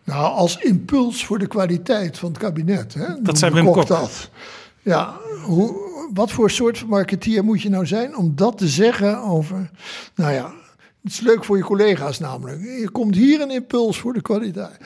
Nou, 0.03 0.33
als 0.35 0.57
impuls 0.57 1.25
voor 1.25 1.39
de 1.39 1.47
kwaliteit 1.47 2.17
van 2.17 2.29
het 2.29 2.37
kabinet. 2.37 2.93
Hè? 2.93 3.21
Dat 3.21 3.37
zei 3.37 3.53
Wim 3.53 3.65
Kok. 3.65 3.87
Dat. 3.87 4.29
Ja, 4.81 5.17
hoe, 5.43 5.75
wat 6.13 6.31
voor 6.31 6.51
soort 6.51 6.87
marketeer 6.87 7.43
moet 7.43 7.61
je 7.61 7.69
nou 7.69 7.85
zijn 7.85 8.17
om 8.17 8.35
dat 8.35 8.57
te 8.57 8.67
zeggen 8.67 9.23
over... 9.23 9.69
Nou 10.15 10.33
ja, 10.33 10.53
het 11.03 11.11
is 11.11 11.19
leuk 11.19 11.43
voor 11.43 11.57
je 11.57 11.63
collega's 11.63 12.19
namelijk. 12.19 12.61
Je 12.61 12.89
komt 12.91 13.15
hier 13.15 13.41
een 13.41 13.51
impuls 13.51 13.99
voor 13.99 14.13
de 14.13 14.21
kwaliteit. 14.21 14.77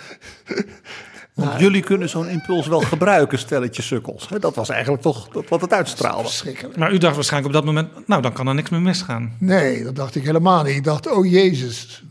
Want 1.34 1.50
nou, 1.50 1.62
jullie 1.62 1.82
kunnen 1.84 2.10
zo'n 2.10 2.28
impuls 2.30 2.68
wel 2.68 2.80
gebruiken, 2.80 3.40
stelletje 3.40 3.82
sukkels. 3.82 4.28
Dat 4.40 4.56
was 4.56 4.70
eigenlijk 4.70 5.02
toch 5.02 5.28
wat 5.50 5.62
het 5.62 5.74
uitstraalde. 5.74 6.30
Maar 6.76 6.94
u 6.94 6.98
dacht 6.98 7.16
waarschijnlijk 7.16 7.56
op 7.56 7.62
dat 7.66 7.74
moment, 7.74 8.08
nou 8.08 8.22
dan 8.22 8.34
kan 8.34 8.48
er 8.48 8.56
niks 8.56 8.70
meer 8.70 8.82
misgaan. 8.82 9.36
Nee, 9.40 9.84
dat 9.84 9.96
dacht 9.96 10.16
ik 10.16 10.24
helemaal 10.24 10.64
niet. 10.64 10.76
Ik 10.76 10.84
dacht, 10.84 11.12
oh 11.12 11.32
Jezus. 11.32 12.04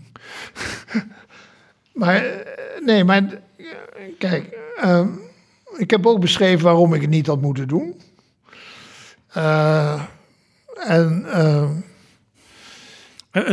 maar 1.92 2.24
nee, 2.84 3.04
maar 3.04 3.22
kijk, 4.18 4.58
uh, 4.84 5.06
ik 5.76 5.90
heb 5.90 6.06
ook 6.06 6.20
beschreven 6.20 6.64
waarom 6.64 6.94
ik 6.94 7.00
het 7.00 7.10
niet 7.10 7.26
had 7.26 7.40
moeten 7.40 7.68
doen. 7.68 8.00
Uh, 9.36 10.02
en, 10.86 11.26
uh, 11.26 11.70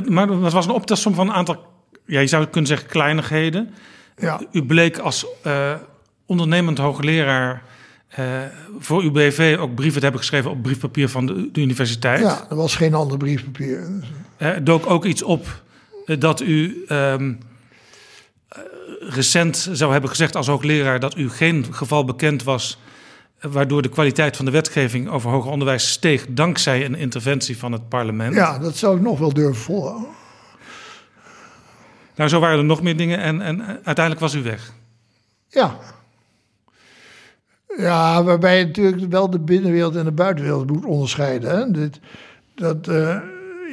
maar 0.07 0.27
het 0.27 0.53
was 0.53 0.65
een 0.65 0.71
optelsom 0.71 1.13
van 1.13 1.27
een 1.27 1.35
aantal, 1.35 1.65
ja, 2.05 2.19
je 2.19 2.27
zou 2.27 2.45
kunnen 2.45 2.69
zeggen 2.69 2.89
kleinigheden. 2.89 3.73
Ja. 4.19 4.41
U 4.51 4.65
bleek 4.65 4.97
als 4.97 5.25
uh, 5.47 5.73
ondernemend 6.25 6.77
hoogleraar 6.77 7.63
voor 8.79 9.01
uw 9.01 9.11
BV 9.11 9.57
ook 9.59 9.75
brieven 9.75 9.97
te 9.97 10.03
hebben 10.03 10.21
geschreven 10.21 10.51
op 10.51 10.61
briefpapier 10.61 11.09
van 11.09 11.25
de, 11.25 11.49
de 11.51 11.61
universiteit. 11.61 12.19
Ja, 12.19 12.45
er 12.49 12.55
was 12.55 12.75
geen 12.75 12.93
ander 12.93 13.17
briefpapier. 13.17 13.89
Er 14.37 14.63
dook 14.63 14.89
ook 14.89 15.05
iets 15.05 15.23
op 15.23 15.61
dat 16.05 16.41
u 16.41 16.85
um, 16.89 17.39
recent 18.99 19.69
zou 19.71 19.91
hebben 19.91 20.09
gezegd 20.09 20.35
als 20.35 20.47
hoogleraar 20.47 20.99
dat 20.99 21.17
u 21.17 21.29
geen 21.29 21.65
geval 21.71 22.05
bekend 22.05 22.43
was 22.43 22.79
waardoor 23.41 23.81
de 23.81 23.89
kwaliteit 23.89 24.35
van 24.35 24.45
de 24.45 24.51
wetgeving 24.51 25.09
over 25.09 25.29
hoger 25.29 25.51
onderwijs 25.51 25.91
steeg 25.91 26.25
dankzij 26.29 26.85
een 26.85 26.95
interventie 26.95 27.57
van 27.57 27.71
het 27.71 27.89
parlement. 27.89 28.35
Ja, 28.35 28.59
dat 28.59 28.75
zou 28.75 28.95
ik 28.95 29.01
nog 29.01 29.19
wel 29.19 29.33
durven 29.33 29.61
volgen. 29.61 30.05
Nou, 32.19 32.31
zo 32.31 32.39
waren 32.39 32.57
er 32.57 32.65
nog 32.65 32.81
meer 32.81 32.97
dingen 32.97 33.19
en, 33.19 33.41
en 33.41 33.61
uiteindelijk 33.65 34.19
was 34.19 34.33
u 34.33 34.43
weg. 34.43 34.73
Ja. 35.47 35.77
Ja, 37.77 38.23
waarbij 38.23 38.59
je 38.59 38.65
natuurlijk 38.65 39.11
wel 39.11 39.29
de 39.29 39.39
binnenwereld 39.39 39.95
en 39.95 40.03
de 40.03 40.11
buitenwereld 40.11 40.71
moet 40.71 40.85
onderscheiden. 40.85 41.57
Hè? 41.57 41.71
Dit, 41.71 41.99
dat, 42.55 42.87
uh, 42.87 43.17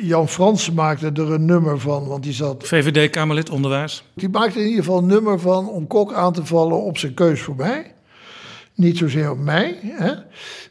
Jan 0.03 0.29
Fransen 0.29 0.75
maakte 0.75 1.11
er 1.15 1.33
een 1.33 1.45
nummer 1.45 1.81
van, 1.81 2.07
want 2.07 2.23
die 2.23 2.33
zat... 2.33 2.67
VVD-Kamerlid 2.67 3.51
Onderwijs. 3.51 4.05
Die 4.15 4.29
maakte 4.29 4.59
in 4.59 4.67
ieder 4.67 4.85
geval 4.85 4.99
een 4.99 5.07
nummer 5.07 5.41
van 5.41 5.69
om 5.69 5.87
Kok 5.87 6.13
aan 6.13 6.33
te 6.33 6.45
vallen 6.45 6.83
op 6.83 6.99
zijn 6.99 7.15
keus 7.15 7.41
voor 7.41 7.57
mij. 7.57 7.93
Niet 8.75 8.99
zozeer 8.99 9.31
op 9.31 9.39
mij. 9.39 9.79
Hè? 9.83 10.13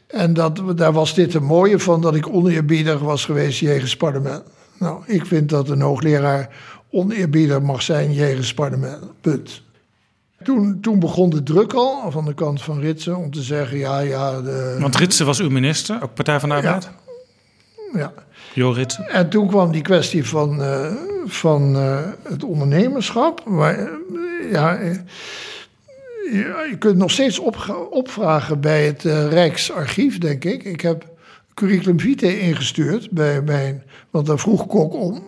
En 0.06 0.34
dat, 0.34 0.78
daar 0.78 0.92
was 0.92 1.14
dit 1.14 1.34
een 1.34 1.44
mooie 1.44 1.78
van, 1.78 2.00
dat 2.00 2.14
ik 2.14 2.28
oneerbiedig 2.28 3.00
was 3.00 3.24
geweest 3.24 3.60
jegens 3.60 3.96
parlement. 3.96 4.42
Nou, 4.78 5.02
ik 5.06 5.26
vind 5.26 5.48
dat 5.48 5.68
een 5.68 5.80
hoogleraar 5.80 6.48
oneerbiedig 6.90 7.60
mag 7.60 7.82
zijn 7.82 8.12
jegens 8.12 8.54
parlement. 8.54 9.20
Punt. 9.20 9.62
Toen, 10.42 10.78
toen 10.80 10.98
begon 10.98 11.30
de 11.30 11.42
druk 11.42 11.72
al 11.72 12.10
van 12.10 12.24
de 12.24 12.34
kant 12.34 12.62
van 12.62 12.80
Ritsen 12.80 13.16
om 13.16 13.30
te 13.30 13.42
zeggen: 13.42 13.78
ja, 13.78 13.98
ja. 13.98 14.40
De... 14.40 14.76
Want 14.80 14.96
Ritsen 14.96 15.26
was 15.26 15.40
uw 15.40 15.50
minister, 15.50 16.02
ook 16.02 16.14
Partij 16.14 16.40
van 16.40 16.48
de 16.48 16.54
Arbeid? 16.54 16.90
Ja. 17.92 17.98
ja. 17.98 18.12
Jo 18.54 18.70
Ritsen. 18.70 19.08
En 19.08 19.28
toen 19.28 19.48
kwam 19.48 19.72
die 19.72 19.82
kwestie 19.82 20.24
van, 20.24 20.60
uh, 20.60 20.92
van 21.24 21.76
uh, 21.76 21.98
het 22.22 22.44
ondernemerschap. 22.44 23.44
Uh, 23.48 23.70
ja, 24.52 24.78
je 26.70 26.76
kunt 26.78 26.96
nog 26.96 27.10
steeds 27.10 27.38
op, 27.38 27.86
opvragen 27.90 28.60
bij 28.60 28.86
het 28.86 29.02
Rijksarchief, 29.32 30.18
denk 30.18 30.44
ik. 30.44 30.64
Ik 30.64 30.80
heb 30.80 31.04
curriculum 31.54 32.00
vitae 32.00 32.40
ingestuurd 32.40 33.10
bij 33.10 33.42
mijn. 33.42 33.82
Want 34.10 34.26
daar 34.26 34.38
vroeg 34.38 34.66
Kok 34.66 34.94
om 34.94 35.22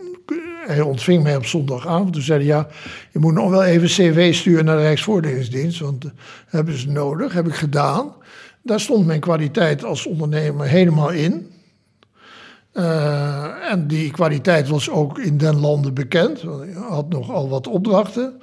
hij 0.68 0.80
ontving 0.80 1.22
mij 1.22 1.36
op 1.36 1.46
zondagavond. 1.46 2.12
Toen 2.12 2.22
zei 2.22 2.38
hij, 2.38 2.48
ja, 2.48 2.66
je 3.12 3.18
moet 3.18 3.34
nog 3.34 3.50
wel 3.50 3.64
even 3.64 3.88
cv 3.88 4.34
sturen 4.34 4.64
naar 4.64 4.76
de 4.76 4.82
Rijksvoordelingsdienst, 4.82 5.80
want 5.80 6.02
dat 6.02 6.12
hebben 6.46 6.78
ze 6.78 6.88
nodig. 6.90 7.32
Heb 7.32 7.46
ik 7.46 7.54
gedaan. 7.54 8.12
Daar 8.62 8.80
stond 8.80 9.06
mijn 9.06 9.20
kwaliteit 9.20 9.84
als 9.84 10.06
ondernemer 10.06 10.66
helemaal 10.66 11.10
in. 11.10 11.50
Uh, 12.72 13.70
en 13.70 13.86
die 13.86 14.10
kwaliteit 14.10 14.68
was 14.68 14.90
ook 14.90 15.18
in 15.18 15.38
den 15.38 15.60
landen 15.60 15.94
bekend. 15.94 16.42
Ik 16.42 16.74
had 16.88 17.08
nogal 17.08 17.48
wat 17.48 17.66
opdrachten. 17.66 18.40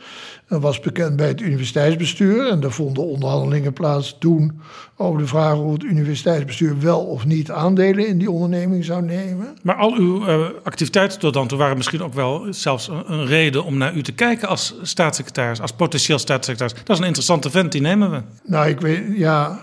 En 0.47 0.59
was 0.59 0.79
bekend 0.79 1.15
bij 1.15 1.27
het 1.27 1.41
universiteitsbestuur. 1.41 2.47
En 2.47 2.63
er 2.63 2.71
vonden 2.71 3.03
onderhandelingen 3.03 3.73
plaats 3.73 4.15
toen 4.19 4.61
over 4.95 5.19
de 5.19 5.27
vraag 5.27 5.57
of 5.57 5.71
het 5.71 5.83
universiteitsbestuur 5.83 6.79
wel 6.79 7.05
of 7.05 7.25
niet 7.25 7.51
aandelen 7.51 8.07
in 8.07 8.17
die 8.17 8.31
onderneming 8.31 8.85
zou 8.85 9.01
nemen. 9.01 9.57
Maar 9.61 9.75
al 9.75 9.93
uw 9.93 10.27
uh, 10.27 10.45
activiteiten 10.63 11.19
tot 11.19 11.33
dan 11.33 11.47
toe 11.47 11.57
waren 11.57 11.77
misschien 11.77 12.03
ook 12.03 12.13
wel 12.13 12.45
zelfs 12.49 12.87
een, 12.87 13.11
een, 13.11 13.25
reden 13.25 13.63
om 13.63 13.77
naar 13.77 13.95
u 13.95 14.03
te 14.03 14.11
kijken 14.11 14.47
als 14.47 14.75
staatssecretaris, 14.81 15.61
als 15.61 15.71
potentieel 15.71 16.19
staatssecretaris. 16.19 16.83
Dat 16.83 16.95
is 16.95 16.99
een 16.99 17.07
interessante 17.07 17.49
vent, 17.49 17.71
die 17.71 17.81
nemen 17.81 18.11
we. 18.11 18.21
Nou, 18.43 18.67
ik 18.67 18.81
weet, 18.81 19.03
ja. 19.17 19.59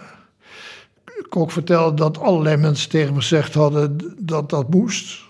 Kok 1.29 1.51
vertelde 1.51 1.97
dat 1.97 2.19
allerlei 2.19 2.57
mensen 2.57 2.91
tegen 2.91 3.15
me 3.15 3.21
gezegd 3.21 3.55
hadden 3.55 4.15
dat 4.19 4.51
dat 4.51 4.71
moest. 4.71 5.21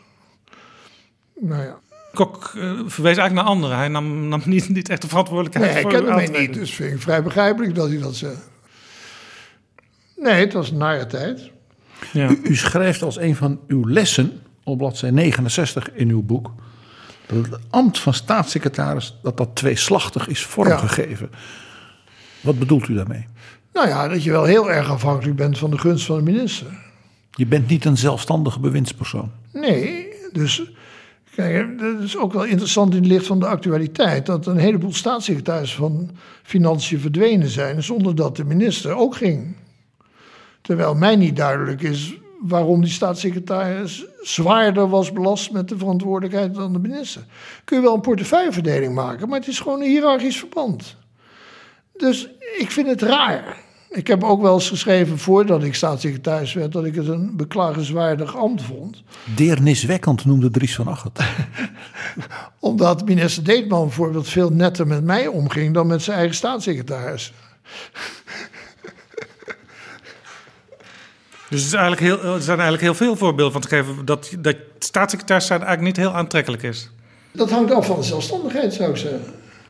Nou 1.40 1.62
ja. 1.62 1.78
Kok 2.14 2.52
uh, 2.56 2.80
verwees 2.86 3.16
eigenlijk 3.16 3.32
naar 3.32 3.44
anderen. 3.44 3.76
Hij 3.76 3.88
nam, 3.88 4.28
nam 4.28 4.42
niet, 4.44 4.68
niet 4.68 4.88
echt 4.88 5.02
de 5.02 5.08
verantwoordelijkheid 5.08 5.72
nee, 5.72 5.82
voor 5.82 5.90
hij 5.90 6.00
kende 6.00 6.14
mij 6.14 6.20
uitwerking. 6.20 6.54
niet, 6.54 6.60
dus 6.60 6.74
vind 6.74 6.92
ik 6.92 7.00
vrij 7.00 7.22
begrijpelijk 7.22 7.74
dat 7.74 7.88
hij 7.88 7.98
dat 7.98 8.16
zei. 8.16 8.34
Nee, 10.16 10.34
het 10.34 10.52
was 10.52 10.70
een 10.70 10.76
nare 10.76 11.06
tijd. 11.06 11.50
Ja. 12.12 12.30
U, 12.30 12.40
u 12.42 12.56
schrijft 12.56 13.02
als 13.02 13.16
een 13.16 13.36
van 13.36 13.60
uw 13.66 13.88
lessen 13.88 14.40
op 14.64 14.78
bladzijde 14.78 15.16
69 15.16 15.90
in 15.92 16.08
uw 16.08 16.22
boek... 16.22 16.52
dat 17.26 17.46
het 17.46 17.58
ambt 17.70 17.98
van 17.98 18.14
staatssecretaris 18.14 19.18
dat 19.22 19.36
dat 19.36 19.54
tweeslachtig 19.54 20.28
is 20.28 20.44
vormgegeven. 20.44 21.30
Wat 22.40 22.58
bedoelt 22.58 22.88
u 22.88 22.94
daarmee? 22.94 23.26
Nou 23.72 23.88
ja, 23.88 24.08
dat 24.08 24.22
je 24.22 24.30
wel 24.30 24.44
heel 24.44 24.70
erg 24.70 24.90
afhankelijk 24.90 25.36
bent 25.36 25.58
van 25.58 25.70
de 25.70 25.78
gunst 25.78 26.06
van 26.06 26.16
de 26.16 26.22
minister. 26.22 26.66
Je 27.30 27.46
bent 27.46 27.68
niet 27.68 27.84
een 27.84 27.96
zelfstandige 27.96 28.60
bewindspersoon. 28.60 29.30
Nee, 29.52 30.08
dus 30.32 30.62
kijk, 31.34 31.78
dat 31.78 32.00
is 32.00 32.16
ook 32.16 32.32
wel 32.32 32.44
interessant 32.44 32.94
in 32.94 33.02
het 33.02 33.10
licht 33.10 33.26
van 33.26 33.38
de 33.40 33.46
actualiteit. 33.46 34.26
Dat 34.26 34.46
een 34.46 34.56
heleboel 34.56 34.92
staatssecretarissen 34.92 35.78
van 35.78 36.10
Financiën 36.42 37.00
verdwenen 37.00 37.48
zijn 37.48 37.82
zonder 37.82 38.14
dat 38.14 38.36
de 38.36 38.44
minister 38.44 38.94
ook 38.94 39.16
ging. 39.16 39.56
Terwijl 40.60 40.94
mij 40.94 41.16
niet 41.16 41.36
duidelijk 41.36 41.82
is 41.82 42.14
waarom 42.40 42.80
die 42.80 42.92
staatssecretaris 42.92 44.04
zwaarder 44.20 44.88
was 44.88 45.12
belast 45.12 45.52
met 45.52 45.68
de 45.68 45.78
verantwoordelijkheid 45.78 46.54
dan 46.54 46.72
de 46.72 46.78
minister. 46.78 47.24
Kun 47.64 47.76
je 47.76 47.82
wel 47.82 47.94
een 47.94 48.00
portefeuilleverdeling 48.00 48.94
maken, 48.94 49.28
maar 49.28 49.38
het 49.38 49.48
is 49.48 49.60
gewoon 49.60 49.80
een 49.80 49.88
hiërarchisch 49.88 50.38
verband. 50.38 50.96
Dus 51.96 52.28
ik 52.58 52.70
vind 52.70 52.86
het 52.86 53.02
raar. 53.02 53.56
Ik 53.92 54.06
heb 54.06 54.24
ook 54.24 54.42
wel 54.42 54.54
eens 54.54 54.68
geschreven 54.68 55.18
voordat 55.18 55.64
ik 55.64 55.74
staatssecretaris 55.74 56.52
werd 56.52 56.72
dat 56.72 56.84
ik 56.84 56.94
het 56.94 57.08
een 57.08 57.36
beklagenswaardig 57.36 58.36
ambt 58.36 58.62
vond. 58.62 59.02
Deerniswekkend 59.34 60.24
noemde 60.24 60.50
Dries 60.50 60.74
van 60.74 60.86
Acht 60.86 61.04
het. 61.04 61.20
Omdat 62.60 63.04
minister 63.04 63.44
Deetman 63.44 63.86
bijvoorbeeld 63.86 64.28
veel 64.28 64.50
netter 64.50 64.86
met 64.86 65.04
mij 65.04 65.26
omging 65.26 65.74
dan 65.74 65.86
met 65.86 66.02
zijn 66.02 66.16
eigen 66.16 66.36
staatssecretaris. 66.36 67.32
Dus 71.48 71.60
er, 71.60 71.66
is 71.66 71.72
eigenlijk 71.72 72.02
heel, 72.22 72.34
er 72.34 72.42
zijn 72.42 72.58
eigenlijk 72.58 72.82
heel 72.82 73.06
veel 73.06 73.16
voorbeelden 73.16 73.52
van 73.52 73.60
te 73.60 73.68
geven 73.68 74.04
dat, 74.04 74.30
dat 74.38 74.56
staatssecretaris 74.78 75.46
zijn 75.46 75.62
eigenlijk 75.62 75.96
niet 75.96 76.06
heel 76.06 76.16
aantrekkelijk 76.16 76.62
is. 76.62 76.90
Dat 77.32 77.50
hangt 77.50 77.72
af 77.72 77.86
van 77.86 77.96
de 77.96 78.02
zelfstandigheid, 78.02 78.74
zou 78.74 78.90
ik 78.90 78.96
zeggen. 78.96 79.24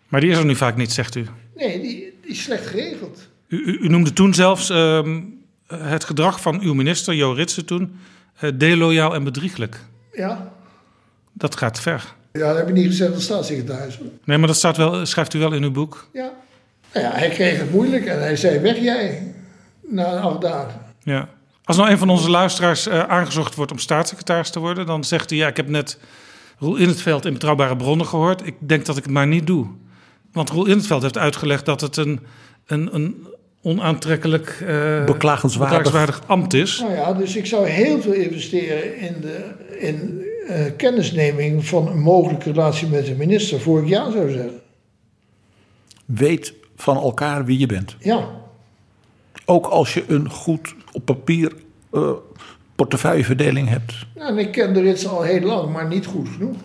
Maar 0.08 0.20
die 0.20 0.30
is 0.30 0.38
er 0.38 0.44
nu 0.44 0.56
vaak 0.56 0.76
niet, 0.76 0.92
zegt 0.92 1.14
u. 1.14 1.26
Nee, 1.54 1.80
die, 1.80 2.18
die 2.22 2.30
is 2.30 2.42
slecht 2.42 2.66
geregeld. 2.66 3.28
U, 3.52 3.88
noemde 3.88 4.12
toen 4.12 4.34
zelfs 4.34 4.70
ehm, 4.70 5.20
het 5.66 6.04
gedrag 6.04 6.40
van 6.40 6.60
uw 6.60 6.74
minister, 6.74 7.14
Jo 7.14 7.32
Ritsen 7.32 7.64
toen, 7.64 7.98
eh, 8.36 8.50
deloyaal 8.54 9.14
en 9.14 9.24
bedrieglijk. 9.24 9.80
Ja, 10.12 10.52
Dat 11.32 11.56
gaat 11.56 11.80
ver. 11.80 12.14
ja 12.32 12.48
dat 12.48 12.56
heb 12.56 12.68
ik 12.68 12.74
niet 12.74 12.86
gezegd 12.86 13.14
als 13.14 13.24
staatssecretaris. 13.24 13.98
Nee, 14.24 14.38
maar 14.38 14.46
dat 14.46 14.56
staat 14.56 14.76
wel, 14.76 15.06
schrijft 15.06 15.34
u 15.34 15.38
wel 15.38 15.52
in 15.52 15.62
uw 15.62 15.70
boek. 15.70 16.08
Ja. 16.12 16.30
Nou 16.92 17.06
ja, 17.06 17.12
hij 17.12 17.28
kreeg 17.28 17.58
het 17.58 17.70
moeilijk 17.72 18.06
en 18.06 18.20
hij 18.20 18.36
zei, 18.36 18.58
weg 18.58 18.78
jij, 18.78 19.34
na 19.88 20.04
acht 20.04 20.40
dagen. 20.40 20.80
Ja. 21.02 21.28
Als 21.64 21.76
nou 21.76 21.90
een 21.90 21.98
van 21.98 22.08
onze 22.10 22.30
luisteraars 22.30 22.86
eh, 22.86 23.02
aangezocht 23.02 23.54
wordt 23.54 23.72
om 23.72 23.78
staatssecretaris 23.78 24.50
te 24.50 24.58
worden, 24.58 24.86
dan 24.86 25.04
zegt 25.04 25.30
hij: 25.30 25.38
Ja, 25.38 25.48
ik 25.48 25.56
heb 25.56 25.68
net 25.68 25.98
Roel 26.58 26.76
in 26.76 26.88
het 26.88 27.00
veld 27.02 27.24
in 27.26 27.32
betrouwbare 27.32 27.76
bronnen 27.76 28.06
gehoord. 28.06 28.46
Ik 28.46 28.54
denk 28.58 28.86
dat 28.86 28.96
ik 28.96 29.02
het 29.02 29.12
maar 29.12 29.26
niet 29.26 29.46
doe. 29.46 29.66
Want 30.32 30.50
Roel 30.50 30.66
in 30.66 30.76
het 30.76 30.86
veld 30.86 31.02
heeft 31.02 31.18
uitgelegd 31.18 31.64
dat 31.64 31.80
het 31.80 31.96
een, 31.96 32.20
een, 32.66 32.94
een 32.94 33.26
onaantrekkelijk, 33.62 34.48
eh, 34.66 35.04
Beklagenswaardig. 35.04 35.76
beklagenswaardig 35.82 36.22
ambt 36.26 36.54
is. 36.54 36.78
Nou 36.80 36.92
ja, 36.92 37.12
dus 37.12 37.36
ik 37.36 37.46
zou 37.46 37.66
heel 37.66 38.00
veel 38.00 38.12
investeren 38.12 38.96
in, 38.98 39.14
de, 39.20 39.44
in 39.78 40.22
eh, 40.48 40.60
kennisneming 40.76 41.66
van 41.66 41.88
een 41.88 42.00
mogelijke 42.00 42.50
relatie 42.52 42.88
met 42.88 43.06
de 43.06 43.14
minister, 43.14 43.60
voor 43.60 43.82
ik 43.82 43.88
ja 43.88 44.10
zou 44.10 44.30
zeggen. 44.30 44.60
Weet 46.04 46.54
van 46.76 46.96
elkaar 46.96 47.44
wie 47.44 47.58
je 47.58 47.66
bent. 47.66 47.96
Ja, 47.98 48.28
Ook 49.44 49.66
als 49.66 49.94
je 49.94 50.04
een 50.08 50.30
goed 50.30 50.74
op 50.92 51.04
papier 51.04 51.52
eh, 51.92 52.10
portefeuilleverdeling 52.74 53.68
hebt. 53.68 53.94
nou, 54.14 54.28
en 54.30 54.38
ik 54.38 54.52
ken 54.52 54.74
de 54.74 54.80
rits 54.80 55.06
al 55.06 55.22
heel 55.22 55.40
lang, 55.40 55.72
maar 55.72 55.86
niet 55.88 56.06
goed 56.06 56.28
genoeg. 56.28 56.56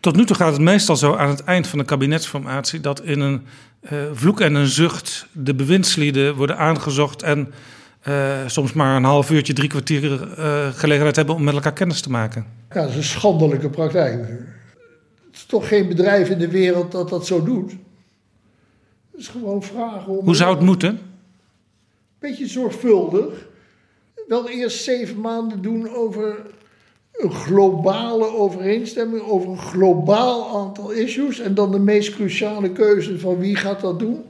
Tot 0.00 0.16
nu 0.16 0.24
toe 0.24 0.36
gaat 0.36 0.52
het 0.52 0.60
meestal 0.60 0.96
zo 0.96 1.14
aan 1.14 1.28
het 1.28 1.44
eind 1.44 1.66
van 1.66 1.78
een 1.78 1.84
kabinetsformatie 1.84 2.80
dat 2.80 3.02
in 3.02 3.20
een 3.20 3.46
eh, 3.80 3.98
vloek 4.12 4.40
en 4.40 4.54
een 4.54 4.66
zucht 4.66 5.26
de 5.32 5.54
bewindslieden 5.54 6.34
worden 6.34 6.58
aangezocht 6.58 7.22
en 7.22 7.52
eh, 8.00 8.38
soms 8.46 8.72
maar 8.72 8.96
een 8.96 9.04
half 9.04 9.30
uurtje, 9.30 9.52
drie 9.52 9.68
kwartier 9.68 10.32
eh, 10.32 10.68
gelegenheid 10.72 11.16
hebben 11.16 11.34
om 11.34 11.44
met 11.44 11.54
elkaar 11.54 11.72
kennis 11.72 12.00
te 12.00 12.10
maken. 12.10 12.46
Ja, 12.68 12.80
dat 12.80 12.90
is 12.90 12.96
een 12.96 13.02
schandelijke 13.02 13.70
praktijk. 13.70 14.28
Het 15.26 15.34
is 15.34 15.44
toch 15.44 15.68
geen 15.68 15.88
bedrijf 15.88 16.28
in 16.28 16.38
de 16.38 16.48
wereld 16.48 16.92
dat 16.92 17.08
dat 17.08 17.26
zo 17.26 17.42
doet. 17.42 17.70
Het 19.10 19.20
is 19.20 19.28
gewoon 19.28 19.62
vragen 19.62 20.18
om... 20.18 20.24
Hoe 20.24 20.34
zou 20.34 20.54
het 20.54 20.64
moeten? 20.64 21.00
beetje 22.18 22.46
zorgvuldig. 22.46 23.46
Wel 24.26 24.48
eerst 24.48 24.82
zeven 24.82 25.20
maanden 25.20 25.62
doen 25.62 25.88
over 25.88 26.36
een 27.16 27.32
globale 27.32 28.36
overeenstemming, 28.36 29.22
over 29.22 29.50
een 29.50 29.58
globaal 29.58 30.56
aantal 30.56 30.90
issues. 30.90 31.40
En 31.40 31.54
dan 31.54 31.70
de 31.70 31.78
meest 31.78 32.14
cruciale 32.14 32.70
keuze 32.70 33.18
van 33.18 33.38
wie 33.38 33.56
gaat 33.56 33.80
dat 33.80 33.98
doen. 33.98 34.24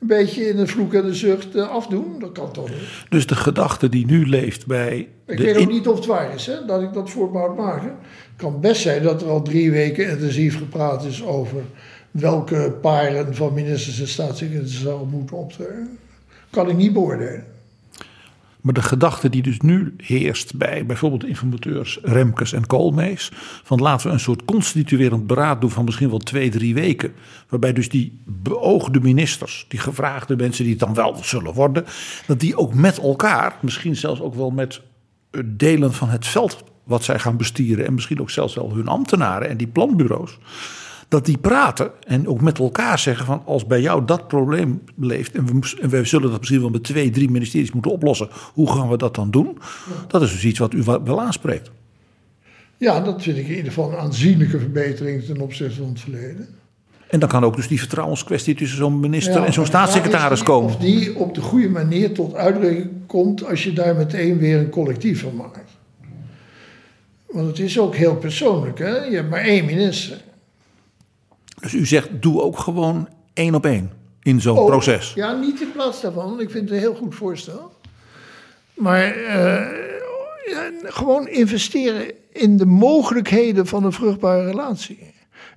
Een 0.00 0.06
beetje 0.08 0.48
in 0.48 0.58
een 0.58 0.68
vloek 0.68 0.94
en 0.94 1.06
een 1.06 1.14
zucht 1.14 1.54
eh, 1.54 1.68
afdoen. 1.68 2.18
Dat 2.18 2.32
kan 2.32 2.52
toch 2.52 2.68
niet. 2.68 2.78
Dus 3.08 3.26
de 3.26 3.34
gedachte 3.34 3.88
die 3.88 4.06
nu 4.06 4.28
leeft 4.28 4.66
bij. 4.66 5.08
Ik 5.26 5.38
weet 5.38 5.56
ook 5.56 5.70
niet 5.70 5.88
of 5.88 5.96
het 5.96 6.06
waar 6.06 6.34
is, 6.34 6.46
hè, 6.46 6.64
dat 6.64 6.82
ik 6.82 6.92
dat 6.92 7.10
voorbehoud 7.10 7.56
maken. 7.56 7.88
Het 7.88 8.36
kan 8.36 8.60
best 8.60 8.82
zijn 8.82 9.02
dat 9.02 9.22
er 9.22 9.28
al 9.28 9.42
drie 9.42 9.70
weken 9.70 10.08
intensief 10.08 10.58
gepraat 10.58 11.04
is 11.04 11.24
over 11.24 11.62
welke 12.10 12.74
paren 12.80 13.34
van 13.34 13.52
ministers 13.52 14.00
en 14.00 14.08
staatssecretarissen 14.08 14.82
zou 14.82 15.06
moeten 15.06 15.36
optreden. 15.36 15.98
Kan 16.50 16.68
ik 16.68 16.76
niet 16.76 16.92
beoordelen. 16.92 17.44
Maar 18.62 18.74
de 18.74 18.82
gedachte 18.82 19.28
die 19.28 19.42
dus 19.42 19.60
nu 19.60 19.94
heerst 19.96 20.56
bij 20.56 20.86
bijvoorbeeld 20.86 21.24
informateurs 21.24 21.98
Remkes 22.02 22.52
en 22.52 22.66
Koolmees. 22.66 23.30
Van 23.62 23.80
laten 23.80 24.06
we 24.06 24.12
een 24.12 24.20
soort 24.20 24.44
constituerend 24.44 25.26
beraad 25.26 25.60
doen 25.60 25.70
van 25.70 25.84
misschien 25.84 26.10
wel 26.10 26.18
twee, 26.18 26.50
drie 26.50 26.74
weken. 26.74 27.12
Waarbij 27.48 27.72
dus 27.72 27.88
die 27.88 28.20
beoogde 28.26 29.00
ministers, 29.00 29.64
die 29.68 29.78
gevraagde 29.78 30.36
mensen 30.36 30.64
die 30.64 30.72
het 30.72 30.82
dan 30.82 30.94
wel 30.94 31.16
zullen 31.22 31.52
worden. 31.52 31.84
Dat 32.26 32.40
die 32.40 32.56
ook 32.56 32.74
met 32.74 32.98
elkaar, 32.98 33.56
misschien 33.60 33.96
zelfs 33.96 34.20
ook 34.20 34.34
wel 34.34 34.50
met 34.50 34.80
delen 35.44 35.92
van 35.92 36.08
het 36.08 36.26
veld 36.26 36.64
wat 36.84 37.04
zij 37.04 37.18
gaan 37.18 37.36
bestieren. 37.36 37.86
En 37.86 37.94
misschien 37.94 38.20
ook 38.20 38.30
zelfs 38.30 38.54
wel 38.54 38.74
hun 38.74 38.88
ambtenaren 38.88 39.48
en 39.48 39.56
die 39.56 39.66
planbureaus. 39.66 40.38
Dat 41.12 41.26
die 41.26 41.38
praten 41.38 41.90
en 42.06 42.28
ook 42.28 42.40
met 42.40 42.58
elkaar 42.58 42.98
zeggen 42.98 43.26
van 43.26 43.42
als 43.44 43.66
bij 43.66 43.80
jou 43.80 44.04
dat 44.04 44.28
probleem 44.28 44.82
leeft 44.96 45.34
en 45.34 45.46
we, 45.46 45.52
moes- 45.52 45.78
en 45.78 45.88
we 45.88 46.04
zullen 46.04 46.30
dat 46.30 46.38
misschien 46.38 46.60
wel 46.60 46.70
met 46.70 46.84
twee, 46.84 47.10
drie 47.10 47.30
ministeries 47.30 47.72
moeten 47.72 47.90
oplossen. 47.90 48.28
Hoe 48.52 48.72
gaan 48.72 48.88
we 48.88 48.96
dat 48.96 49.14
dan 49.14 49.30
doen? 49.30 49.58
Dat 50.08 50.22
is 50.22 50.30
dus 50.30 50.44
iets 50.44 50.58
wat 50.58 50.74
u 50.74 50.82
wel 50.82 51.20
aanspreekt. 51.20 51.70
Ja, 52.76 53.00
dat 53.00 53.22
vind 53.22 53.36
ik 53.36 53.44
in 53.44 53.50
ieder 53.50 53.72
geval 53.72 53.92
een 53.92 53.98
aanzienlijke 53.98 54.58
verbetering 54.58 55.24
ten 55.24 55.40
opzichte 55.40 55.76
van 55.76 55.88
het 55.88 56.00
verleden. 56.00 56.48
En 57.08 57.20
dan 57.20 57.28
kan 57.28 57.44
ook 57.44 57.56
dus 57.56 57.68
die 57.68 57.78
vertrouwenskwestie 57.78 58.54
tussen 58.54 58.78
zo'n 58.78 59.00
minister 59.00 59.40
Ja, 59.40 59.46
en 59.46 59.52
zo'n 59.52 59.66
staatssecretaris 59.66 60.38
is 60.38 60.44
komen. 60.44 60.70
Of 60.70 60.76
die 60.76 61.16
op 61.16 61.34
de 61.34 61.40
goede 61.40 61.68
manier 61.68 62.14
tot 62.14 62.34
uitdrukking 62.34 62.90
komt 63.06 63.44
als 63.44 63.64
je 63.64 63.72
daar 63.72 63.96
meteen 63.96 64.38
weer 64.38 64.58
een 64.58 64.70
collectief 64.70 65.20
van 65.20 65.36
maakt. 65.36 65.70
Want 67.26 67.46
het 67.46 67.58
is 67.58 67.78
ook 67.78 67.94
heel 67.94 68.16
persoonlijk, 68.16 68.78
hè? 68.78 68.96
Je 68.96 69.16
hebt 69.16 69.30
maar 69.30 69.40
één 69.40 69.64
minister. 69.64 70.30
Dus 71.62 71.72
u 71.74 71.86
zegt 71.86 72.08
doe 72.22 72.42
ook 72.42 72.58
gewoon 72.58 73.08
één 73.32 73.54
op 73.54 73.66
één 73.66 73.90
in 74.22 74.40
zo'n 74.40 74.58
Ook- 74.58 74.66
proces. 74.66 75.12
Ja, 75.14 75.32
niet 75.32 75.60
in 75.60 75.72
plaats 75.72 76.00
daarvan, 76.00 76.28
want 76.28 76.40
ik 76.40 76.50
vind 76.50 76.64
het 76.64 76.72
een 76.72 76.78
heel 76.84 76.94
goed 76.94 77.14
voorstel. 77.14 77.72
Maar 78.74 79.04
eh, 79.16 79.66
ja, 80.50 80.70
gewoon 80.82 81.28
investeren 81.28 82.12
in 82.32 82.56
de 82.56 82.66
mogelijkheden 82.66 83.66
van 83.66 83.84
een 83.84 83.92
vruchtbare 83.92 84.44
relatie. 84.44 84.98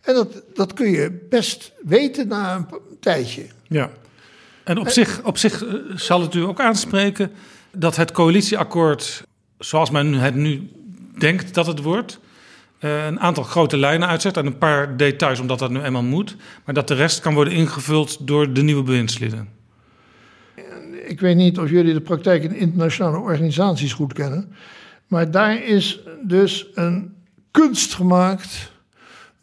En 0.02 0.14
dat, 0.14 0.42
dat 0.54 0.74
kun 0.74 0.90
je 0.92 1.26
best 1.30 1.72
weten 1.84 2.28
na 2.28 2.56
een 2.56 2.68
tijdje. 3.00 3.46
Ja. 3.68 3.90
En 4.64 4.78
op 4.78 4.90
zich, 4.90 5.22
op 5.24 5.38
zich 5.38 5.66
eh, 5.66 5.74
zal 5.96 6.22
het 6.22 6.34
u 6.34 6.42
ook 6.42 6.60
aanspreken 6.60 7.32
dat 7.72 7.96
het 7.96 8.12
coalitieakkoord, 8.12 9.24
zoals 9.60 9.90
men 9.90 10.14
het 10.14 10.36
nu 10.36 10.70
denkt 11.18 11.54
dat 11.54 11.66
het 11.66 11.82
wordt, 11.82 12.14
eh, 12.14 12.25
een 12.86 13.20
aantal 13.20 13.44
grote 13.44 13.78
lijnen 13.78 14.08
uitzet 14.08 14.38
en 14.38 14.46
een 14.46 14.58
paar 14.58 14.98
details, 14.98 15.40
omdat 15.40 15.60
dat 15.60 15.70
nu 15.70 15.82
eenmaal 15.82 16.04
moet, 16.04 16.36
maar 16.66 16.74
dat 16.74 16.88
de 16.88 16.94
rest 16.94 17.20
kan 17.20 17.34
worden 17.34 17.54
ingevuld 17.54 18.28
door 18.28 18.54
de 18.54 18.62
nieuwe 18.62 18.84
bewindslieden. 18.84 19.50
Ik 21.06 21.20
weet 21.20 21.36
niet 21.36 21.60
of 21.60 21.70
jullie 21.70 21.94
de 21.94 22.02
praktijk 22.02 22.44
in 22.44 22.56
internationale 22.56 23.18
organisaties 23.18 23.94
goed 23.94 24.14
kennen. 24.14 24.54
Maar 25.08 25.32
daar 25.32 25.64
is 25.64 26.00
dus 26.22 26.68
een 26.74 27.16
kunst 27.52 27.94
gemaakt 27.94 28.72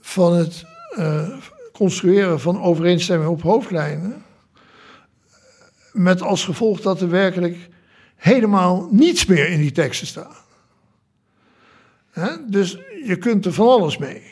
van 0.00 0.34
het 0.34 0.64
eh, 0.96 1.28
construeren 1.72 2.40
van 2.40 2.62
overeenstemming 2.62 3.30
op 3.30 3.42
hoofdlijnen. 3.42 4.22
Met 5.92 6.22
als 6.22 6.44
gevolg 6.44 6.80
dat 6.80 7.00
er 7.00 7.10
werkelijk 7.10 7.68
helemaal 8.16 8.88
niets 8.90 9.26
meer 9.26 9.48
in 9.48 9.60
die 9.60 9.72
teksten 9.72 10.06
staat. 10.06 10.42
Dus 12.46 12.78
je 13.04 13.16
kunt 13.16 13.44
er 13.44 13.52
van 13.52 13.68
alles 13.68 13.98
mee. 13.98 14.22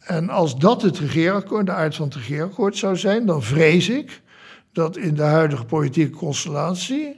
En 0.00 0.28
als 0.28 0.58
dat 0.58 0.82
het 0.82 0.98
regeerakkoord, 0.98 1.66
de 1.66 1.72
aard 1.72 1.94
van 1.94 2.06
het 2.06 2.14
regeerakkoord 2.14 2.76
zou 2.76 2.96
zijn, 2.96 3.26
dan 3.26 3.42
vrees 3.42 3.88
ik 3.88 4.22
dat 4.72 4.96
in 4.96 5.14
de 5.14 5.22
huidige 5.22 5.64
politieke 5.64 6.16
constellatie 6.16 7.16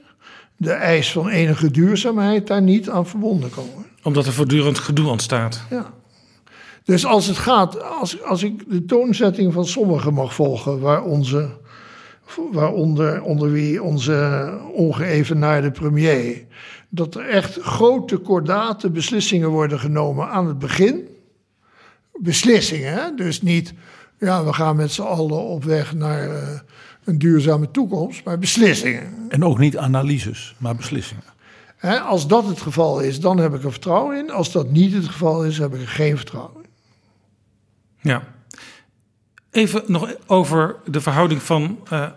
de 0.57 0.71
eis 0.71 1.11
van 1.11 1.27
enige 1.27 1.71
duurzaamheid 1.71 2.47
daar 2.47 2.61
niet 2.61 2.89
aan 2.89 3.07
verbonden 3.07 3.49
kan 3.49 3.65
worden. 3.73 3.91
Omdat 4.03 4.25
er 4.25 4.33
voortdurend 4.33 4.79
gedoe 4.79 5.07
ontstaat. 5.09 5.61
Ja. 5.69 5.93
Dus 6.83 7.05
als 7.05 7.27
het 7.27 7.37
gaat, 7.37 7.83
als, 7.83 8.23
als 8.23 8.43
ik 8.43 8.69
de 8.69 8.85
toonzetting 8.85 9.53
van 9.53 9.65
sommigen 9.65 10.13
mag 10.13 10.33
volgen, 10.33 10.79
waar 10.79 11.03
onze, 11.03 11.49
waaronder 12.51 13.21
onder 13.21 13.51
wie 13.51 13.83
onze 13.83 14.49
ongeëvenaarde 14.73 15.71
premier, 15.71 16.45
dat 16.89 17.15
er 17.15 17.29
echt 17.29 17.57
grote 17.61 18.17
kordate 18.17 18.89
beslissingen 18.89 19.49
worden 19.49 19.79
genomen 19.79 20.29
aan 20.29 20.47
het 20.47 20.59
begin. 20.59 21.07
Beslissingen, 22.13 22.93
hè? 22.93 23.15
dus 23.15 23.41
niet, 23.41 23.73
ja, 24.19 24.45
we 24.45 24.53
gaan 24.53 24.75
met 24.75 24.91
z'n 24.91 25.01
allen 25.01 25.43
op 25.43 25.63
weg 25.63 25.93
naar 25.93 26.29
eh, 26.29 26.59
een 27.03 27.17
duurzame 27.17 27.71
toekomst, 27.71 28.23
maar 28.23 28.39
beslissingen. 28.39 29.13
En 29.29 29.45
ook 29.45 29.57
niet 29.59 29.77
analyses, 29.77 30.55
maar 30.57 30.75
beslissingen. 30.75 31.23
Hè, 31.77 31.99
als 31.99 32.27
dat 32.27 32.47
het 32.47 32.61
geval 32.61 32.99
is, 32.99 33.19
dan 33.19 33.37
heb 33.37 33.53
ik 33.53 33.63
er 33.63 33.71
vertrouwen 33.71 34.17
in. 34.17 34.31
Als 34.31 34.51
dat 34.51 34.71
niet 34.71 34.93
het 34.93 35.07
geval 35.07 35.45
is, 35.45 35.57
heb 35.57 35.73
ik 35.73 35.81
er 35.81 35.87
geen 35.87 36.17
vertrouwen 36.17 36.63
in. 36.63 36.69
Ja. 38.09 38.23
Even 39.51 39.83
nog 39.87 40.15
over 40.25 40.75
de 40.85 41.01
verhouding 41.01 41.41
van 41.41 41.79
eh, 41.89 42.07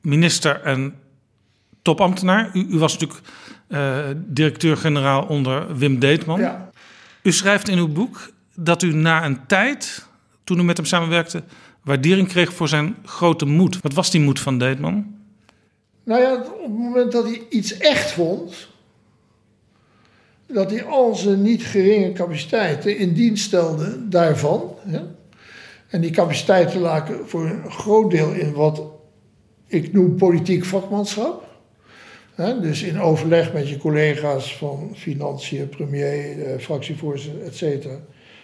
minister 0.00 0.62
en 0.62 0.94
topambtenaar. 1.82 2.50
U, 2.54 2.66
u 2.70 2.78
was 2.78 2.92
natuurlijk 2.92 3.20
eh, 3.68 3.98
directeur-generaal 4.16 5.26
onder 5.26 5.76
Wim 5.76 5.98
Deetman. 5.98 6.40
Ja. 6.40 6.70
U 7.22 7.32
schrijft 7.32 7.68
in 7.68 7.78
uw 7.78 7.88
boek 7.88 8.30
dat 8.54 8.82
u 8.82 8.94
na 8.94 9.24
een 9.24 9.46
tijd, 9.46 10.06
toen 10.44 10.58
u 10.58 10.62
met 10.62 10.76
hem 10.76 10.86
samenwerkte, 10.86 11.42
waardering 11.82 12.28
kreeg 12.28 12.52
voor 12.52 12.68
zijn 12.68 12.96
grote 13.04 13.44
moed. 13.44 13.80
Wat 13.82 13.92
was 13.92 14.10
die 14.10 14.20
moed 14.20 14.40
van 14.40 14.58
Deetman? 14.58 15.16
Nou 16.04 16.20
ja, 16.20 16.34
op 16.34 16.62
het 16.62 16.78
moment 16.78 17.12
dat 17.12 17.24
hij 17.24 17.42
iets 17.50 17.76
echt 17.76 18.10
vond, 18.10 18.68
dat 20.46 20.70
hij 20.70 20.84
al 20.84 21.14
zijn 21.14 21.42
niet 21.42 21.64
geringe 21.64 22.12
capaciteiten 22.12 22.98
in 22.98 23.12
dienst 23.14 23.44
stelde 23.44 24.08
daarvan, 24.08 24.74
hè, 24.86 25.00
En 25.88 26.00
die 26.00 26.10
capaciteiten 26.10 26.80
lagen 26.80 27.28
voor 27.28 27.46
een 27.46 27.70
groot 27.70 28.10
deel 28.10 28.32
in 28.32 28.52
wat 28.52 28.82
ik 29.66 29.92
noem 29.92 30.16
politiek 30.16 30.64
vakmanschap. 30.64 31.47
Dus 32.46 32.82
in 32.82 33.00
overleg 33.00 33.52
met 33.52 33.68
je 33.68 33.76
collega's 33.76 34.56
van 34.56 34.90
financiën, 34.94 35.68
premier, 35.68 36.42
eh, 36.44 36.58
fractievoorzitter, 36.58 37.42
et 37.42 37.56
cetera. 37.56 37.94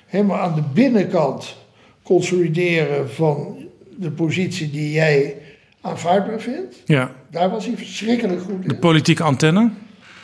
Helemaal 0.07 0.39
aan 0.39 0.55
de 0.55 0.63
binnenkant 0.75 1.57
consolideren 2.03 3.11
van 3.11 3.57
de 3.99 4.11
positie 4.11 4.71
die 4.71 4.93
jij 4.93 5.37
aanvaardbaar 5.81 6.41
vindt. 6.41 6.83
Ja, 6.85 7.11
Daar 7.31 7.51
was 7.51 7.67
hij 7.67 7.77
verschrikkelijk 7.77 8.41
goed 8.43 8.63
de 8.63 8.75
in. 8.75 8.79
politieke 8.79 9.23
antenne. 9.23 9.71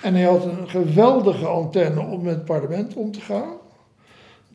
En 0.02 0.14
hij 0.14 0.24
had 0.24 0.44
een 0.44 0.68
geweldige 0.68 1.46
antenne 1.46 2.00
om 2.00 2.22
met 2.22 2.34
het 2.34 2.44
parlement 2.44 2.94
om 2.94 3.12
te 3.12 3.20
gaan. 3.20 3.52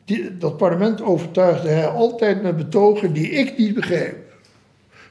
Die, 0.04 0.36
dat 0.38 0.56
parlement 0.56 1.02
overtuigde 1.02 1.68
hij 1.68 1.86
altijd 1.86 2.42
met 2.42 2.56
betogen 2.56 3.12
die 3.12 3.30
ik 3.30 3.58
niet 3.58 3.74
begreep. 3.74 4.16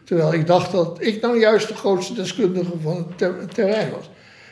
Terwijl 0.06 0.34
ik 0.34 0.48
dacht 0.48 0.72
dat 0.72 0.98
ik 1.02 1.22
nou 1.22 1.40
juist 1.40 1.68
de 1.68 1.76
grootste 1.76 2.14
deskundige 2.14 2.72
van 2.82 2.96
het 2.96 3.18
ter- 3.18 3.48
terrein 3.54 3.92
was. 3.92 4.10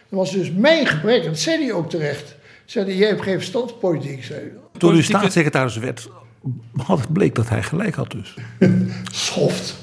Dat 0.09 0.19
was 0.19 0.31
dus 0.31 0.51
mijn 0.51 0.87
gebrek, 0.87 1.21
en 1.21 1.27
dat 1.29 1.39
zei 1.39 1.63
hij 1.63 1.73
ook 1.73 1.89
terecht. 1.89 2.35
Zei 2.65 2.85
hij, 2.85 2.95
jij 2.95 3.07
hebt 3.07 3.21
geen 3.21 3.37
verstand 3.37 3.69
van 3.69 3.79
politiek, 3.79 4.23
zei 4.23 4.39
hij. 4.39 4.51
Toen 4.77 4.95
u 4.95 5.03
staatssecretaris 5.03 5.77
werd, 5.77 6.09
had 6.77 6.99
het 6.99 7.13
bleek 7.13 7.35
dat 7.35 7.49
hij 7.49 7.63
gelijk 7.63 7.95
had 7.95 8.11
dus. 8.11 8.33
Soft. 9.11 9.75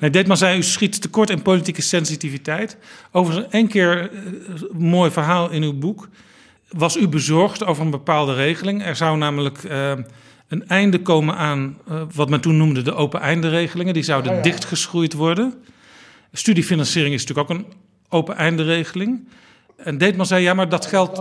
Nee, 0.00 0.10
Deetman 0.10 0.36
zei, 0.36 0.58
u 0.58 0.62
schiet 0.62 1.00
tekort 1.00 1.30
in 1.30 1.42
politieke 1.42 1.82
sensitiviteit. 1.82 2.76
Overigens, 3.12 3.52
één 3.52 3.68
keer 3.68 4.00
eh, 4.00 4.18
een 4.72 4.86
mooi 4.86 5.10
verhaal 5.10 5.50
in 5.50 5.62
uw 5.62 5.78
boek. 5.78 6.08
Was 6.68 6.96
u 6.96 7.08
bezorgd 7.08 7.64
over 7.64 7.84
een 7.84 7.90
bepaalde 7.90 8.34
regeling? 8.34 8.84
Er 8.84 8.96
zou 8.96 9.16
namelijk 9.18 9.64
eh, 9.64 9.92
een 10.52 10.68
einde 10.68 11.02
komen 11.02 11.36
aan 11.36 11.78
eh, 11.88 12.02
wat 12.14 12.28
men 12.28 12.40
toen 12.40 12.56
noemde 12.56 12.82
de 12.82 12.94
open 12.94 13.20
eindenregelingen. 13.20 13.94
Die 13.94 14.02
zouden 14.02 14.34
ja. 14.34 14.42
dichtgeschroeid 14.42 15.12
worden. 15.12 15.54
Studiefinanciering 16.32 17.14
is 17.14 17.26
natuurlijk 17.26 17.50
ook 17.50 17.56
een 17.56 17.66
open 18.08 18.36
eindenregeling. 18.36 19.28
En 19.76 19.98
Deetman 19.98 20.26
zei, 20.26 20.42
ja, 20.42 20.54
maar 20.54 20.68
dat 20.68 20.86
geldt, 20.86 21.20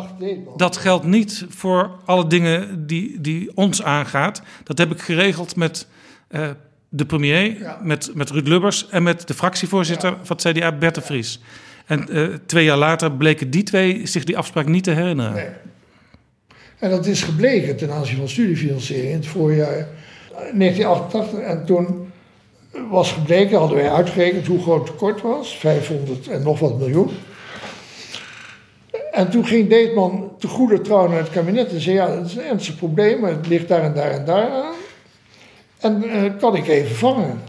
dat 0.57 0.77
geldt 0.77 1.05
niet 1.05 1.45
voor 1.49 1.91
alle 2.05 2.27
dingen 2.27 2.87
die, 2.87 3.21
die 3.21 3.51
ons 3.55 3.83
aangaat. 3.83 4.41
Dat 4.63 4.77
heb 4.77 4.91
ik 4.91 5.01
geregeld 5.01 5.55
met 5.55 5.87
eh, 6.27 6.49
de 6.89 7.05
premier, 7.05 7.59
Ja. 7.59 7.79
met, 7.83 8.11
met 8.13 8.29
Ruud 8.29 8.47
Lubbers 8.47 8.89
en 8.89 9.03
met 9.03 9.27
de 9.27 9.33
fractievoorzitter 9.33 10.17
van 10.23 10.37
het 10.41 10.57
CDA, 10.57 10.71
Bert 10.71 10.95
de 10.95 11.01
Vries. 11.01 11.39
En 11.85 12.09
eh, 12.09 12.23
twee 12.45 12.65
jaar 12.65 12.77
later 12.77 13.11
bleken 13.11 13.49
die 13.49 13.63
twee 13.63 14.05
zich 14.05 14.23
die 14.23 14.37
afspraak 14.37 14.67
niet 14.67 14.83
te 14.83 14.91
herinneren. 14.91 15.33
Nee. 15.33 15.49
En 16.81 16.89
dat 16.89 17.05
is 17.05 17.23
gebleken 17.23 17.77
ten 17.77 17.91
aanzien 17.91 18.17
van 18.17 18.29
studiefinanciering 18.29 19.09
in 19.09 19.15
het 19.15 19.27
voorjaar 19.27 19.77
eh, 19.77 19.85
1988. 20.53 21.39
En 21.39 21.65
toen 21.65 22.11
was 22.89 23.11
gebleken, 23.11 23.57
hadden 23.57 23.77
wij 23.77 23.91
uitgerekend 23.91 24.47
hoe 24.47 24.61
groot 24.61 24.87
het 24.87 24.87
tekort 24.87 25.21
was. 25.21 25.57
500 25.57 26.27
en 26.27 26.43
nog 26.43 26.59
wat 26.59 26.79
miljoen. 26.79 27.09
En 29.11 29.29
toen 29.29 29.45
ging 29.45 29.69
Deetman 29.69 30.33
te 30.39 30.47
goede 30.47 30.81
trouw 30.81 31.07
naar 31.07 31.17
het 31.17 31.29
kabinet 31.29 31.71
en 31.71 31.81
zei... 31.81 31.95
ja, 31.95 32.15
dat 32.15 32.25
is 32.25 32.35
een 32.35 32.43
ernstig 32.43 32.75
probleem, 32.75 33.23
het 33.23 33.47
ligt 33.47 33.67
daar 33.67 33.83
en 33.83 33.93
daar 33.93 34.11
en 34.11 34.25
daar 34.25 34.49
aan. 34.49 34.75
En 35.79 36.03
eh, 36.03 36.37
kan 36.39 36.55
ik 36.55 36.67
even 36.67 36.95
vangen? 36.95 37.41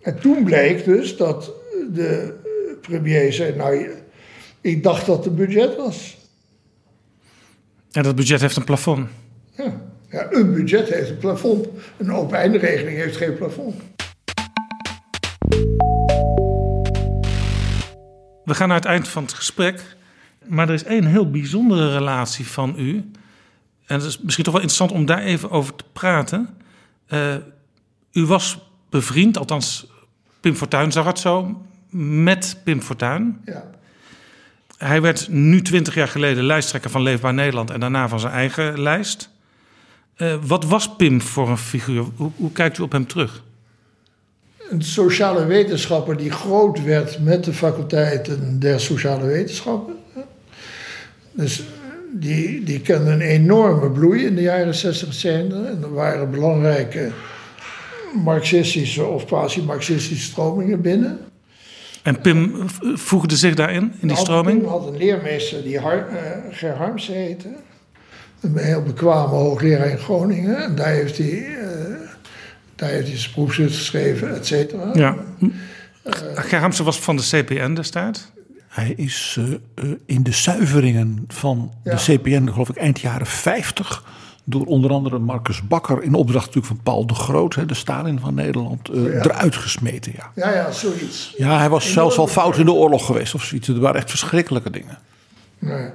En 0.00 0.20
toen 0.20 0.44
bleek 0.44 0.84
dus 0.84 1.16
dat 1.16 1.52
de 1.92 2.34
premier 2.80 3.32
zei... 3.32 3.56
nou, 3.56 3.88
ik 4.60 4.82
dacht 4.82 5.06
dat 5.06 5.24
het 5.24 5.36
budget 5.36 5.76
was. 5.76 6.16
En 7.92 8.02
dat 8.02 8.16
budget 8.16 8.40
heeft 8.40 8.56
een 8.56 8.64
plafond. 8.64 9.08
Ja. 9.56 9.80
ja, 10.10 10.26
een 10.30 10.54
budget 10.54 10.88
heeft 10.88 11.10
een 11.10 11.18
plafond. 11.18 11.66
Een 11.96 12.12
open 12.12 12.38
eindenregeling 12.38 12.96
heeft 12.96 13.16
geen 13.16 13.36
plafond. 13.36 13.74
We 18.44 18.54
gaan 18.54 18.68
naar 18.68 18.76
het 18.76 18.86
eind 18.86 19.08
van 19.08 19.22
het 19.22 19.32
gesprek. 19.32 19.96
Maar 20.46 20.68
er 20.68 20.74
is 20.74 20.84
één 20.84 21.04
heel 21.04 21.30
bijzondere 21.30 21.92
relatie 21.92 22.46
van 22.46 22.74
u. 22.78 23.10
En 23.86 23.96
het 23.96 24.04
is 24.04 24.18
misschien 24.18 24.44
toch 24.44 24.52
wel 24.52 24.62
interessant 24.62 24.98
om 24.98 25.06
daar 25.06 25.22
even 25.22 25.50
over 25.50 25.74
te 25.74 25.84
praten. 25.92 26.48
Eh, 27.06 27.34
u 28.12 28.24
was 28.24 28.58
bevriend, 28.90 29.38
althans 29.38 29.86
Pim 30.40 30.54
Fortuyn 30.54 30.92
zag 30.92 31.06
het 31.06 31.18
zo, 31.18 31.62
met 31.90 32.60
Pim 32.64 32.80
Fortuyn. 32.80 33.40
Ja. 33.44 33.64
Hij 34.78 35.02
werd 35.02 35.28
nu 35.28 35.62
twintig 35.62 35.94
jaar 35.94 36.08
geleden 36.08 36.44
lijsttrekker 36.44 36.90
van 36.90 37.02
Leefbaar 37.02 37.34
Nederland 37.34 37.70
en 37.70 37.80
daarna 37.80 38.08
van 38.08 38.20
zijn 38.20 38.32
eigen 38.32 38.80
lijst. 38.80 39.30
Eh, 40.16 40.34
wat 40.46 40.64
was 40.64 40.96
Pim 40.96 41.20
voor 41.20 41.48
een 41.48 41.58
figuur? 41.58 42.04
Hoe, 42.16 42.30
hoe 42.36 42.52
kijkt 42.52 42.78
u 42.78 42.82
op 42.82 42.92
hem 42.92 43.06
terug? 43.06 43.42
Een 44.70 44.82
sociale 44.82 45.44
wetenschapper 45.46 46.16
die 46.16 46.30
groot 46.30 46.84
werd 46.84 47.20
met 47.20 47.44
de 47.44 47.52
faculteiten 47.52 48.60
der 48.60 48.80
sociale 48.80 49.26
wetenschappen. 49.26 49.94
Dus 51.32 51.62
die, 52.12 52.64
die 52.64 52.80
kende 52.80 53.10
een 53.10 53.20
enorme 53.20 53.90
bloei 53.90 54.24
in 54.24 54.34
de 54.34 54.42
jaren 54.42 54.74
60 54.74 55.08
en 55.08 55.14
70. 55.14 55.58
En 55.58 55.82
er 55.82 55.94
waren 55.94 56.30
belangrijke 56.30 57.12
marxistische 58.24 59.04
of 59.04 59.24
quasi-marxistische 59.24 60.30
stromingen 60.30 60.80
binnen. 60.80 61.18
En 62.08 62.20
Pim 62.20 62.54
eh, 62.54 62.88
voegde 62.94 63.36
zich 63.36 63.54
daarin, 63.54 63.82
in 63.82 63.92
die 64.00 64.06
Nou, 64.10 64.18
stroming? 64.18 64.60
Pim 64.60 64.68
had 64.68 64.86
een 64.86 64.96
leermeester 64.96 65.62
die 65.62 65.78
Har, 65.78 66.06
eh, 66.08 66.16
Ger 66.50 66.74
Harms 66.76 67.06
heette. 67.06 67.48
Een 68.40 68.56
heel 68.56 68.82
bekwame 68.82 69.34
hoogleraar 69.34 69.88
in 69.90 69.98
Groningen. 69.98 70.62
En 70.62 70.74
daar 70.74 70.88
heeft 70.92 71.18
hij, 71.18 71.46
eh, 71.46 71.94
daar 72.74 72.88
heeft 72.88 73.08
hij 73.08 73.16
zijn 73.16 73.32
proefschrift 73.32 73.76
geschreven, 73.76 74.34
et 74.34 74.46
cetera. 74.46 74.90
Ja. 74.94 75.16
Gerhamse 76.34 76.82
was 76.82 77.00
van 77.00 77.16
de 77.16 77.22
CPN 77.22 77.74
destijds. 77.74 78.30
Hij 78.68 78.92
is 78.96 79.36
eh, 79.38 79.44
eh, 79.84 79.94
in 80.06 80.22
de 80.22 80.32
zuiveringen 80.32 81.24
van 81.28 81.72
Ja. 81.84 81.94
de 81.94 82.02
CPN, 82.16 82.48
geloof 82.52 82.68
ik, 82.68 82.76
eind 82.76 83.00
jaren 83.00 83.26
50. 83.26 84.04
Door 84.50 84.64
onder 84.64 84.90
andere 84.90 85.18
Marcus 85.18 85.62
Bakker, 85.66 86.02
in 86.02 86.14
opdracht 86.14 86.46
natuurlijk 86.46 86.66
van 86.74 86.80
Paul 86.82 87.06
de 87.06 87.14
Groot, 87.14 87.54
hè, 87.54 87.66
de 87.66 87.74
Stalin 87.74 88.20
van 88.20 88.34
Nederland, 88.34 88.88
eh, 88.88 89.02
Ja. 89.04 89.22
eruit 89.22 89.56
gesmeten. 89.56 90.12
Ja. 90.16 90.30
Ja, 90.34 90.54
ja, 90.54 90.70
zoiets. 90.70 91.34
ja, 91.36 91.58
hij 91.58 91.68
was 91.68 91.92
zelfs 91.92 92.18
al 92.18 92.26
fout 92.26 92.56
in 92.58 92.64
de 92.64 92.72
oorlog 92.72 93.06
geweest 93.06 93.34
of 93.34 93.42
zoiets. 93.44 93.68
Het 93.68 93.78
waren 93.78 93.96
echt 94.00 94.10
verschrikkelijke 94.10 94.70
dingen. 94.70 94.98
Nee. 95.58 95.88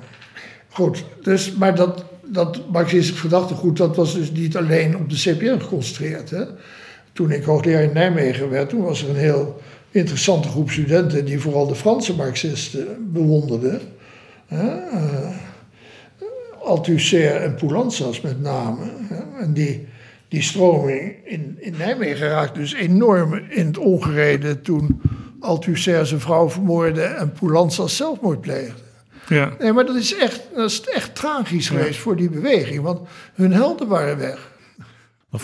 Goed, 0.70 1.04
dus, 1.24 1.54
maar 1.54 1.76
dat, 1.76 2.06
dat 2.26 2.62
marxistisch 2.72 3.20
gedachtegoed, 3.20 3.78
dat 3.78 3.96
was 3.96 4.14
dus 4.14 4.32
niet 4.32 4.58
alleen 4.58 4.98
op 4.98 5.10
de 5.10 5.16
CPN 5.16 5.60
geconcentreerd. 5.60 6.30
Hè? 6.30 6.44
Toen 7.14 7.32
ik 7.32 7.44
hoogleraar 7.44 7.84
in 7.84 7.94
Nijmegen 7.94 8.50
werd, 8.50 8.70
toen 8.70 8.82
was 8.82 9.04
er 9.04 9.10
een 9.10 9.16
heel 9.16 9.62
interessante 9.92 10.48
groep 10.48 10.72
studenten 10.72 11.26
die 11.26 11.40
vooral 11.40 11.68
de 11.68 11.76
Franse 11.76 12.16
marxisten 12.16 12.88
bewonderden. 13.14 13.82
Hè? 14.48 14.68
Eh, 14.68 15.30
Althusser 16.64 17.36
en 17.36 17.56
Poulantzas 17.56 18.22
met 18.22 18.42
name. 18.42 18.86
En 19.40 19.54
die, 19.54 19.88
die 20.28 20.42
stroming 20.42 21.16
in, 21.24 21.58
in 21.60 21.74
Nijmegen 21.78 22.28
raakte 22.30 22.60
dus 22.60 22.74
enorm 22.74 23.34
in 23.50 23.66
het 23.66 23.78
ongereden 23.78 24.62
toen 24.62 25.02
Althusser 25.40 26.06
zijn 26.08 26.20
vrouw 26.20 26.50
vermoordde 26.50 27.02
en 27.02 27.32
Poulantzas 27.32 27.96
zelfmoord 27.96 28.42
pleegde. 28.42 28.82
Ja. 29.28 29.54
Nee, 29.60 29.72
maar 29.74 29.86
dat 29.86 29.96
is 29.96 30.16
echt, 30.16 30.42
dat 30.56 30.70
is 30.70 30.82
echt 30.82 31.16
tragisch 31.16 31.68
geweest 31.70 32.00
voor 32.00 32.16
die 32.16 32.30
beweging, 32.30 32.82
want 32.82 33.00
hun 33.34 33.52
helden 33.54 33.88
waren 33.88 34.18
weg. 34.18 34.52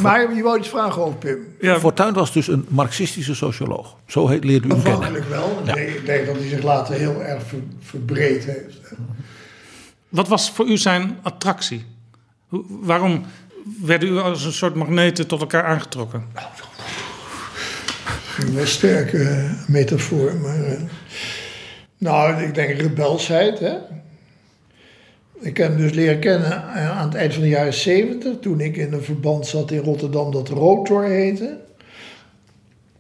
Maar 0.02 0.36
je 0.36 0.44
wou 0.44 0.58
iets 0.60 0.68
vragen 0.70 1.02
over 1.02 1.18
Pim. 1.18 1.38
Ja, 1.60 1.80
Fortuyn 1.80 2.14
was 2.14 2.34
dus 2.34 2.48
een 2.48 2.66
marxistische 2.68 3.36
socioloog. 3.36 3.96
Zo 4.08 4.28
heet, 4.28 4.44
leerde 4.44 4.68
u 4.68 4.70
hem 4.72 4.82
kennen. 4.82 5.00
Afhankelijk 5.00 5.30
wel. 5.30 5.60
Ik 5.78 6.06
denk- 6.06 6.26
dat 6.26 6.36
hij 6.36 6.48
zich 6.48 6.64
later 6.64 6.94
heel 6.96 7.24
erg 7.24 7.44
ver- 7.44 7.60
verbreed 7.80 8.46
heeft. 8.46 8.80
Wat 10.10 10.28
was 10.28 10.52
voor 10.52 10.68
u 10.68 10.78
zijn 10.78 11.18
attractie? 11.22 11.86
Hoe, 12.48 12.64
waarom 12.68 13.26
werden 13.82 14.10
u 14.10 14.18
als 14.18 14.46
een 14.46 14.54
soort 14.54 14.76
magneten 14.76 15.28
tot 15.28 15.42
elkaar 15.42 15.64
aangetrokken? 15.64 16.24
Een 18.38 18.68
sterke 18.68 19.24
eh, 19.24 19.68
metafoor. 19.68 20.36
Maar, 20.36 20.64
eh, 20.64 20.82
nou, 21.98 22.44
ik 22.44 22.54
denk 22.54 22.80
rebelsheid. 22.80 23.60
Hè? 23.60 23.76
Ik 25.40 25.58
heb 25.58 25.68
hem 25.68 25.78
dus 25.78 25.92
leren 25.92 26.20
kennen 26.20 26.52
eh, 26.52 27.00
aan 27.00 27.08
het 27.08 27.16
eind 27.16 27.34
van 27.34 27.42
de 27.42 27.50
jaren 27.50 27.74
zeventig. 27.74 28.34
Toen 28.42 28.60
ik 28.60 28.78
in 28.78 28.94
een 28.94 29.04
verband 29.04 29.48
zat 29.48 29.72
in 29.72 29.80
Rotterdam 29.80 30.32
dat 30.32 30.50
Rotor 30.50 31.06
heette. 31.06 31.58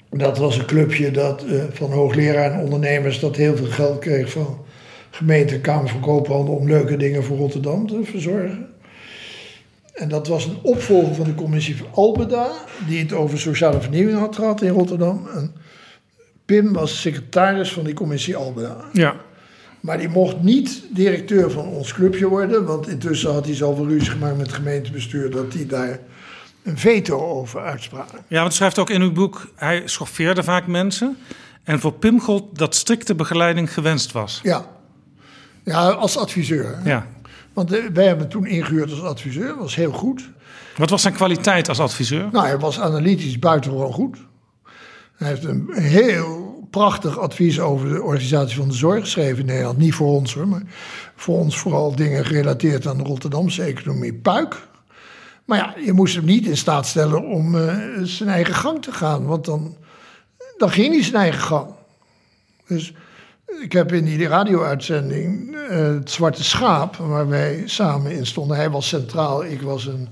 Dat 0.09 0.37
was 0.37 0.57
een 0.57 0.65
clubje 0.65 1.11
dat, 1.11 1.43
van 1.71 1.91
hoogleraar 1.91 2.51
en 2.51 2.59
ondernemers 2.59 3.19
dat 3.19 3.35
heel 3.35 3.55
veel 3.55 3.65
geld 3.65 3.99
kreeg 3.99 4.31
van 4.31 4.65
gemeente, 5.19 5.59
Kamer 5.59 5.89
van 5.89 5.99
Koophandel 5.99 6.55
om 6.55 6.67
leuke 6.67 6.97
dingen 6.97 7.23
voor 7.23 7.37
Rotterdam 7.37 7.87
te 7.87 8.01
verzorgen. 8.03 8.67
En 9.93 10.09
dat 10.09 10.27
was 10.27 10.45
een 10.45 10.57
opvolger 10.61 11.15
van 11.15 11.25
de 11.25 11.35
commissie 11.35 11.77
van 11.77 11.87
Albeda, 11.93 12.51
die 12.87 12.99
het 12.99 13.13
over 13.13 13.39
sociale 13.39 13.81
vernieuwing 13.81 14.19
had 14.19 14.35
gehad 14.35 14.61
in 14.61 14.69
Rotterdam. 14.69 15.27
En 15.35 15.53
Pim 16.45 16.73
was 16.73 17.01
secretaris 17.01 17.73
van 17.73 17.83
die 17.83 17.93
commissie 17.93 18.35
Albeda. 18.35 18.85
Ja, 18.93 19.15
Maar 19.79 19.97
die 19.97 20.09
mocht 20.09 20.41
niet 20.41 20.83
directeur 20.89 21.51
van 21.51 21.65
ons 21.67 21.93
clubje 21.93 22.27
worden, 22.27 22.65
want 22.65 22.87
intussen 22.87 23.33
had 23.33 23.45
hij 23.45 23.55
zoveel 23.55 23.87
ruzie 23.87 24.11
gemaakt 24.11 24.37
met 24.37 24.45
het 24.45 24.55
gemeentebestuur 24.55 25.31
dat 25.31 25.53
hij 25.53 25.65
daar 25.65 25.99
een 26.63 26.77
veto 26.77 27.19
over 27.19 27.61
uitspraken. 27.61 28.19
Ja, 28.27 28.41
want 28.41 28.53
schrijft 28.53 28.79
ook 28.79 28.89
in 28.89 29.01
uw 29.01 29.11
boek, 29.11 29.51
hij 29.55 29.81
schoffeerde 29.85 30.43
vaak 30.43 30.67
mensen. 30.67 31.17
En 31.63 31.79
voor 31.79 31.93
Pim 31.93 32.21
gold 32.21 32.57
dat 32.57 32.75
strikte 32.75 33.15
begeleiding 33.15 33.73
gewenst 33.73 34.11
was. 34.11 34.39
Ja, 34.43 34.78
ja 35.63 35.89
als 35.89 36.17
adviseur. 36.17 36.79
Ja. 36.83 37.07
Want 37.53 37.73
eh, 37.73 37.85
wij 37.93 38.05
hebben 38.05 38.23
hem 38.23 38.29
toen 38.29 38.45
ingehuurd 38.45 38.91
als 38.91 39.01
adviseur, 39.01 39.47
dat 39.47 39.57
was 39.57 39.75
heel 39.75 39.91
goed. 39.91 40.29
Wat 40.77 40.89
was 40.89 41.01
zijn 41.01 41.13
kwaliteit 41.13 41.69
als 41.69 41.79
adviseur? 41.79 42.29
Nou, 42.31 42.45
hij 42.45 42.59
was 42.59 42.79
analytisch 42.79 43.39
buitengewoon 43.39 43.93
goed. 43.93 44.17
Hij 45.15 45.27
heeft 45.27 45.43
een 45.43 45.69
heel 45.73 46.67
prachtig 46.69 47.19
advies 47.19 47.59
over 47.59 47.89
de 47.89 48.01
organisatie 48.01 48.57
van 48.57 48.67
de 48.67 48.73
zorg 48.73 48.99
geschreven 48.99 49.39
in 49.39 49.45
Nederland. 49.45 49.77
Niet 49.77 49.93
voor 49.93 50.07
ons 50.07 50.33
hoor, 50.33 50.47
maar 50.47 50.63
voor 51.15 51.37
ons 51.37 51.57
vooral 51.57 51.95
dingen 51.95 52.25
gerelateerd 52.25 52.87
aan 52.87 52.97
de 52.97 53.03
Rotterdamse 53.03 53.63
economie. 53.63 54.13
Puik. 54.13 54.67
Maar 55.45 55.57
ja, 55.57 55.75
je 55.85 55.93
moest 55.93 56.15
hem 56.15 56.25
niet 56.25 56.45
in 56.45 56.57
staat 56.57 56.85
stellen 56.85 57.25
om 57.25 57.55
eh, 57.55 57.77
zijn 58.03 58.29
eigen 58.29 58.55
gang 58.55 58.81
te 58.81 58.91
gaan, 58.91 59.25
want 59.25 59.45
dan, 59.45 59.77
dan 60.57 60.69
ging 60.71 60.93
hij 60.93 61.03
zijn 61.03 61.15
eigen 61.15 61.41
gang. 61.41 61.67
Dus 62.67 62.93
ik 63.61 63.71
heb 63.71 63.93
in 63.93 64.05
die 64.05 64.27
radio-uitzending 64.27 65.55
eh, 65.55 65.77
het 65.77 66.11
Zwarte 66.11 66.43
Schaap, 66.43 66.95
waar 66.95 67.27
wij 67.27 67.63
samen 67.65 68.11
in 68.11 68.25
stonden. 68.25 68.57
Hij 68.57 68.69
was 68.69 68.87
centraal, 68.87 69.45
ik 69.45 69.61
was 69.61 69.85
een, 69.85 70.07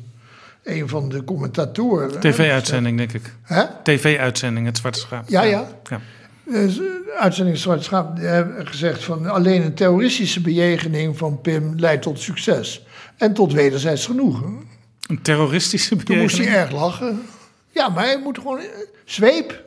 een 0.64 0.89
van 0.89 1.09
de 1.09 1.23
commentatoren. 1.23 2.19
TV-uitzending, 2.19 2.97
denk 2.97 3.14
ik. 3.14 3.34
Hè? 3.41 3.64
TV-uitzending, 3.84 4.65
het 4.65 4.77
Zwarte 4.77 4.99
Schaap. 4.99 5.30
Ja, 5.30 5.41
ja. 5.41 5.68
ja. 5.89 6.01
Dus, 6.45 6.76
de 6.76 7.15
uitzending 7.19 7.57
Zwarte 7.57 7.84
Schaap 7.84 8.18
hebben 8.18 8.68
gezegd 8.68 9.03
van 9.03 9.26
alleen 9.26 9.61
een 9.61 9.73
terroristische 9.73 10.41
bejegening 10.41 11.18
van 11.18 11.41
Pim 11.41 11.73
leidt 11.76 12.01
tot 12.01 12.19
succes. 12.19 12.85
En 13.18 13.34
tot 13.34 13.53
wederzijds 13.53 14.05
genoegen. 14.05 14.59
Een 15.07 15.22
terroristische 15.22 15.95
Toen 15.95 16.18
moest 16.18 16.38
hij 16.38 16.45
bejegening. 16.45 16.72
erg 16.72 16.81
lachen. 16.81 17.22
Ja, 17.69 17.89
maar 17.89 18.03
hij 18.05 18.19
moet 18.19 18.38
gewoon 18.38 18.59
eh, 18.59 18.65
zweep. 19.05 19.64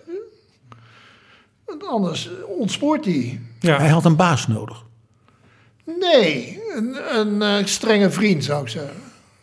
Want 1.64 1.86
anders 1.86 2.30
ontspoort 2.58 3.04
hij. 3.04 3.40
Ja. 3.60 3.78
Hij 3.78 3.88
had 3.88 4.04
een 4.04 4.16
baas 4.16 4.46
nodig. 4.46 4.82
Nee, 6.00 6.60
een, 6.76 6.96
een 7.18 7.42
eh, 7.42 7.66
strenge 7.66 8.10
vriend 8.10 8.44
zou 8.44 8.62
ik 8.62 8.68
zeggen. 8.68 8.94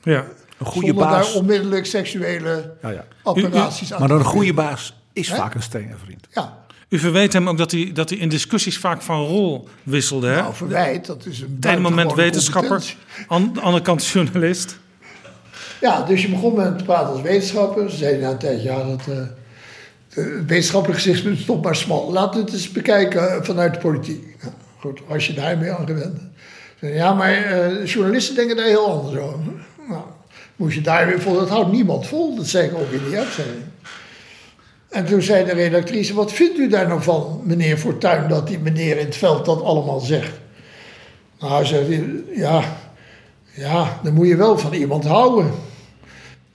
ja. 0.04 0.26
Een 0.58 0.66
goede 0.66 0.88
Zonder 0.88 1.06
baas. 1.06 1.28
daar 1.28 1.36
onmiddellijk 1.36 1.86
seksuele 1.86 2.74
Ja, 2.82 2.90
ja. 2.90 3.06
operaties 3.24 3.94
aan 3.94 4.00
Maar 4.00 4.10
een 4.10 4.24
goede 4.24 4.54
baas 4.54 4.94
is 5.14 5.30
vaak 5.30 5.54
een 5.54 5.62
strenge 5.62 5.96
vriend. 6.04 6.28
Ja, 6.32 6.58
U 6.90 7.00
verweet 7.00 7.34
hem 7.34 7.50
ook 7.50 7.58
dat 7.58 7.72
hij, 7.72 7.92
dat 7.94 8.10
hij 8.10 8.18
in 8.18 8.30
discussies 8.30 8.78
vaak 8.78 9.02
van 9.02 9.26
rol 9.26 9.68
wisselde. 9.84 10.28
Hè? 10.28 10.42
nou 10.42 10.54
verwijt, 10.54 11.06
dat 11.06 11.26
is 11.26 11.42
een 11.42 11.58
ene 11.62 11.80
moment 11.80 12.14
wetenschapper, 12.14 12.96
aan 13.28 13.54
de 13.54 13.62
andere 13.62 13.84
kant 13.84 14.06
journalist. 14.06 14.80
Ja, 15.82 16.02
dus 16.04 16.22
je 16.22 16.30
begon 16.30 16.56
met 16.56 16.84
praten 16.84 17.14
als 17.14 17.22
wetenschapper. 17.22 17.90
Ze 17.90 17.98
zeiden 17.98 18.22
na 18.22 18.30
een 18.30 18.38
tijdje, 18.38 18.64
ja, 18.70 18.84
dat, 18.84 19.08
eh, 19.08 19.18
wetenschappelijk 20.48 21.02
gezicht 21.02 21.26
is 21.26 21.46
toch 21.46 21.64
maar 21.64 21.76
smal. 21.76 22.12
Laten 22.12 22.40
we 22.40 22.46
het 22.46 22.54
eens 22.54 22.72
bekijken 22.72 23.32
eh, 23.32 23.44
vanuit 23.44 23.74
de 23.74 23.80
politiek. 23.80 24.36
Goed, 24.80 25.00
als 25.08 25.28
je 25.28 25.34
daarmee 25.34 25.72
aan 25.72 25.88
gewend 25.88 26.14
bent. 26.14 26.32
Zeiden, 26.80 27.00
Ja, 27.00 27.14
maar 27.14 27.34
eh, 27.34 27.86
journalisten 27.86 28.36
denken 28.36 28.56
daar 28.56 28.66
heel 28.66 28.92
anders 28.92 29.18
over. 29.18 29.40
Nou, 29.90 30.02
moest 30.56 30.76
je 30.76 30.82
daar 30.82 31.08
weer 31.08 31.22
vol, 31.22 31.34
dat 31.34 31.50
houdt 31.50 31.72
niemand 31.72 32.08
vol. 32.08 32.36
Dat 32.36 32.48
zei 32.48 32.68
ik 32.68 32.74
ook 32.74 32.92
in 32.92 33.06
die 33.08 33.18
uitzending. 33.18 33.64
En 34.90 35.06
toen 35.06 35.22
zei 35.22 35.46
de 35.46 35.52
redactrice, 35.52 36.14
wat 36.14 36.32
vindt 36.32 36.58
u 36.58 36.68
daar 36.68 36.88
nou 36.88 37.02
van, 37.02 37.42
meneer 37.44 37.78
Fortuyn, 37.78 38.28
dat 38.28 38.48
die 38.48 38.60
meneer 38.60 38.98
in 38.98 39.06
het 39.06 39.16
veld 39.16 39.46
dat 39.46 39.62
allemaal 39.62 40.00
zegt? 40.00 40.40
Nou, 41.40 41.66
zei 41.66 41.96
hij, 41.96 42.06
ja, 42.36 42.64
ja, 43.54 44.00
dan 44.04 44.14
moet 44.14 44.28
je 44.28 44.36
wel 44.36 44.58
van 44.58 44.74
iemand 44.74 45.06
houden. 45.06 45.52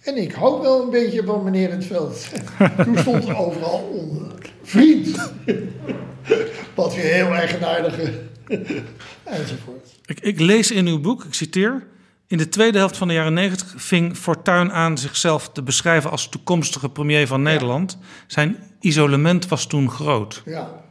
En 0.02 0.16
ik 0.16 0.32
hou 0.32 0.62
wel 0.62 0.82
een 0.82 0.90
beetje 0.90 1.24
van 1.24 1.44
meneer 1.44 1.70
het 1.70 1.84
veld. 1.84 2.28
Toen 2.84 2.98
stond 2.98 3.28
er 3.28 3.36
overal 3.36 3.90
onder 3.92 4.50
vriend. 4.62 5.16
Wat 6.74 6.94
weer 6.94 7.12
heel 7.12 7.32
eigenaardige 7.32 8.12
enzovoort. 9.24 9.88
Ik, 10.04 10.20
ik 10.20 10.40
lees 10.40 10.70
in 10.70 10.86
uw 10.86 11.00
boek, 11.00 11.24
ik 11.24 11.34
citeer... 11.34 11.90
In 12.26 12.38
de 12.38 12.48
tweede 12.48 12.78
helft 12.78 12.96
van 12.96 13.08
de 13.08 13.14
jaren 13.14 13.32
negentig 13.32 13.74
ving 13.76 14.16
Fortuyn 14.16 14.72
aan 14.72 14.98
zichzelf 14.98 15.48
te 15.48 15.62
beschrijven 15.62 16.10
als 16.10 16.28
toekomstige 16.28 16.88
premier 16.88 17.26
van 17.26 17.42
Nederland. 17.42 17.98
Zijn 18.26 18.56
isolement 18.80 19.48
was 19.48 19.66
toen 19.66 19.90
groot. 19.90 20.42
Ja. 20.44 20.84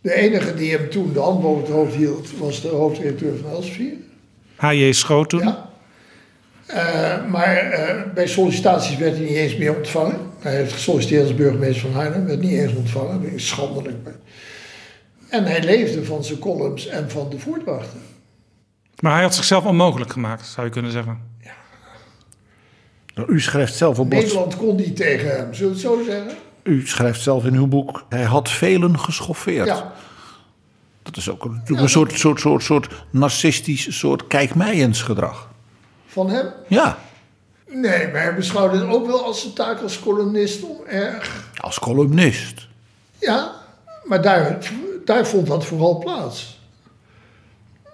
De 0.00 0.14
enige 0.14 0.54
die 0.54 0.76
hem 0.76 0.90
toen 0.90 1.12
de 1.12 1.20
hand 1.20 1.40
boven 1.40 1.62
het 1.62 1.72
hoofd 1.72 1.94
hield, 1.94 2.38
was 2.38 2.60
de 2.60 2.68
hoofdredacteur 2.68 3.36
van 3.36 3.50
Elsevier. 3.50 3.94
H.J. 4.56 4.92
Schoten. 4.92 5.38
Ja. 5.38 5.71
Eh, 6.72 7.26
maar 7.30 7.56
eh, 7.56 8.12
bij 8.14 8.26
sollicitaties 8.26 8.96
werd 8.96 9.16
hij 9.16 9.24
niet 9.24 9.36
eens 9.36 9.56
meer 9.56 9.76
ontvangen. 9.76 10.16
Hij 10.38 10.56
heeft 10.56 10.72
gesolliciteerd 10.72 11.22
als 11.22 11.34
burgemeester 11.34 11.90
van 11.90 12.00
Haarlem, 12.00 12.26
werd 12.26 12.40
niet 12.40 12.52
eens 12.52 12.74
ontvangen. 12.74 13.20
Ben 13.20 13.32
ik 13.32 13.40
schandelijk. 13.40 13.96
En 15.28 15.44
hij 15.44 15.62
leefde 15.62 16.04
van 16.04 16.24
zijn 16.24 16.38
columns 16.38 16.86
en 16.86 17.10
van 17.10 17.30
de 17.30 17.38
voerdrachten. 17.38 18.00
Maar 19.00 19.12
hij 19.12 19.22
had 19.22 19.34
zichzelf 19.34 19.64
onmogelijk 19.64 20.12
gemaakt, 20.12 20.46
zou 20.46 20.66
je 20.66 20.72
kunnen 20.72 20.92
zeggen. 20.92 21.30
Nou, 23.14 23.32
U 23.32 23.40
schrijft 23.40 23.74
zelf 23.74 23.98
op 23.98 24.08
Nederland 24.08 24.56
kon 24.56 24.76
niet 24.76 24.96
tegen 24.96 25.36
hem, 25.36 25.54
zullen 25.54 25.72
we 25.72 25.78
het 25.78 25.86
zo 25.86 26.02
zeggen? 26.04 26.36
U 26.62 26.86
schrijft 26.86 27.20
zelf 27.20 27.44
in 27.44 27.54
uw 27.54 27.66
boek, 27.66 28.04
hij 28.08 28.22
had 28.22 28.50
velen 28.50 28.98
geschoffeerd. 28.98 29.66
Ja, 29.66 29.92
Dat 31.02 31.16
is 31.16 31.30
ook 31.30 31.44
een, 31.44 31.60
een 31.64 31.88
soort, 31.88 32.18
soort, 32.18 32.40
soort, 32.40 32.62
soort 32.62 33.04
narcistisch, 33.10 33.98
soort 33.98 34.26
kijkmijens 34.26 35.02
gedrag. 35.02 35.51
Van 36.12 36.30
hem? 36.30 36.46
Ja, 36.68 36.98
Nee, 37.74 38.08
maar 38.12 38.22
hij 38.22 38.34
beschouwde 38.34 38.78
het 38.78 38.88
ook 38.88 39.06
wel 39.06 39.24
als 39.24 39.40
zijn 39.40 39.52
taak 39.52 39.80
als 39.80 40.00
columnist 40.00 40.62
om 40.62 40.76
erg... 40.86 41.50
als 41.60 41.78
columnist. 41.78 42.68
Ja, 43.18 43.52
maar 44.04 44.22
daar, 44.22 44.58
daar 45.04 45.26
vond 45.26 45.46
dat 45.46 45.64
vooral 45.64 45.98
plaats. 45.98 46.60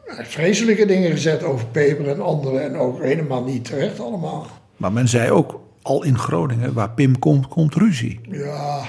Hij 0.05 0.17
heeft 0.17 0.31
vreselijke 0.31 0.87
dingen 0.87 1.11
gezegd 1.11 1.43
over 1.43 1.67
Peper 1.67 2.09
en 2.09 2.21
anderen 2.21 2.63
en 2.63 2.77
ook 2.77 3.03
helemaal 3.03 3.45
niet 3.45 3.65
terecht 3.65 4.01
allemaal. 4.01 4.47
Maar 4.77 4.93
men 4.93 5.09
zei 5.09 5.31
ook 5.31 5.61
al 5.83 6.03
in 6.05 6.19
Groningen, 6.19 6.73
waar 6.73 6.91
Pim 6.91 7.19
komt, 7.19 7.49
komt 7.49 7.75
ruzie. 7.75 8.21
Ja, 8.31 8.83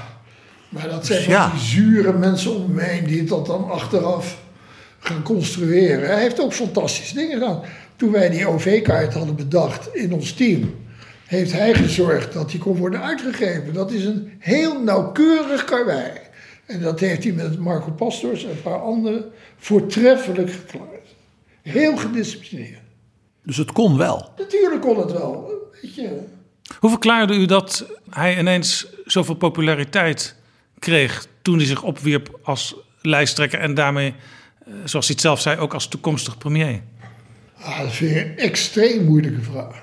maar 0.70 0.90
dat 0.90 1.06
zijn 1.06 1.30
Ja. 1.30 1.50
die 1.50 1.60
zure 1.60 2.14
mensen 2.14 2.56
om 2.56 2.72
me 2.74 2.82
heen 2.82 3.06
die 3.06 3.24
dat 3.24 3.46
dan 3.46 3.70
achteraf 3.70 4.38
gaan 5.00 5.24
construeren. 5.24 6.10
Hij 6.10 6.22
heeft 6.22 6.42
ook 6.42 6.54
fantastische 6.54 7.16
dingen 7.16 7.40
gedaan. 7.40 7.62
Toen 8.00 8.12
wij 8.12 8.30
die 8.30 8.48
OV-kaart 8.48 9.14
hadden 9.14 9.36
bedacht 9.36 9.96
in 9.96 10.14
ons 10.14 10.34
team, 10.34 10.76
heeft 11.26 11.52
hij 11.52 11.74
gezorgd 11.74 12.34
dat 12.34 12.50
die 12.52 12.60
kon 12.60 12.78
worden 12.78 13.02
uitgegeven. 13.02 13.74
Dat 13.74 13.92
is 13.92 14.06
een 14.06 14.32
heel 14.40 14.82
nauwkeurig 14.82 15.64
karwei. 15.64 16.12
En 16.66 16.82
dat 16.82 17.00
heeft 17.00 17.24
hij 17.24 17.34
met 17.34 17.60
Marco 17.60 17.92
Pastors 17.92 18.44
en 18.44 18.50
een 18.50 18.62
paar 18.62 18.82
anderen 18.82 19.26
voortreffelijk 19.58 20.52
geklaard. 20.52 21.16
Heel 21.62 21.98
gedisciplineerd. 21.98 22.82
Dus 23.44 23.58
het 23.58 23.72
kon 23.72 23.98
wel. 23.98 24.30
Natuurlijk 24.38 24.82
kon 24.82 25.00
het 25.00 25.12
wel. 25.12 25.52
Weet 25.82 25.96
je, 25.96 26.20
Hoe 26.80 26.90
verklaarde 26.90 27.34
u 27.34 27.46
dat 27.46 27.86
hij 28.10 28.40
ineens 28.40 28.88
zoveel 29.06 29.36
populariteit 29.36 30.36
kreeg 30.80 31.28
toen 31.42 31.58
hij 31.58 31.66
zich 31.66 31.84
opwierp 31.84 32.40
als 32.44 32.76
lijsttrekker 33.02 33.60
en 33.60 33.74
daarmee, 33.74 34.14
eh, 34.66 34.74
zoals 34.84 35.06
hij 35.06 35.16
het 35.16 35.22
zelf 35.22 35.42
zei, 35.42 35.60
ook 35.60 35.74
als 35.74 35.88
toekomstig 35.88 36.38
premier? 36.38 36.82
Ah, 37.62 37.80
dat 37.80 37.92
vind 37.92 38.16
ik 38.16 38.26
een 38.26 38.38
extreem 38.38 39.04
moeilijke 39.06 39.42
vraag. 39.42 39.82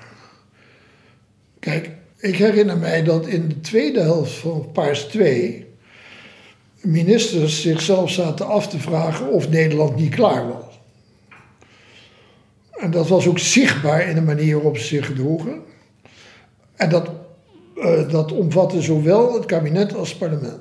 Kijk, 1.59 1.89
ik 2.17 2.35
herinner 2.35 2.77
mij 2.77 3.03
dat 3.03 3.27
in 3.27 3.47
de 3.47 3.59
tweede 3.59 4.01
helft 4.01 4.33
van 4.33 4.69
Paars 4.73 5.03
2 5.03 5.65
ministers 6.81 7.61
zichzelf 7.61 8.11
zaten 8.11 8.47
af 8.47 8.67
te 8.67 8.79
vragen 8.79 9.31
of 9.31 9.49
Nederland 9.49 9.95
niet 9.95 10.15
klaar 10.15 10.47
was. 10.47 10.79
En 12.71 12.91
dat 12.91 13.07
was 13.07 13.27
ook 13.27 13.39
zichtbaar 13.39 14.09
in 14.09 14.15
de 14.15 14.21
manier 14.21 14.55
waarop 14.55 14.77
ze 14.77 14.85
zich 14.85 15.05
gedroegen. 15.05 15.61
En 16.75 16.89
dat, 16.89 17.09
eh, 17.75 18.09
dat 18.09 18.31
omvatte 18.31 18.81
zowel 18.81 19.33
het 19.33 19.45
kabinet 19.45 19.95
als 19.95 20.09
het 20.09 20.17
parlement. 20.17 20.59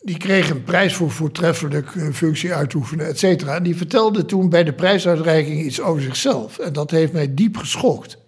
Die 0.00 0.16
kregen 0.16 0.56
een 0.56 0.64
prijs 0.64 0.94
voor 0.94 1.10
voortreffelijk 1.10 1.94
eh, 1.94 2.08
functie 2.12 2.54
uitoefenen, 2.54 3.06
et 3.06 3.18
cetera. 3.18 3.54
En 3.54 3.62
die 3.62 3.76
vertelde 3.76 4.24
toen 4.24 4.48
bij 4.48 4.64
de 4.64 4.72
prijsuitreiking 4.72 5.60
iets 5.60 5.80
over 5.80 6.02
zichzelf. 6.02 6.58
En 6.58 6.72
dat 6.72 6.90
heeft 6.90 7.12
mij 7.12 7.34
diep 7.34 7.56
geschokt. 7.56 8.18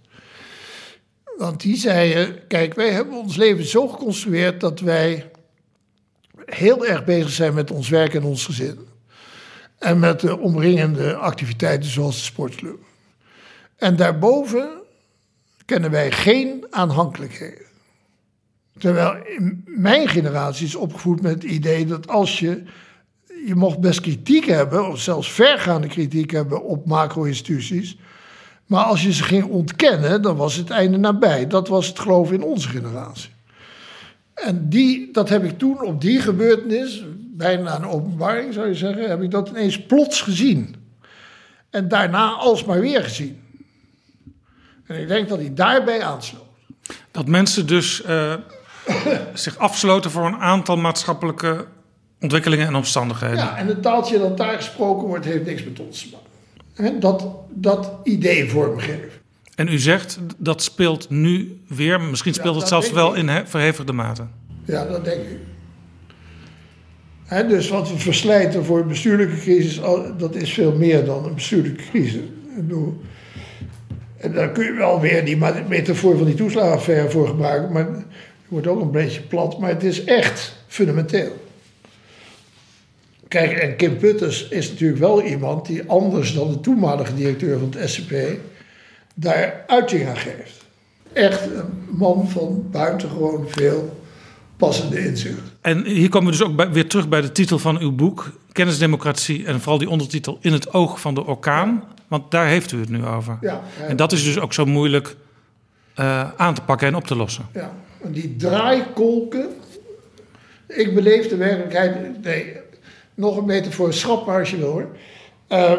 Want 1.40 1.60
die 1.60 1.76
zeiden, 1.76 2.46
kijk, 2.46 2.74
wij 2.74 2.90
hebben 2.90 3.18
ons 3.18 3.36
leven 3.36 3.64
zo 3.64 3.88
geconstrueerd 3.88 4.60
dat 4.60 4.80
wij 4.80 5.30
heel 6.44 6.86
erg 6.86 7.04
bezig 7.04 7.30
zijn 7.30 7.54
met 7.54 7.70
ons 7.70 7.88
werk 7.88 8.14
en 8.14 8.22
ons 8.22 8.44
gezin. 8.44 8.78
En 9.78 9.98
met 9.98 10.20
de 10.20 10.38
omringende 10.38 11.14
activiteiten 11.14 11.90
zoals 11.90 12.16
de 12.16 12.22
sportclub. 12.22 12.78
En 13.76 13.96
daarboven 13.96 14.68
kennen 15.64 15.90
wij 15.90 16.12
geen 16.12 16.66
aanhankelijkheden. 16.70 17.66
Terwijl 18.78 19.16
mijn 19.64 20.08
generatie 20.08 20.66
is 20.66 20.74
opgevoed 20.74 21.22
met 21.22 21.32
het 21.32 21.52
idee 21.52 21.86
dat 21.86 22.08
als 22.08 22.38
je. 22.38 22.62
Je 23.46 23.54
mocht 23.54 23.78
best 23.80 24.00
kritiek 24.00 24.44
hebben, 24.44 24.88
of 24.88 25.00
zelfs 25.00 25.32
vergaande 25.32 25.86
kritiek 25.86 26.30
hebben 26.30 26.64
op 26.64 26.86
macro-instituties. 26.86 27.98
Maar 28.70 28.84
als 28.84 29.02
je 29.02 29.12
ze 29.12 29.22
ging 29.22 29.44
ontkennen, 29.44 30.22
dan 30.22 30.36
was 30.36 30.54
het 30.54 30.70
einde 30.70 30.96
nabij. 30.96 31.46
Dat 31.46 31.68
was 31.68 31.86
het 31.86 31.98
geloof 31.98 32.32
in 32.32 32.42
onze 32.42 32.68
generatie. 32.68 33.30
En 34.34 34.68
die, 34.68 35.12
dat 35.12 35.28
heb 35.28 35.44
ik 35.44 35.58
toen 35.58 35.82
op 35.82 36.00
die 36.00 36.20
gebeurtenis, 36.20 37.04
bijna 37.18 37.76
een 37.76 37.86
openbaring 37.86 38.54
zou 38.54 38.68
je 38.68 38.74
zeggen, 38.74 39.08
heb 39.08 39.22
ik 39.22 39.30
dat 39.30 39.48
ineens 39.48 39.82
plots 39.82 40.20
gezien. 40.22 40.74
En 41.70 41.88
daarna 41.88 42.30
alsmaar 42.30 42.80
weer 42.80 43.02
gezien. 43.02 43.42
En 44.86 45.00
ik 45.00 45.08
denk 45.08 45.28
dat 45.28 45.38
hij 45.38 45.54
daarbij 45.54 46.02
aansloot. 46.02 46.44
Dat 47.10 47.26
mensen 47.26 47.66
dus 47.66 48.02
eh, 48.02 48.34
zich 49.34 49.58
afsloten 49.58 50.10
voor 50.10 50.26
een 50.26 50.40
aantal 50.40 50.76
maatschappelijke 50.76 51.66
ontwikkelingen 52.20 52.66
en 52.66 52.74
omstandigheden. 52.74 53.36
Ja, 53.36 53.56
en 53.56 53.66
het 53.66 53.82
taaltje 53.82 54.18
dat 54.18 54.36
daar 54.36 54.56
gesproken 54.56 55.08
wordt, 55.08 55.24
heeft 55.24 55.44
niks 55.44 55.64
met 55.64 55.80
ons 55.80 56.00
te 56.00 56.08
maken. 56.12 56.29
Hè, 56.80 56.98
Dat, 56.98 57.26
dat 57.50 57.90
idee 58.04 58.50
vormgeven. 58.50 59.08
En 59.54 59.68
u 59.68 59.78
zegt 59.78 60.18
dat 60.36 60.62
speelt 60.62 61.10
nu 61.10 61.60
weer, 61.68 62.00
misschien 62.00 62.34
speelt 62.34 62.56
het 62.56 62.68
zelfs 62.68 62.92
wel 62.92 63.10
ik. 63.12 63.16
in 63.16 63.28
he- 63.28 63.46
verhevigde 63.46 63.92
mate. 63.92 64.22
Ja, 64.64 64.86
dat 64.86 65.04
denk 65.04 65.20
ik. 65.20 65.38
Dus 67.48 67.68
wat 67.68 67.90
we 67.90 67.98
verslijten 67.98 68.64
voor 68.64 68.80
een 68.80 68.88
bestuurlijke 68.88 69.36
crisis, 69.36 69.80
dat 70.18 70.34
is 70.34 70.52
veel 70.52 70.72
meer 70.72 71.04
dan 71.04 71.24
een 71.24 71.34
bestuurlijke 71.34 71.82
crisis. 71.90 72.14
Ik 72.14 72.56
bedoel, 72.56 73.00
en 74.16 74.32
daar 74.32 74.50
kun 74.50 74.64
je 74.64 74.72
wel 74.72 75.00
weer 75.00 75.24
die 75.24 75.36
metafoor 75.68 76.16
van 76.16 76.26
die 76.26 76.34
toeslagenaffaire 76.34 77.10
voor 77.10 77.26
gebruiken, 77.28 77.72
maar 77.72 77.86
het 77.86 78.04
wordt 78.48 78.66
ook 78.66 78.80
een 78.80 78.90
beetje 78.90 79.20
plat, 79.20 79.58
maar 79.58 79.70
het 79.70 79.82
is 79.84 80.04
echt 80.04 80.56
fundamenteel. 80.66 81.48
Kijk, 83.30 83.52
en 83.52 83.76
Kim 83.76 83.96
Putters 83.96 84.48
is 84.48 84.70
natuurlijk 84.70 85.00
wel 85.00 85.22
iemand 85.22 85.66
die 85.66 85.82
anders 85.86 86.34
dan 86.34 86.48
de 86.50 86.60
toenmalige 86.60 87.14
directeur 87.14 87.58
van 87.58 87.72
het 87.76 87.90
SCP 87.90 88.12
daar 89.14 89.64
uiting 89.66 90.08
aan 90.08 90.16
geeft. 90.16 90.64
Echt 91.12 91.42
een 91.46 91.86
man 91.90 92.28
van 92.30 92.64
buitengewoon 92.70 93.44
veel 93.48 94.02
passende 94.56 95.04
inzicht. 95.04 95.40
En 95.60 95.84
hier 95.84 96.08
komen 96.08 96.32
we 96.32 96.38
dus 96.38 96.46
ook 96.46 96.56
bij- 96.56 96.70
weer 96.70 96.88
terug 96.88 97.08
bij 97.08 97.20
de 97.20 97.32
titel 97.32 97.58
van 97.58 97.78
uw 97.78 97.92
boek, 97.92 98.30
Kennisdemocratie 98.52 99.46
en 99.46 99.60
vooral 99.60 99.78
die 99.78 99.88
ondertitel 99.90 100.38
In 100.40 100.52
het 100.52 100.72
oog 100.72 101.00
van 101.00 101.14
de 101.14 101.26
orkaan. 101.26 101.84
Want 102.08 102.30
daar 102.30 102.46
heeft 102.46 102.72
u 102.72 102.80
het 102.80 102.88
nu 102.88 103.04
over. 103.04 103.38
Ja, 103.40 103.62
En 103.88 103.96
dat 103.96 104.12
is 104.12 104.24
dus 104.24 104.38
ook 104.38 104.52
zo 104.52 104.64
moeilijk 104.66 105.16
eh, 105.94 106.30
aan 106.36 106.54
te 106.54 106.60
pakken 106.62 106.86
en 106.88 106.94
op 106.94 107.06
te 107.06 107.16
lossen. 107.16 107.46
Ja, 107.54 107.72
en 108.02 108.12
die 108.12 108.36
draaikolken. 108.36 109.46
Ik 110.66 110.94
beleef 110.94 111.28
de 111.28 111.36
werkelijkheid. 111.36 112.22
Nee, 112.22 112.52
nog 113.20 113.36
een 113.36 113.44
metafoor, 113.44 113.92
schrap 113.92 114.26
maar 114.26 114.38
als 114.38 114.50
je 114.50 114.56
wil 114.56 114.70
hoor. 114.70 114.96
Eh, 115.46 115.78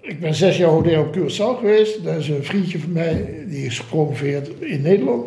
ik 0.00 0.20
ben 0.20 0.34
zes 0.34 0.56
jaar 0.56 0.70
op 0.70 1.16
Curaçao 1.16 1.58
geweest. 1.58 2.04
Daar 2.04 2.18
is 2.18 2.28
een 2.28 2.44
vriendje 2.44 2.78
van 2.78 2.92
mij, 2.92 3.44
die 3.48 3.66
is 3.66 3.78
gepromoveerd 3.78 4.48
in 4.60 4.82
Nederland. 4.82 5.26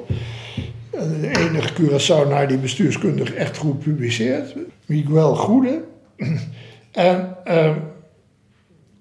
De 0.92 1.32
enige 1.38 1.74
Curaçaonaar 1.74 2.48
die 2.48 2.58
bestuurskundig 2.58 3.34
echt 3.34 3.58
goed 3.58 3.80
publiceert. 3.80 4.56
Miguel 4.86 5.36
Goede. 5.36 5.84
En 6.92 7.38
eh, 7.44 7.76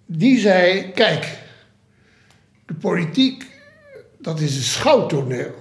die 0.06 0.38
zei, 0.38 0.90
kijk, 0.92 1.38
de 2.66 2.74
politiek 2.74 3.52
dat 4.22 4.40
is 4.40 4.56
een 4.56 4.62
schouwtoneel. 4.62 5.54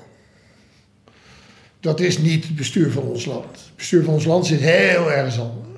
Dat 1.79 1.99
is 1.99 2.17
niet 2.17 2.43
het 2.43 2.55
bestuur 2.55 2.91
van 2.91 3.03
ons 3.03 3.25
land. 3.25 3.45
Het 3.45 3.75
bestuur 3.75 4.03
van 4.03 4.13
ons 4.13 4.25
land 4.25 4.45
zit 4.45 4.59
heel 4.59 5.11
ergens 5.11 5.39
anders. 5.39 5.70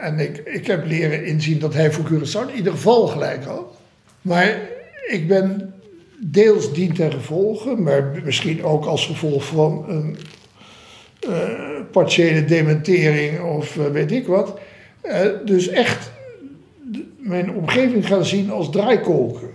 En 0.00 0.18
ik, 0.18 0.36
ik 0.38 0.66
heb 0.66 0.86
leren 0.86 1.24
inzien 1.24 1.58
dat 1.58 1.74
hij 1.74 1.92
voor 1.92 2.04
Curaçao 2.04 2.50
in 2.50 2.56
ieder 2.56 2.72
geval 2.72 3.06
gelijk 3.06 3.44
had. 3.44 3.76
Maar 4.22 4.60
ik 5.06 5.28
ben 5.28 5.74
deels 6.20 6.72
dien 6.72 6.94
ten 6.94 7.12
gevolge, 7.12 7.74
maar 7.74 8.20
misschien 8.24 8.64
ook 8.64 8.84
als 8.84 9.06
gevolg 9.06 9.46
van 9.46 9.84
een 9.88 10.16
eh, 11.20 11.80
partiële 11.90 12.44
dementering 12.44 13.40
of 13.40 13.78
eh, 13.78 13.84
weet 13.86 14.12
ik 14.12 14.26
wat. 14.26 14.58
eh, 15.00 15.26
dus 15.44 15.68
echt 15.68 16.10
mijn 17.18 17.50
omgeving 17.50 18.06
gaan 18.06 18.24
zien 18.24 18.50
als 18.50 18.70
draaikolken. 18.70 19.48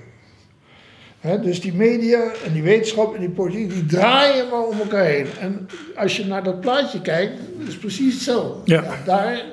Hè, 1.19 1.40
dus 1.40 1.61
die 1.61 1.73
media 1.73 2.31
en 2.45 2.53
die 2.53 2.64
wetenschap 2.64 3.14
en 3.14 3.19
die 3.19 3.30
politiek, 3.30 3.73
die 3.73 3.85
draaien 3.85 4.49
maar 4.49 4.65
om 4.68 4.80
elkaar 4.80 5.06
heen. 5.06 5.26
En 5.40 5.68
als 5.95 6.18
je 6.18 6.26
naar 6.26 6.44
dat 6.44 6.61
plaatje 6.61 7.02
kijkt, 7.02 7.40
is 7.60 7.68
het 7.68 7.80
precies 7.80 8.14
hetzelfde. 8.14 8.72
Ja. 8.72 8.84
daar 9.06 9.44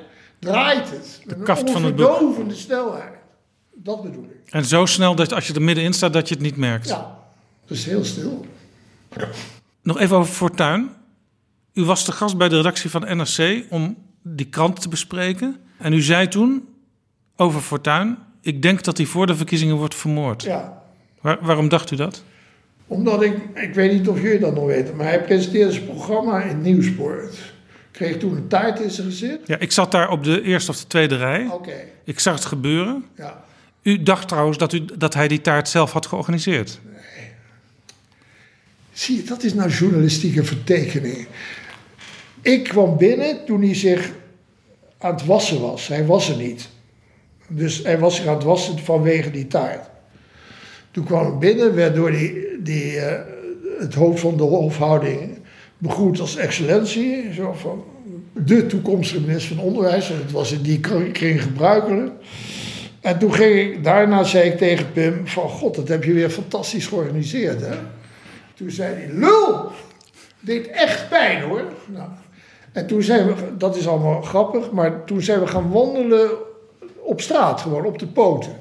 draait 0.49 0.89
het. 0.89 1.21
Met 1.25 1.43
kaft 1.43 1.61
een 1.67 1.73
van 1.73 1.83
het 1.83 1.95
boek. 1.95 2.35
snelheid. 2.49 3.13
Dat 3.75 4.01
bedoel 4.03 4.23
ik. 4.23 4.51
En 4.53 4.65
zo 4.65 4.85
snel 4.85 5.15
dat 5.15 5.33
als 5.33 5.47
je 5.47 5.53
er 5.53 5.61
middenin 5.61 5.93
staat, 5.93 6.13
dat 6.13 6.27
je 6.27 6.33
het 6.33 6.43
niet 6.43 6.57
merkt. 6.57 6.87
Ja, 6.87 7.17
dat 7.65 7.77
is 7.77 7.85
heel 7.85 8.03
stil. 8.05 8.45
Nog 9.81 9.99
even 9.99 10.17
over 10.17 10.33
Fortuin. 10.33 10.89
U 11.73 11.83
was 11.83 12.05
de 12.05 12.11
gast 12.11 12.37
bij 12.37 12.49
de 12.49 12.55
redactie 12.55 12.89
van 12.89 13.17
NRC 13.17 13.65
om 13.69 13.97
die 14.21 14.45
krant 14.45 14.81
te 14.81 14.89
bespreken. 14.89 15.55
En 15.77 15.93
u 15.93 16.01
zei 16.01 16.27
toen 16.27 16.67
over 17.35 17.61
Fortuin... 17.61 18.17
ik 18.41 18.61
denk 18.61 18.83
dat 18.83 18.97
hij 18.97 19.05
voor 19.05 19.27
de 19.27 19.35
verkiezingen 19.35 19.75
wordt 19.75 19.95
vermoord. 19.95 20.43
Ja, 20.43 20.81
Waar- 21.21 21.37
waarom 21.41 21.69
dacht 21.69 21.91
u 21.91 21.95
dat? 21.95 22.23
omdat 22.87 23.21
ik, 23.21 23.37
ik 23.53 23.73
weet 23.73 23.91
niet 23.91 24.07
of 24.07 24.21
jullie 24.21 24.39
dat 24.39 24.53
nog 24.55 24.65
weten, 24.65 24.95
maar 24.95 25.05
hij 25.05 25.23
presenteerde 25.23 25.71
zijn 25.71 25.85
programma 25.85 26.41
in 26.43 26.61
Nieuwsport. 26.61 27.50
Kreeg 28.01 28.17
toen 28.17 28.35
een 28.35 28.47
taart 28.47 28.79
in 28.79 28.89
zijn 28.89 29.07
gezicht. 29.07 29.39
Ja, 29.45 29.59
ik 29.59 29.71
zat 29.71 29.91
daar 29.91 30.09
op 30.09 30.23
de 30.23 30.41
eerste 30.41 30.71
of 30.71 30.77
de 30.79 30.87
tweede 30.87 31.15
rij. 31.15 31.47
Oké, 31.51 31.73
Ik 32.03 32.19
zag 32.19 32.33
het 32.33 32.45
gebeuren. 32.45 33.05
ja. 33.17 33.43
U 33.81 34.03
dacht 34.03 34.27
trouwens 34.27 34.57
dat, 34.57 34.73
u, 34.73 34.85
dat 34.97 35.13
hij 35.13 35.27
die 35.27 35.41
taart 35.41 35.69
zelf 35.69 35.91
had 35.91 36.05
georganiseerd. 36.05 36.79
Zie 38.91 39.15
je, 39.15 39.23
dat 39.23 39.43
is 39.43 39.53
nou 39.53 39.69
journalistieke 39.69 40.43
vertekening. 40.43 41.27
Ik 42.41 42.63
kwam 42.63 42.97
binnen 42.97 43.45
toen 43.45 43.61
hij 43.61 43.75
zich 43.75 44.11
aan 44.97 45.13
het 45.13 45.25
wassen 45.25 45.61
was. 45.61 45.87
Hij 45.87 46.05
was 46.05 46.29
er 46.29 46.37
niet. 46.37 46.69
Dus 47.47 47.83
hij 47.83 47.99
was 47.99 48.15
zich 48.15 48.25
aan 48.25 48.35
het 48.35 48.43
wassen 48.43 48.79
vanwege 48.79 49.31
die 49.31 49.47
taart. 49.47 49.89
Toen 50.91 51.05
kwam 51.05 51.33
ik 51.33 51.39
binnen, 51.39 51.75
werd 51.75 51.95
door 51.95 52.11
die, 52.11 52.47
die 52.59 52.99
eh, 52.99 53.21
het 53.79 53.93
hoofd 53.93 54.19
van 54.19 54.37
de 54.37 54.43
hofhouding 54.43 55.37
begroet 55.77 56.19
als 56.19 56.35
excellentie. 56.35 57.33
Zo 57.33 57.53
van 57.53 57.83
de 58.33 58.65
toekomstige 58.65 59.21
minister 59.21 59.55
van 59.55 59.65
Onderwijs. 59.65 60.07
Het 60.07 60.31
was 60.31 60.51
in 60.51 60.61
die 60.61 60.79
kring 61.11 61.41
gebruikelijk. 61.41 62.11
En 63.01 63.19
toen 63.19 63.33
ging 63.33 63.59
ik, 63.59 63.83
daarna 63.83 64.23
zei 64.23 64.49
ik 64.49 64.57
tegen 64.57 64.91
Pim 64.91 65.27
van... 65.27 65.49
God, 65.49 65.75
dat 65.75 65.87
heb 65.87 66.03
je 66.03 66.13
weer 66.13 66.29
fantastisch 66.29 66.87
georganiseerd, 66.87 67.61
hè? 67.61 67.75
Toen 68.53 68.71
zei 68.71 68.93
hij, 68.93 69.09
lul! 69.13 69.71
Deed 70.39 70.67
echt 70.67 71.09
pijn, 71.09 71.41
hoor. 71.41 71.63
Nou, 71.87 72.09
en 72.71 72.87
toen 72.87 73.03
zijn 73.03 73.27
we, 73.27 73.33
dat 73.57 73.75
is 73.75 73.87
allemaal 73.87 74.21
grappig, 74.21 74.71
maar 74.71 75.03
toen 75.05 75.21
zijn 75.21 75.39
we 75.39 75.47
gaan 75.47 75.71
wandelen 75.71 76.29
op 77.03 77.21
straat, 77.21 77.61
gewoon 77.61 77.85
op 77.85 77.99
de 77.99 78.07
poten. 78.07 78.55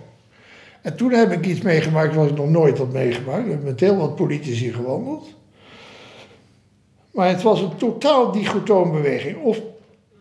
En 0.83 0.97
toen 0.97 1.13
heb 1.13 1.33
ik 1.33 1.47
iets 1.47 1.61
meegemaakt 1.61 2.15
wat 2.15 2.29
ik 2.29 2.37
nog 2.37 2.49
nooit 2.49 2.79
had 2.79 2.93
meegemaakt. 2.93 3.45
We 3.45 3.51
hebben 3.51 3.69
met 3.69 3.81
heel 3.81 3.97
wat 3.97 4.17
politici 4.17 4.73
gewandeld. 4.73 5.35
Maar 7.12 7.28
het 7.28 7.43
was 7.43 7.61
een 7.61 7.77
totaal 7.77 8.32
dichotoom 8.32 8.93
beweging. 8.93 9.43
Of 9.43 9.61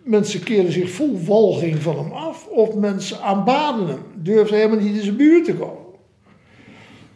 mensen 0.03 0.44
keerden 0.44 0.72
zich 0.72 0.91
vol 0.91 1.24
walging 1.24 1.82
van 1.82 1.98
hem 1.98 2.11
af, 2.11 2.48
of 2.48 2.76
mensen 2.76 3.22
aanbaden 3.22 3.88
hem. 3.88 3.99
Durfden 4.16 4.57
helemaal 4.57 4.80
niet 4.80 4.95
in 4.95 5.03
zijn 5.03 5.16
buurt 5.16 5.45
te 5.45 5.56
komen. 5.56 5.88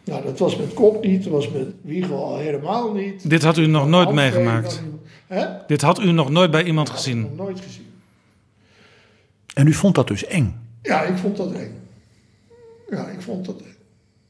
Nou, 0.04 0.24
dat 0.24 0.38
was 0.38 0.56
met 0.56 0.74
Kok 0.74 1.04
niet, 1.04 1.24
dat 1.24 1.32
was 1.32 1.50
met 1.50 1.66
Wiegel 1.82 2.24
al 2.24 2.38
helemaal 2.38 2.92
niet. 2.92 3.30
Dit 3.30 3.42
had 3.42 3.58
u 3.58 3.66
nog 3.66 3.88
nooit 3.88 4.04
Handveen 4.04 4.32
meegemaakt. 4.32 4.82
Hè? 5.26 5.46
Dit 5.66 5.82
had 5.82 6.00
u 6.00 6.12
nog 6.12 6.30
nooit 6.30 6.50
bij 6.50 6.64
iemand 6.64 6.90
gezien. 6.90 7.20
Nog 7.20 7.36
nooit 7.36 7.60
gezien. 7.60 7.86
En 9.54 9.66
u 9.66 9.72
vond 9.72 9.94
dat 9.94 10.08
dus 10.08 10.26
eng. 10.26 10.60
Ja, 10.82 11.02
ik 11.02 11.16
vond 11.16 11.36
dat 11.36 11.52
eng. 11.52 11.80
Ja, 12.90 13.08
ik 13.08 13.20
vond 13.20 13.44
dat 13.44 13.60
eng. 13.60 13.76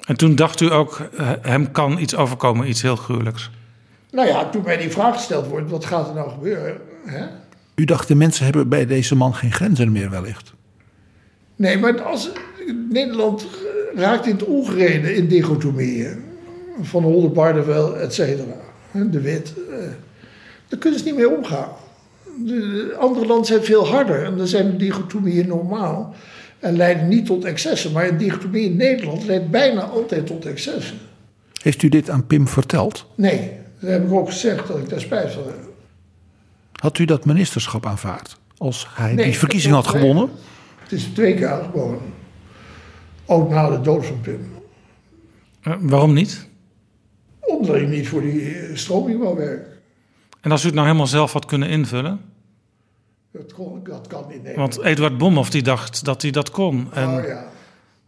En 0.07 0.17
toen 0.17 0.35
dacht 0.35 0.61
u 0.61 0.73
ook, 0.73 1.09
eh, 1.17 1.31
hem 1.43 1.71
kan 1.71 1.99
iets 1.99 2.17
overkomen, 2.17 2.69
iets 2.69 2.83
heel 2.83 2.97
gruwelijks. 2.97 3.51
Nou 4.15 4.29
ja, 4.29 4.49
toen 4.51 4.63
mij 4.65 4.77
die 4.77 4.91
vraag 4.91 5.15
gesteld 5.15 5.47
wordt, 5.47 5.71
wat 5.71 5.85
gaat 5.85 6.09
er 6.09 6.15
nou 6.15 6.31
gebeuren? 6.31 6.77
Hè? 7.05 7.27
U 7.75 7.85
dacht, 7.85 8.09
de 8.09 8.15
mensen 8.15 8.45
hebben 8.45 8.69
bij 8.69 8.87
deze 8.87 9.15
man 9.17 9.35
geen 9.35 9.53
grenzen 9.53 9.93
meer 9.93 10.11
wellicht. 10.11 10.53
Nee, 11.57 11.79
maar 11.79 12.03
als 12.03 12.31
Nederland 12.91 13.47
raakt 13.95 14.27
in 14.27 14.33
het 14.33 14.45
ongereden 14.45 15.15
in 15.17 15.29
dichotomieën. 15.29 16.25
Van 16.83 17.05
Oldenbarneveld, 17.05 17.95
et 17.97 18.15
cetera. 18.15 18.55
De 19.11 19.21
wit. 19.21 19.55
eh, 19.71 19.77
Daar 20.69 20.79
kunnen 20.79 20.99
ze 20.99 21.05
niet 21.05 21.17
mee 21.17 21.37
omgaan. 21.37 21.69
De, 22.39 22.87
de 22.89 22.97
andere 22.99 23.27
landen 23.27 23.47
zijn 23.47 23.63
veel 23.65 23.87
harder. 23.89 24.25
En 24.25 24.37
dan 24.37 24.47
zijn 24.47 24.71
de 24.71 24.77
dichotomieën 24.77 25.47
normaal. 25.47 26.15
En 26.59 26.77
leiden 26.77 27.09
niet 27.09 27.27
tot 27.27 27.45
excessen. 27.45 27.93
Maar 27.93 28.09
een 28.09 28.17
dichotomie 28.19 28.65
in 28.65 28.77
Nederland 28.77 29.25
leidt 29.27 29.51
bijna 29.51 29.81
altijd 29.83 30.27
tot 30.27 30.45
excessen. 30.47 30.97
Heeft 31.63 31.83
u 31.83 31.89
dit 31.89 32.11
aan 32.11 32.27
Pim 32.27 32.49
verteld? 32.49 33.07
Nee, 33.15 33.51
dat 33.85 33.93
heb 33.93 34.05
ik 34.05 34.13
ook 34.13 34.29
gezegd 34.29 34.67
dat 34.69 34.79
ik 34.79 34.89
daar 34.89 35.01
spijt 35.01 35.33
van 35.33 35.43
heb. 35.47 35.59
Had 36.73 36.99
u 36.99 37.05
dat 37.05 37.25
ministerschap 37.25 37.87
aanvaard? 37.87 38.37
Als 38.57 38.87
hij 38.91 39.13
Nee, 39.15 39.25
die 39.25 39.39
verkiezing 39.39 39.75
had 39.75 39.85
dat- 39.85 39.95
gewonnen? 39.95 40.31
Het 40.79 40.93
is 40.93 41.05
twee 41.05 41.35
keer 41.35 41.49
uitgewonnen. 41.49 42.01
Ook 43.27 43.51
na 43.51 43.71
de 43.71 43.81
dood 43.81 44.07
van 44.07 44.21
Pim. 44.21 44.53
Eh, 45.63 45.75
waarom 45.81 46.13
niet? 46.13 46.49
Omdat 47.41 47.77
ik 47.77 47.89
niet 47.89 48.09
voor 48.09 48.21
die 48.21 48.55
eh, 48.59 48.77
stroming 48.77 49.21
wou 49.21 49.37
werken. 49.37 49.73
En 50.41 50.51
als 50.51 50.63
u 50.63 50.67
het 50.67 50.75
nou 50.75 50.87
helemaal 50.87 51.07
zelf 51.07 51.33
had 51.33 51.45
kunnen 51.45 51.69
invullen? 51.69 52.21
Dat, 53.33 53.53
kon, 53.53 53.81
dat 53.85 54.07
kan 54.07 54.25
niet. 54.29 54.43
Nee. 54.43 54.57
Want 54.57 54.81
Eduard 54.83 55.19
Bomhoff 55.19 55.51
die 55.51 55.63
dacht 55.63 56.05
dat 56.05 56.23
hij 56.23 56.31
dat 56.31 56.51
kon. 56.51 56.89
En 56.93 57.09
oh, 57.09 57.27
ja. 57.27 57.45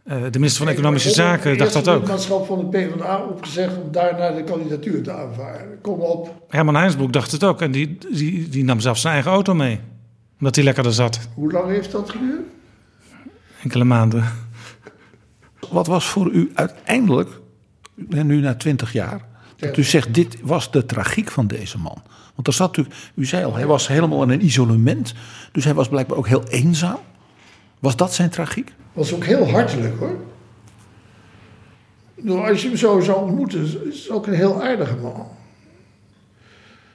Eh, 0.07 0.21
de 0.31 0.39
minister 0.39 0.63
van 0.63 0.73
Economische 0.73 1.09
Zaken 1.09 1.57
dacht 1.57 1.73
dat 1.73 1.87
ook. 1.87 1.93
het 1.93 2.03
lidmaatschap 2.03 2.45
van 2.45 2.59
de 2.59 2.65
PvdA 2.65 3.23
opgezegd 3.23 3.77
om 3.77 3.91
daarna 3.91 4.31
de 4.31 4.43
kandidatuur 4.43 5.03
te 5.03 5.11
aanvaarden. 5.11 5.81
Kom 5.81 5.99
op, 5.99 6.45
Herman 6.49 6.75
Heinsbroek 6.75 7.13
dacht 7.13 7.31
het 7.31 7.43
ook. 7.43 7.61
En 7.61 7.71
die, 7.71 7.97
die, 8.11 8.49
die 8.49 8.63
nam 8.63 8.79
zelfs 8.79 9.01
zijn 9.01 9.13
eigen 9.13 9.31
auto 9.31 9.53
mee. 9.53 9.79
Omdat 10.39 10.55
hij 10.55 10.63
lekkerder 10.63 10.93
zat. 10.93 11.19
hoe 11.33 11.51
lang 11.51 11.67
heeft 11.69 11.91
dat 11.91 12.09
geduurd? 12.09 12.41
Enkele 13.63 13.83
maanden. 13.83 14.23
Wat 15.69 15.87
was 15.87 16.05
voor 16.05 16.31
u 16.31 16.51
uiteindelijk, 16.53 17.29
en 18.09 18.27
nu 18.27 18.39
na 18.39 18.55
twintig 18.55 18.93
jaar, 18.93 19.21
dat 19.55 19.77
u 19.77 19.83
zegt, 19.83 20.13
dit 20.13 20.37
was 20.41 20.71
de 20.71 20.85
tragiek 20.85 21.31
van 21.31 21.47
deze 21.47 21.77
man? 21.77 22.01
Want 22.35 22.47
er 22.47 22.53
zat 22.53 22.77
u, 22.77 22.85
u 23.15 23.25
zei 23.25 23.45
al, 23.45 23.55
hij 23.55 23.65
was 23.65 23.87
helemaal 23.87 24.23
in 24.23 24.29
een 24.29 24.45
isolement. 24.45 25.13
Dus 25.51 25.63
hij 25.63 25.73
was 25.73 25.87
blijkbaar 25.87 26.17
ook 26.17 26.27
heel 26.27 26.43
eenzaam. 26.47 26.99
Was 27.79 27.95
dat 27.95 28.13
zijn 28.13 28.29
tragiek? 28.29 28.73
Was 28.97 29.13
ook 29.13 29.23
heel 29.23 29.49
hartelijk 29.49 29.99
hoor. 29.99 30.17
Als 32.47 32.61
je 32.61 32.67
hem 32.67 32.77
zo 32.77 32.99
zou 32.99 33.21
ontmoeten, 33.21 33.61
is 33.61 34.03
het 34.03 34.09
ook 34.09 34.27
een 34.27 34.33
heel 34.33 34.63
aardige 34.63 34.95
man. 34.95 35.27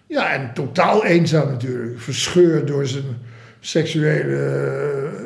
Ja, 0.07 0.33
en 0.33 0.55
totaal 0.55 1.05
eenzaam 1.05 1.49
natuurlijk. 1.49 2.01
Verscheurd 2.01 2.67
door 2.67 2.87
zijn 2.87 3.05
seksuele 3.61 4.37
eh, 4.37 5.21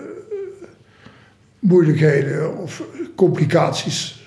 moeilijkheden 1.59 2.57
of 2.59 2.83
complicaties. 3.15 4.25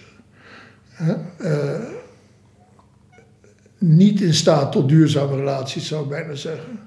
Eh, 1.38 1.80
niet 3.78 4.22
in 4.22 4.34
staat 4.34 4.72
tot 4.72 4.90
duurzame 4.90 5.36
relaties, 5.36 5.88
zou 5.88 6.04
ik 6.04 6.10
bijna 6.10 6.36
zeggen. 6.36 6.80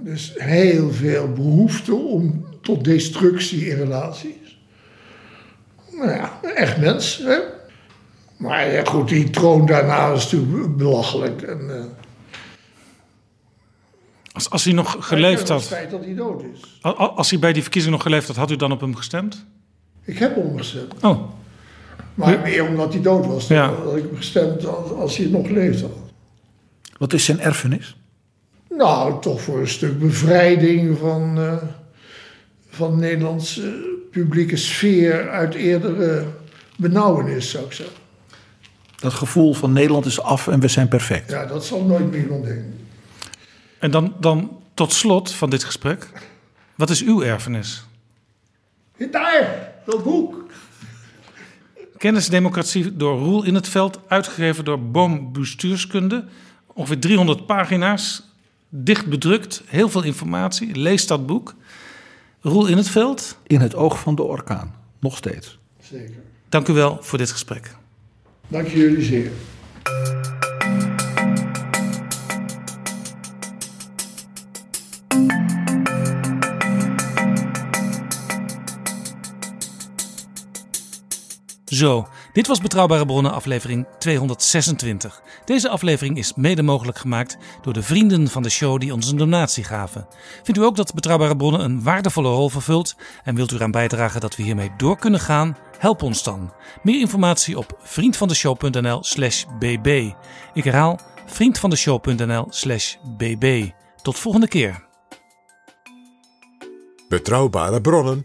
Dus 0.00 0.34
heel 0.36 0.92
veel 0.92 1.32
behoefte 1.32 1.94
om, 1.94 2.51
tot 2.62 2.84
destructie 2.84 3.68
in 3.68 3.76
relaties. 3.76 4.58
Nou 5.92 6.10
ja, 6.10 6.38
een 6.42 6.54
echt 6.54 6.76
mens. 6.78 7.16
Hè? 7.24 7.38
Maar 8.36 8.72
ja, 8.72 8.84
goed, 8.84 9.08
die 9.08 9.30
troon 9.30 9.66
daarna 9.66 10.12
is 10.12 10.30
natuurlijk 10.32 10.76
belachelijk. 10.76 11.42
En, 11.42 11.76
eh, 11.76 11.84
Als, 14.32 14.50
als 14.50 14.64
hij 14.64 14.72
nog 14.72 14.96
geleefd 15.00 15.38
Het 15.40 15.48
had, 15.48 15.62
feit 15.64 15.90
dat 15.90 16.04
hij 16.04 16.14
dood 16.14 16.42
is. 16.54 16.78
als 17.16 17.30
hij 17.30 17.38
bij 17.38 17.52
die 17.52 17.62
verkiezing 17.62 17.92
nog 17.94 18.02
geleefd 18.02 18.26
had, 18.26 18.36
had 18.36 18.50
u 18.50 18.56
dan 18.56 18.72
op 18.72 18.80
hem 18.80 18.94
gestemd? 18.96 19.44
Ik 20.04 20.18
heb 20.18 20.36
omgestemd. 20.36 20.94
Oh, 21.02 21.22
Maar 22.14 22.40
meer 22.40 22.66
omdat 22.68 22.92
hij 22.92 23.02
dood 23.02 23.26
was. 23.26 23.48
Dan 23.48 23.56
Ja. 23.56 23.72
had 23.72 23.96
ik 23.96 24.02
hem 24.02 24.16
gestemd 24.16 24.66
als, 24.66 24.90
als 24.90 25.16
hij 25.16 25.26
nog 25.26 25.46
geleefd 25.46 25.80
had. 25.80 25.90
Wat 26.98 27.12
is 27.12 27.24
zijn 27.24 27.40
erfenis? 27.40 27.96
Nou, 28.68 29.20
toch 29.20 29.40
voor 29.40 29.60
een 29.60 29.68
stuk 29.68 29.98
bevrijding 29.98 30.98
van, 30.98 31.38
eh, 31.38 31.56
van 32.72 32.90
de 32.90 32.96
Nederlandse 32.96 33.90
publieke 34.10 34.56
sfeer 34.56 35.30
uit 35.30 35.54
eerdere 35.54 36.26
benauwenis, 36.76 37.50
zou 37.50 37.64
ik 37.64 37.72
zeggen. 37.72 37.96
Dat 38.98 39.12
gevoel 39.12 39.54
van 39.54 39.72
Nederland 39.72 40.06
is 40.06 40.20
af 40.20 40.48
en 40.48 40.60
we 40.60 40.68
zijn 40.68 40.88
perfect. 40.88 41.30
Ja, 41.30 41.46
dat 41.46 41.64
zal 41.64 41.84
nooit 41.84 42.10
meer 42.10 42.20
iemand 42.20 42.44
denken. 42.44 42.74
en 43.78 43.90
dan, 43.90 44.14
dan 44.20 44.58
tot 44.74 44.92
slot 44.92 45.32
van 45.32 45.50
dit 45.50 45.64
gesprek. 45.64 46.08
Wat 46.74 46.90
is 46.90 47.02
uw 47.02 47.22
erfenis? 47.22 47.84
Daar, 49.10 49.72
dat 49.86 50.04
boek. 50.04 50.44
Kennisdemocratie 51.98 52.96
door 52.96 53.18
Roel 53.18 53.42
in 53.44 53.54
het 53.54 53.68
Veld, 53.68 53.98
uitgegeven 54.08 54.64
door 54.64 54.80
Boom 54.80 55.32
Bestuurskunde. 55.32 56.24
Ongeveer 56.66 56.98
300 56.98 57.46
pagina's, 57.46 58.22
dicht 58.68 59.06
bedrukt, 59.06 59.62
heel 59.66 59.88
veel 59.88 60.02
informatie. 60.02 60.74
Lees 60.76 61.06
dat 61.06 61.26
boek. 61.26 61.54
Roel 62.44 62.66
in 62.66 62.76
het 62.76 62.88
Veld, 62.88 63.38
In 63.46 63.60
het 63.60 63.74
oog 63.74 63.98
van 64.00 64.14
de 64.14 64.22
orkaan. 64.22 64.74
Nog 65.00 65.16
steeds. 65.16 65.58
Zeker. 65.80 66.14
dank 66.48 66.68
u 66.68 66.72
wel 66.72 66.98
voor 67.00 67.18
dit 67.18 67.30
gesprek. 67.30 67.76
Dank 68.48 68.68
jullie 68.68 69.02
zeer. 69.02 69.30
Zo, 81.64 82.08
dit 82.32 82.46
was 82.46 82.60
Betrouwbare 82.60 83.06
Bronnen 83.06 83.32
aflevering 83.32 83.86
226. 83.98 85.22
Deze 85.44 85.68
aflevering 85.68 86.16
is 86.16 86.34
mede 86.34 86.62
mogelijk 86.62 86.98
gemaakt 86.98 87.36
door 87.62 87.72
de 87.72 87.82
vrienden 87.82 88.28
van 88.28 88.42
de 88.42 88.50
show 88.50 88.80
die 88.80 88.92
ons 88.92 89.10
een 89.10 89.16
donatie 89.16 89.64
gaven. 89.64 90.06
Vindt 90.42 90.60
u 90.60 90.64
ook 90.64 90.76
dat 90.76 90.94
Betrouwbare 90.94 91.36
Bronnen 91.36 91.64
een 91.64 91.82
waardevolle 91.82 92.28
rol 92.28 92.48
vervult 92.48 92.96
en 93.24 93.34
wilt 93.34 93.52
u 93.52 93.54
eraan 93.56 93.70
bijdragen 93.70 94.20
dat 94.20 94.36
we 94.36 94.42
hiermee 94.42 94.72
door 94.76 94.98
kunnen 94.98 95.20
gaan? 95.20 95.56
Help 95.78 96.02
ons 96.02 96.22
dan. 96.22 96.52
Meer 96.82 97.00
informatie 97.00 97.58
op 97.58 97.78
vriendvandeshow.nl/slash 97.82 99.44
bb. 99.58 100.12
Ik 100.54 100.64
herhaal 100.64 100.98
vriendvandeshow.nl/slash 101.26 102.96
bb. 103.16 103.70
Tot 104.02 104.18
volgende 104.18 104.48
keer. 104.48 104.90
Betrouwbare 107.08 107.80
bronnen 107.80 108.24